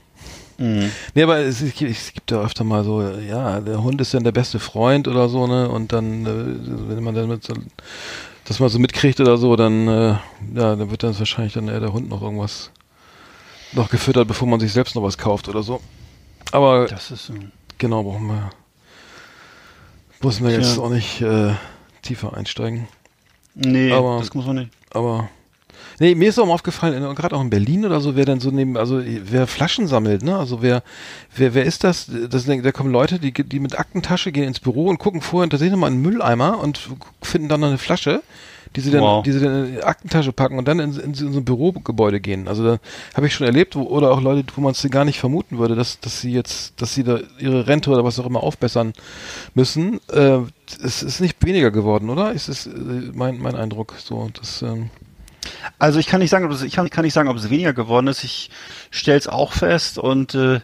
Mhm. 0.60 0.92
Nee, 1.16 1.24
aber 1.24 1.38
es, 1.40 1.62
es, 1.62 1.74
gibt- 1.74 2.30
ja 2.32 2.42
öfter 2.42 2.64
mal 2.64 2.84
so, 2.84 3.02
ja, 3.02 3.60
der 3.60 3.82
Hund 3.84 4.00
ist 4.02 4.14
dann 4.14 4.24
der 4.24 4.32
beste 4.32 4.60
Freund 4.60 5.08
oder 5.08 5.28
so, 5.30 5.48
ne? 5.48 5.68
Und 5.70 5.92
dann, 5.94 6.26
äh, 6.26 6.90
wenn 6.96 7.04
man 7.04 7.16
dann 7.16 7.28
mit 7.28 7.44
so, 7.44 7.54
das 8.46 8.60
mal 8.60 8.70
so 8.70 8.78
mitkriegt 8.78 9.20
oder 9.20 9.38
so, 9.38 9.56
dann, 9.56 9.88
äh, 9.88 10.10
ja, 10.54 10.76
dann 10.76 10.92
wird 10.92 11.02
dann 11.04 11.18
wahrscheinlich 11.18 11.54
dann 11.54 11.70
eher 11.70 11.80
der 11.80 11.94
Hund 11.94 12.10
noch 12.10 12.22
irgendwas 12.22 12.70
noch 13.72 13.90
gefüttert, 13.90 14.28
bevor 14.28 14.48
man 14.48 14.60
sich 14.60 14.72
selbst 14.72 14.94
noch 14.96 15.02
was 15.02 15.18
kauft 15.18 15.50
oder 15.50 15.64
so. 15.64 15.82
Aber 16.52 16.86
Das 16.86 17.10
ist 17.10 17.32
genau, 17.80 18.04
brauchen 18.04 18.28
wir, 18.28 18.50
wir 20.44 20.50
Tja. 20.50 20.60
jetzt 20.60 20.80
auch 20.80 20.90
nicht 20.90 21.22
äh, 21.22 21.52
tiefer 22.02 22.36
einsteigen. 22.36 22.88
Nee, 23.56 23.92
Aber- 23.92 24.20
das 24.20 24.34
muss 24.34 24.46
man 24.46 24.56
nicht. 24.58 24.72
Aber 24.92 25.30
nee, 26.00 26.16
mir 26.16 26.30
ist 26.30 26.40
auch 26.40 26.46
mal 26.46 26.54
aufgefallen, 26.54 27.16
gerade 27.16 27.36
auch 27.36 27.42
in 27.42 27.50
Berlin 27.50 27.86
oder 27.86 28.00
so, 28.00 28.16
wer 28.16 28.26
dann 28.26 28.40
so 28.40 28.52
neben, 28.52 28.78
also 28.78 29.02
wer 29.04 29.48
Flaschen 29.48 29.88
sammelt, 29.88 30.24
ne? 30.24 30.38
Also 30.38 30.62
wer, 30.62 30.84
wer, 31.36 31.54
wer 31.54 31.66
ist 31.66 31.84
das? 31.84 32.10
das 32.30 32.46
da 32.46 32.72
kommen 32.72 32.92
Leute, 32.92 33.20
die, 33.20 33.34
die 33.34 33.60
mit 33.60 33.78
Aktentasche 33.78 34.32
gehen 34.32 34.46
ins 34.46 34.60
Büro 34.60 34.88
und 34.88 34.98
gucken 34.98 35.22
vorher 35.22 35.50
tatsächlich 35.50 35.78
mal 35.78 35.88
einen 35.88 36.02
Mülleimer 36.02 36.60
und 36.60 36.80
finden 37.22 37.50
dann 37.50 37.60
noch 37.60 37.68
eine 37.68 37.78
Flasche, 37.78 38.24
die 38.76 38.82
sie 38.82 38.92
dann, 38.92 39.02
Wow. 39.02 39.24
die 39.24 39.32
sie 39.32 39.40
dann 39.40 39.66
in 39.66 39.76
die 39.76 39.84
Aktentasche 39.84 40.32
packen 40.32 40.58
und 40.58 40.68
dann 40.68 40.80
in, 40.80 41.00
in, 41.00 41.14
so 41.14 41.26
ein 41.26 41.46
Bürogebäude 41.46 42.20
gehen. 42.20 42.48
Also 42.48 42.64
da 42.64 42.80
habe 43.14 43.28
ich 43.28 43.34
schon 43.34 43.46
erlebt, 43.46 43.76
wo, 43.76 43.84
oder 43.84 44.12
auch 44.12 44.22
Leute, 44.22 44.46
wo 44.56 44.62
man 44.62 44.72
es 44.72 44.88
gar 44.90 45.06
nicht 45.06 45.20
vermuten 45.20 45.58
würde, 45.60 45.76
dass, 45.76 46.00
dass 46.00 46.22
sie 46.22 46.32
jetzt, 46.32 46.82
dass 46.82 46.94
sie 46.96 47.04
da 47.04 47.20
ihre 47.40 47.68
Rente 47.68 47.90
oder 47.90 48.04
was 48.04 48.20
auch 48.20 48.26
immer 48.26 48.44
aufbessern 48.44 48.94
müssen. 49.54 50.00
Äh, 50.12 50.40
es 50.84 51.04
ist 51.04 51.20
nicht 51.20 51.44
weniger 51.46 51.72
geworden, 51.72 52.10
oder? 52.10 52.32
Ist 52.32 52.50
es 52.50 52.68
äh, 52.68 52.72
mein, 53.14 53.38
mein 53.40 53.56
Eindruck 53.56 53.96
so, 53.98 54.30
dass 54.34 54.62
ähm, 54.62 54.90
Also 55.78 56.00
ich 56.00 56.08
kann 56.08 56.22
nicht 56.22 56.30
sagen, 56.30 56.46
ob 56.46 56.52
es, 56.52 56.62
ich 56.64 56.74
kann, 56.74 56.90
kann 56.90 57.04
nicht 57.06 57.14
sagen, 57.14 57.30
ob 57.30 57.38
es 57.38 57.50
weniger 57.50 57.74
geworden 57.74 58.08
ist. 58.08 58.24
Ich 58.24 58.50
stelle 58.92 59.18
es 59.18 59.28
auch 59.28 59.52
fest 59.54 59.98
und 59.98 60.36
äh, 60.36 60.62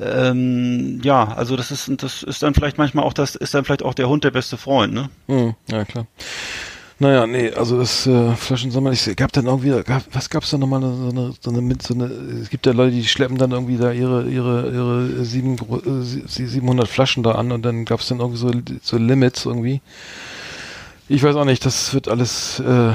ähm, 0.00 1.00
ja, 1.02 1.28
also 1.34 1.56
das 1.56 1.70
ist 1.70 1.90
das 2.02 2.22
ist 2.22 2.42
dann 2.42 2.54
vielleicht 2.54 2.78
manchmal 2.78 3.04
auch 3.04 3.12
das 3.12 3.34
ist 3.34 3.54
dann 3.54 3.64
vielleicht 3.64 3.82
auch 3.82 3.94
der 3.94 4.08
Hund 4.08 4.22
der 4.24 4.30
beste 4.30 4.56
Freund, 4.56 4.92
ne? 4.92 5.10
Hm, 5.26 5.54
ja, 5.70 5.84
klar. 5.84 6.06
Naja, 7.00 7.28
nee, 7.28 7.52
also 7.52 7.78
das 7.78 8.08
äh, 8.08 8.34
Flaschensammler, 8.34 8.90
ich 8.90 9.14
gab 9.14 9.30
dann 9.32 9.46
irgendwie, 9.46 9.70
gab, 9.84 10.02
was 10.12 10.30
gab's 10.30 10.50
da 10.50 10.58
nochmal, 10.58 10.80
so 10.80 11.10
eine, 11.10 11.32
so 11.40 11.50
eine, 11.50 11.60
mit, 11.60 11.80
so 11.82 11.94
eine, 11.94 12.06
es 12.06 12.50
gibt 12.50 12.66
ja 12.66 12.72
Leute, 12.72 12.90
die 12.96 13.06
schleppen 13.06 13.38
dann 13.38 13.52
irgendwie 13.52 13.76
da 13.76 13.92
ihre, 13.92 14.28
ihre, 14.28 14.70
ihre 14.72 15.24
sieben, 15.24 15.54
äh, 15.54 16.02
sie- 16.02 16.46
700 16.46 16.88
Flaschen 16.88 17.22
da 17.22 17.32
an 17.32 17.52
und 17.52 17.62
dann 17.64 17.84
gab's 17.84 18.08
dann 18.08 18.18
irgendwie 18.18 18.38
so, 18.38 18.50
so 18.82 18.96
Limits 18.98 19.44
irgendwie. 19.46 19.80
Ich 21.08 21.22
weiß 21.22 21.36
auch 21.36 21.44
nicht, 21.44 21.64
das 21.64 21.94
wird 21.94 22.08
alles, 22.08 22.58
äh, 22.58 22.92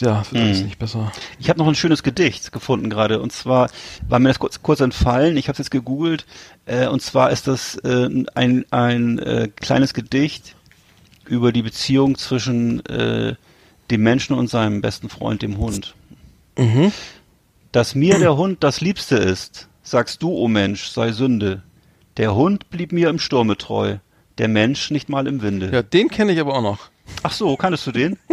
ja, 0.00 0.22
wird 0.30 0.42
alles 0.42 0.58
Mhm. 0.58 0.64
nicht 0.66 0.78
besser. 0.78 1.10
Ich 1.40 1.48
habe 1.48 1.58
noch 1.58 1.66
ein 1.68 1.74
schönes 1.74 2.02
Gedicht 2.02 2.52
gefunden 2.52 2.90
gerade 2.90 3.18
und 3.18 3.32
zwar 3.32 3.70
war 4.10 4.18
mir 4.18 4.28
das 4.28 4.38
kurz, 4.38 4.62
kurz 4.62 4.80
entfallen. 4.80 5.38
Ich 5.38 5.48
habe 5.48 5.52
es 5.54 5.58
jetzt 5.58 5.70
gegoogelt 5.70 6.26
äh, 6.66 6.86
und 6.86 7.00
zwar 7.00 7.30
ist 7.30 7.48
das 7.48 7.76
äh, 7.76 8.08
ein 8.34 8.64
ein 8.70 9.18
äh, 9.18 9.48
kleines 9.56 9.94
Gedicht 9.94 10.54
über 11.28 11.52
die 11.52 11.62
Beziehung 11.62 12.16
zwischen 12.18 12.84
äh, 12.86 13.34
dem 13.90 14.02
Menschen 14.02 14.34
und 14.36 14.48
seinem 14.50 14.80
besten 14.80 15.08
Freund, 15.08 15.42
dem 15.42 15.58
Hund. 15.58 15.94
Mhm. 16.58 16.92
Dass 17.72 17.94
mir 17.94 18.18
der 18.18 18.36
Hund 18.36 18.64
das 18.64 18.80
Liebste 18.80 19.16
ist, 19.16 19.68
sagst 19.82 20.22
du, 20.22 20.30
o 20.32 20.48
Mensch, 20.48 20.88
sei 20.88 21.12
Sünde. 21.12 21.62
Der 22.16 22.34
Hund 22.34 22.70
blieb 22.70 22.92
mir 22.92 23.08
im 23.10 23.18
Sturme 23.18 23.56
treu, 23.56 23.98
der 24.38 24.48
Mensch 24.48 24.90
nicht 24.90 25.08
mal 25.08 25.26
im 25.26 25.40
Winde. 25.42 25.70
Ja, 25.72 25.82
den 25.82 26.08
kenne 26.08 26.32
ich 26.32 26.40
aber 26.40 26.54
auch 26.54 26.62
noch. 26.62 26.90
Ach 27.22 27.32
so, 27.32 27.56
kanntest 27.56 27.86
du 27.86 27.92
den? 27.92 28.18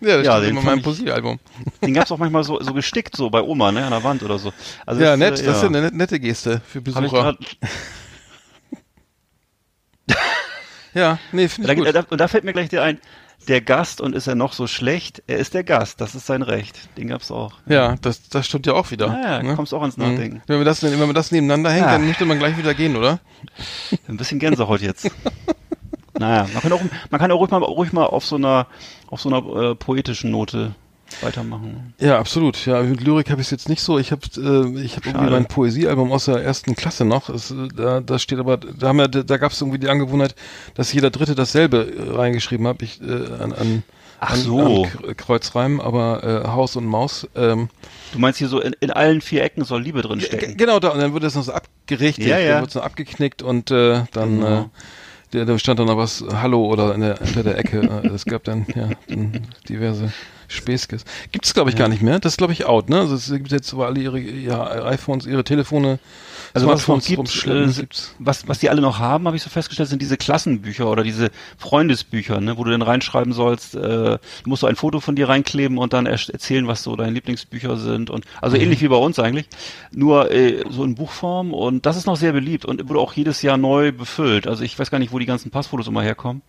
Ja, 0.00 0.18
das 0.18 0.26
Ja, 0.26 0.38
den 0.38 0.50
immer 0.50 0.60
in 0.60 0.66
meinem 0.66 0.82
Poesiealbum. 0.82 1.38
Den 1.80 1.94
gab's 1.94 2.12
auch 2.12 2.18
manchmal 2.18 2.44
so, 2.44 2.60
so 2.60 2.74
gestickt, 2.74 3.16
so 3.16 3.30
bei 3.30 3.40
Oma, 3.40 3.72
ne, 3.72 3.82
an 3.86 3.90
der 3.90 4.04
Wand 4.04 4.22
oder 4.22 4.38
so. 4.38 4.52
Also 4.84 5.00
Ja, 5.00 5.16
das, 5.16 5.18
nett, 5.18 5.40
äh, 5.40 5.44
das 5.46 5.56
ist 5.56 5.62
ja 5.62 5.68
eine 5.68 5.80
net- 5.80 5.94
nette 5.94 6.20
Geste 6.20 6.60
für 6.66 6.82
Besucher. 6.82 7.38
Ja, 10.94 11.18
nee, 11.32 11.48
finde 11.48 11.66
da, 11.68 11.72
ich 11.74 11.78
gut. 11.84 11.94
da, 11.94 12.04
und 12.08 12.20
da 12.20 12.28
fällt 12.28 12.44
mir 12.44 12.52
gleich 12.52 12.68
der 12.68 12.82
ein, 12.82 12.98
der 13.48 13.60
Gast 13.60 14.00
und 14.00 14.14
ist 14.14 14.26
er 14.26 14.34
noch 14.36 14.52
so 14.52 14.66
schlecht, 14.66 15.22
er 15.26 15.38
ist 15.38 15.52
der 15.54 15.64
Gast, 15.64 16.00
das 16.00 16.14
ist 16.14 16.26
sein 16.26 16.40
Recht. 16.42 16.88
Den 16.96 17.08
gab's 17.08 17.30
auch. 17.30 17.52
Ja, 17.66 17.96
das, 18.00 18.28
das 18.28 18.46
stimmt 18.46 18.66
ja 18.66 18.72
auch 18.74 18.90
wieder. 18.90 19.10
Ah, 19.10 19.20
ja, 19.22 19.42
ne? 19.42 19.54
kommst 19.54 19.74
auch 19.74 19.80
ans 19.82 19.96
Mhm. 19.98 20.04
Nachdenken. 20.04 20.42
Wenn 20.46 20.56
man 20.56 20.64
das, 20.64 20.82
wenn 20.82 20.98
man 20.98 21.14
das 21.14 21.30
nebeneinander 21.30 21.70
hängt, 21.70 21.86
Ah. 21.86 21.92
dann 21.92 22.06
möchte 22.06 22.24
man 22.24 22.38
gleich 22.38 22.56
wieder 22.56 22.72
gehen, 22.74 22.96
oder? 22.96 23.18
Ein 24.08 24.16
bisschen 24.16 24.38
Gänsehaut 24.38 24.80
jetzt. 24.80 25.10
naja, 26.18 26.46
man 26.52 26.62
kann 26.62 26.72
auch, 26.72 26.80
man 27.10 27.20
kann 27.20 27.30
auch 27.32 27.38
ruhig 27.40 27.50
mal, 27.50 27.58
ruhig 27.62 27.92
mal 27.92 28.04
auf 28.06 28.24
so 28.24 28.36
einer, 28.36 28.66
auf 29.08 29.20
so 29.20 29.28
einer 29.28 29.70
äh, 29.70 29.74
poetischen 29.74 30.30
Note 30.30 30.74
weitermachen. 31.20 31.94
Ja, 31.98 32.18
absolut. 32.18 32.66
Ja, 32.66 32.82
mit 32.82 33.00
Lyrik 33.00 33.30
habe 33.30 33.40
ich 33.40 33.46
es 33.46 33.50
jetzt 33.50 33.68
nicht 33.68 33.82
so. 33.82 33.98
Ich 33.98 34.10
habe 34.12 34.22
äh, 34.36 34.80
ich 34.82 34.96
habe 34.96 35.08
irgendwie 35.08 35.30
mein 35.30 35.46
Poesiealbum 35.46 36.12
aus 36.12 36.24
der 36.26 36.42
ersten 36.42 36.74
Klasse 36.74 37.04
noch. 37.04 37.28
Es, 37.28 37.50
äh, 37.50 37.68
da, 37.74 38.00
da 38.00 38.18
steht 38.18 38.38
aber, 38.38 38.56
da 38.58 38.88
haben 38.88 38.98
wir, 38.98 39.08
da 39.08 39.36
gab 39.36 39.52
es 39.52 39.60
irgendwie 39.60 39.78
die 39.78 39.88
Angewohnheit, 39.88 40.34
dass 40.74 40.92
jeder 40.92 41.10
Dritte 41.10 41.34
dasselbe 41.34 41.86
äh, 41.96 42.10
reingeschrieben 42.16 42.66
hat. 42.66 42.82
Ich 42.82 43.00
äh, 43.00 43.04
an, 43.42 43.52
an, 43.52 43.82
Ach 44.20 44.34
so. 44.36 44.84
an 44.84 45.16
Kreuzreim, 45.16 45.80
aber 45.80 46.44
äh, 46.44 46.48
Haus 46.48 46.76
und 46.76 46.86
Maus. 46.86 47.28
Ähm, 47.34 47.68
Du 48.12 48.18
meinst 48.20 48.38
hier 48.38 48.48
so, 48.48 48.60
in, 48.60 48.74
in 48.80 48.90
allen 48.90 49.20
vier 49.20 49.42
Ecken 49.42 49.64
soll 49.64 49.82
Liebe 49.82 50.00
drin 50.02 50.18
G- 50.20 50.26
stecken. 50.26 50.56
Genau, 50.56 50.78
da, 50.80 50.90
und 50.90 51.00
dann 51.00 51.12
wurde 51.12 51.26
das 51.26 51.34
noch 51.34 51.42
so 51.42 51.52
abgerichtet, 51.52 52.26
Ja, 52.26 52.38
ja. 52.38 52.48
dann 52.52 52.60
wurde 52.62 52.68
es 52.68 52.74
noch 52.76 52.84
abgeknickt 52.84 53.42
und 53.42 53.70
äh, 53.70 54.04
dann 54.12 54.36
Genau. 54.40 54.60
äh, 54.62 54.64
da 55.34 55.58
stand 55.58 55.80
dann 55.80 55.86
noch 55.86 55.96
was 55.96 56.24
Hallo 56.32 56.66
oder 56.66 56.94
in 56.94 57.00
der, 57.00 57.20
unter 57.20 57.42
der 57.42 57.58
Ecke. 57.58 57.80
äh, 58.04 58.08
Es 58.08 58.24
gab 58.24 58.44
dann 58.44 58.66
ja 58.74 58.90
dann 59.08 59.42
diverse 59.68 60.12
Späßkes. 60.48 61.04
Gibt 61.32 61.46
es 61.46 61.54
glaube 61.54 61.70
ich 61.70 61.76
gar 61.76 61.88
nicht 61.88 62.02
mehr. 62.02 62.20
Das 62.20 62.34
ist 62.34 62.36
glaube 62.38 62.52
ich 62.52 62.66
out, 62.66 62.88
ne? 62.88 63.00
Also 63.00 63.14
es 63.14 63.30
gibt 63.30 63.50
jetzt, 63.50 63.74
wo 63.74 63.82
alle 63.82 64.00
ihre 64.00 64.20
ja, 64.20 64.84
iPhones, 64.84 65.26
ihre 65.26 65.44
Telefone, 65.44 65.98
Also 66.54 66.68
was 66.68 66.82
es 66.82 66.88
noch 66.88 67.02
gibt, 67.02 67.46
äh, 67.46 67.68
was, 68.20 68.46
was 68.46 68.60
die 68.60 68.70
alle 68.70 68.80
noch 68.80 69.00
haben, 69.00 69.26
habe 69.26 69.36
ich 69.36 69.42
so 69.42 69.50
festgestellt, 69.50 69.88
sind 69.88 70.00
diese 70.00 70.16
Klassenbücher 70.16 70.88
oder 70.88 71.02
diese 71.02 71.32
Freundesbücher, 71.58 72.40
ne, 72.40 72.56
wo 72.56 72.62
du 72.62 72.70
dann 72.70 72.82
reinschreiben 72.82 73.32
sollst, 73.32 73.74
äh, 73.74 73.78
du 73.80 74.18
musst 74.44 74.60
so 74.60 74.68
ein 74.68 74.76
Foto 74.76 75.00
von 75.00 75.16
dir 75.16 75.28
reinkleben 75.28 75.78
und 75.78 75.92
dann 75.92 76.06
erst 76.06 76.30
erzählen, 76.30 76.68
was 76.68 76.84
so 76.84 76.94
deine 76.94 77.10
Lieblingsbücher 77.10 77.76
sind 77.76 78.08
und 78.08 78.24
also 78.40 78.56
ähnlich 78.56 78.80
wie 78.82 78.88
bei 78.88 78.96
uns 78.96 79.18
eigentlich, 79.18 79.46
nur 79.90 80.30
äh, 80.30 80.62
so 80.70 80.84
in 80.84 80.94
Buchform 80.94 81.52
und 81.52 81.86
das 81.86 81.96
ist 81.96 82.06
noch 82.06 82.16
sehr 82.16 82.32
beliebt 82.32 82.64
und 82.64 82.88
wurde 82.88 83.00
auch 83.00 83.14
jedes 83.14 83.42
Jahr 83.42 83.56
neu 83.56 83.90
befüllt. 83.90 84.46
Also 84.46 84.62
ich 84.62 84.78
weiß 84.78 84.92
gar 84.92 85.00
nicht, 85.00 85.12
wo 85.12 85.18
die 85.18 85.26
ganzen 85.26 85.50
Passfotos 85.50 85.88
immer 85.88 86.02
herkommen. 86.02 86.42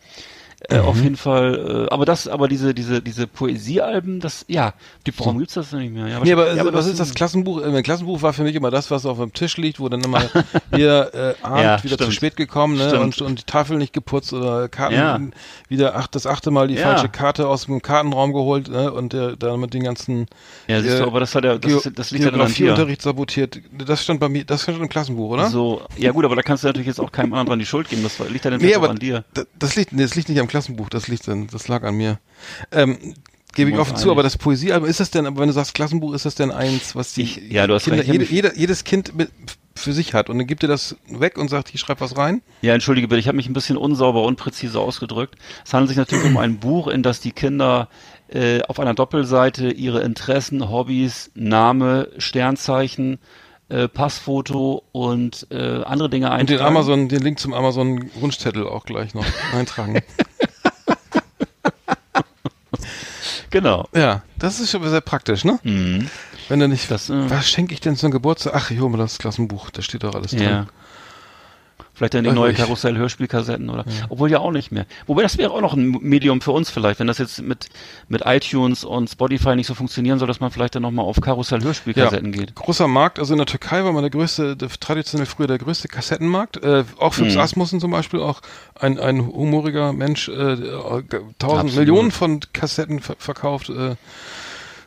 Äh, 0.70 0.80
Auf 0.80 1.02
jeden 1.04 1.18
Fall, 1.18 1.86
äh, 1.90 1.94
aber 1.94 2.06
das, 2.06 2.28
aber 2.28 2.48
diese, 2.48 2.74
diese, 2.74 3.02
diese 3.02 3.28
Poesiealben, 3.28 4.20
das, 4.20 4.46
ja, 4.48 4.74
Gibt's 5.04 5.20
warum 5.20 5.38
gibt's 5.38 5.54
das 5.54 5.72
nicht 5.74 5.94
mehr? 5.94 6.08
Ja, 6.08 6.20
Nee, 6.22 6.32
aber, 6.34 6.54
ja, 6.56 6.74
was 6.74 6.88
ist 6.88 7.00
das 7.00 7.14
Klassenbuch? 7.14 7.62
Äh, 7.62 7.66
Ein 7.66 7.84
Klassenbuch 7.84 8.22
war 8.22 8.34
für 8.34 8.44
mich 8.44 8.56
immer 8.56 8.72
das, 8.72 8.90
was 8.90 9.06
auf 9.06 9.20
dem 9.20 9.32
Tisch 9.34 9.58
liegt, 9.58 9.80
wo 9.80 9.90
dann 9.90 10.02
immer 10.04 10.22
hier 10.74 11.12
äh, 11.14 11.44
Abend 11.46 11.62
Ja, 11.64 11.84
wieder 11.84 11.96
stimmt. 11.96 12.10
zu 12.10 12.12
spät 12.12 12.36
gekommen 12.36 12.78
ne? 12.78 12.88
Stimmt. 12.90 13.04
und, 13.04 13.22
und 13.22 13.40
die 13.42 13.44
Tafel 13.44 13.78
nicht 13.78 13.94
geputzt 13.94 14.34
oder 14.34 14.68
Karten 14.70 14.96
Ja. 14.96 15.20
wieder 15.68 15.96
acht, 15.96 16.16
das 16.16 16.26
achte 16.26 16.50
Mal 16.52 16.68
die 16.68 16.78
falsche 16.78 17.10
Karte 17.10 17.48
aus 17.48 17.66
dem 17.66 17.82
Kartenraum 17.82 18.34
geholt 18.34 18.70
ne? 18.70 18.92
und 18.92 19.14
der, 19.14 19.36
dann 19.36 19.60
mit 19.60 19.74
den 19.74 19.84
ganzen 19.84 20.26
Ja, 20.68 20.82
siehst 20.82 20.96
äh, 20.96 21.00
du, 21.02 21.08
aber 21.08 21.20
das 21.20 21.36
hat 21.36 21.44
ja, 21.44 21.58
das, 21.58 21.72
ist- 21.86 21.92
das 22.00 22.12
liegt 22.12 22.24
ja 22.26 22.32
dann 22.32 22.42
an 22.42 22.48
dir. 22.48 22.54
Geografieunterricht 22.56 23.02
sabotiert. 23.02 23.60
Das 23.86 24.04
stand 24.04 24.20
bei 24.20 24.30
mir, 24.30 24.46
das 24.46 24.64
stand 24.64 24.80
im 24.80 24.90
Klassenbuch, 24.90 25.30
oder? 25.32 25.50
So, 25.50 25.82
ja 25.98 26.12
gut, 26.12 26.26
aber 26.26 26.36
da 26.36 26.42
kannst 26.42 26.64
du 26.64 26.68
natürlich 26.68 26.88
jetzt 26.88 27.00
auch 27.00 27.12
keinem 27.12 27.34
anderen 27.34 27.60
die 27.60 27.66
Schuld 27.66 27.90
geben. 27.90 28.02
Das 28.04 28.18
liegt 28.30 28.46
ja 28.46 28.52
dann 28.52 28.62
nee, 28.62 28.74
aber 28.74 28.90
an 28.90 28.96
dir. 28.98 29.26
das 29.60 29.76
liegt, 29.76 29.92
nee, 29.92 30.02
das 30.02 30.16
liegt 30.16 30.30
nicht 30.30 30.40
am 30.40 30.45
Klassenbuch, 30.48 30.90
das 30.90 31.08
liegt 31.08 31.28
dann, 31.28 31.48
das 31.48 31.68
lag 31.68 31.84
an 31.84 31.96
mir. 31.96 32.20
Ähm, 32.72 33.16
Gebe 33.54 33.70
ich 33.72 33.78
offen 33.78 33.96
zu, 33.96 34.12
aber 34.12 34.22
das 34.22 34.38
Poesiealbum, 34.38 34.88
ist 34.90 35.00
das 35.00 35.12
denn, 35.12 35.26
aber 35.26 35.40
wenn 35.40 35.48
du 35.48 35.54
sagst 35.54 35.74
Klassenbuch, 35.74 36.14
ist 36.14 36.26
das 36.26 36.36
denn 36.36 36.52
eins, 36.52 36.94
was 36.94 37.14
die 37.14 37.22
Ich- 37.22 37.52
ja, 37.52 37.66
du 37.68 37.74
hast 37.76 37.86
Kinder, 37.86 38.04
jede, 38.04 38.26
jeder, 38.26 38.58
jedes 38.58 38.84
Kind 38.84 39.16
mit, 39.16 39.30
für 39.78 39.94
sich 39.94 40.14
hat 40.14 40.30
und 40.30 40.38
dann 40.38 40.48
gibt 40.48 40.62
ihr 40.64 40.68
das 40.68 40.98
weg 41.08 41.38
und 41.38 41.50
sagt, 41.50 41.74
ich 41.74 41.80
schreib 41.80 42.02
was 42.02 42.18
rein? 42.18 42.42
Ja, 42.62 42.74
entschuldige 42.74 43.08
bitte, 43.08 43.20
ich 43.20 43.28
habe 43.28 43.38
mich 43.38 43.48
ein 43.48 43.54
bisschen 43.54 43.78
unsauber, 43.78 44.24
unpräzise 44.24 44.78
ausgedrückt. 44.80 45.36
Es 45.66 45.74
handelt 45.74 45.88
sich 45.90 45.98
natürlich 45.98 46.26
um 46.26 46.36
ein 46.38 46.58
Buch, 46.60 46.88
in 46.88 47.02
das 47.02 47.22
die 47.22 47.32
Kinder 47.32 47.88
äh, 48.28 48.62
auf 48.64 48.78
einer 48.80 48.94
Doppelseite 48.94 49.70
ihre 49.72 50.02
Interessen, 50.02 50.70
Hobbys, 50.70 51.32
Name, 51.36 52.10
Sternzeichen, 52.18 53.20
äh, 53.70 53.88
Passfoto 53.88 54.84
und 54.92 55.48
äh, 55.50 55.84
andere 55.84 56.10
Dinge 56.10 56.28
Und 56.32 56.32
den 56.50 56.58
eintragen. 56.58 56.66
Amazon, 56.76 57.08
den 57.10 57.22
Link 57.22 57.40
zum 57.40 57.54
Amazon 57.54 58.10
Wunschzettel 58.16 58.68
auch 58.68 58.86
gleich 58.86 59.14
noch 59.14 59.26
eintragen. 59.54 60.02
Genau. 63.56 63.88
ja, 63.96 64.22
das 64.38 64.60
ist 64.60 64.70
schon 64.70 64.84
sehr 64.90 65.00
praktisch, 65.00 65.46
ne? 65.46 65.60
Mhm. 65.64 66.10
Wenn 66.50 66.60
du 66.60 66.68
nicht, 66.68 66.92
Das, 66.92 67.10
äh, 67.10 67.30
was 67.30 67.50
schenke 67.50 67.74
ich 67.74 67.80
denn 67.80 67.96
zum 67.96 68.12
Geburtstag? 68.12 68.52
Ach, 68.54 68.70
ich 68.70 68.82
hole 68.82 68.90
mir 68.90 68.98
das 68.98 69.18
Klassenbuch, 69.18 69.70
da 69.70 69.82
steht 69.82 70.04
doch 70.04 70.14
alles 70.14 70.32
drin. 70.32 70.44
Ja. 70.44 70.66
Vielleicht 71.96 72.14
dann 72.14 72.26
die 72.26 72.32
neue 72.32 72.54
Karussell-Hörspielkassetten 72.54 73.70
oder, 73.70 73.86
obwohl 74.10 74.30
ja 74.30 74.40
auch 74.40 74.52
nicht 74.52 74.70
mehr. 74.72 74.86
Wobei 75.08 75.22
das 75.24 75.38
wäre 75.38 75.52
auch 75.52 75.62
noch 75.62 75.74
ein 75.74 75.92
Medium 76.02 76.42
für 76.42 76.52
uns 76.52 76.70
vielleicht, 76.70 77.00
wenn 77.00 77.08
das 77.08 77.20
jetzt 77.20 77.42
mit, 77.42 77.70
mit 78.10 78.24
iTunes 78.26 78.84
und 78.84 79.10
Spotify 79.10 79.56
nicht 79.56 79.68
so 79.68 79.74
funktionieren 79.76 80.20
soll, 80.20 80.28
dass 80.28 80.42
man 80.42 80.52
vielleicht 80.52 80.76
dann 80.76 80.82
nochmal 80.82 81.06
auf 81.06 81.22
Karussell-Hörspielkassetten 81.22 82.34
geht. 82.34 82.54
Großer 82.54 82.90
Markt, 82.90 83.18
also 83.18 83.34
in 83.34 83.38
der 83.38 83.48
Türkei 83.48 83.84
war 83.86 83.94
mal 83.94 84.02
der 84.02 84.10
größte, 84.10 84.58
der, 84.58 84.70
traditionell 84.70 85.26
früher 85.26 85.48
der 85.48 85.58
größte 85.58 85.88
Kassettenmarkt. 85.88 86.62
Äh, 86.64 86.84
auch 87.00 87.14
Philips 87.14 87.36
Mhm. 87.36 87.42
Asmussen 87.42 87.80
zum 87.80 87.92
Beispiel, 87.92 88.20
auch 88.20 88.42
ein, 88.78 89.00
ein 89.00 89.26
humoriger 89.26 89.94
Mensch, 89.94 90.28
äh, 90.28 90.34
tausend 90.36 91.32
Absolut. 91.40 91.76
Millionen 91.76 92.12
von 92.12 92.42
Kassetten 92.52 93.00
ver 93.00 93.16
verkauft. 93.18 93.70
Äh, 93.70 93.96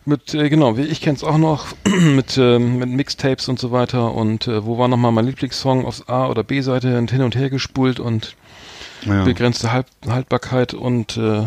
mit, 0.04 0.34
äh, 0.34 0.48
genau, 0.48 0.76
ich 0.76 1.00
kenne 1.00 1.16
es 1.16 1.24
auch 1.24 1.38
noch, 1.38 1.66
mit, 2.00 2.38
ähm, 2.38 2.78
mit 2.78 2.88
Mixtapes 2.88 3.48
und 3.48 3.58
so 3.58 3.70
weiter. 3.70 4.14
Und 4.14 4.46
äh, 4.46 4.64
wo 4.64 4.78
war 4.78 4.88
nochmal 4.88 5.12
mein 5.12 5.26
Lieblingssong 5.26 5.84
aufs 5.84 6.08
A- 6.08 6.28
oder 6.28 6.44
B-Seite 6.44 6.98
und 6.98 7.10
hin 7.10 7.22
und 7.22 7.36
her 7.36 7.50
gespult 7.50 8.00
und 8.00 8.36
Ja. 9.04 9.24
begrenzte 9.24 9.72
halt 9.72 9.86
Haltbarkeit 10.06 10.74
und 10.74 11.16
äh, 11.16 11.44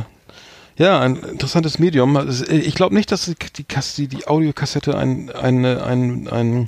ja, 0.78 1.00
ein 1.00 1.18
interessantes 1.18 1.80
Medium. 1.80 2.16
Also, 2.18 2.46
äh, 2.46 2.58
Ich 2.60 2.76
glaube 2.76 2.96
nicht, 2.96 3.12
dass 3.12 3.26
die, 3.26 3.36
die, 3.36 4.08
die, 4.08 4.28
Audiokassette 4.28 4.98
ein, 4.98 5.30
ein, 5.32 5.66
ein, 5.66 6.28
ein 6.30 6.68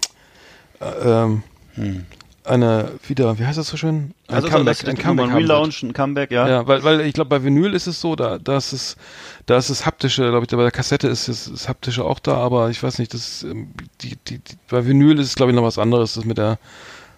äh, 0.79 1.23
ähm, 1.23 1.43
Hm. 1.75 2.05
Eine 2.45 2.91
wieder, 3.07 3.37
wie 3.39 3.45
heißt 3.45 3.57
das 3.57 3.67
so 3.67 3.77
schön? 3.77 4.13
Ein 4.27 4.35
Also 4.35 4.47
Comeback, 4.49 4.87
ein 4.87 4.97
Comeback 4.97 5.27
ein. 5.29 5.35
Relaunch, 5.35 5.83
ein 5.83 5.93
Comeback, 5.93 6.31
ja. 6.31 6.47
Ja, 6.47 6.67
weil, 6.67 6.83
weil 6.83 7.01
ich 7.01 7.13
glaube, 7.13 7.29
bei 7.29 7.43
Vinyl 7.43 7.73
ist 7.73 7.87
es 7.87 8.01
so, 8.01 8.15
da, 8.15 8.37
da 8.39 8.57
ist 8.57 8.73
es, 8.73 8.97
da 9.45 9.57
ist 9.57 9.69
es 9.69 9.85
haptische, 9.85 10.29
glaube 10.29 10.45
ich, 10.45 10.51
bei 10.51 10.61
der 10.61 10.71
Kassette 10.71 11.07
ist 11.07 11.27
es 11.27 11.49
das 11.51 11.69
haptische 11.69 12.03
auch 12.05 12.19
da, 12.19 12.35
aber 12.35 12.69
ich 12.69 12.81
weiß 12.83 12.99
nicht, 12.99 13.13
das, 13.13 13.43
ähm, 13.43 13.69
die, 14.01 14.17
die, 14.27 14.39
die, 14.39 14.55
bei 14.69 14.85
Vinyl 14.85 15.19
ist 15.19 15.27
es, 15.27 15.35
glaube 15.35 15.51
ich, 15.51 15.55
noch 15.55 15.63
was 15.63 15.77
anderes, 15.79 16.13
das 16.15 16.25
mit 16.25 16.37
der, 16.37 16.59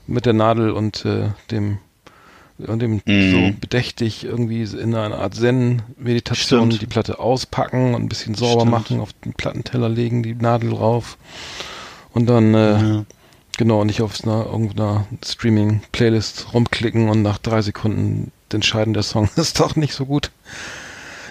mit 0.07 0.25
der 0.25 0.33
Nadel 0.33 0.71
und 0.71 1.05
äh, 1.05 1.29
dem, 1.51 1.79
und 2.57 2.79
dem 2.81 3.01
Mhm. 3.05 3.31
so 3.31 3.53
bedächtig 3.59 4.23
irgendwie 4.23 4.63
in 4.63 4.95
einer 4.95 5.17
Art 5.17 5.35
Zen-Meditation 5.35 6.69
die 6.69 6.85
Platte 6.85 7.19
auspacken 7.19 7.93
und 7.95 8.03
ein 8.03 8.09
bisschen 8.09 8.35
sauber 8.35 8.61
Stimmt. 8.61 8.71
machen, 8.71 8.99
auf 9.01 9.09
den 9.25 9.33
Plattenteller 9.33 9.89
legen, 9.89 10.23
die 10.23 10.35
Nadel 10.35 10.69
drauf 10.69 11.17
und 12.13 12.27
dann, 12.27 12.53
äh, 12.53 12.71
Ja. 12.79 13.05
Genau, 13.57 13.83
nicht 13.85 14.01
auf 14.01 14.23
einer, 14.23 14.45
irgendeiner 14.45 15.05
Streaming-Playlist 15.23 16.53
rumklicken 16.53 17.09
und 17.09 17.21
nach 17.21 17.37
drei 17.37 17.61
Sekunden 17.61 18.31
entscheiden, 18.51 18.93
der 18.93 19.03
Song 19.03 19.29
ist 19.35 19.59
doch 19.59 19.75
nicht 19.75 19.93
so 19.93 20.05
gut. 20.05 20.31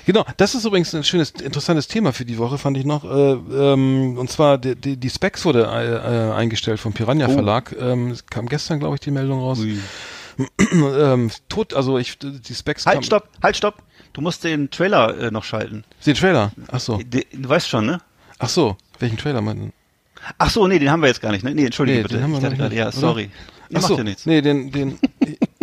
Genau, 0.07 0.25
das 0.37 0.55
ist 0.55 0.67
übrigens 0.67 0.95
ein 0.95 1.05
schönes, 1.05 1.31
interessantes 1.31 1.89
Thema 1.89 2.13
für 2.13 2.27
die 2.27 2.37
Woche, 2.37 2.59
fand 2.59 2.77
ich 2.77 2.85
noch. 2.85 3.05
Äh, 3.05 3.33
ähm, 3.73 4.19
und 4.19 4.31
zwar 4.31 4.59
die, 4.59 4.77
die, 4.77 4.99
die 4.99 5.09
Specs 5.09 5.47
wurde 5.47 5.65
äh, 5.65 6.29
äh, 6.31 6.33
eingestellt 6.35 6.79
vom 6.79 6.93
Piranha 6.93 7.27
Oh. 7.29 7.33
Verlag. 7.33 7.75
Ähm, 7.81 8.11
es 8.11 8.27
kam 8.27 8.47
gestern, 8.47 8.81
glaube 8.81 8.97
ich, 8.97 9.01
die 9.01 9.11
Meldung 9.11 9.41
raus. 9.41 9.61
ähm, 10.73 11.31
tot, 11.49 11.73
also 11.73 11.97
ich, 11.97 12.19
die 12.19 12.55
Specs 12.55 12.85
kam, 12.85 12.95
Halt, 12.95 13.07
stopp, 13.07 13.29
halt, 13.43 13.57
stopp. 13.57 13.83
Du 14.13 14.21
musst 14.21 14.45
den 14.45 14.71
Trailer 14.71 15.19
äh, 15.19 15.31
noch 15.31 15.45
schalten. 15.45 15.85
Den 16.05 16.15
Trailer. 16.15 16.53
Ach 16.71 16.81
so. 16.81 16.99
De, 16.99 17.25
du 17.33 17.49
weißt 17.49 17.69
schon, 17.69 17.87
ne? 17.87 18.01
Ach 18.39 18.49
so. 18.51 18.77
Welchen 18.99 19.17
Trailer 19.17 19.41
meinten? 19.41 19.73
Ach 20.39 20.51
so, 20.51 20.67
nee, 20.67 20.79
den 20.79 20.91
haben 20.91 21.01
wir 21.01 21.09
jetzt 21.09 21.21
gar 21.21 21.33
nicht, 21.33 21.45
ne? 21.45 21.55
Nee, 21.55 21.67
entschuldige 21.67 21.99
Nee, 21.99 22.03
bitte. 22.03 22.15
den 22.17 22.25
haben 22.25 22.33
wir 22.33 22.39
ich 22.39 22.45
dachte 22.45 22.63
nicht, 22.63 22.73
ja, 22.75 22.91
sorry. 22.93 23.31
Ach 23.71 23.81
macht 23.81 23.87
so. 23.87 23.97
ja 23.97 24.05
nichts. 24.05 24.27
Nee, 24.27 24.41
den, 24.43 24.71
den, 24.71 24.99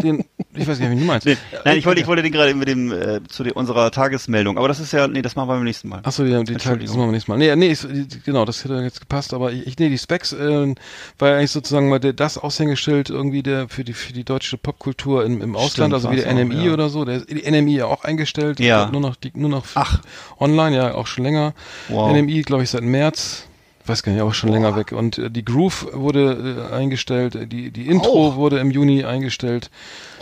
den, 0.01 0.25
ich 0.55 0.67
weiß 0.67 0.79
gar 0.79 0.89
nicht, 0.89 0.97
wie 0.97 1.01
du 1.01 1.07
meinst. 1.07 1.25
Nee, 1.25 1.37
nein, 1.63 1.77
ich 1.77 1.85
wollte, 1.85 1.99
Äh, 1.99 2.03
ich 2.03 2.07
wollte 2.07 2.23
den 2.23 2.31
gerade 2.31 2.53
mit 2.55 2.67
dem 2.67 2.91
äh, 2.91 3.21
zu 3.27 3.43
der, 3.43 3.55
unserer 3.55 3.91
Tagesmeldung, 3.91 4.57
aber 4.57 4.67
das 4.67 4.79
ist 4.79 4.91
ja, 4.91 5.07
nee, 5.07 5.21
das 5.21 5.35
machen 5.35 5.49
wir 5.49 5.53
beim 5.55 5.63
nächsten 5.63 5.87
Mal. 5.87 6.01
Ach 6.03 6.11
so, 6.11 6.25
ja, 6.25 6.41
die 6.43 6.55
Teil, 6.55 6.79
das 6.79 6.89
machen 6.89 7.07
wir 7.07 7.11
nächstes 7.11 7.27
Mal. 7.27 7.37
Nee, 7.37 7.55
nee, 7.55 7.67
ist, 7.67 7.87
genau, 8.25 8.43
das 8.45 8.63
hätte 8.63 8.75
jetzt 8.75 8.99
gepasst, 8.99 9.33
aber 9.33 9.51
ich, 9.51 9.67
ich 9.67 9.77
nee, 9.77 9.89
die 9.89 9.97
Specs 9.97 10.33
äh, 10.33 10.75
war 11.19 11.29
ja 11.29 11.37
eigentlich 11.37 11.51
sozusagen 11.51 11.89
mal 11.89 11.99
der, 11.99 12.13
das 12.13 12.37
Aushängeschild 12.37 13.09
irgendwie 13.09 13.43
der 13.43 13.69
für 13.69 13.83
die 13.83 13.93
für 13.93 14.13
die 14.13 14.23
deutsche 14.23 14.57
Popkultur 14.57 15.23
im, 15.23 15.41
im 15.41 15.55
Ausland, 15.55 15.93
also 15.93 16.11
wie 16.11 16.17
der 16.17 16.27
auch, 16.27 16.33
NMI 16.33 16.65
ja. 16.65 16.73
oder 16.73 16.89
so, 16.89 17.05
der 17.05 17.17
ist 17.17 17.29
die 17.29 17.49
NMI 17.49 17.75
ja 17.75 17.85
auch 17.85 18.03
eingestellt, 18.03 18.59
Ich 18.59 18.65
Ja. 18.65 18.89
nur 18.91 19.01
noch 19.01 19.15
die, 19.15 19.31
nur 19.35 19.49
noch 19.49 19.65
Ach. 19.75 20.01
online, 20.39 20.75
ja, 20.75 20.93
auch 20.95 21.07
schon 21.07 21.23
länger. 21.23 21.53
Wow. 21.87 22.11
NMI, 22.11 22.41
glaube 22.41 22.63
ich, 22.63 22.71
seit 22.71 22.83
März. 22.83 23.45
Weiß 23.85 24.03
gar 24.03 24.11
nicht, 24.11 24.21
auch 24.21 24.33
schon 24.33 24.51
länger 24.51 24.75
weg. 24.75 24.91
Und 24.91 25.17
äh, 25.17 25.29
die 25.31 25.43
Groove 25.43 25.87
wurde 25.93 26.67
äh, 26.71 26.75
eingestellt, 26.75 27.35
äh, 27.35 27.47
die, 27.47 27.71
die 27.71 27.87
Intro 27.87 28.27
Auch. 28.27 28.35
wurde 28.35 28.59
im 28.59 28.71
Juni 28.71 29.03
eingestellt. 29.03 29.69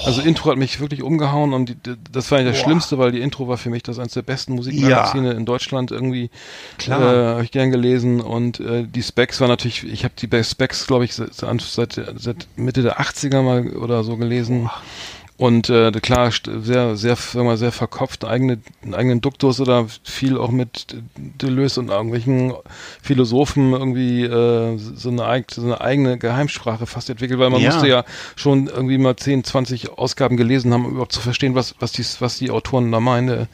Also 0.06 0.22
Intro 0.22 0.52
hat 0.52 0.57
mich 0.57 0.80
wirklich 0.80 1.03
umgehauen 1.03 1.53
und 1.53 1.69
die, 1.69 1.76
die, 1.76 1.95
das 2.11 2.31
war 2.31 2.40
ja 2.40 2.45
das 2.45 2.57
Boah. 2.57 2.64
Schlimmste, 2.64 2.98
weil 2.98 3.11
die 3.11 3.19
Intro 3.19 3.48
war 3.48 3.57
für 3.57 3.69
mich 3.69 3.84
das 3.84 3.99
eines 3.99 4.14
der 4.14 4.22
besten 4.22 4.53
Musikmagazine 4.53 5.31
in 5.31 5.45
Deutschland 5.45 5.91
irgendwie. 5.91 6.30
Klar. 6.77 7.02
Äh, 7.02 7.27
habe 7.34 7.44
ich 7.44 7.52
gern 7.52 7.72
gelesen 7.72 8.22
und 8.22 8.60
äh, 8.60 8.86
die 8.86 9.03
Specs 9.03 9.41
war 9.41 9.48
natürlich, 9.48 9.84
ich 9.84 10.03
habe 10.06 10.14
die 10.18 10.44
Specs, 10.44 10.88
glaube 10.88 11.06
ich, 11.06 11.14
seit, 11.14 11.34
seit, 11.34 12.02
seit 12.15 12.48
Mitte 12.56 12.81
der 12.81 13.02
80er 13.02 13.41
mal 13.41 13.76
oder 13.76 14.03
so 14.03 14.15
gelesen. 14.15 14.69
Und 15.40 15.70
äh, 15.70 15.90
klar, 15.91 16.30
sehr, 16.34 16.98
sehr, 16.98 17.16
sagen 17.16 17.40
wir 17.40 17.44
mal, 17.52 17.57
sehr 17.57 17.72
verkopft, 17.72 18.26
eigene, 18.26 18.60
einen 18.84 18.94
eigenen 18.94 19.22
Duktus 19.22 19.61
oder 19.61 19.86
viel 20.03 20.38
auch 20.38 20.52
mit 20.52 20.88
Deleuze 21.16 21.80
und 21.80 21.88
irgendwelchen 21.88 22.53
Philosophen 23.02 23.72
irgendwie 23.72 24.26
äh, 24.26 24.78
so, 24.78 25.10
eine, 25.10 25.45
so 25.49 25.61
eine 25.61 25.80
eigene 25.80 26.18
Geheimsprache 26.18 26.86
fast 26.86 27.10
entwickelt, 27.10 27.40
weil 27.40 27.52
man 27.52 27.61
Ja. 27.61 27.72
musste 27.72 27.88
ja 27.88 28.03
schon 28.36 28.68
irgendwie 28.68 28.98
mal 28.98 29.16
10, 29.16 29.45
20 29.45 29.98
Ausgaben 29.98 30.36
gelesen 30.36 30.74
haben, 30.74 30.84
um 30.86 30.91
überhaupt 30.91 31.14
zu 31.14 31.22
verstehen, 31.22 31.56
was, 31.56 31.74
was, 31.80 31.94
die, 31.94 32.03
was 32.20 32.38
die 32.38 32.52
Autoren 32.52 32.91
da 32.91 32.99
meinen, 32.99 33.30
äh, 33.30 33.45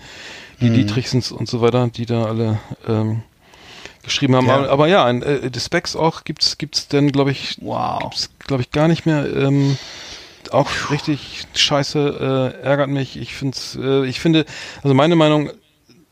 die 0.61 0.71
Dietrichsens 0.71 1.31
und 1.31 1.47
so 1.47 1.61
weiter, 1.61 1.87
die 1.89 2.07
da 2.07 2.25
alle 2.25 2.57
ähm, 2.87 3.21
geschrieben 4.01 4.35
haben. 4.35 4.47
Ja. 4.47 4.55
Aber, 4.55 4.69
aber 4.71 4.87
ja, 4.87 5.05
ein, 5.05 5.21
äh, 5.21 5.51
die 5.51 5.59
Specs 5.59 5.95
auch 5.95 6.23
gibt's 6.23 6.57
gibt's 6.57 6.87
denn, 6.87 7.11
glaube 7.11 7.29
ich, 7.29 7.57
Wow. 7.61 7.99
gibt's, 8.01 8.31
glaube 8.39 8.63
ich, 8.63 8.71
gar 8.71 8.87
nicht 8.87 9.05
mehr. 9.05 9.31
Ähm, 9.35 9.77
auch 10.53 10.69
richtig 10.91 11.45
scheiße, 11.53 12.53
äh, 12.59 12.63
ärgert 12.63 12.89
mich. 12.89 13.17
Ich 13.17 13.35
find's, 13.35 13.77
äh, 13.81 14.05
ich 14.05 14.19
finde, 14.19 14.45
also 14.83 14.93
meine 14.93 15.15
Meinung, 15.15 15.51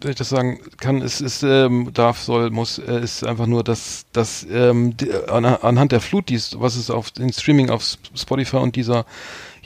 wenn 0.02 0.12
ich 0.12 0.18
das 0.18 0.30
sagen 0.30 0.60
kann, 0.82 1.02
ist, 1.02 1.22
ist 1.22 1.44
ähm, 1.44 1.92
darf, 1.94 2.20
soll, 2.20 2.50
muss, 2.50 2.78
äh, 2.78 3.00
ist 3.00 3.26
einfach 3.26 3.48
nur, 3.48 3.64
dass, 3.64 4.06
dass 4.12 4.46
ähm, 4.52 4.98
die, 4.98 5.10
an, 5.30 5.46
anhand 5.46 5.92
der 5.94 6.02
Flut, 6.02 6.28
dies, 6.30 6.60
was 6.60 6.76
es 6.76 6.90
auf 6.90 7.12
den 7.12 7.32
Streaming 7.32 7.70
auf 7.70 7.84
Sp- 7.88 8.12
Spotify 8.16 8.58
und 8.58 8.76
dieser 8.76 9.06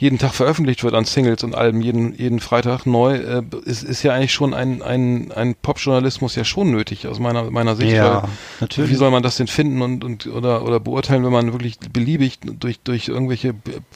jeden 0.00 0.18
Tag 0.18 0.32
veröffentlicht 0.32 0.84
wird 0.84 0.94
an 0.94 1.04
Singles 1.04 1.42
und 1.42 1.56
Alben, 1.56 1.82
jeden, 1.82 2.14
jeden 2.14 2.38
Freitag 2.38 2.86
neu, 2.86 3.16
äh, 3.16 3.42
ist, 3.64 3.82
ist 3.82 4.04
ja 4.04 4.14
eigentlich 4.14 4.32
schon 4.32 4.54
ein, 4.54 4.80
ein, 4.80 5.32
ein 5.32 5.56
Popjournalismus 5.56 6.36
ja 6.36 6.44
schon 6.44 6.70
nötig, 6.70 7.08
aus 7.08 7.18
meiner, 7.18 7.50
meiner 7.50 7.74
Sicht. 7.74 7.92
Ja, 7.92 8.22
weil 8.22 8.28
natürlich. 8.60 8.90
Wie 8.92 8.94
soll 8.94 9.10
man 9.10 9.24
das 9.24 9.36
denn 9.38 9.48
finden 9.48 9.82
und, 9.82 10.04
und 10.04 10.28
oder, 10.28 10.64
oder 10.64 10.78
beurteilen, 10.78 11.24
wenn 11.24 11.32
man 11.32 11.52
wirklich 11.52 11.78
beliebig 11.92 12.38
durch, 12.42 12.78
durch 12.80 13.08
irgendwelche 13.08 13.54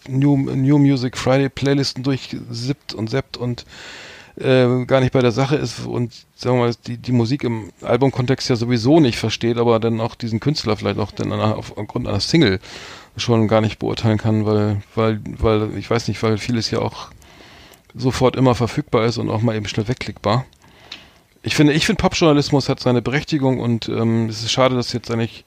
New, 0.08 0.36
New 0.36 0.78
Music 0.78 1.16
Friday 1.16 1.48
Playlisten 1.48 2.02
durchsippt 2.02 2.94
und 2.94 3.08
seppt 3.08 3.36
und 3.36 3.64
äh, 4.36 4.84
gar 4.86 5.00
nicht 5.00 5.12
bei 5.12 5.20
der 5.20 5.30
Sache 5.30 5.56
ist 5.56 5.86
und 5.86 6.12
sagen 6.34 6.56
wir 6.56 6.64
mal, 6.64 6.74
die, 6.86 6.96
die 6.96 7.12
Musik 7.12 7.44
im 7.44 7.70
Albumkontext 7.82 8.48
ja 8.48 8.56
sowieso 8.56 8.98
nicht 8.98 9.18
versteht, 9.18 9.58
aber 9.58 9.78
dann 9.78 10.00
auch 10.00 10.14
diesen 10.14 10.40
Künstler 10.40 10.76
vielleicht 10.76 10.98
auch 10.98 11.12
dann 11.12 11.30
auf- 11.32 11.76
aufgrund 11.76 12.08
einer 12.08 12.18
Single 12.18 12.58
schon 13.16 13.48
gar 13.48 13.60
nicht 13.60 13.78
beurteilen 13.78 14.18
kann, 14.18 14.46
weil, 14.46 14.82
weil, 14.94 15.20
weil, 15.38 15.76
ich 15.76 15.88
weiß 15.90 16.08
nicht, 16.08 16.22
weil 16.22 16.38
vieles 16.38 16.70
ja 16.70 16.78
auch 16.80 17.08
sofort 17.94 18.36
immer 18.36 18.54
verfügbar 18.54 19.04
ist 19.04 19.18
und 19.18 19.28
auch 19.30 19.42
mal 19.42 19.54
eben 19.54 19.68
schnell 19.68 19.88
wegklickbar. 19.88 20.46
Ich 21.42 21.54
finde, 21.56 21.72
ich 21.72 21.84
finde 21.86 22.00
Popjournalismus 22.00 22.68
hat 22.68 22.80
seine 22.80 23.02
Berechtigung 23.02 23.58
und 23.60 23.88
ähm, 23.88 24.28
es 24.28 24.42
ist 24.42 24.52
schade, 24.52 24.74
dass 24.76 24.92
jetzt 24.92 25.10
eigentlich 25.10 25.44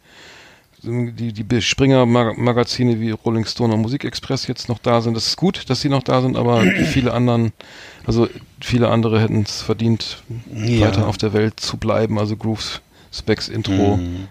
die, 0.84 1.32
die 1.34 1.62
Springer-Magazine 1.62 3.00
wie 3.00 3.10
Rolling 3.12 3.46
Stone 3.46 3.74
und 3.74 3.82
Musikexpress 3.82 4.46
jetzt 4.48 4.70
noch 4.70 4.78
da 4.80 5.02
sind. 5.02 5.16
Das 5.16 5.26
ist 5.28 5.38
gut, 5.38 5.68
dass 5.70 5.82
sie 5.82 5.90
noch 5.90 6.04
da 6.04 6.22
sind, 6.22 6.38
aber 6.38 6.62
viele 6.92 7.14
anderen, 7.14 7.54
also 8.06 8.28
viele 8.62 8.90
andere 8.90 9.20
hätten 9.22 9.42
es 9.44 9.62
verdient, 9.64 10.22
Ja. 10.54 10.88
weiter 10.88 11.08
auf 11.08 11.18
der 11.18 11.34
Welt 11.34 11.60
zu 11.60 11.78
bleiben. 11.78 12.20
Also 12.20 12.36
Grooves, 12.38 12.82
Specs, 13.12 13.48
Intro, 13.50 13.98
Mhm. 13.98 14.28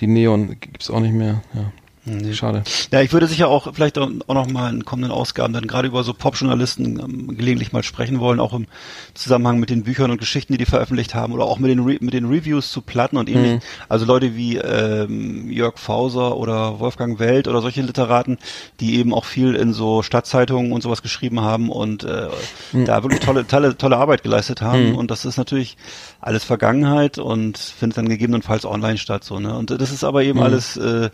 die 0.00 0.06
Neon 0.06 0.56
gibt's 0.60 0.90
auch 0.90 1.00
nicht 1.00 1.14
mehr. 1.14 1.42
Ja, 1.54 1.72
Nee. 2.08 2.34
schade. 2.34 2.62
Ja, 2.92 3.00
ich 3.00 3.12
würde 3.12 3.26
sicher 3.26 3.48
auch 3.48 3.74
vielleicht 3.74 3.98
auch 3.98 4.08
noch 4.08 4.48
mal 4.48 4.72
in 4.72 4.84
kommenden 4.84 5.10
Ausgaben 5.10 5.52
dann 5.52 5.66
gerade 5.66 5.88
über 5.88 6.04
so 6.04 6.14
Popjournalisten 6.14 7.00
ähm, 7.00 7.36
gelegentlich 7.36 7.72
mal 7.72 7.82
sprechen 7.82 8.20
wollen, 8.20 8.38
auch 8.38 8.54
im 8.54 8.66
Zusammenhang 9.14 9.58
mit 9.58 9.70
den 9.70 9.82
Büchern 9.82 10.12
und 10.12 10.18
Geschichten, 10.18 10.52
die 10.52 10.58
die 10.58 10.66
veröffentlicht 10.66 11.16
haben 11.16 11.32
oder 11.32 11.44
auch 11.44 11.58
mit 11.58 11.70
den 11.70 11.80
Re 11.80 11.96
mit 12.00 12.14
den 12.14 12.26
Reviews 12.26 12.70
zu 12.70 12.80
Platten 12.80 13.16
und 13.16 13.28
ähnlich. 13.28 13.60
Also 13.88 14.06
Leute 14.06 14.36
wie 14.36 14.56
ähm, 14.56 15.50
Jörg 15.50 15.78
Fauser 15.78 16.36
oder 16.36 16.78
Wolfgang 16.78 17.18
Welt 17.18 17.48
oder 17.48 17.60
solche 17.60 17.82
Literaten, 17.82 18.38
die 18.78 18.98
eben 18.98 19.12
auch 19.12 19.24
viel 19.24 19.56
in 19.56 19.72
so 19.72 20.02
Stadtzeitungen 20.02 20.70
und 20.72 20.82
sowas 20.82 21.02
geschrieben 21.02 21.40
haben 21.40 21.70
und 21.70 22.04
äh, 22.04 22.28
da 22.72 23.02
wirklich 23.02 23.20
tolle 23.20 23.46
tolle 23.46 23.76
tolle 23.76 23.96
Arbeit 23.96 24.22
geleistet 24.22 24.62
haben 24.62 24.94
und 24.94 25.10
das 25.10 25.24
ist 25.24 25.38
natürlich 25.38 25.76
alles 26.20 26.44
Vergangenheit 26.44 27.18
und 27.18 27.58
findet 27.58 27.98
dann 27.98 28.08
gegebenenfalls 28.08 28.64
online 28.64 28.98
statt 28.98 29.24
so, 29.24 29.40
ne? 29.40 29.56
Und 29.56 29.70
das 29.70 29.90
ist 29.90 30.04
aber 30.04 30.22
eben 30.22 30.40
alles 30.40 30.76
äh, 30.76 31.10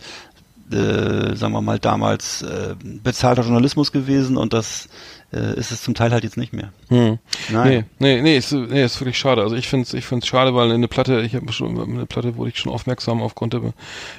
äh, 0.72 1.36
sagen 1.36 1.52
wir 1.52 1.62
mal, 1.62 1.78
damals 1.78 2.42
äh, 2.42 2.74
bezahlter 2.80 3.42
Journalismus 3.42 3.92
gewesen 3.92 4.36
und 4.36 4.52
das 4.52 4.88
äh, 5.32 5.58
ist 5.58 5.72
es 5.72 5.82
zum 5.82 5.94
Teil 5.94 6.12
halt 6.12 6.24
jetzt 6.24 6.36
nicht 6.36 6.52
mehr. 6.52 6.72
Hm. 6.88 7.18
Nein. 7.50 7.86
Nee, 7.98 8.16
nee, 8.16 8.22
nee, 8.22 8.36
ist, 8.36 8.52
nee, 8.52 8.84
ist 8.84 9.00
wirklich 9.00 9.18
schade. 9.18 9.42
Also 9.42 9.56
ich 9.56 9.66
finde 9.68 9.86
es 9.86 9.94
ich 9.94 10.04
find's 10.04 10.26
schade, 10.26 10.54
weil 10.54 10.70
eine 10.70 10.88
Platte, 10.88 11.22
ich 11.22 11.34
habe 11.34 11.50
schon 11.52 11.80
eine 11.80 12.06
Platte 12.06 12.36
wurde 12.36 12.50
ich 12.50 12.58
schon 12.58 12.72
aufmerksam 12.72 13.22
aufgrund 13.22 13.54
der, 13.54 13.72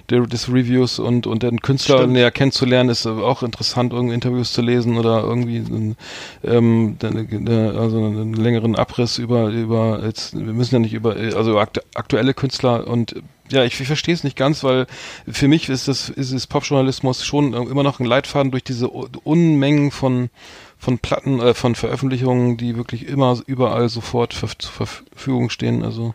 der, 0.09 0.21
des 0.21 0.49
Reviews 0.49 0.99
und 0.99 1.27
und 1.27 1.43
den 1.43 1.61
Künstler 1.61 1.99
Stimmt. 1.99 2.13
näher 2.13 2.31
kennenzulernen, 2.31 2.89
ist 2.89 3.05
auch 3.05 3.43
interessant, 3.43 3.93
irgendwie 3.93 4.15
Interviews 4.15 4.53
zu 4.53 4.61
lesen 4.61 4.97
oder 4.97 5.23
irgendwie 5.23 5.95
ähm, 6.43 6.97
also 7.01 7.97
einen 7.97 8.33
längeren 8.33 8.75
Abriss 8.75 9.19
über 9.19 9.49
über 9.49 10.01
jetzt 10.03 10.33
wir 10.33 10.53
müssen 10.53 10.75
ja 10.75 10.79
nicht 10.79 10.93
über 10.93 11.15
also 11.15 11.59
aktu 11.59 11.81
aktuelle 11.93 12.33
Künstler 12.33 12.87
und 12.87 13.15
ja, 13.51 13.63
ich, 13.63 13.79
ich 13.79 13.87
verstehe 13.87 14.13
es 14.13 14.23
nicht 14.23 14.37
ganz, 14.37 14.63
weil 14.63 14.87
für 15.27 15.47
mich 15.47 15.69
ist 15.69 15.87
das 15.87 16.09
ist 16.09 16.31
es 16.31 16.47
Popjournalismus 16.47 17.25
schon 17.25 17.53
immer 17.53 17.83
noch 17.83 17.99
ein 17.99 18.05
Leitfaden 18.05 18.51
durch 18.51 18.63
diese 18.63 18.89
Unmengen 18.89 19.91
von 19.91 20.29
von 20.77 20.99
Platten, 20.99 21.39
äh, 21.39 21.53
von 21.53 21.75
Veröffentlichungen, 21.75 22.57
die 22.57 22.75
wirklich 22.75 23.07
immer 23.07 23.39
überall 23.45 23.87
sofort 23.89 24.33
zur 24.33 24.49
Verfügung 24.87 25.49
stehen. 25.49 25.83
Also 25.83 26.13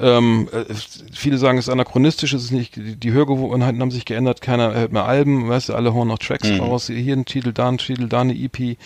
ähm, 0.00 0.48
äh, 0.52 0.64
viele 1.12 1.36
sagen, 1.38 1.58
es 1.58 1.66
ist 1.66 1.72
anachronistisch, 1.72 2.32
es 2.32 2.44
ist 2.44 2.50
nicht, 2.52 2.74
die, 2.76 3.12
Hörgewohnheiten 3.12 3.80
haben 3.80 3.90
sich 3.90 4.04
geändert, 4.04 4.40
keiner 4.40 4.72
hört 4.74 4.92
mehr 4.92 5.04
Alben, 5.04 5.48
weißt 5.48 5.68
du, 5.68 5.74
alle 5.74 5.92
hauen 5.94 6.08
noch 6.08 6.18
Tracks 6.18 6.48
Mhm. 6.48 6.60
raus, 6.60 6.86
hier 6.86 7.14
ein 7.16 7.24
Titel, 7.24 7.52
da 7.52 7.68
ein 7.68 7.78
Titel, 7.78 8.08
da 8.08 8.22
eine 8.22 8.34
EP, 8.34 8.76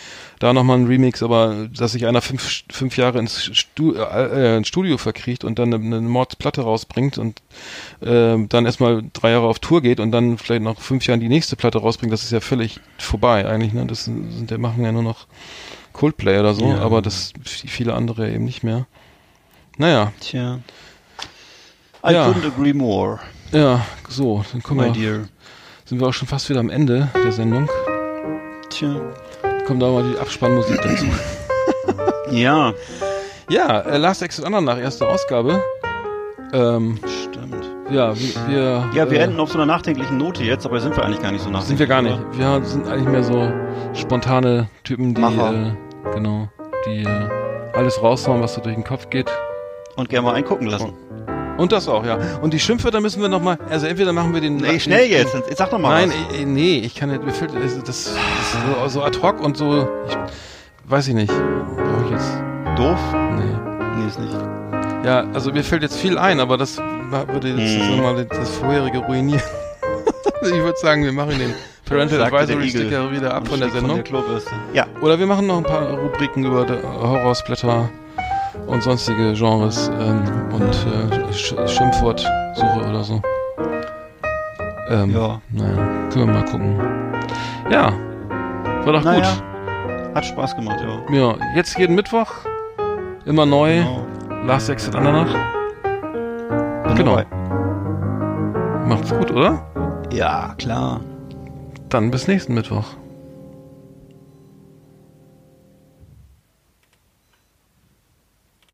da 0.40 0.52
nochmal 0.52 0.78
ein 0.78 0.86
Remix, 0.86 1.22
aber 1.22 1.68
dass 1.72 1.92
sich 1.92 2.06
einer 2.06 2.20
fünf, 2.20 2.64
fünf 2.70 2.96
Jahre 2.96 3.18
ins, 3.18 3.44
Stu 3.56 3.92
äh, 3.94 4.56
ins 4.56 4.68
Studio 4.68 4.98
verkriecht 4.98 5.44
und 5.44 5.58
dann 5.58 5.72
eine, 5.72 5.84
eine 5.96 6.00
Mordsplatte 6.08 6.62
rausbringt 6.62 7.18
und 7.18 7.40
äh, 8.00 8.36
dann 8.48 8.66
erstmal 8.66 9.02
drei 9.12 9.30
Jahre 9.30 9.46
auf 9.46 9.58
Tour 9.60 9.82
geht 9.82 10.00
und 10.00 10.10
dann 10.12 10.38
vielleicht 10.38 10.62
noch 10.62 10.80
fünf 10.80 11.06
Jahren 11.06 11.20
die 11.20 11.28
nächste 11.28 11.56
Platte 11.56 11.78
rausbringt, 11.78 12.12
das 12.12 12.24
ist 12.24 12.32
ja 12.32 12.40
völlig 12.40 12.80
vorbei 12.98 13.46
eigentlich, 13.48 13.72
ne? 13.72 13.86
Das 13.86 14.04
sind, 14.04 14.50
der 14.50 14.58
machen 14.58 14.84
ja 14.84 14.92
nur 14.92 15.02
noch 15.02 15.26
Coldplay 15.92 16.40
oder 16.40 16.54
so, 16.54 16.66
Ja. 16.70 16.78
aber 16.80 17.02
das 17.02 17.32
viele 17.44 17.94
andere 17.94 18.32
eben 18.32 18.44
nicht 18.44 18.64
mehr. 18.64 18.86
Naja, 19.76 20.12
Tja. 20.20 20.60
I 22.06 22.12
Ja. 22.12 22.26
couldn't 22.28 22.46
agree 22.46 22.72
more, 22.74 23.18
ja, 23.52 23.80
so, 24.08 24.44
dann 24.52 24.62
kommen 24.62 24.80
my 24.90 24.94
wir, 24.94 25.12
dear. 25.12 25.28
sind 25.84 26.00
wir 26.00 26.08
auch 26.08 26.12
schon 26.12 26.28
fast 26.28 26.50
wieder 26.50 26.60
am 26.60 26.68
Ende 26.70 27.08
der 27.24 27.32
Sendung. 27.32 27.68
Tja. 28.68 28.96
Kommt 29.66 29.80
da 29.82 29.88
mal 29.90 30.02
die 30.02 30.18
Abspannmusik 30.18 30.80
dazu. 30.82 31.06
Ja, 32.30 32.72
Ja, 33.48 33.80
äh, 33.80 33.98
Last 33.98 34.22
Exit 34.22 34.44
Andernach, 34.44 34.78
erste 34.78 35.06
Ausgabe. 35.06 35.62
Ähm, 36.52 36.98
stimmt. 37.06 37.70
ja, 37.90 38.14
wir, 38.18 38.34
wir 38.48 38.90
Ja, 38.94 39.10
wir 39.10 39.20
äh, 39.20 39.24
enden 39.24 39.38
auf 39.40 39.50
so 39.52 39.58
einer 39.58 39.66
nachdenklichen 39.66 40.16
Note 40.18 40.42
jetzt, 40.42 40.64
aber 40.66 40.80
sind 40.80 40.96
wir 40.96 41.04
eigentlich 41.04 41.20
gar 41.22 41.30
nicht 41.32 41.42
so 41.44 41.50
nachdenklich. 41.50 41.68
Sind 41.68 41.78
wir 41.78 41.86
gar 41.86 42.02
nicht. 42.02 42.18
oder? 42.18 42.60
Wir 42.60 42.64
sind 42.66 42.88
eigentlich 42.88 43.08
mehr 43.08 43.22
so 43.22 43.52
spontane 43.94 44.68
Typen, 44.84 45.14
die 45.14 45.20
Macher. 45.20 45.52
äh, 45.52 46.14
genau, 46.14 46.48
die 46.86 47.02
äh, 47.04 47.28
alles 47.74 48.02
raushauen, 48.02 48.40
was 48.42 48.54
so 48.54 48.60
durch 48.62 48.74
den 48.74 48.84
Kopf 48.84 49.10
geht. 49.10 49.30
Und 49.96 50.08
gerne 50.08 50.26
mal 50.26 50.34
eingucken 50.34 50.66
lassen. 50.66 50.94
Und 51.56 51.72
das 51.72 51.88
auch, 51.88 52.04
ja. 52.04 52.18
Und 52.42 52.52
die 52.52 52.58
Schimpfwörter 52.58 53.00
müssen 53.00 53.22
wir 53.22 53.28
nochmal, 53.28 53.58
also 53.70 53.86
entweder 53.86 54.12
machen 54.12 54.34
wir 54.34 54.40
den... 54.40 54.56
Nee, 54.56 54.80
schnell 54.80 55.08
jetzt. 55.08 55.34
Jetzt 55.34 55.56
Sag 55.58 55.70
doch 55.70 55.78
mal 55.78 55.90
Nein, 56.06 56.12
was. 56.30 56.38
äh, 56.38 56.44
nee, 56.44 56.78
ich 56.78 56.94
kann 56.94 57.10
nicht, 57.10 57.22
mir 57.24 57.32
fehlt, 57.32 57.54
also 57.54 57.80
das, 57.80 57.86
das 57.86 58.06
ist 58.06 58.56
so, 58.82 58.88
so 58.88 59.02
ad 59.04 59.18
hoc 59.22 59.40
und 59.40 59.56
so, 59.56 59.88
ich, 60.08 60.16
weiß 60.90 61.08
ich 61.08 61.14
nicht. 61.14 61.32
Brauche 61.32 62.04
ich 62.06 62.10
jetzt, 62.10 62.32
Doof? 62.76 62.98
nee. 63.36 63.98
Nee, 64.00 64.08
ist 64.08 64.18
nicht. 64.18 64.34
Ja, 65.04 65.24
also 65.32 65.52
mir 65.52 65.62
fällt 65.62 65.82
jetzt 65.82 65.96
viel 65.98 66.18
ein, 66.18 66.40
aber 66.40 66.56
das 66.56 66.78
würde 66.78 67.48
jetzt 67.50 67.74
Hm. 67.74 67.80
sagen 67.80 67.94
wir 67.96 68.02
mal 68.14 68.24
das 68.24 68.50
vorherige 68.56 68.98
ruinieren. 68.98 69.42
ich 70.42 70.50
würde 70.52 70.78
sagen, 70.78 71.04
wir 71.04 71.12
machen 71.12 71.38
den 71.38 71.54
Parental 71.86 72.18
der 72.18 72.26
Advisory 72.26 72.68
Sticker 72.70 73.12
wieder 73.12 73.34
ab 73.34 73.42
Und 73.42 73.48
von 73.50 73.60
der 73.60 73.70
Sendung. 73.70 74.02
Klobürste. 74.02 74.50
Ja. 74.72 74.86
Oder 75.02 75.18
wir 75.18 75.26
machen 75.26 75.46
noch 75.46 75.58
ein 75.58 75.62
paar 75.64 75.90
Rubriken 75.98 76.44
über 76.44 76.66
Horrorsblätter 76.82 77.88
und 78.66 78.82
sonstige 78.82 79.34
Genres 79.34 79.90
ähm, 80.00 80.22
und 80.52 80.62
äh, 80.72 81.23
Sch 81.34 81.54
Schimpfwortsuche 81.66 82.88
oder 82.88 83.02
so. 83.04 83.20
Ähm, 84.88 85.10
Ja. 85.10 85.40
Naja, 85.50 85.74
können 86.12 86.26
wir 86.26 86.26
mal 86.26 86.44
gucken. 86.44 86.78
Ja, 87.70 87.92
war 88.84 88.92
doch 88.92 89.04
Naja. 89.04 89.20
gut. 89.32 90.14
Hat 90.14 90.24
Spaß 90.26 90.54
gemacht, 90.56 90.78
ja. 90.80 91.14
Ja, 91.14 91.34
jetzt 91.56 91.76
jeden 91.78 91.94
Mittwoch, 91.96 92.28
immer 93.24 93.46
neu, 93.46 93.78
Genau. 93.78 94.06
Last 94.46 94.68
Exit 94.68 94.94
Andernach. 94.94 95.34
Bin 96.86 96.94
Genau. 96.96 97.16
dabei. 97.16 97.26
Macht's 98.86 99.10
gut, 99.16 99.30
oder? 99.30 99.62
Ja, 100.12 100.54
klar. 100.58 101.00
Dann 101.88 102.10
bis 102.10 102.28
nächsten 102.28 102.54
Mittwoch. 102.54 102.84